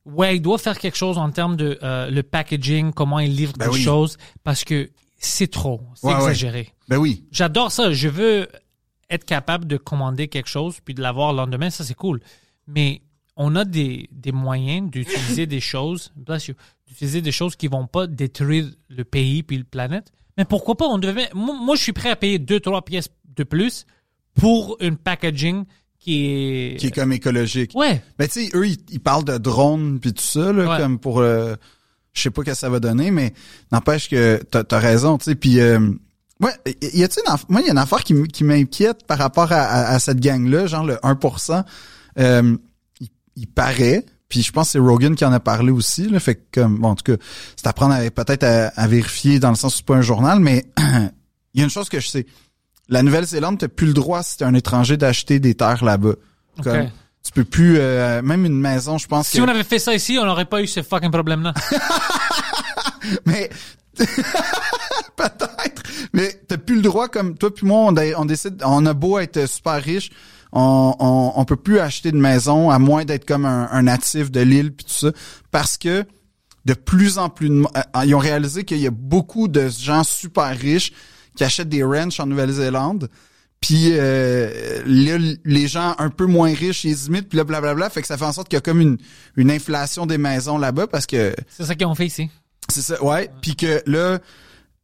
[0.04, 3.54] ouais, ils doivent faire quelque chose en termes de euh, le packaging, comment ils livrent
[3.58, 3.80] Ben des oui.
[3.82, 6.20] choses, parce que c'est trop, c'est Ouais, ouais.
[6.20, 6.72] exagéré.
[6.88, 7.24] Ben oui.
[7.30, 7.92] J'adore ça.
[7.92, 8.48] Je veux
[9.08, 11.70] être capable de commander quelque chose puis de l'avoir le lendemain.
[11.70, 12.20] Ça, c'est cool.
[12.66, 13.02] Mais
[13.36, 16.12] on a des, des moyens d'utiliser des choses,
[16.88, 20.12] d'utiliser des choses qui vont pas détruire le pays puis la planète.
[20.38, 20.86] Mais pourquoi pas?
[20.86, 23.86] On devait, moi, moi, je suis prêt à payer deux, trois pièces de plus
[24.34, 25.64] pour une packaging
[25.98, 26.76] qui est...
[26.78, 27.72] Qui est comme écologique.
[27.74, 28.02] Ouais.
[28.18, 30.78] Ben tu sais, eux, ils, ils parlent de drones puis tout ça, là, Ouais.
[30.78, 31.54] comme pour euh,
[32.12, 33.32] je sais pas ce que ça va donner, mais
[33.72, 35.34] n'empêche que t'as as raison, tu sais.
[35.34, 35.78] Puis euh,
[36.40, 36.52] ouais,
[36.98, 39.94] y une aff- moi il y a une affaire qui, m'inquiète par rapport à, à-
[39.94, 41.64] à cette gang-là, genre le 1%.
[42.18, 42.56] Euh,
[43.36, 46.08] il, paraît, puis je pense que c'est Rogan qui en a parlé aussi.
[46.08, 47.22] Là, fait que bon, en tout cas,
[47.56, 50.40] c'est à prendre peut-être à, à vérifier dans le sens où c'est pas un journal,
[50.40, 50.66] mais
[51.54, 52.26] il y a une chose que je sais.
[52.88, 56.14] La Nouvelle-Zélande, t'as plus le droit si t'es un étranger d'acheter des terres là-bas.
[56.62, 56.90] Comme, Ok.
[57.26, 59.92] Tu peux plus euh, même une maison, je pense Si que on avait fait ça
[59.92, 61.54] ici, on n'aurait pas eu ce fucking problème-là.
[63.26, 63.50] mais
[63.96, 65.82] peut-être
[66.12, 69.46] mais t'as plus le droit comme toi puis moi on décide on a beau être
[69.48, 70.10] super riche
[70.58, 74.30] on, on, on peut plus acheter de maison à moins d'être comme un, un natif
[74.30, 75.12] de l'île puis tout ça
[75.50, 76.04] parce que
[76.64, 79.68] de plus en plus de mo- euh, ils ont réalisé qu'il y a beaucoup de
[79.68, 80.92] gens super riches
[81.36, 83.08] qui achètent des ranchs en Nouvelle-Zélande
[83.60, 88.00] puis euh, là, les gens un peu moins riches ils imitent puis là blablabla fait
[88.00, 88.96] que ça fait en sorte qu'il y a comme une,
[89.36, 92.30] une inflation des maisons là-bas parce que C'est ça qu'ils ont fait ici.
[92.70, 93.30] c'est ça, ouais.
[93.42, 94.18] Puis que là,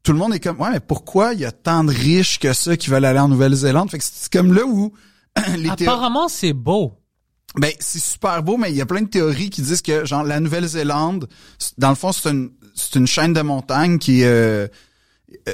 [0.03, 2.53] tout le monde est comme, ouais, mais pourquoi il y a tant de riches que
[2.53, 3.91] ça qui veulent aller en Nouvelle-Zélande?
[3.91, 4.93] Fait que c'est comme là où les
[5.71, 6.99] Apparemment, c'est beau.
[7.57, 10.25] ben, c'est super beau, mais il y a plein de théories qui disent que, genre,
[10.25, 11.29] la Nouvelle-Zélande,
[11.79, 14.67] dans le fond, c'est une, c'est une chaîne de montagnes qui, euh,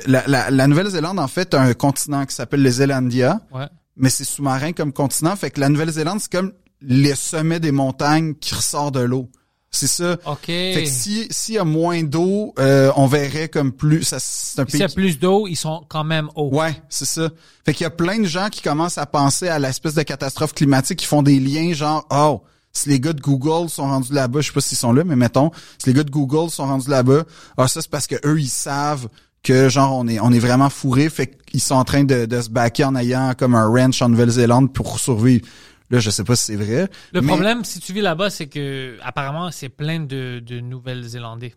[0.07, 3.67] la, la, la Nouvelle-Zélande, en fait, a un continent qui s'appelle les Zélandia, Ouais.
[3.97, 5.35] mais c'est sous-marin comme continent.
[5.37, 9.29] Fait que la Nouvelle-Zélande, c'est comme les sommets des montagnes qui ressort de l'eau.
[9.71, 10.17] C'est ça.
[10.25, 10.47] OK.
[10.47, 14.03] Fait que si s'il y a moins d'eau, euh, on verrait comme plus.
[14.03, 16.49] Ça, c'est un S'il y a plus d'eau, ils sont quand même hauts.
[16.53, 17.29] Ouais, c'est ça.
[17.65, 20.55] Fait qu'il y a plein de gens qui commencent à penser à l'espèce de catastrophe
[20.55, 22.43] climatique, qui font des liens genre oh.
[22.71, 25.17] Si les gars de Google sont rendus là-bas, je sais pas s'ils sont là, mais
[25.17, 27.25] mettons, si les gars de Google sont rendus là-bas,
[27.57, 29.09] ah ça c'est parce que eux ils savent
[29.43, 32.41] que genre on est on est vraiment fourrés, fait qu'ils sont en train de, de
[32.41, 35.47] se baquer en ayant comme un ranch en Nouvelle-Zélande pour survivre.
[35.91, 36.89] Là, je sais pas si c'est vrai.
[37.13, 41.55] Le mais- problème, si tu vis là-bas, c'est que apparemment, c'est plein de, de Nouvelles-Zélandais.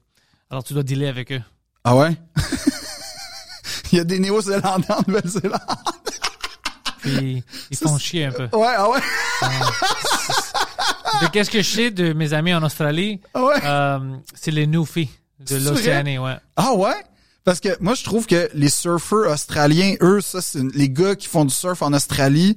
[0.49, 1.41] Alors, tu dois dealer avec eux.
[1.83, 2.11] Ah ouais?
[3.91, 5.59] Il y a des Néo-Zélandais en Nouvelle-Zélande.
[6.99, 8.43] Puis, ils font chier un peu.
[8.55, 8.99] Ouais, ah ouais?
[11.21, 13.55] De qu'est-ce que je sais de mes amis en Australie, Ah ouais?
[13.63, 13.99] euh,
[14.33, 16.37] c'est les Newfies de l'Océanie, ouais.
[16.55, 16.95] Ah ouais?
[17.43, 21.27] Parce que moi, je trouve que les surfeurs australiens, eux, ça, c'est les gars qui
[21.27, 22.55] font du surf en Australie.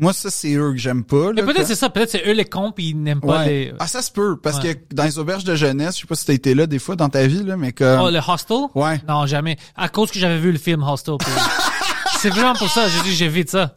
[0.00, 1.32] Moi, ça, c'est eux que j'aime pas.
[1.32, 3.38] Mais là, peut-être quand- c'est ça, peut-être c'est eux les cons, puis ils n'aiment pas
[3.40, 3.46] Ouais.
[3.46, 3.72] les...
[3.80, 4.36] Ah, ça se peut.
[4.40, 4.76] Parce Ouais.
[4.76, 6.94] que dans les auberges de jeunesse, je sais pas si t'as été là des fois
[6.94, 8.00] dans ta vie, là, mais comme...
[8.00, 8.68] Oh, le Hostel?
[8.76, 9.00] Ouais.
[9.08, 9.56] Non, jamais.
[9.76, 11.16] À cause que j'avais vu le film Hostel.
[11.18, 11.28] puis-
[12.20, 13.76] c'est vraiment pour ça, j'ai dit, j'évite ça.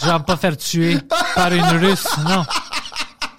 [0.00, 0.96] Je vais me pas faire tuer
[1.34, 2.44] par une russe, non.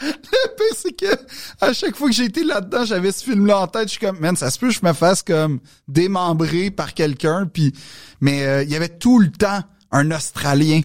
[0.01, 1.19] Le pire, c'est que
[1.61, 3.85] à chaque fois que j'ai été là-dedans, j'avais ce film-là en tête.
[3.85, 7.47] Je suis comme, man, ça se peut que je me fasse comme démembré par quelqu'un.
[7.51, 7.73] Puis,
[8.21, 9.61] mais euh, il y avait tout le temps
[9.91, 10.81] un Australien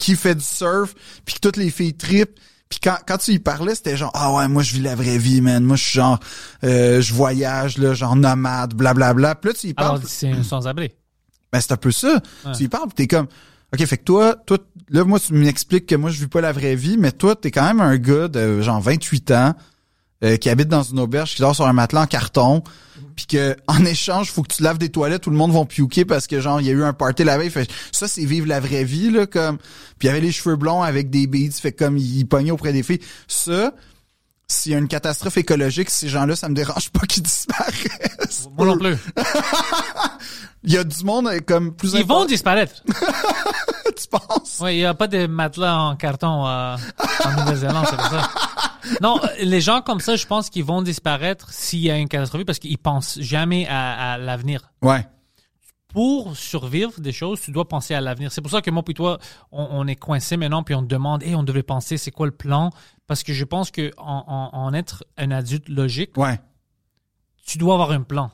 [0.00, 2.40] qui fait du surf, puis que toutes les filles tripent.
[2.68, 5.18] Puis quand, quand tu y parlais, c'était genre ah ouais, moi je vis la vraie
[5.18, 5.62] vie, man.
[5.62, 6.18] Moi je suis genre
[6.64, 9.34] euh, je voyage là, genre nomade, blablabla.
[9.36, 10.90] Puis là tu y parles, Alors, c'est un sans-abri.
[11.52, 12.20] ben c'est un peu ça.
[12.56, 13.26] Tu y parles, pis t'es comme,
[13.74, 16.52] ok, fait que toi, toi, là moi tu m'expliques que moi je vis pas la
[16.52, 19.54] vraie vie, mais toi t'es quand même un gars de genre 28 ans
[20.22, 22.62] euh, qui habite dans une auberge, qui dort sur un matelas en carton,
[23.14, 26.04] puis que en échange faut que tu laves des toilettes, tout le monde va piouquer
[26.04, 27.50] parce que genre il y a eu un party la veille.
[27.92, 29.58] Ça c'est vivre la vraie vie là, comme.
[29.98, 32.72] Puis il y avait les cheveux blonds avec des beads, fait comme il pognait auprès
[32.72, 33.00] des filles.
[33.28, 33.74] Ça.
[34.50, 38.48] S'il y a une catastrophe écologique, ces gens-là, ça me dérange pas qu'ils disparaissent.
[38.58, 38.96] Moi non plus.
[40.64, 42.82] Il y a du monde euh, comme plus Ils vont disparaître.
[43.96, 44.58] tu penses?
[44.60, 46.76] Oui, il n'y a pas de matelas en carton euh,
[47.24, 48.30] en Nouvelle-Zélande, c'est pour ça.
[49.00, 52.44] Non, les gens comme ça, je pense qu'ils vont disparaître s'il y a une catastrophe
[52.44, 54.72] parce qu'ils pensent jamais à, à l'avenir.
[54.82, 55.06] Ouais.
[55.92, 58.30] Pour survivre des choses, tu dois penser à l'avenir.
[58.32, 59.18] C'est pour ça que moi puis toi,
[59.50, 62.26] on, on est coincés maintenant puis on te demande, et on devrait penser, c'est quoi
[62.26, 62.70] le plan?
[63.06, 66.38] Parce que je pense que en, en- en être un adulte logique, Ouais.
[67.44, 68.30] tu dois avoir un plan.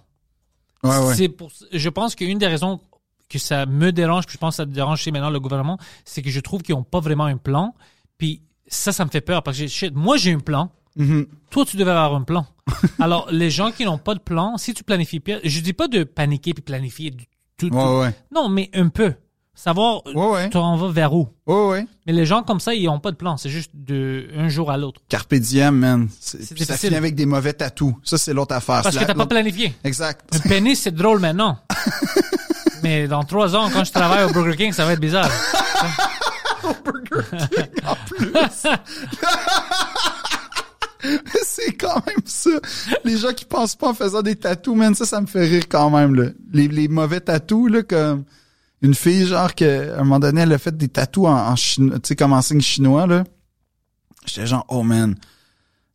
[0.82, 1.14] Ouais, ouais.
[1.14, 2.80] C'est pour, je pense qu'une des raisons
[3.28, 6.22] que ça me dérange, puis je pense que ça dérange chez maintenant le gouvernement, c'est
[6.22, 7.74] que je trouve qu'ils n'ont pas vraiment un plan.
[8.18, 10.70] Puis ça, ça me fait peur parce que shit, moi j'ai un plan.
[10.96, 11.26] Mhm.
[11.50, 12.46] Toi, tu devais avoir un plan.
[13.00, 16.04] Alors, les gens qui n'ont pas de plan, si tu planifies je dis pas de
[16.04, 17.12] paniquer puis planifier
[17.58, 17.68] tout.
[17.68, 18.14] Ouais.
[18.34, 19.12] Non, mais un peu.
[19.58, 20.50] Savoir, Ouais, ouais.
[20.50, 21.28] tu en vas vers où.
[21.46, 21.86] Ouais, ouais.
[22.06, 23.38] Mais les gens comme ça, ils n'ont pas de plan.
[23.38, 25.00] C'est juste de un jour à l'autre.
[25.08, 26.08] Carpe diem, man.
[26.20, 27.94] C'est- ça finit avec des mauvais tatous.
[28.04, 28.82] Ça, c'est l'autre affaire.
[28.82, 29.74] Parce que t'as pas planifié.
[29.82, 30.28] Exact.
[30.34, 31.58] Un pénis, c'est drôle maintenant.
[32.82, 35.30] Mais dans trois ans, quand je travaille au Burger King, ça va être bizarre.
[41.44, 42.50] c'est quand même ça.
[43.04, 45.68] Les gens qui pensent pas en faisant des tatous, man, ça, ça me fait rire
[45.68, 46.30] quand même, là.
[46.52, 48.24] Les, les mauvais tatous, là, comme
[48.82, 51.56] une fille, genre, que, à un moment donné, elle a fait des tatous en, en
[51.56, 53.24] chinois, tu sais, comme en signe chinois, là.
[54.26, 55.14] J'étais genre, oh man.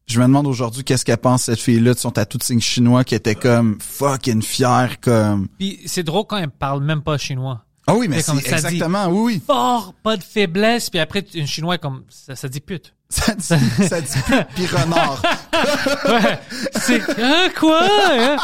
[0.08, 3.04] Je me demande aujourd'hui qu'est-ce qu'elle pense, cette fille-là, de son tatou de signe chinois,
[3.06, 5.48] qui était comme fucking fière, comme.
[5.58, 7.64] Puis c'est drôle quand elle parle même pas chinois.
[7.88, 8.40] Ah oui, mais C'est dit.
[8.40, 9.42] exactement, oui, oui.
[9.46, 12.94] Fort, pas de faiblesse, puis après, un chinois comme, ça, ça dit pute.
[13.12, 13.44] Ça dit,
[13.88, 14.10] ça dit
[14.56, 15.22] plus renard.
[16.06, 16.40] Ouais.
[16.80, 17.82] C'est, hein, quoi?
[17.84, 18.38] hein?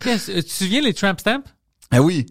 [0.00, 1.42] Qu'est-ce- tu te souviens les tramp stamps?
[1.90, 2.26] Ah oui.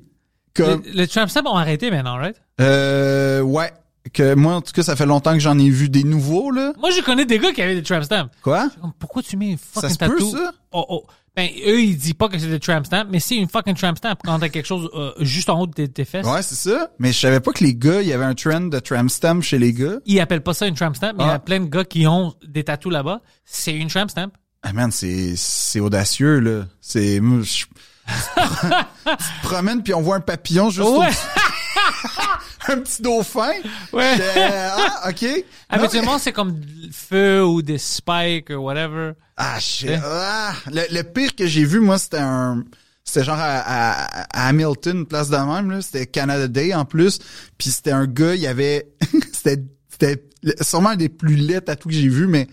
[0.55, 2.35] Comme, Les, les tramp stamps ont arrêté maintenant, right?
[2.61, 3.71] euh, ouais.
[4.13, 6.71] Que moi, en tout cas, ça fait longtemps que j'en ai vu des nouveaux, là.
[6.79, 8.29] Moi, je connais des gars qui avaient des tramp stamps.
[8.41, 8.69] Quoi?
[8.99, 10.31] Pourquoi tu mets une fucking se peut, tattoo?
[10.31, 10.51] ça?
[10.71, 11.05] Oh, oh.
[11.37, 13.95] Ben, eux, ils disent pas que c'est des tramp stamps, mais c'est une fucking tramp
[13.95, 16.25] stamp quand t'as quelque chose euh, juste en haut de tes, tes fesses.
[16.25, 16.89] Ouais, c'est ça.
[16.97, 19.41] Mais je savais pas que les gars, il y avait un trend de tramp stamp
[19.41, 19.97] chez les gars.
[20.07, 21.33] Ils appellent pas ça une tramp stamp, mais il y Ah.
[21.35, 23.21] a plein de gars qui ont des tatous là-bas.
[23.45, 24.31] C'est une tramp stamp.
[24.63, 26.65] Ah man, c'est c'est audacieux là.
[26.81, 27.67] C'est je- tu
[28.35, 31.07] te promènes puis on voit un papillon juste Ouais.
[31.07, 33.51] au- un petit dauphin.
[33.93, 34.15] Ouais.
[34.35, 35.23] Ah, OK.
[35.69, 36.59] Habituellement, c'est comme
[36.91, 39.11] feu ou des spikes ou whatever.
[39.37, 39.89] Ah, shit.
[39.89, 39.99] Ouais.
[40.03, 42.63] Ah, le, le pire que j'ai vu, moi, c'était un...
[43.03, 45.81] C'était genre à, à- à Hamilton, place de même, là.
[45.81, 47.19] C'était Canada Day, en plus.
[47.57, 48.91] Puis c'était un gars, il y avait...
[49.33, 50.23] c'était c'était
[50.61, 52.47] sûrement un des plus laids tatous que j'ai vu, mais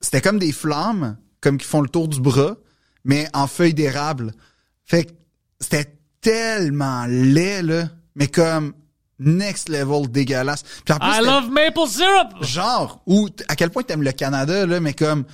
[0.00, 2.56] c'était comme des flammes, comme qui font le tour du bras,
[3.04, 4.32] mais en feuilles d'érable.
[4.86, 5.10] Fait que
[5.60, 7.88] c'était tellement laid, là.
[8.14, 8.72] Mais comme
[9.18, 10.62] next level dégueulasse.
[10.84, 12.42] Puis en plus, I love maple syrup!
[12.42, 15.24] genre ou à quel point t'aimes le Canada là mais comme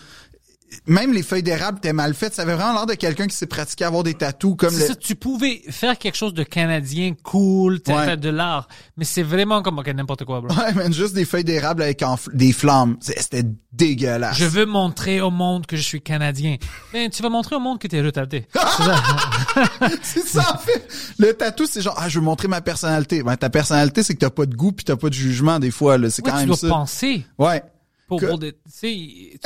[0.86, 3.46] même les feuilles d'érable étaient mal faites ça avait vraiment l'air de quelqu'un qui s'est
[3.46, 7.14] pratiqué à avoir des tatous comme le ça, tu pouvais faire quelque chose de canadien
[7.22, 8.04] cool, Ouais.
[8.04, 10.54] fait de l'art, mais c'est vraiment comme ok n'importe quoi, bro.
[10.56, 15.30] ouais man juste des feuilles d'érable avec des flammes c'était dégueulasse Je veux montrer au
[15.30, 16.56] monde que je suis canadien.
[16.92, 18.46] Ben, tu vas montrer au monde que t'es retardé.
[18.54, 19.90] C'est ça.
[20.02, 20.86] c'est ça en fait
[21.18, 24.18] le tatou c'est genre ah je veux montrer ma personnalité ben ta personnalité c'est que
[24.20, 26.36] t'as pas de goût puis t'as pas de jugement des fois là c'est Ouais, quand
[26.36, 27.62] tu même dois ça penser ouais
[28.06, 29.38] pour, Que- pour des, tu sais,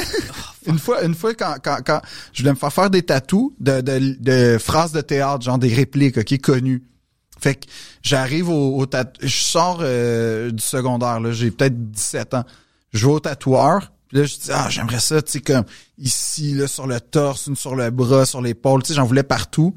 [0.66, 2.00] une fois une fois quand quand quand
[2.32, 5.72] je voulais me faire faire des tatous de de, de phrases de théâtre genre des
[5.74, 6.82] répliques ok connues.
[7.40, 7.66] Fait que
[8.02, 8.86] j'arrive au, au
[9.22, 12.44] je sors euh, du secondaire là j'ai peut-être 17 ans.
[12.92, 15.64] Je vais au tatoueur puis là je dis ah j'aimerais ça tu sais comme
[15.96, 19.22] ici là sur le torse une sur le bras sur l'épaule tu sais j'en voulais
[19.22, 19.74] partout.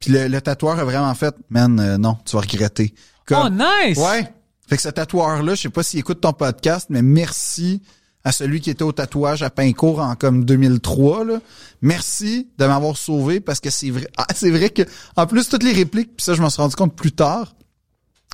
[0.00, 2.92] Puis le, le tatoueur a vraiment fait man euh, non tu vas regretter.
[3.24, 3.96] Comme- oh nice!
[3.98, 4.30] Ouais.
[4.68, 7.80] Fait que ce tatoueur-là, je sais pas s'il écoute ton podcast, mais merci
[8.28, 11.24] à celui qui était au tatouage à Pincourt en comme 2003.
[11.24, 11.40] Là.
[11.80, 14.06] Merci de m'avoir sauvé parce que c'est vrai.
[14.18, 14.82] Ah, c'est vrai que
[15.16, 17.54] en plus toutes les répliques, puis ça je m'en suis rendu compte plus tard,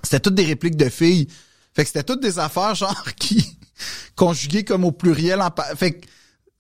[0.03, 1.29] c'était toutes des répliques de filles.
[1.75, 3.57] Fait que c'était toutes des affaires genre qui
[4.17, 5.41] conjuguées comme au pluriel.
[5.41, 6.07] En Fait que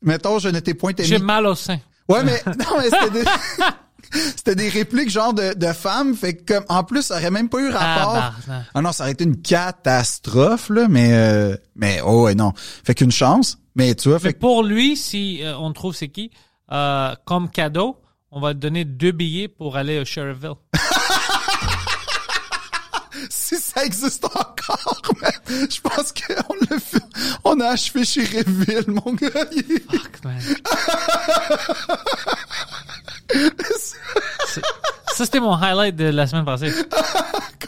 [0.01, 1.09] mettons je n'étais point aimé.
[1.09, 1.81] J'ai mal au sein.
[2.09, 3.25] Ouais, mais non, mais c'était des
[4.37, 7.49] c'était des répliques genre de, de femmes, fait que comme en plus ça aurait même
[7.49, 8.33] pas eu rapport.
[8.75, 12.95] Ah non, ça aurait été une catastrophe là, mais euh, mais oh ouais non, fait
[12.95, 13.59] qu'une chance.
[13.75, 16.31] Mais tu vois, fait que pour lui, si euh, on trouve c'est qui,
[16.71, 20.55] euh, comme cadeau, on va te donner deux billets pour aller au Sheriffville.
[23.31, 27.03] si ça existe encore, man, je pense qu'on l'a fait,
[27.45, 29.31] on a achevé chez Réville, mon gars.
[29.91, 30.41] Fuck, man.
[35.07, 36.73] Ça, c'était mon highlight de la semaine passée.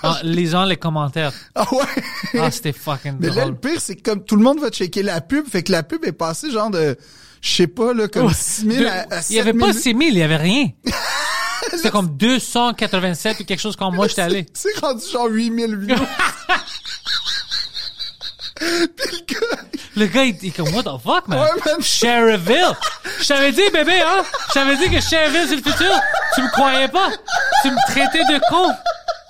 [0.02, 1.33] En lisant les commentaires.
[1.55, 2.39] Ah ouais.
[2.39, 3.57] Ah, c'était fucking Mais là, le drôle.
[3.60, 6.05] pire, c'est que comme tout le monde va checker la pub, fait que la pub
[6.05, 6.99] est passée genre de,
[7.41, 8.33] je sais pas, là, comme Ouais.
[8.35, 9.78] 6 000 De- à, à il y avait 7 pas 000.
[9.78, 10.68] 6 000, il y avait rien.
[11.70, 14.47] C'était comme 287 ou quelque chose quand moi j'étais allé.
[14.52, 15.97] C'est rendu genre 8000 views.
[18.59, 19.62] Puis le gars,
[19.97, 21.39] Le gars, il est comme, what the fuck, man?
[21.41, 21.83] Ouais, man.
[21.83, 22.76] Sheriffville.
[23.20, 24.23] Je t'avais dit, bébé, hein?
[24.49, 26.01] Je t'avais dit que Sheriffville, c'est le futur.
[26.35, 27.10] Tu me croyais pas?
[27.62, 28.70] Tu me traitais de con.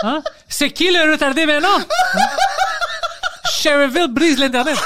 [0.02, 0.22] Hein?
[0.48, 1.78] C'est qui le retardé maintenant?
[2.14, 2.26] Hein?
[3.50, 4.76] Sheriffville brise l'Internet.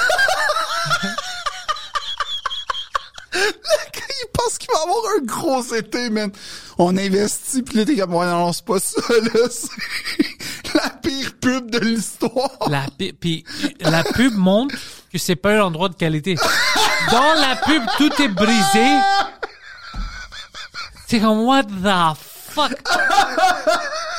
[3.34, 6.30] Il pense qu'il va avoir un gros été, man.
[6.78, 9.48] On investit, puis là, t'es comme, ouais, non, pas ça, là.
[9.50, 12.50] C'est la pire pub de l'histoire.
[12.68, 13.44] La, pi- puis
[13.80, 14.74] la pub montre
[15.12, 16.36] que c'est pas un endroit de qualité.
[17.10, 18.86] Dans la pub, tout est brisé.
[21.08, 22.16] C'est comme, what the
[22.52, 22.72] fuck?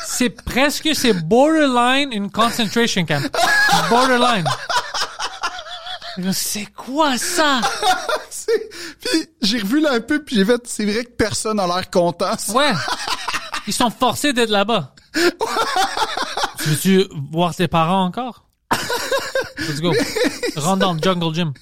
[0.06, 3.22] C'est presque, c'est borderline une concentration camp.
[3.88, 4.44] Borderline.
[6.32, 7.60] C'est quoi ça?
[9.00, 12.36] Puis j'ai revu la pub, puis j'ai fait, c'est vrai que personne a l'air content.
[12.38, 12.52] ça.
[12.52, 12.72] Ouais.
[13.66, 14.94] Ils sont forcés d'être là-bas.
[15.14, 18.46] tu veux-tu voir tes parents encore?
[19.58, 19.92] Let's go.
[20.56, 21.52] Rentre dans le jungle gym.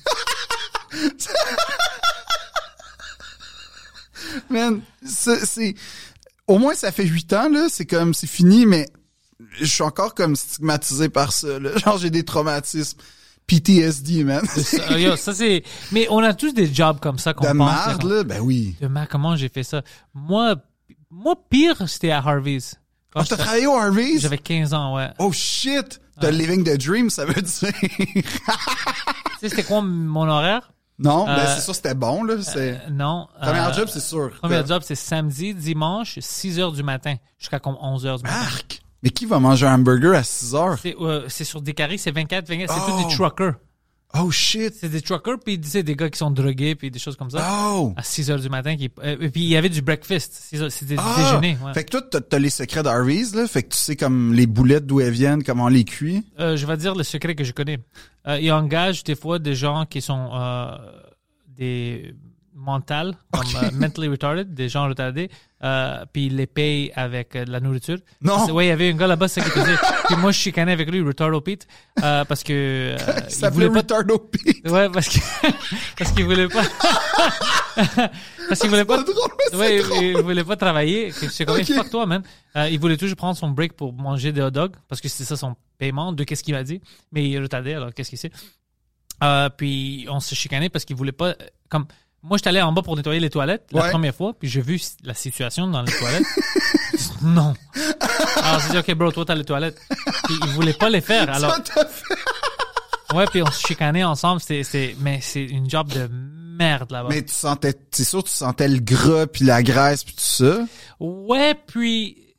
[4.48, 5.74] Man, c'est, c'est-
[6.46, 8.88] au moins ça fait huit ans là, c'est comme c'est fini, mais
[9.52, 11.58] je suis encore comme stigmatisé par ça.
[11.58, 11.76] Là.
[11.78, 12.98] Genre j'ai des traumatismes,
[13.50, 14.44] PTSD, man.
[14.46, 15.64] Ça, yo, ça c'est.
[15.92, 17.86] Mais on a tous des jobs comme ça qu'on De pense.
[17.86, 18.76] merde là, ben oui.
[18.80, 19.82] De merde, comment j'ai fait ça?
[20.14, 20.54] Moi,
[21.10, 22.76] moi pire, c'était à Harvey's.
[23.12, 24.20] Quand Ah, t'as travaillé au Harvey's?
[24.20, 25.10] J'avais 15 ans, ouais.
[25.18, 26.00] Oh shit!
[26.20, 27.72] The living the dream, ça veut dire.
[29.40, 30.72] sais, c'était quoi mon horaire?
[30.98, 32.34] Non, ben Euh, c'est sûr, c'était bon, là.
[32.56, 33.26] Euh, non.
[33.40, 34.30] Premier euh, job, c'est sûr.
[34.42, 38.36] Premier job, c'est samedi, dimanche, 6 heures du matin, jusqu'à comme 11 heures du matin.
[38.36, 38.82] Arc!
[39.02, 40.78] Mais qui va manger un hamburger à 6 heures?
[40.80, 42.98] C'est, euh, c'est sur des carrés, c'est 24, 24, c'est Oh.
[42.98, 43.54] tous des truckers.
[44.18, 44.74] Oh shit!
[44.74, 47.46] C'est des truckers, puis sais, des gars qui sont drogués, puis des choses comme ça.
[47.48, 47.94] Oh!
[47.96, 48.76] À 6 heures du matin.
[48.76, 50.32] Qui, euh, et puis il y avait du breakfast.
[50.34, 51.14] C'est- C'était du Ah!
[51.16, 51.56] déjeuner.
[51.64, 51.72] Ouais.
[51.74, 53.46] Fait que toi, t'as, t'as les secrets d'Harvey's, là.
[53.46, 56.26] Fait que tu sais comme les boulettes d'où elles viennent, comment on les cuit.
[56.40, 57.78] Euh, je vais dire le secret que je connais.
[58.26, 60.76] Euh, ils engagent des fois des gens qui sont euh,
[61.46, 62.12] des
[62.64, 65.30] comme euh, mentally retarded, des gens retardés,
[65.62, 67.98] euh, puis ils les payent avec euh, de la nourriture.
[68.20, 68.47] Non.
[68.52, 69.76] Oui, il y avait un gars là-bas, c'est ça qu'il faisait.
[70.06, 71.66] puis moi, je chicanais avec lui, Retardo Pete,
[71.97, 72.97] parce que
[73.28, 74.68] Ça il voulait pas Retardo Pete.
[74.70, 75.18] Ouais, parce que
[75.98, 76.62] parce qu'il voulait pas
[78.48, 80.05] parce qu'il voulait pas drôle, ouais, il- drôle.
[80.05, 81.12] il, voulait pas travailler.
[81.12, 81.66] C'est comme Ok.
[81.72, 82.22] fuck toi man.
[82.56, 85.24] Euh, il voulait toujours prendre son break pour manger des hot dogs parce que c'est
[85.24, 86.80] ça son paiement de qu'est-ce qu'il m'a dit.
[87.12, 88.32] Mais il est retardé alors qu'est-ce qu'il sait?
[89.56, 91.34] Puis on se chicanait parce qu'il voulait pas
[91.68, 91.86] comme
[92.23, 93.90] moi j'étais allé en bas pour nettoyer les toilettes la Ouais.
[93.90, 96.26] première fois puis j'ai vu la situation dans les toilettes.
[97.23, 97.55] non.
[98.42, 99.81] Alors j'ai dit ok bro toi t'as les toilettes.
[100.24, 102.15] Puis il voulait pas les faire alors Ça t'a fait-
[103.15, 104.40] Ouais, puis on se chicanait ensemble.
[104.40, 107.08] C'était, c'était, mais c'est une job de merde là-bas.
[107.10, 110.60] Mais tu sentais, c'est sûr, tu sentais le gras puis la graisse puis tout ça.
[111.00, 112.36] Ouais, puis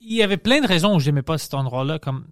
[0.00, 1.98] il y avait plein de raisons où j'aimais pas cet endroit-là.
[1.98, 2.24] Comme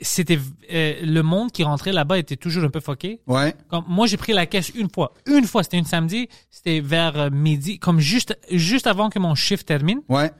[0.00, 0.38] c'était
[0.72, 3.20] euh, le monde qui rentrait là-bas était toujours un peu foqué.
[3.26, 3.54] Ouais.
[3.68, 5.12] Comme moi, j'ai pris la caisse une fois.
[5.26, 6.28] Une fois, c'était une samedi.
[6.50, 10.00] C'était vers euh, midi, comme juste juste avant que mon shift termine.
[10.08, 10.30] Ouais.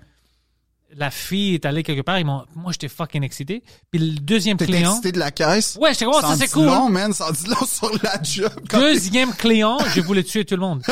[0.97, 2.20] La fille est allée quelque part.
[2.20, 3.65] Ils moi, j'étais fucking excité.
[3.91, 4.91] Puis le deuxième client.
[4.91, 5.76] excité de la caisse?
[5.81, 6.66] Ouais, j'étais oh, Ça c'est cool.
[6.66, 7.12] long, man.
[7.12, 8.52] Ça dit long sur la job.
[8.70, 10.83] Deuxième client, je voulais tuer tout le monde.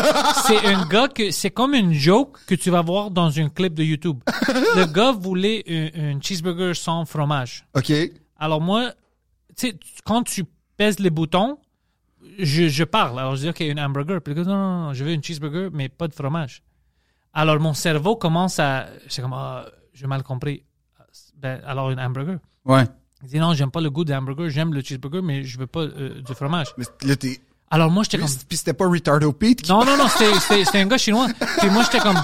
[0.47, 3.75] C'est un gars que c'est comme une joke que tu vas voir dans un clip
[3.75, 4.19] de YouTube.
[4.75, 7.65] Le gars voulait un, un cheeseburger sans fromage.
[7.77, 7.93] OK.
[8.43, 8.91] Alors moi,
[9.57, 10.45] tu sais, quand tu
[10.77, 11.59] pèses les boutons,
[12.41, 13.21] je, je parle.
[13.21, 14.21] Alors je dis ok, un hamburger.
[14.21, 16.63] Puis non, non, non, je veux une cheeseburger mais pas de fromage.
[17.33, 20.65] Alors mon cerveau commence à, c'est comme ah, j'ai mal compris.
[21.37, 22.39] Ben, alors un hamburger.
[22.65, 22.85] Ouais.
[23.23, 25.69] Il dit non, j'aime pas le goût des hamburgers, j'aime le cheeseburger mais je veux
[25.69, 26.67] pas euh, du fromage.
[26.77, 27.41] Mais là, t'es...
[27.71, 29.71] Alors moi j'étais comme Puis c'était pas Retardo Pete qui...
[29.71, 31.29] non, non, non, c'était- c'était c'était un gars chinois.
[31.59, 32.21] Puis moi, j'étais comme...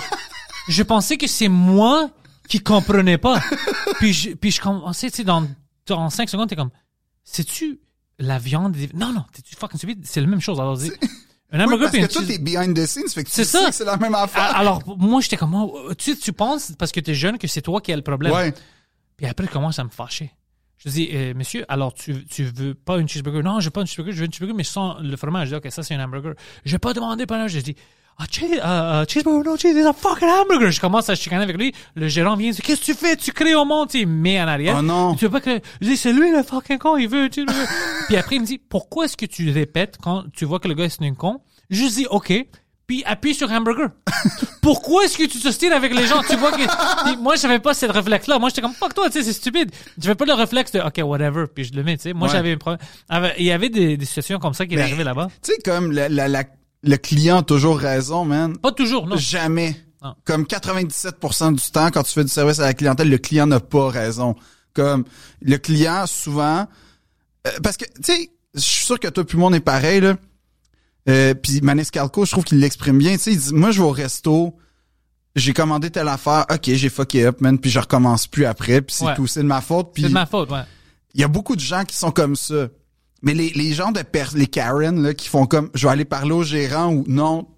[0.69, 2.11] Je pensais que c'est moi
[2.49, 3.41] qui comprenais pas.
[3.99, 5.47] Puis je, puis je commençais, tu sais, dans,
[5.97, 6.71] dans 5 secondes, t'es comme...
[7.25, 7.81] C'est-tu
[8.19, 8.73] la viande?
[8.73, 10.01] des- Non, non, t'es-tu fucking stupide?
[10.05, 10.59] C'est la même chose.
[10.61, 10.91] Alors, dis,
[11.53, 13.29] un Oui, hamburger parce puis que un toi, cheese- t'es behind the scenes, fait que
[13.29, 13.67] tu C'est sais ça.
[13.69, 14.57] que c'est la même affaire.
[14.57, 15.55] Alors, moi, j'étais comme...
[15.55, 18.03] oh, tu sais, tu penses, parce que t'es jeune, que c'est toi qui as le
[18.03, 18.33] problème.
[18.33, 18.55] Ouais.
[19.17, 20.33] Puis après, il commence à me fâcher.
[20.79, 23.43] Je dis, euh, monsieur, alors tu, tu veux pas une cheeseburger?
[23.43, 25.49] Non, je veux pas une cheeseburger, je veux une cheeseburger, mais sans le fromage.
[25.49, 26.35] Je dis, OK, ça, c'est un hamburger.
[26.65, 27.49] Je vais pas demander pendant.
[27.49, 27.75] Je dis,
[28.21, 30.71] ah, cheese, euh, cheeseburger, no cheese, it's a fucking hamburger.
[30.73, 31.73] Je commence à chicaner avec lui.
[31.95, 33.17] Le gérant vient, il dit, qu'est-ce que tu fais?
[33.17, 34.77] Tu crées au monde, tu il me met en arrière.
[34.79, 35.15] Oh non.
[35.15, 37.67] Tu veux pas que, je dis, c'est lui le fucking con, il veut un cheeseburger.
[38.09, 40.75] Puis après, il me dit, pourquoi est-ce que tu répètes quand tu vois que le
[40.75, 41.41] gars, c'est un con?
[41.71, 42.33] Je dis, OK.
[42.89, 43.89] Puis appuie sur hamburger.
[44.63, 46.23] Pourquoi est-ce que tu t'ostines avec les gens?
[46.23, 48.39] Tu vois que, moi, j'avais pas cette réflexe-là.
[48.39, 49.71] Moi, j'étais comme, fuck toi, tu sais, c'est stupide.
[49.99, 52.13] J'avais pas le réflexe de, OK, whatever, puis je le mets, tu sais.
[52.15, 52.33] Moi, Ouais.
[52.35, 52.81] j'avais un problème.
[53.11, 55.29] Avec- Il y avait des, des situations comme ça qui arrivaient là-bas.
[55.43, 56.45] Tu sais, comme la, la, la-
[56.83, 58.57] le client a toujours raison, man.
[58.59, 59.17] Pas toujours, non.
[59.17, 59.77] Jamais.
[60.03, 60.15] Non.
[60.25, 63.61] Comme 97% du temps, quand tu fais du service à la clientèle, le client n'a
[63.61, 64.37] pas raison.
[64.75, 65.05] Comme
[65.43, 66.69] le client, souvent...
[67.47, 70.01] euh, parce que, tu sais, je suis sûr que toi puis moi, on est pareil,
[70.01, 70.17] là.
[71.09, 73.13] Euh, puis Maniscalco, je trouve qu'il l'exprime bien.
[73.13, 74.55] Tu sais, il dit, moi, je vais au resto,
[75.35, 78.95] j'ai commandé telle affaire, ok, j'ai fucké up, man, puis je recommence plus après, puis
[78.95, 79.15] c'est Ouais.
[79.17, 79.93] tout, c'est de ma faute.
[79.95, 80.63] Puis C'est de ma faute, ouais.
[81.15, 82.69] il y a beaucoup de gens qui sont comme ça.
[83.23, 86.05] Mais les, les gens de per les Karen là, qui font comme je vais aller
[86.05, 87.49] parler au gérant ou non.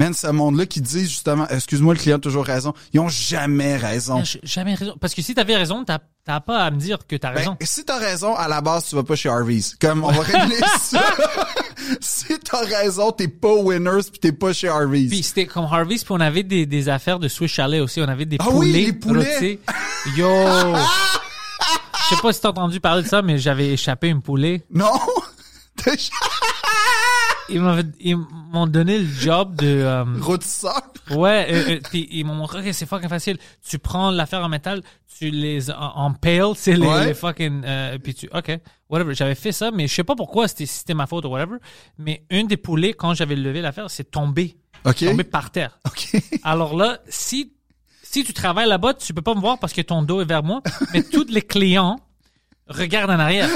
[0.00, 2.72] Man, ce monde-là qui dit justement excuse-moi, le client a toujours raison.
[2.92, 4.22] Ils ont jamais raison.
[4.44, 4.94] Jamais raison.
[5.00, 7.56] Parce que si t'avais raison, t'as t'as pas à me dire que t'as Ben, raison.
[7.62, 9.74] si t'as raison, à la base, tu vas pas chez Harvey's.
[9.80, 11.02] Comme on va régler ça.
[12.00, 15.08] si t'as raison, t'es pas winners puis t'es pas chez Harvey's.
[15.08, 18.00] Puis c'était comme Harvey's, puis on avait des, des affaires de Swiss Chalet aussi.
[18.00, 18.84] On avait des Ah oui, poulets.
[18.84, 19.58] les poulets.
[20.16, 20.28] Yo!
[22.10, 24.64] Je sais pas si t'as entendu parler de ça, mais j'avais échappé un poulet.
[24.70, 24.92] non.
[27.50, 28.16] Ils
[28.52, 29.66] m'ont donné le job de...
[29.66, 30.82] euh, Rôtisseur.
[31.12, 33.38] ouais, euh, euh, puis ils m'ont montré que c'est fucking facile.
[33.66, 34.82] Tu prends l'affaire en métal,
[35.18, 37.06] tu les en, en pale, c'est les, Ouais.
[37.06, 37.62] les fucking...
[37.64, 38.28] euh, puis tu...
[38.34, 38.50] OK,
[38.90, 39.14] whatever.
[39.14, 41.56] J'avais fait ça, mais je sais pas pourquoi, c'était si c'était ma faute ou whatever.
[41.96, 44.58] Mais un des poulets, quand j'avais levé l'affaire, c'est tombé.
[44.84, 44.96] OK.
[45.06, 45.78] Tombé par terre.
[45.86, 46.20] OK.
[46.42, 47.54] Alors là, si
[48.10, 50.42] si tu travailles là-bas, tu peux pas me voir parce que ton dos est vers
[50.42, 50.62] moi,
[50.92, 51.98] mais tous les clients
[52.68, 53.48] regardent en arrière.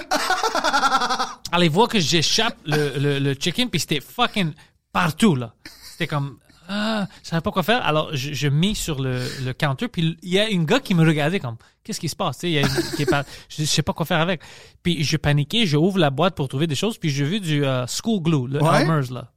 [1.52, 4.52] Alors ils voient que j'échappe le, le, le chicken puis c'était fucking
[4.92, 5.54] partout là.
[5.92, 7.84] C'était comme ah, je savais pas quoi faire.
[7.84, 10.94] Alors, je, je mis sur le, le counter, puis il y a un gars qui
[10.94, 12.38] me regardait comme, qu'est-ce qui se passe?
[12.38, 14.40] Tu sais, il y a une- qui je, je sais pas quoi faire avec.
[14.82, 17.66] Puis je paniquais, je ouvre la boîte pour trouver des choses, puis j'ai vu du
[17.66, 18.82] euh, school glue, le Ouais.
[18.82, 19.32] Elmer's, là.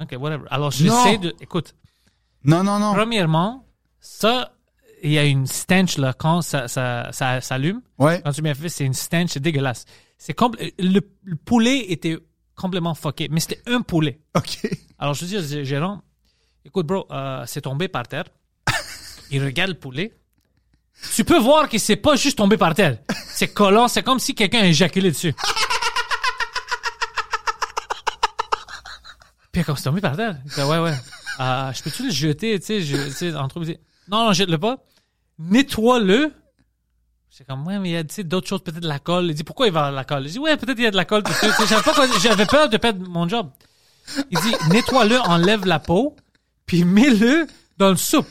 [0.00, 0.44] OK, whatever.
[0.48, 1.74] Alors, j'essaie de, écoute,
[2.44, 2.94] Non, non, non.
[2.94, 3.66] premièrement,
[4.04, 4.52] ça,
[5.02, 7.80] il y a une stench, là, quand ça, ça, ça s'allume.
[7.98, 8.20] Ouais.
[8.24, 9.84] Quand tu m'as fait, c'est une stench, c'est dégueulasse.
[10.18, 10.36] C'est
[10.78, 12.18] le, le poulet était
[12.56, 14.20] complètement fucké, mais c'était un poulet.
[14.36, 14.58] OK.
[14.98, 16.02] Alors, je dis au gérant,
[16.64, 18.24] écoute, bro, euh, c'est tombé par terre.
[19.30, 20.16] Il regarde le poulet.
[21.14, 22.98] Tu peux voir que c'est pas juste tombé par terre.
[23.28, 25.34] C'est collant, c'est comme si quelqu'un a éjaculé dessus.
[29.50, 30.36] Puis comme c'est tombé par terre.
[30.58, 30.94] Ouais, ouais.
[31.40, 33.64] Euh, je peux-tu le jeter, tu sais, je- entre
[34.12, 34.76] Non, non, jette-le pas.
[35.38, 36.32] Nettoie-le.
[37.30, 39.24] C'est comme, ouais, mais il y a, d'autres choses, peut-être de la colle.
[39.24, 40.24] Il dit, pourquoi il va de la colle?
[40.24, 41.22] Je dis, ouais, peut-être il y a de la colle
[42.20, 43.50] J'avais pas peur de perdre mon job.
[44.30, 46.14] Il dit, nettoie-le, enlève la peau,
[46.66, 47.46] puis mets-le
[47.78, 48.28] dans le soupe.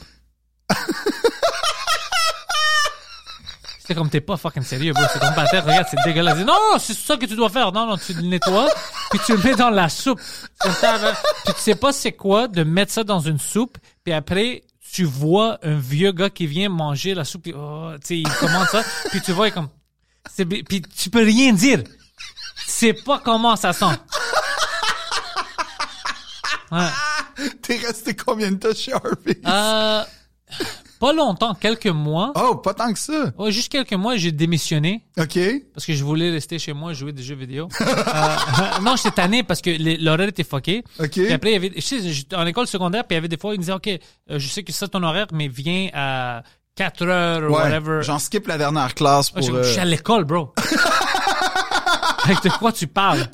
[3.79, 5.03] C'était comme, t'es pas fucking sérieux, bro.
[5.11, 6.35] C'est comme par terre, regarde, c'est dégueulasse.
[6.37, 7.71] Il dit, non, c'est ça que tu dois faire.
[7.71, 8.69] Non, non, tu le nettoies,
[9.09, 10.21] puis tu le mets dans la soupe.
[10.63, 11.13] Là.
[11.45, 14.61] Puis tu sais pas c'est quoi de mettre ça dans une soupe, puis après,
[14.91, 18.29] tu vois un vieux gars qui vient manger la soupe, puis oh, tu sais, il
[18.39, 19.69] commande ça, puis tu vois, il est comme,
[20.29, 21.83] c'est, puis tu peux rien dire.
[21.83, 21.91] Tu
[22.67, 23.85] sais pas comment ça sent.
[26.71, 26.87] Ouais.
[27.61, 29.39] T'es resté combien de temps chez Harvey?
[29.45, 30.03] Euh,
[31.01, 32.31] pas longtemps, quelques mois.
[32.35, 33.31] Oh, pas tant que ça.
[33.37, 35.37] Ouais, juste quelques mois, j'ai démissionné OK.
[35.73, 37.67] parce que je voulais rester chez moi jouer des jeux vidéo.
[37.81, 40.83] Euh, non, j'étais tanné parce que les- l'horaire était fucké.
[40.99, 41.09] OK.
[41.11, 43.27] Puis après, il y avait, je sais, j'étais en école secondaire, puis il y avait
[43.27, 43.99] des fois, ils me disaient, OK, euh,
[44.37, 46.43] je sais que c'est ça ton horaire, mais viens à
[46.75, 47.63] 4 heures ou Ouais.
[47.63, 47.99] whatever.
[48.03, 49.57] J'en skip la dernière classe Ouais, pour...
[49.57, 50.53] je, je suis à l'école, bro.
[52.23, 53.27] Avec de quoi tu parles?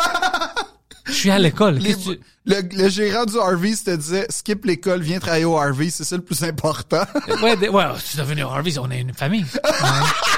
[1.08, 1.76] Je suis à l'école.
[1.76, 5.90] les- tu- le, le gérant du Harvey te disait skip l'école, viens travailler au Harvey,
[5.90, 7.04] c'est ça le plus important.
[7.42, 9.46] Ouais, de- ouais, tu es devenu Harvey, on est une famille.
[9.64, 9.70] Ouais.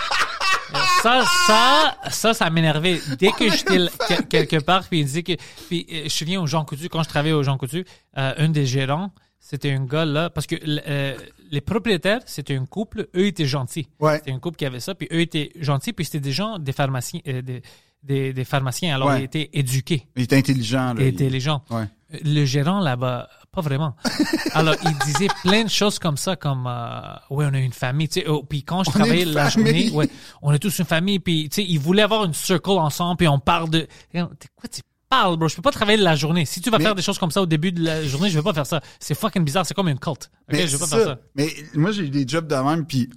[1.01, 3.01] Ça, ça, ça, ça m'énervait.
[3.17, 3.87] Dès que j'étais
[4.29, 5.31] quelque part, puis il disait que,
[5.67, 7.85] puis euh, je viens au Jean Coutu, quand je travaillais au Jean Coutu,
[8.17, 11.15] euh, un des gérants, c'était un gars là, parce que euh,
[11.51, 13.87] les propriétaires, c'était un couple, eux étaient gentils.
[13.99, 14.17] Ouais.
[14.17, 16.73] C'était un couple qui avait ça, puis eux étaient gentils, puis c'était des gens, des
[16.73, 17.61] pharmaciens, euh, des,
[18.03, 19.21] des, des pharmaciens, alors Ouais.
[19.21, 21.01] ils étaient éduqués Il est intelligent, là.
[21.01, 21.63] et Il- intelligents.
[21.69, 21.85] Ouais.
[22.23, 23.95] Le gérant là-bas, pas vraiment.
[24.53, 28.07] Alors, il disait plein de choses comme ça, comme euh, ouais, on a une famille,
[28.09, 28.27] tu sais.
[28.27, 29.89] oh, puis quand je On travaillais la famille.
[29.89, 30.09] journée, ouais,
[30.41, 31.19] on est tous une famille.
[31.19, 33.87] Puis tu sais, il voulait avoir une circle ensemble, puis on parle de.
[34.11, 34.19] T'es
[34.55, 35.47] quoi tu parles, bro?
[35.49, 36.45] Je peux pas travailler la journée.
[36.45, 38.35] Si tu vas Mais- faire des choses comme ça au début de la journée, je
[38.37, 38.81] vais pas faire ça.
[38.99, 39.65] C'est fucking bizarre.
[39.67, 40.31] C'est comme une culte.
[40.51, 41.19] Mais je vais pas c'est faire ça.
[41.35, 43.07] Mais moi, j'ai eu des jobs de même, puis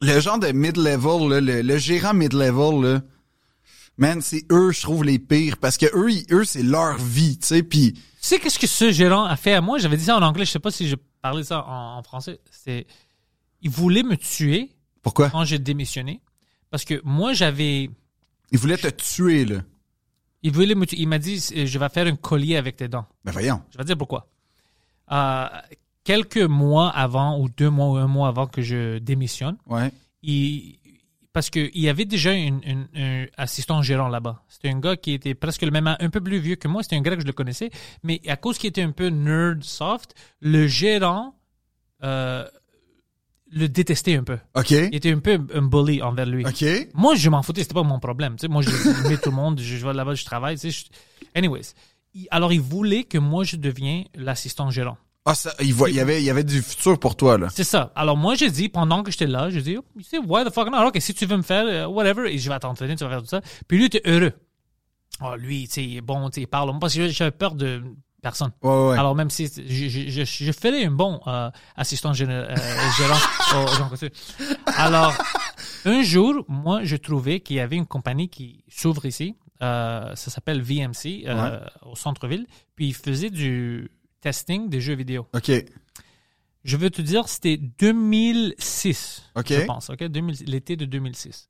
[0.00, 3.00] le genre de mid-level, là, le, le gérant mid-level, là,
[3.98, 7.38] man, c'est eux, je trouve, les pires, parce que eux, ils- eux c'est leur vie,
[7.38, 9.78] tu sais, puis Tu sais qu'est-ce que ce gérant a fait à moi?
[9.78, 10.44] J'avais dit ça en anglais.
[10.44, 12.40] Je sais pas si je parlais ça en, en français.
[12.50, 12.86] C'est,
[13.60, 14.70] il voulait me tuer
[15.02, 15.28] pourquoi?
[15.30, 16.20] quand j'ai démissionné
[16.70, 17.90] parce que moi j'avais
[18.52, 19.62] Ils voulaient te tuer, là.
[20.44, 23.06] Il voulait me tu- Il m'a dit, je vais faire un collier avec tes dents.
[23.24, 23.60] Ben voyons.
[23.70, 24.28] Je vais te dire pourquoi.
[25.10, 25.46] Euh,
[26.04, 29.90] quelques mois avant, ou deux mois ou un mois avant que je démissionne, Ouais.
[30.22, 30.78] il,
[31.32, 34.42] parce qu'il y avait déjà une- une- un assistant gérant là-bas.
[34.48, 36.82] C'était un gars qui était presque le même un peu plus vieux que moi.
[36.82, 37.70] C'était un gars que je le connaissais.
[38.02, 41.34] Mais à cause qu'il était un peu nerd soft, le gérant
[42.04, 42.46] euh,
[43.50, 44.38] le détestait un peu.
[44.54, 44.70] OK.
[44.70, 46.44] Il était un peu un bully envers lui.
[46.46, 46.64] OK.
[46.94, 48.36] Moi, je m'en foutais, c'était pas mon problème.
[48.36, 48.70] Tu sais, moi, je
[49.08, 50.56] mets tout le monde, je, je vais là-bas, je travaille.
[50.58, 51.74] Tu sais, je- Anyways.
[52.30, 54.98] Alors, il voulait que moi, je devienne l'assistant gérant.
[55.24, 57.48] Ah, ça, il, voit, il, y avait, il y avait du futur pour toi, là.
[57.54, 57.92] C'est ça.
[57.94, 60.52] Alors, moi, j'ai dit, pendant que j'étais là, j'ai dit, oh, you say, why the
[60.52, 60.88] fuck not?
[60.88, 63.20] Ok, si tu veux me faire, euh, whatever, et je vais t'entraîner, tu vas faire
[63.22, 63.40] tout ça.
[63.68, 64.32] Puis lui, il était heureux.
[65.20, 66.76] Oh, lui, tu sais, il est bon, tu sais, il parle.
[66.80, 67.82] Parce que j'avais peur de
[68.20, 68.50] personne.
[68.62, 68.88] Ouais, ouais.
[68.90, 68.98] ouais.
[68.98, 72.56] Alors, même si je, je, je, je ferais un bon euh, assistant euh,
[72.96, 73.18] gérant
[73.54, 74.10] au, au Jean Coutu.
[74.66, 75.12] Alors,
[75.84, 79.36] un jour, moi, je trouvais qu'il y avait une compagnie qui s'ouvre ici.
[79.62, 82.46] Euh, ça s'appelle VMC, euh, au centre-ville.
[82.74, 83.90] Puis, ils faisaient du
[84.22, 85.26] testing des jeux vidéo.
[85.34, 85.50] OK.
[86.64, 89.48] Je veux te dire, c'était 2006, OK.
[89.52, 91.48] je pense, ok, 2000 l'été de 2006.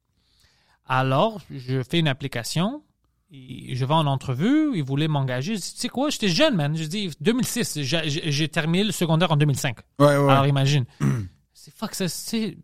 [0.87, 2.83] Alors, je fais une application,
[3.31, 5.55] et je vais en entrevue, ils voulaient m'engager.
[5.57, 6.77] Je dis, tu sais quoi, j'étais jeune, man.
[6.77, 9.77] Je dis, 2006, j'ai- terminé le secondaire en 2005.
[9.99, 10.33] Ouais, ouais.
[10.33, 10.85] Alors, imagine.
[11.55, 12.57] c'est fuck, ça, c'est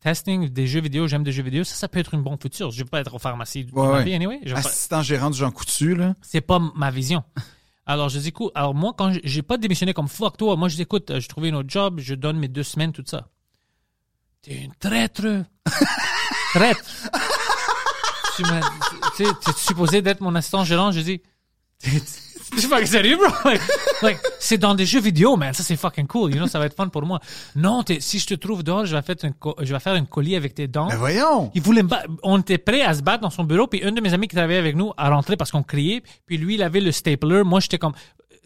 [0.00, 2.70] testing des jeux vidéo, j'aime des jeux vidéo, ça, ça peut être une bonne future.
[2.70, 4.14] Je vais pas être au pharmacie Ouais, ouais.
[4.14, 4.40] anyway.
[4.44, 6.14] Vais pas- Assistant gérant du Jean Coutu, là.
[6.22, 7.24] c'est pas ma vision.
[7.86, 10.76] Alors, je dis, écoute, alors moi, quand j'ai- pas démissionné comme fuck toi, moi, je
[10.76, 13.28] dis, écoute, euh, j'ai trouvé un autre job, je donne mes deux semaines, tout ça.
[14.42, 15.22] T'es une traître.
[16.52, 16.84] traître.
[18.36, 18.60] tu m'as,
[19.16, 21.22] tu t'es supposé d'être mon assistant gérant, je dis,
[22.56, 23.26] C'est fucking sérieux, bro?
[23.44, 23.60] Like,
[24.02, 25.52] like, c'est dans des jeux vidéo, man.
[25.52, 26.30] Ça, c'est fucking cool.
[26.30, 27.20] You know, ça va être fun pour moi.
[27.54, 29.94] Non, t'es- si je te trouve dehors, je vais faire un, co- je vais faire
[29.94, 30.86] un collier avec tes dents.
[30.88, 31.50] Mais voyons.
[31.54, 32.06] Il voulait me battre.
[32.22, 34.36] On était prêts à se battre dans son bureau, puis un de mes amis qui
[34.36, 37.42] travaillait avec nous a rentré parce qu'on criait, puis lui, il avait le stapler.
[37.42, 37.94] Moi, j'étais comme,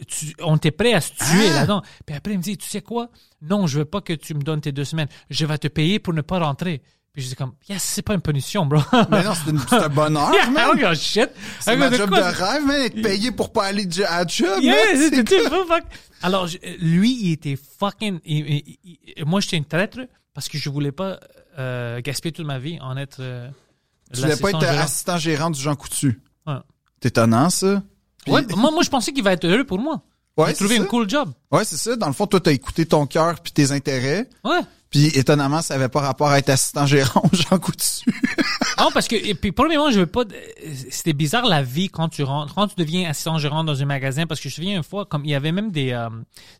[0.09, 1.55] tu- on était prêts à se tuer Ah.
[1.61, 1.83] là-dedans.
[2.07, 3.09] Puis après, il me dit, tu sais quoi?
[3.43, 5.09] Non, je veux pas que tu me donnes tes deux semaines.
[5.29, 6.81] Je vais te payer pour ne pas rentrer.
[7.13, 8.81] Puis je dis comme, yes, c'est pas une punition, bro.
[9.11, 10.85] Mais non, c'est un bonheur, Yeah, man.
[10.85, 11.29] a shit.
[11.59, 12.81] C'est ma job de rêve, man.
[12.83, 15.27] Être payé pour pas aller à job, Yeah, man.
[15.67, 15.83] fuck.
[16.23, 16.47] Alors,
[16.81, 18.21] lui, il était fucking.
[18.25, 18.79] il- il-
[19.17, 19.99] il- moi, j'étais une traître
[20.35, 21.19] parce que je voulais pas
[21.59, 23.17] euh, gaspiller toute ma vie en être.
[23.21, 23.49] euh,
[24.13, 24.79] Tu voulais pas être gérant.
[24.83, 26.21] assistant gérant du Jean Coutu.
[26.47, 26.55] Ouais.
[27.03, 27.83] C'est étonnant, ça.
[28.25, 30.01] Puis- Ouais, moi, moi, je pensais qu'il va être heureux pour moi.
[30.37, 31.33] Ouais, J'ai trouvé un cool job.
[31.51, 31.97] Ouais, c'est ça.
[31.97, 34.29] Dans le fond, toi, t'as écouté ton cœur puis tes intérêts.
[34.45, 34.61] Ouais.
[34.91, 38.05] Puis étonnamment, ça avait pas rapport à être assistant gérant Jean Coutu.
[38.79, 40.23] Non, parce que, et puis, premièrement, je veux pas,
[40.91, 44.27] c'était bizarre la vie quand tu rentres, quand tu deviens assistant gérant dans un magasin,
[44.27, 46.09] parce que je me souviens une fois, comme, il y avait même des, euh,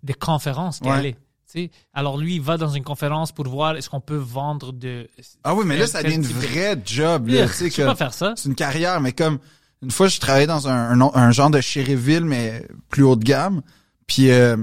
[0.03, 0.95] des conférences qui Ouais.
[0.95, 1.17] allaient.
[1.53, 4.73] Tu sais, alors lui, il va dans une conférence pour voir est-ce qu'on peut vendre
[4.73, 5.09] de.
[5.43, 7.49] Ah oui, mais là, ça devient une de- vraie job, là.
[7.49, 8.35] Tu sais, pas faire ça.
[8.37, 9.39] c'est une carrière, mais comme
[9.83, 13.63] une fois, je travaillais dans un, un, genre de Cherryville, mais plus haut de gamme.
[14.07, 14.57] Puis euh,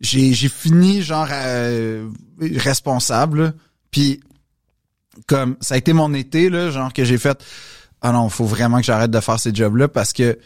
[0.00, 2.08] j'ai j'ai fini genre euh,
[2.56, 3.42] responsable.
[3.42, 3.52] là.
[3.90, 4.20] Puis
[5.26, 7.42] comme ça a été mon été là, genre que j'ai fait
[8.02, 10.38] ah non, faut vraiment que j'arrête de faire ces jobs là parce que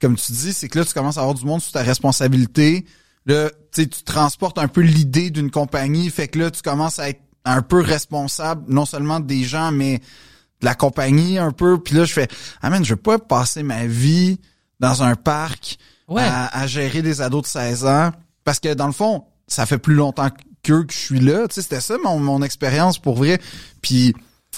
[0.00, 2.86] comme tu dis, c'est que là tu commences à avoir du monde sous ta responsabilité.
[3.26, 6.98] Là, tu sais, tu transportes un peu l'idée d'une compagnie, fait que là tu commences
[6.98, 11.78] à être un peu responsable non seulement des gens mais de la compagnie un peu.
[11.82, 12.28] Puis là je fais
[12.62, 14.38] ah man, je veux pas passer ma vie
[14.80, 16.22] dans un parc Ouais.
[16.22, 18.10] à, à gérer des ados de 16 ans
[18.50, 20.26] parce que dans le fond, ça fait plus longtemps
[20.64, 23.38] qu'eux que je suis là, tu sais, c'était ça mon, mon expérience pour vrai.
[23.80, 24.12] Puis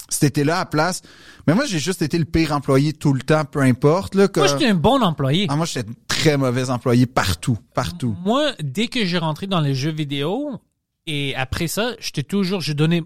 [0.09, 1.03] cet été-là à place,
[1.45, 4.27] mais moi j'ai juste été le pire employé tout le temps, peu importe là.
[4.27, 5.45] que- Moi, j'étais un bon employé.
[5.47, 8.15] ah, moi j'étais un très mauvais employé partout, partout.
[8.25, 10.59] Moi, dès que j'ai rentré dans les jeux vidéo,
[11.05, 13.03] et après ça, j'étais toujours, je donnais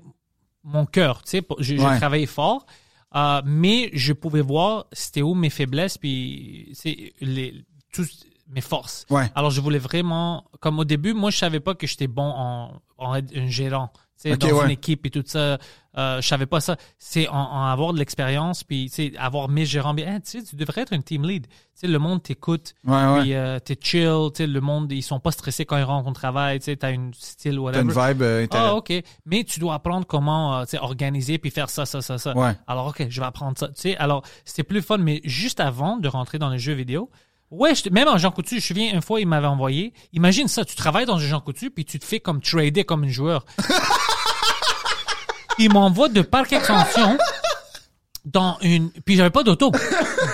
[0.63, 1.45] mon cœur, tu sais,
[1.77, 1.97] Ouais.
[1.97, 2.65] travaillais fort,
[3.13, 9.05] euh, mais je pouvais voir c'était où mes faiblesses, puis c'est les tous mes forces.
[9.09, 9.29] Ouais.
[9.35, 12.71] Alors je voulais vraiment, comme au début, moi je savais pas que j'étais bon en,
[12.97, 14.65] en être un gérant, tu sais, Ok, dans ouais.
[14.65, 15.57] une équipe et tout ça.
[15.97, 16.77] Euh, je savais pas ça.
[16.99, 19.95] C'est en, en avoir de l'expérience, puis avoir mes gérants.
[19.95, 21.47] bien, Hey, tu devrais être un team lead.
[21.81, 22.73] Le monde t'écoute.
[22.85, 23.19] Ouais.
[23.21, 26.59] Puis euh, t'es chill, le monde, ils sont pas stressés quand ils rentrent au travail,
[26.59, 27.81] tu t'as une style, T'as whatever.
[27.83, 28.93] une vibe euh, Ah, ok.
[29.25, 32.37] Mais tu dois apprendre comment, euh, organiser puis faire ça, ça, ça, ça.
[32.37, 32.53] Ouais.
[32.67, 33.67] Alors, ok, je vais apprendre ça.
[33.69, 37.09] Tu sais, alors, c'était plus fun, mais juste avant de rentrer dans les jeux vidéo,
[37.51, 40.65] ouais, même en Jean Coutu, je me souviens, une fois, il m'avait envoyé, imagine ça,
[40.65, 43.45] tu travailles dans un Jean Coutu puis tu te fais comme trader comme un joueur.
[45.59, 47.17] il m'envoie de parc extension
[48.25, 49.71] dans une puis j'avais pas d'auto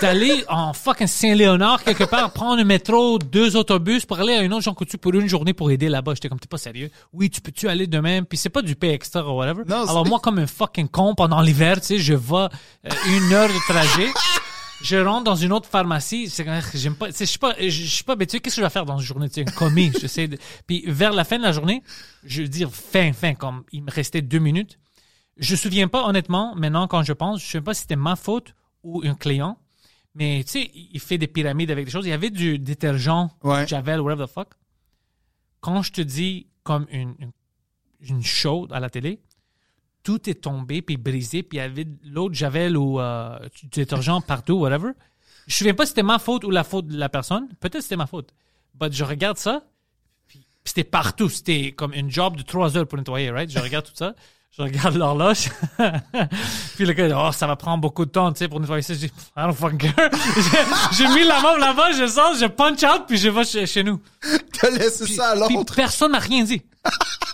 [0.02, 4.52] d'aller en fucking Saint-Léonard quelque part prendre un métro deux autobus pour aller à une
[4.54, 6.14] autre Jean Coutu pour une journée pour aider là-bas.
[6.16, 6.90] J'étais comme t'es pas sérieux?
[7.14, 8.24] Oui tu peux-tu aller demain?
[8.24, 9.64] Puis c'est pas du pay extra ou whatever.
[9.68, 13.32] Non, alors moi comme un fucking con pendant l'hiver tu sais je vais euh, une
[13.32, 14.10] heure de trajet
[14.82, 17.56] je rentre dans une autre pharmacie, c'est quand j'aime pas, tu sais, je suis pas,
[17.60, 18.40] je je suis pas habitué.
[18.40, 20.38] Qu'est-ce que je vais faire dans une journée, tu sais, un commis, j'essaie de,
[20.68, 21.82] puis vers la fin de la journée,
[22.24, 24.80] je veux dire fin, fin, comme il me restait deux minutes.
[25.38, 28.16] Je me souviens pas, honnêtement, maintenant, quand je pense, je sais pas si c'était ma
[28.16, 28.54] faute
[28.84, 29.58] ou un client,
[30.16, 32.06] mais tu sais, il fait des pyramides avec des choses.
[32.06, 33.66] Il y avait du détergent, Ouais.
[33.68, 34.50] Javel, whatever the fuck.
[35.60, 37.32] Quand je te dis comme une, une,
[38.02, 39.22] une chaude à la télé,
[40.04, 44.22] tout est tombé puis brisé puis il y avait l'autre Javel ou euh, du détergent
[44.26, 44.92] partout, whatever.
[45.48, 47.48] Je me souviens pas si c'était ma faute ou la faute de la personne.
[47.60, 48.34] Peut-être c'était ma faute.
[48.76, 49.64] But je regarde ça,
[50.28, 51.30] puis c'était partout.
[51.30, 53.50] C'était comme une job de trois heures pour nettoyer, right?
[53.50, 54.16] Je regarde tout ça.
[54.56, 55.50] Je regarde l'horloge.
[56.76, 58.84] puis le gars, dit, oh, ça va prendre beaucoup de temps, tu sais, pour nettoyer
[58.84, 58.94] ça.
[58.94, 59.94] Je dis, I don't fucking care.
[60.92, 63.84] J'ai- mis la main là-bas, je sors, je punch out, puis je vais chez, chez
[63.84, 64.00] nous.
[64.62, 65.74] T'as laissé Puis, ça à puis l'autre.
[65.76, 66.62] personne m'a rien dit.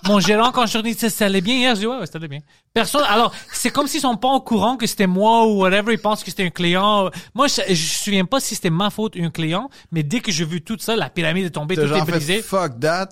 [0.06, 2.06] Mon gérant, quand je lui ai dit, ça allait bien hier, je dis, ouais, ouais,
[2.06, 2.40] ça allait bien.
[2.74, 6.00] Personne, alors, c'est comme s'ils sont pas au courant que c'était moi ou whatever, ils
[6.00, 7.10] pensent que c'était un client.
[7.36, 10.22] Moi, je, je me souviens pas si c'était ma faute ou un client, mais dès
[10.22, 12.42] que j'ai vu tout ça, la pyramide est tombée, tout est brisé.
[12.42, 13.10] fuck that.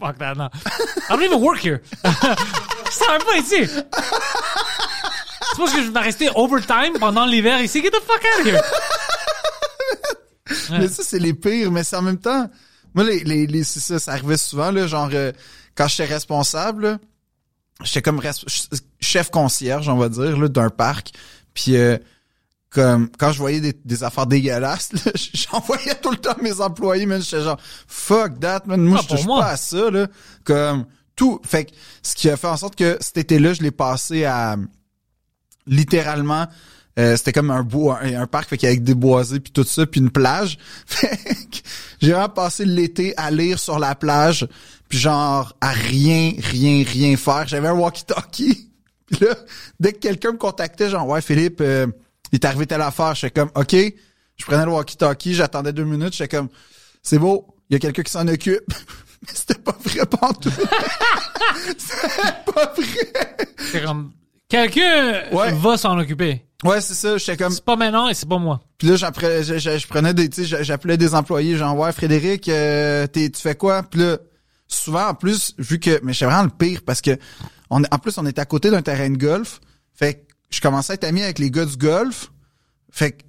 [0.00, 0.48] Fuck that, non.
[1.10, 1.80] I don't even work here.
[2.98, 3.66] Ça va pas ici.
[3.66, 7.82] C'est parce que je vais rester overtime pendant l'hiver ici.
[7.82, 8.60] Get the fuck out of here.
[10.70, 10.78] Ouais.
[10.80, 12.48] Mais ça, c'est les pires, mais c'est en même temps.
[12.94, 15.32] Moi, les, les, les- c'est ça, ça arrivait souvent, là, genre, euh,
[15.74, 16.98] quand j'étais responsable, là,
[17.84, 18.44] j'étais comme res-
[19.00, 21.10] chef concierge, on va dire, là, d'un parc.
[21.52, 21.98] Puis, euh,
[22.70, 27.04] comme, quand je voyais des, des affaires dégueulasses, là, j'envoyais tout le temps mes employés,
[27.04, 28.80] mais j'étais genre, fuck that, man.
[28.80, 29.40] Moi, Ah, je touche moi.
[29.42, 30.06] pas à ça, là.
[30.44, 30.86] Comme,
[31.18, 31.40] tout.
[31.44, 31.72] Fait que,
[32.02, 34.56] ce qui a fait en sorte que cet été-là, je l'ai passé à,
[35.66, 36.46] littéralement,
[36.98, 40.00] euh, c'était comme un bois, un, parc fait qu'avec des boisés puis tout ça, puis
[40.00, 40.58] une plage.
[40.86, 41.16] Fait
[41.50, 41.58] que
[42.00, 44.48] J'ai vraiment passé l'été à lire sur la plage,
[44.88, 47.46] puis genre à rien, rien, rien faire.
[47.46, 48.64] J'avais un walkie-talkie.
[49.06, 49.34] Puis là,
[49.80, 51.86] dès que quelqu'un me contactait, genre ouais Philippe, euh,
[52.30, 53.74] il est arrivé telle affaire, j'étais comme ok.
[54.36, 56.48] Je prenais le walkie-talkie, j'attendais deux minutes, j'étais comme
[57.02, 58.64] c'est beau, il y a quelqu'un qui s'en occupe.
[59.22, 60.52] Mais c'était pas vrai pantoute.
[61.78, 63.36] c'était pas vrai.
[63.72, 64.12] C'est comme,
[64.48, 65.52] quelqu'un Ouais.
[65.52, 66.44] va s'en occuper.
[66.64, 68.60] Ouais, c'est ça, j'étais comme C'est pas maintenant et c'est pas moi.
[68.78, 71.92] Puis là, j'apprenais- je, je- je prenais des, tu sais, j'appelais des employés, genre ouais,
[71.92, 74.18] Frédéric, euh, t'es- tu fais quoi Puis là,
[74.66, 77.16] souvent en plus, vu que, mais c'est vraiment le pire parce que,
[77.70, 79.60] on, en plus, on était à côté d'un terrain de golf,
[79.94, 82.32] fait que je commençais à être ami avec les gars du golf,
[82.90, 83.22] fait que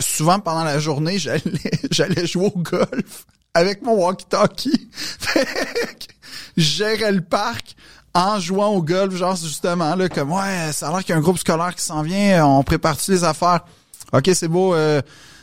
[0.00, 1.42] souvent pendant la journée, j'allais,
[1.92, 4.88] j'allais jouer au golf avec mon walkie-talkie.
[6.56, 7.74] Je gérais le parc
[8.14, 11.16] en jouant au golf, genre justement là, comme ouais, ça a l'air qu'il y a
[11.16, 13.60] un groupe scolaire qui s'en vient, on prépare-tu les affaires?
[14.12, 14.74] Ok, c'est beau.
[14.74, 15.00] euh,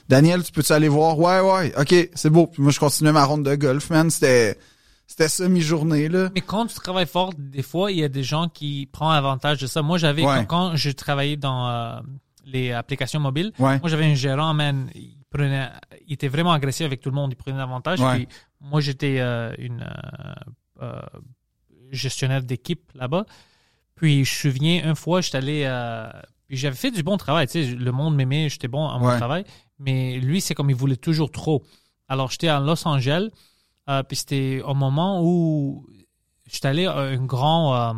[0.07, 1.17] Daniel, tu peux-tu aller voir?
[1.17, 1.73] Ouais, ouais.
[1.79, 2.47] Ok, c'est beau.
[2.47, 4.09] Puis moi, je continuais ma ronde de golf, man.
[4.11, 4.57] C'était,
[5.07, 6.29] c'était ça mi-journée, là.
[6.35, 9.59] Mais quand tu travailles fort, des fois, il y a des gens qui prennent avantage
[9.59, 9.81] de ça.
[9.81, 10.45] Moi, j'avais, Ouais.
[10.47, 11.99] quand, quand je travaillais dans euh,
[12.45, 13.79] les applications mobiles, Ouais.
[13.79, 14.89] moi, j'avais un gérant, man,
[15.30, 15.69] prenait,
[16.08, 17.99] il était vraiment agressif avec tout le monde, il prenait avantage.
[17.99, 18.16] Ouais.
[18.25, 18.27] Puis
[18.61, 21.01] moi, j'étais euh, une euh, euh,
[21.91, 23.25] gestionnaire d'équipe là-bas.
[23.95, 25.64] Puis je me souviens, une fois, j'étais allé...
[25.66, 26.09] euh,
[26.48, 29.08] puis j'avais fait du bon travail, tu sais, le monde m'aimait, j'étais bon à mon
[29.09, 29.17] Ouais.
[29.17, 29.43] travail.
[29.77, 31.64] Mais lui, c'est comme il voulait toujours trop.
[32.08, 33.30] Alors, j'étais à Los Angeles,
[33.88, 35.85] euh, puis c'était au moment où
[36.48, 37.93] j'étais allé à un grand euh,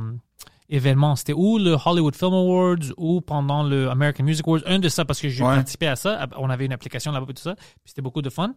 [0.72, 1.16] événement.
[1.16, 4.62] C'était ou le Hollywood Film Awards ou pendant le American Music Awards.
[4.66, 5.56] Un de ça, parce que j'ai Ouais.
[5.56, 6.28] participé à ça.
[6.38, 7.56] On avait une application là-bas et tout ça.
[7.56, 8.54] Puis c'était beaucoup de fun.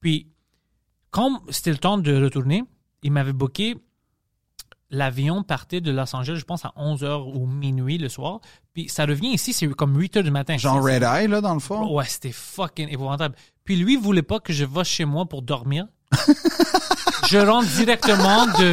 [0.00, 0.28] Puis,
[1.10, 2.64] quand c'était le temps de retourner,
[3.02, 3.76] il m'avait booké
[4.94, 8.40] l'avion partait de Los Angeles, je pense, à 11h ou minuit le soir.
[8.74, 10.58] Puis ça revient ici, c'est comme 8h du matin.
[10.58, 11.90] Genre Red Eye, là, dans le fond?
[11.94, 13.34] Ouais, c'était fucking épouvantable.
[13.64, 15.86] Puis lui, il voulait pas que je va chez moi pour dormir.
[17.30, 18.72] je rentre directement de.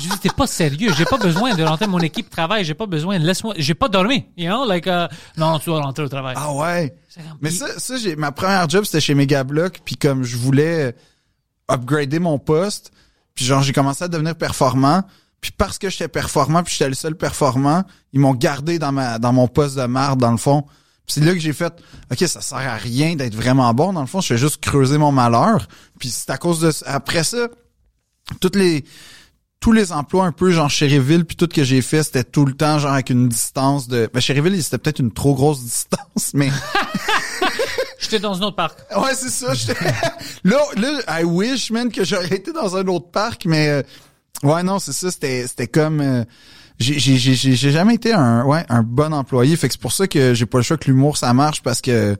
[0.00, 0.92] Je dis, t'es pas sérieux.
[0.96, 2.64] J'ai pas besoin de rentrer mon équipe travail.
[2.64, 3.18] J'ai pas besoin.
[3.18, 3.54] Laisse-moi.
[3.56, 4.26] J'ai pas dormi.
[4.36, 6.34] You know, like, uh, non, tu vas rentrer au travail.
[6.38, 6.94] Ah ouais.
[7.40, 10.94] Mais ça, ça j'ai, ma première job, c'était chez Megablock, puis comme je voulais
[11.68, 12.92] upgrader mon poste,
[13.34, 15.02] puis genre, j'ai commencé à devenir performant,
[15.40, 19.18] puis parce que j'étais performant, puis j'étais le seul performant, ils m'ont gardé dans ma,
[19.18, 20.62] dans mon poste de marde, dans le fond.
[21.06, 21.72] Puis c'est là que j'ai fait,
[22.10, 24.98] OK, ça sert à rien d'être vraiment bon, dans le fond, je fais juste creuser
[24.98, 25.66] mon malheur.
[25.98, 27.48] Puis c'est à cause de, après ça,
[28.40, 28.84] toutes les,
[29.60, 32.52] tous les emplois un peu genre Cherryville puis tout que j'ai fait c'était tout le
[32.52, 36.50] temps genre avec une distance de ben Cherryville c'était peut-être une trop grosse distance mais
[38.00, 38.78] J'étais dans un autre parc.
[38.96, 39.52] Ouais, c'est ça.
[40.44, 43.82] là, là, I wish, man, que j'aurais été dans un autre parc, mais euh,
[44.44, 45.10] ouais, non, c'est ça.
[45.10, 46.00] C'était, c'était comme.
[46.00, 46.24] euh,
[46.78, 49.56] j'ai, j'ai, j'ai, j'ai j'ai jamais été un, ouais, un bon employé.
[49.56, 51.80] Fait que c'est pour ça que j'ai pas le choix que l'humour ça marche parce
[51.80, 52.16] que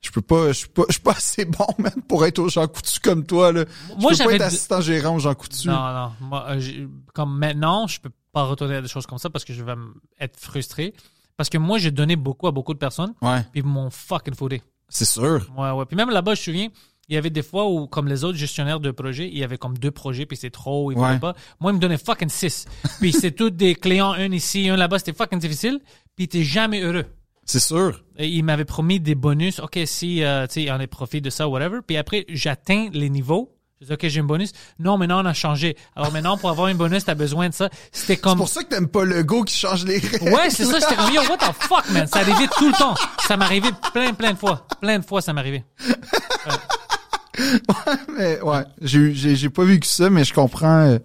[0.00, 2.48] je peux pas, je suis pas, je suis pas assez bon, man, pour être au
[2.48, 3.64] Jean Coutu comme toi là.
[3.98, 5.68] Moi, je peux pas être assistant gérant au Jean Coutu.
[5.68, 6.12] Non, non.
[6.20, 9.52] Moi, euh, comme maintenant, je peux pas retourner à des choses comme ça parce que
[9.52, 9.74] je vais
[10.20, 10.94] être frustré.
[11.36, 14.34] Parce que moi, j'ai donné beaucoup à beaucoup de personnes, Ouais, puis ils m'ont fucking
[14.34, 14.62] foudé.
[14.88, 15.46] c'est sûr.
[15.56, 15.84] Ouais, ouais.
[15.86, 16.68] Puis même là-bas, je me souviens,
[17.08, 19.56] il y avait des fois où, comme les autres gestionnaires de projets, il y avait
[19.58, 21.06] comme deux projets, puis c'est trop, ils Ouais.
[21.06, 21.34] voulaient pas.
[21.58, 22.66] Moi, ils me donnaient fucking six.
[23.00, 25.80] puis c'est tous des clients, un ici, un là-bas, c'était fucking difficile,
[26.14, 27.06] puis t'es jamais heureux.
[27.50, 28.04] C'est sûr.
[28.16, 29.58] Et il m'avait promis des bonus.
[29.58, 31.78] OK, si, euh, tu sais, il en est profit de ça, whatever.
[31.84, 33.56] Puis après, j'atteins les niveaux.
[33.80, 34.52] Je dis, OK, j'ai un bonus.
[34.78, 35.76] Non, maintenant, on a changé.
[35.96, 37.68] Alors maintenant, pour avoir un bonus, t'as besoin de ça.
[37.90, 38.38] C'était C'est comme...
[38.38, 40.30] pour ça que t'aimes pas le go qui change les règles.
[40.32, 40.78] Ouais, c'est ça.
[40.78, 42.06] J'étais comme, yo, what the fuck, man?
[42.06, 42.94] Ça arrivait tout le temps.
[43.26, 44.64] Ça m'arrivait plein, plein de fois.
[44.80, 45.64] Plein de fois, ça m'arrivait.
[48.16, 50.98] mais ouais, j'ai, j'ai, j'ai pas vécu ça, mais je comprends, euh,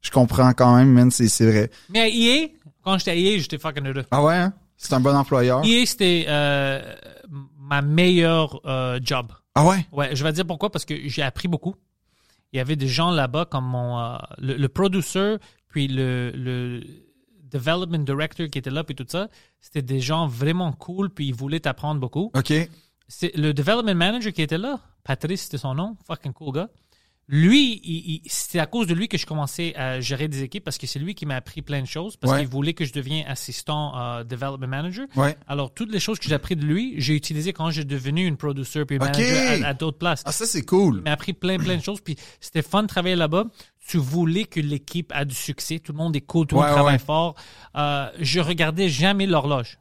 [0.00, 1.12] je comprends quand même, man.
[1.12, 1.70] C'est, c'est vrai.
[1.90, 2.48] Mais à EA,
[2.82, 4.06] quand j'étais à EA, j'étais fucking heureux.
[4.10, 4.52] Ah ouais, hein?
[4.84, 5.64] C'est un bon employeur.
[5.64, 6.94] EA, c'était euh,
[7.58, 9.32] ma meilleure euh, job.
[9.54, 9.86] Ah ouais?
[9.92, 11.74] Ouais, je vais dire pourquoi, parce que j'ai appris beaucoup.
[12.52, 15.36] Il y avait des gens là-bas comme mon, euh, le, le producer,
[15.68, 16.82] puis le, le
[17.50, 19.28] development director qui était là, puis tout ça.
[19.60, 22.30] C'était des gens vraiment cool, puis ils voulaient t'apprendre beaucoup.
[22.34, 22.52] OK.
[23.08, 26.68] C'est le development manager qui était là, Patrice, c'était son nom, fucking cool gars.
[27.26, 30.62] Lui, il- il- c'était à cause de lui que je commençais à gérer des équipes
[30.62, 32.40] parce que c'est lui qui m'a appris plein de choses parce Ouais.
[32.40, 35.06] qu'il voulait que je devienne assistant euh, development manager.
[35.16, 35.34] Ouais.
[35.48, 38.36] Alors, toutes les choses que j'ai appris de lui, j'ai utilisé quand j'ai devenu une
[38.36, 40.22] producer puis manager à, à d'autres places.
[40.26, 40.96] Ah, ça, c'est cool.
[40.98, 42.00] Il m'a appris plein, plein de choses.
[42.02, 43.44] Puis c'était fun de travailler là-bas.
[43.86, 45.78] Tu voulais que l'équipe a du succès.
[45.78, 47.36] Tout le monde est cool, tout le Ouais, monde travaille fort.
[47.76, 49.78] Euh, je regardais jamais l'horloge.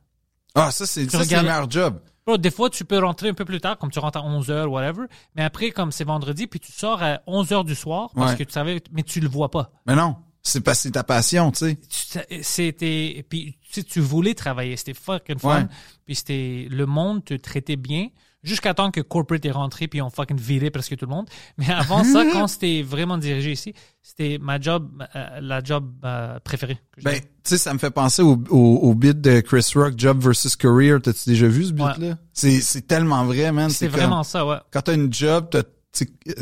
[0.56, 2.00] Ah, ça, c'est, ça, c'est le regardes- meilleur job.
[2.38, 5.08] Des fois, tu peux rentrer un peu plus tard, comme tu rentres à 11h, whatever.
[5.36, 8.38] Mais après, comme c'est vendredi, puis tu sors à 11h du soir, parce Ouais.
[8.38, 9.72] que tu savais, mais tu le vois pas.
[9.86, 10.16] Mais non.
[10.46, 12.42] C'est parce que c'est ta passion, tu sais.
[12.42, 15.62] C'était, puis tu sais, tu voulais travailler, c'était fucking fun.
[15.62, 15.68] Ouais.
[16.06, 18.10] Puis c'était, le monde te traitait bien
[18.44, 21.28] jusqu'à temps que corporate est rentré puis on fucking viré presque tout le monde.
[21.58, 26.40] Mais avant ça, quand c'était vraiment dirigé ici, c'était ma job, euh, la job euh,
[26.44, 26.78] préférée.
[26.98, 29.94] que Ben, tu sais, ça me fait penser au, au, au bit de Chris Rock,
[29.98, 31.00] Job versus Career.
[31.02, 32.18] T'as-tu déjà vu ce bit-là?
[32.34, 33.70] C'est, c'est tellement vrai, man.
[33.70, 34.58] c'est comme- vraiment ça, ouais.
[34.72, 35.64] quand t'as une job, t'as,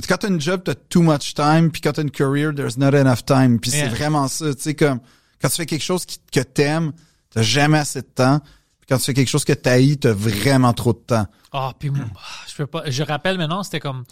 [0.07, 2.95] quand t'as une job, t'as too much time, puis quand t'as une career, there's not
[2.95, 3.59] enough time.
[3.59, 3.83] Puis Yeah.
[3.89, 4.99] c'est vraiment ça, tu sais, comme,
[5.41, 6.93] quand tu fais quelque chose qui, que t'aimes,
[7.31, 8.39] t'as jamais assez de temps.
[8.92, 11.26] Quand tu fais quelque chose que t'haïs, t'as vraiment trop de temps.
[11.53, 12.03] Ah, puis moi,
[12.50, 12.84] je peux pas.
[12.92, 14.03] Je rappelle maintenant, c'était comme.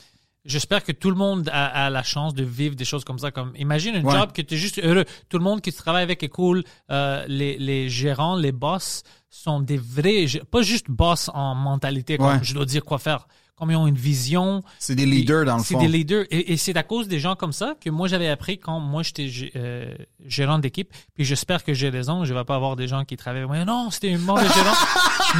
[0.46, 3.30] J'espère que tout le monde a, a la chance de vivre des choses comme ça.
[3.30, 4.18] Comme imagine un Ouais.
[4.18, 5.04] job que tu es juste heureux.
[5.28, 6.64] Tout le monde qui travaille avec est cool.
[6.92, 12.18] Euh, les, les gérants, les boss sont des vrais, pas juste boss en mentalité.
[12.18, 12.40] Comme Ouais.
[12.42, 13.28] je dois dire quoi faire.
[13.60, 14.64] Comme ils ont une vision.
[14.80, 15.82] C'est des leaders, dans le C'est fond.
[15.82, 16.26] des leaders.
[16.32, 19.04] Et, et c'est à cause des gens comme ça que moi, j'avais appris quand moi,
[19.04, 19.94] j'étais euh,
[20.26, 20.94] gérant d'équipe.
[21.14, 22.24] Puis j'espère que j'ai raison.
[22.26, 23.46] Je vais pas avoir des gens qui travaillent.
[23.46, 23.66] moi.
[23.66, 24.76] Non, c'était un mauvais gérant.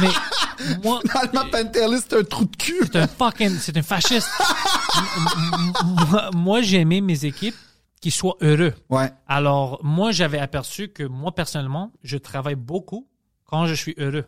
[0.00, 2.78] Mais moi, Allemand Pantelis, c'est un trou de cul.
[2.92, 4.28] c'est un fucking, c'est un fasciste.
[6.10, 7.54] Moi, moi, j'ai aimé mes équipes
[8.00, 8.74] qui soient heureux.
[8.88, 9.10] Ouais.
[9.28, 13.06] Alors, moi, j'avais aperçu que moi, personnellement, je travaille beaucoup
[13.46, 14.24] quand je suis heureux.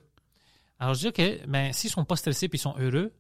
[0.79, 3.13] Alors, je dis, OK, ben, s'ils sont pas stressés puis ils sont heureux,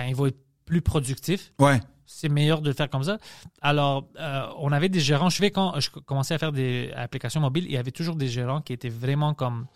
[0.00, 1.52] ben, ils vont être plus productifs.
[1.58, 1.80] Ouais.
[2.06, 3.18] C'est meilleur de le faire comme ça.
[3.60, 5.28] Alors, euh, on avait des gérants.
[5.28, 8.28] Je vais quand je commençais à faire des applications mobiles, il y avait toujours des
[8.28, 9.66] gérants qui étaient vraiment comme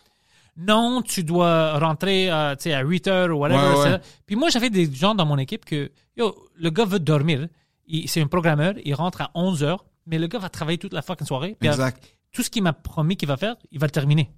[0.57, 3.59] non, tu dois rentrer euh, à 8 heures ou whatever.
[3.61, 3.99] Ouais, ouais.
[4.03, 7.49] c'est- Puis moi, j'avais des gens dans mon équipe que, yo, le gars veut dormir.
[7.87, 10.93] Il- C'est un programmeur, il rentre à 11 heures, mais le gars va travailler toute
[10.93, 11.57] la fucking soirée.
[11.59, 12.03] Puis Exact.
[12.33, 14.31] tout ce qu'il m'a promis qu'il va faire, il va le terminer.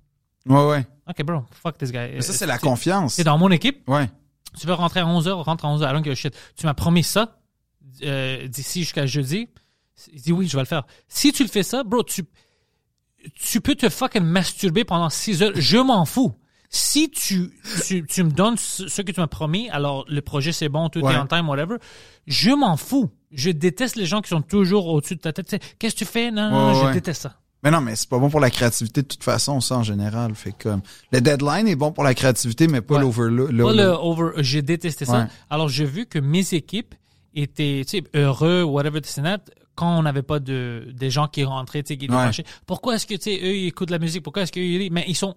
[0.47, 0.87] Ouais, ouais.
[1.09, 1.99] OK, bro, fuck this guy.
[2.15, 3.15] Mais ça, Euh, c'est la confiance.
[3.15, 4.09] C'est dans mon équipe, Ouais.
[4.59, 5.89] Tu veux rentrer à 11h, rentre à 11h.
[5.91, 6.35] I don't give a shit.
[6.57, 7.39] Tu m'as promis ça
[8.03, 9.49] euh, d'ici jusqu'à jeudi.
[10.13, 10.85] Il dit oui, je vais le faire.
[11.09, 12.25] Si tu le fais ça, bro, tu,
[13.35, 15.53] tu peux te fucking masturber pendant 6 heures.
[15.55, 16.35] Je m'en fous.
[16.69, 17.53] Si tu,
[17.87, 20.99] tu, tu me donnes ce que tu m'as promis, alors le projet c'est bon, tout
[21.01, 21.13] Ouais.
[21.13, 21.77] est en time, whatever,
[22.27, 23.11] je m'en fous.
[23.31, 25.47] Je déteste les gens qui sont toujours au-dessus de ta tête.
[25.47, 26.33] Tu sais, Qu'est-ce que tu fais?
[26.33, 26.93] Non, non, Ouais, je ouais.
[26.95, 27.37] déteste ça.
[27.65, 30.35] Mais non, mais c'est pas bon pour la créativité de toute façon, ça, en général.
[30.35, 33.01] Fait comme, le deadline est bon pour la créativité, mais pas Ouais.
[33.01, 33.57] l'overload.
[33.57, 35.21] Pas le over, j'ai détesté ça.
[35.21, 35.27] Ouais.
[35.49, 36.95] Alors, j'ai vu que mes équipes
[37.35, 39.39] étaient, tu sais, heureux, whatever and that,
[39.75, 42.31] quand on n'avait pas de, des gens qui rentraient, tu sais, qui Ouais.
[42.67, 44.23] Pourquoi est-ce que, tu sais, eux, ils écoutent de la musique?
[44.23, 44.91] Pourquoi est-ce qu'eux, ils rient?
[44.91, 45.35] Mais ils sont,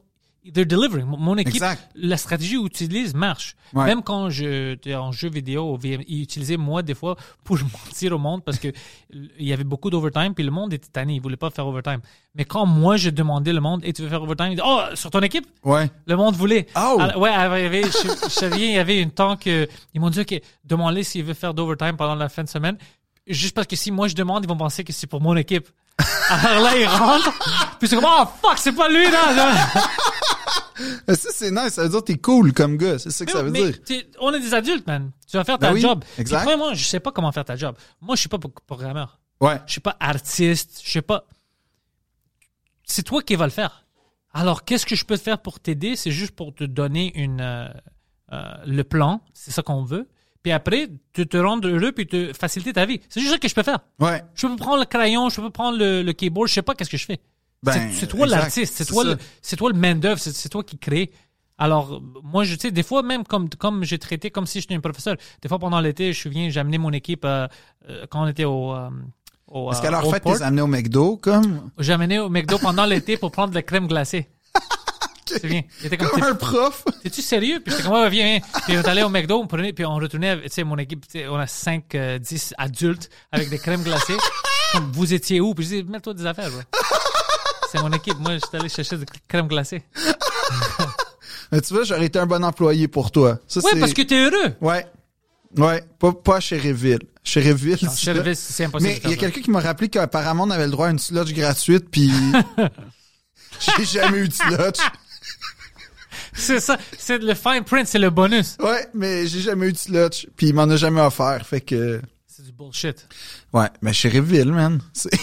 [0.53, 1.05] they're delivering.
[1.05, 1.89] Mon- équipe, Exact.
[1.95, 3.55] la stratégie qu'ils utilisent marche.
[3.73, 3.85] Ouais.
[3.85, 8.17] Même quand je, j'étais en jeu vidéo, ils utilisaient moi, des fois, pour mentir au
[8.17, 8.69] monde parce que
[9.11, 11.15] il y avait beaucoup d'overtime, puis le monde était tanné.
[11.15, 11.99] Ils voulaient pas faire overtime.
[12.35, 14.49] Mais quand moi, je demandais le monde, et tu veux faire overtime?
[14.49, 15.47] Disaient, oh, sur ton équipe?
[15.63, 15.89] Ouais.
[16.05, 16.67] Le monde voulait.
[16.75, 16.97] Oh!
[16.99, 20.09] Alors, ouais, il y avait, je, bien, il y avait une temps que ils m'ont
[20.09, 22.77] dit OK, demande-les s'il veut faire d'overtime pendant la fin de semaine.
[23.27, 25.67] Juste parce que si moi je demande, ils vont penser que c'est pour mon équipe.
[26.29, 27.33] Alors là, ils rentrent.
[27.79, 29.55] Puis c'est comme oh fuck, c'est pas lui là.
[31.07, 31.69] Mais ça, c'est nice.
[31.73, 32.99] Ça veut dire que t'es cool comme gars.
[32.99, 34.03] C'est ça que ça veut Mais dire.
[34.19, 35.11] on est des adultes, man.
[35.29, 36.03] Tu vas faire ta Ben oui, job.
[36.17, 36.45] exact.
[36.57, 37.75] Moi, je sais pas comment faire ta job.
[38.01, 39.19] Moi, je suis pas pro- programmeur.
[39.41, 39.59] Ouais.
[39.65, 40.81] Je suis pas artiste.
[40.83, 41.23] Je sais pas.
[42.83, 43.85] C'est toi qui vas le faire.
[44.33, 45.95] Alors, qu'est-ce que je peux te faire pour t'aider?
[45.95, 47.67] C'est juste pour te donner une, euh,
[48.33, 49.21] euh, le plan.
[49.33, 50.07] C'est ça qu'on veut.
[50.47, 53.01] Puis après, te, te rendre heureux puis te faciliter ta vie.
[53.09, 53.79] C'est juste ça que je peux faire.
[53.99, 54.23] Ouais.
[54.33, 56.89] Je peux prendre le crayon, je peux prendre le, le keyboard, je sais pas qu'est-ce
[56.89, 57.19] que je fais.
[57.63, 59.03] Ben, c'est, c'est toi l'artiste, c'est toi,
[59.41, 61.11] c'est toi le main d'œuvre, c'est, toi qui crée.
[61.57, 64.75] Alors, moi, je tu sais, des fois, même comme, comme j'ai traité comme si j'étais
[64.75, 67.45] un professeur, des fois pendant l'été, je me souviens, j'ai amené mon équipe euh,
[67.89, 68.71] euh, quand on était au.
[68.73, 68.89] euh,
[69.49, 70.33] au Est-ce euh, qu'à leur Old fait, Port.
[70.35, 73.63] les amener au McDo, comme, J'ai amené au McDo pendant l'été pour prendre de la
[73.63, 74.29] crème glacée.
[75.27, 75.61] C'est bien.
[75.81, 76.83] J'étais comme, comme un prof?
[77.03, 77.59] T'es-tu sérieux?
[77.63, 78.39] Puis j'étais comme, ouais, viens, viens.
[78.65, 81.05] Puis on est allé au McDo, on prenait, puis on retournait, tu sais, mon équipe,
[81.29, 84.17] on a 5, 10 adultes avec des crèmes glacées.
[84.73, 85.53] Comme, vous étiez où?
[85.53, 86.61] Puis je dis, mets-toi des affaires, bro.
[87.71, 88.17] C'est mon équipe.
[88.19, 89.83] Moi, j'étais allé chercher des crèmes glacées.
[91.51, 93.39] Mais tu vois, j'aurais été un bon employé pour toi.
[93.47, 94.53] Ça, Ouais, parce que t'es heureux.
[94.61, 94.85] Ouais.
[95.55, 95.81] Ouais.
[95.99, 96.99] Pas, pas à Sheriffville.
[97.23, 97.77] Sheriffville.
[97.81, 98.81] Non, c'est impossible.
[98.81, 100.99] Mais il y a quelqu'un qui m'a rappelé qu'apparemment on avait le droit à une
[100.99, 102.11] sludge gratuite, puis
[103.77, 104.79] j'ai jamais eu de sludge.
[106.37, 106.77] C'est ça.
[106.97, 108.55] C'est le fine print, c'est le bonus.
[108.59, 111.99] Ouais, mais j'ai jamais eu de sludge, puis il m'en a jamais offert, fait que
[112.27, 113.07] C'est du bullshit.
[113.53, 115.09] ouais, mais Sheriffville, man, c'est.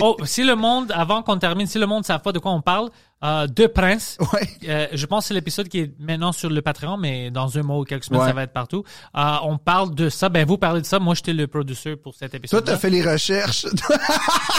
[0.00, 2.52] Oh, si le monde, avant qu'on termine, si le monde ne savent pas de quoi
[2.52, 2.90] on parle,
[3.24, 4.18] euh, Deux Princes.
[4.32, 4.48] Ouais.
[4.68, 7.62] Euh, je pense que c'est l'épisode qui est maintenant sur le Patreon, mais dans un
[7.62, 8.28] mois ou quelques semaines, Ouais.
[8.28, 8.82] ça va être partout.
[9.16, 10.28] Euh, on parle de ça.
[10.28, 10.98] Ben, vous parlez de ça.
[10.98, 12.64] Moi, j'étais le producer pour cet Toi, épisode.
[12.64, 13.66] t'as fait les recherches.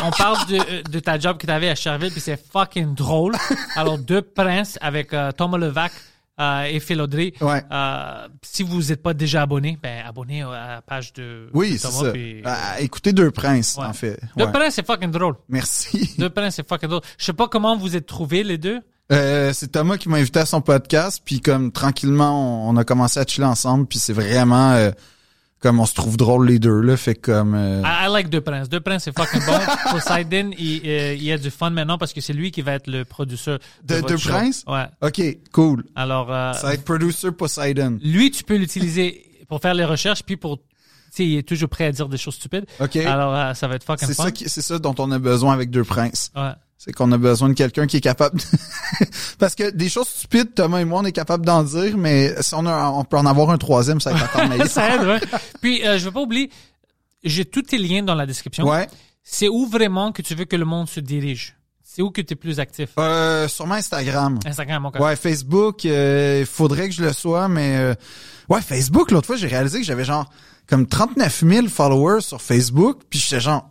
[0.03, 3.33] On parle de, euh, de ta job que t'avais à Cherville, puis c'est fucking drôle.
[3.75, 5.91] Alors, Deux Princes avec Thomas Levac
[6.39, 7.33] euh, et Phil Audrey.
[7.41, 7.63] Ouais.
[7.71, 11.89] Euh, si vous n'êtes pas déjà abonné, ben, abonnez à la page de oui, c'est
[11.91, 12.11] ça.
[12.11, 13.85] puis- Ah, écoutez Deux Princes, Ouais.
[13.85, 14.19] en fait.
[14.37, 14.51] Deux.
[14.51, 15.35] Princes, c'est fucking drôle.
[15.49, 16.13] Merci.
[16.17, 17.01] Deux Princes, c'est fucking drôle.
[17.17, 18.79] Je sais pas comment vous êtes trouvés, les deux.
[19.11, 22.83] Euh, c'est Thomas qui m'a invité à son podcast, puis comme tranquillement, on, on a
[22.83, 24.73] commencé à chiller ensemble, puis c'est vraiment
[25.63, 28.41] comme on se trouve drôle les deux là, fait comme euh, I, I like Deux
[28.41, 28.67] Princes.
[28.69, 29.57] Deux Princes, c'est fucking bon.
[29.91, 32.87] Poseidon, il, euh, il a du fun maintenant parce que c'est lui qui va être
[32.87, 34.17] le producteur de, De Deux.
[34.17, 34.63] Princes?
[34.67, 34.85] Ouais.
[35.01, 35.21] ok,
[35.53, 35.85] cool.
[35.95, 37.97] Alors, euh, Ça va être producer Poseidon.
[38.03, 40.57] lui, tu peux l'utiliser pour faire les recherches, puis pour...
[40.57, 40.63] Tu
[41.17, 42.65] sais, il est toujours prêt à dire des choses stupides.
[42.79, 42.95] Ok.
[42.97, 44.23] Alors, euh, ça va être fucking C'est fun.
[44.23, 46.31] ça, qui- c'est ça dont on a besoin avec Deux Princes.
[46.35, 46.51] Ouais.
[46.77, 48.39] C'est qu'on a besoin de quelqu'un qui est capable.
[48.39, 49.05] de-
[49.39, 52.53] Parce que des choses stupides, Thomas et moi, on est capable d'en dire, mais si
[52.55, 55.19] on, a, on peut en avoir un troisième, ça va encore ça aide, ouais.
[55.61, 56.49] Puis, euh, je veux pas oublier,
[57.23, 58.67] j'ai tous tes liens dans la description.
[58.67, 58.87] Ouais.
[59.23, 61.55] C'est où vraiment que tu veux que le monde se dirige?
[61.81, 62.89] C'est où que tu es plus actif?
[62.97, 64.39] Euh, sûrement Instagram.
[64.45, 64.99] Instagram, mon gars.
[64.99, 67.93] Ouais, Facebook, euh, il faudrait que je le sois, mais euh,
[68.49, 70.29] ouais, Facebook, l'autre fois, j'ai réalisé que j'avais genre
[70.67, 73.69] comme 39 000 followers sur Facebook, puis j'étais genre,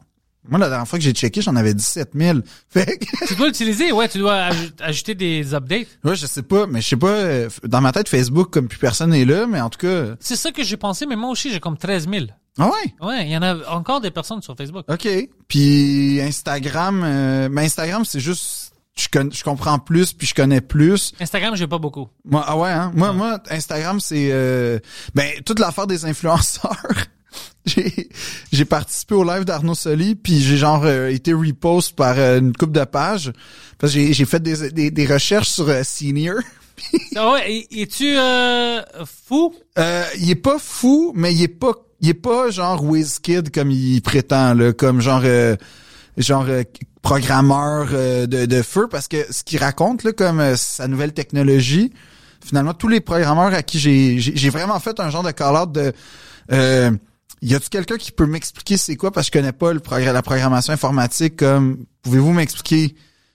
[0.48, 2.38] moi, la dernière fois que j'ai checké, j'en avais 17 000.
[2.68, 5.86] Fait que, Tu dois l'utiliser, ouais, tu dois aj- ajouter des updates.
[6.04, 8.78] ouais, je sais pas, mais je sais pas, euh, dans ma tête, Facebook, comme plus
[8.78, 11.50] personne n'est là, mais en tout cas, C'est ça que j'ai pensé, mais moi aussi,
[11.52, 12.26] j'ai comme 13 000.
[12.58, 14.84] ah ouais, Ouais, il y en a encore des personnes sur Facebook.
[14.88, 15.08] ok.
[15.48, 20.60] Puis Instagram, euh, mais Instagram, c'est juste, je, con- je comprends plus, puis je connais
[20.60, 21.12] plus.
[21.20, 22.08] Instagram, j'ai pas beaucoup.
[22.24, 22.90] Moi, ah ouais, hein?
[22.94, 24.78] Moi, moi, Instagram, c'est euh,
[25.14, 26.76] ben toute l'affaire des influenceurs.
[27.66, 28.08] j'ai
[28.52, 32.54] j'ai participé au live d'Arnaud Soli, puis j'ai genre euh, été repost par euh, une
[32.56, 33.32] coupe de pages
[33.78, 36.36] parce que j'ai j'ai fait des, des, des recherches sur euh, senior.
[37.14, 39.54] Ah ouais, es-tu euh, fou?
[39.78, 43.70] Euh, il est pas fou, mais il est pas il est pas genre WizKid comme
[43.70, 45.54] il prétend là, comme genre euh,
[46.16, 46.46] genre
[47.02, 51.12] programmeur euh, de, de feu parce que ce qu'il raconte là comme euh, sa nouvelle
[51.12, 51.92] technologie,
[52.44, 55.92] finalement tous les programmeurs à qui j'ai vraiment fait un genre de call-out de
[56.52, 56.90] euh,
[57.50, 59.10] y a-tu quelqu'un qui peut m'expliquer c'est quoi?
[59.10, 62.94] Parce que je connais pas le progr- la programmation informatique comme pouvez-vous m'expliquer?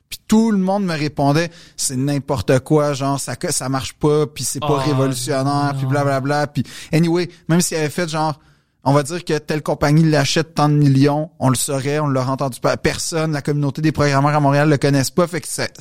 [0.10, 4.44] Puis tout le monde me répondait c'est n'importe quoi genre ça ça marche pas puis
[4.46, 6.64] c'est pas Oh, révolutionnaire puis blablabla puis
[6.94, 8.40] anyway même s'il avait fait genre
[8.86, 12.30] on va dire que telle compagnie l'achète tant de millions, on le saurait, on l'aurait
[12.30, 12.78] entendu pas.
[12.78, 15.74] Personne, la communauté des programmeurs à Montréal le connaissent pas, fait que c'est,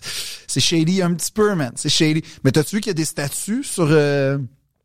[0.48, 1.70] c'est shady un petit peu, man.
[1.76, 2.24] C'est shady.
[2.42, 4.38] Mais t'as-tu vu qu'il y a des statuts sur, euh,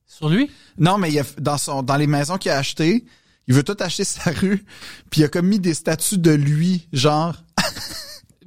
[0.05, 0.51] Sur lui?
[0.77, 3.05] non, mais il y a, dans son, dans les maisons qu'il a achetées,
[3.47, 4.63] il veut tout acheter sa rue,
[5.09, 7.35] puis il a comme mis des statuts de lui, genre,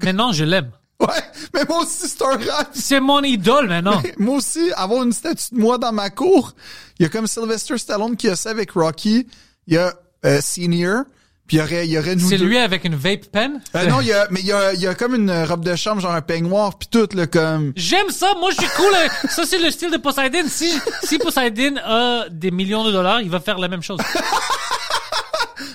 [0.03, 0.71] Maintenant, je l'aime.
[1.01, 1.09] ouais,
[1.55, 2.67] mais moi aussi, c'est un rêve.
[2.75, 4.03] C'est mon idole maintenant.
[4.19, 6.53] Moi aussi, avoir une statue de moi dans ma cour.
[6.99, 9.27] Il y a comme Sylvester Stallone qui a ça avec Rocky.
[9.67, 11.05] Il y a euh, Senior.
[11.47, 13.61] Puis il y aurait, il y aurait nous C'est lui avec une vape pen?
[13.75, 15.63] Euh, non, il y a, mais il y a, il y a comme une robe
[15.65, 17.73] de chambre, genre un peignoir, puis tout, là, comme...
[17.77, 18.95] J'aime ça, moi je suis cool.
[18.95, 19.09] hein.
[19.29, 20.45] Ça c'est le style de Poseidon.
[20.49, 23.99] Si, si Poseidon a des millions de dollars, il va faire la même chose.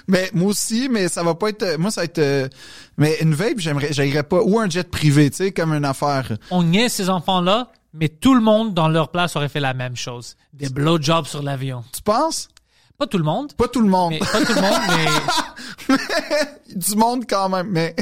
[0.10, 1.78] Mais moi aussi, mais ça va pas être...
[1.78, 2.18] Moi, ça va être...
[2.18, 2.50] euh,
[2.98, 4.42] mais une vape, j'aimerais, j'aimerais pas...
[4.42, 6.36] Ou un jet privé, tu sais, comme une affaire.
[6.50, 9.96] On niaise ces enfants-là, mais tout le monde dans leur place aurait fait la même
[9.96, 10.36] chose.
[10.54, 11.84] Des blowjobs sur l'avion.
[11.94, 12.50] Tu penses?
[12.98, 14.12] Pas tout le monde, Pas tout le monde.
[14.14, 14.82] mais pas tout le monde,
[15.88, 17.96] mais du monde quand même, mais...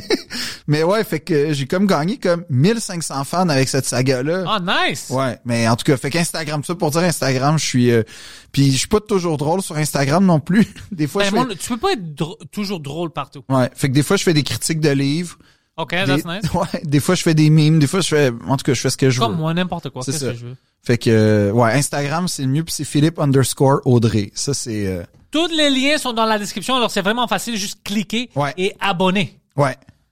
[0.68, 4.44] mais ouais, fait que j'ai comme gagné comme 1500 fans avec cette saga-là.
[4.48, 5.08] ah nice.
[5.10, 8.04] Ouais, mais en tout cas, fait qu'Instagram, ça pour dire Instagram, je suis euh,
[8.52, 10.68] puis je suis pas toujours drôle sur Instagram non plus.
[10.92, 13.44] Des fois Ben, je fais tu peux pas être toujours drôle partout.
[13.50, 15.38] Ouais, fait que des fois je fais des critiques de livres.
[15.78, 16.52] Ok, Des, that's nice.
[16.54, 18.82] Ouais, des fois je fais des mimes, des fois je fais en tout cas, je
[18.82, 19.38] fais ce que je Comme veux.
[19.38, 20.02] moi, n'importe quoi.
[20.04, 20.28] C'est ça.
[20.28, 20.56] que je veux.
[20.84, 24.32] Fait que euh, ouais, Instagram c'est le mieux puis c'est Philippe underscore Audrey.
[24.34, 27.80] Ça c'est euh, Tous les liens sont dans la description, alors c'est vraiment facile, juste
[27.84, 28.54] cliquer Ouais.
[28.58, 29.40] et abonner.
[29.56, 29.76] ouais,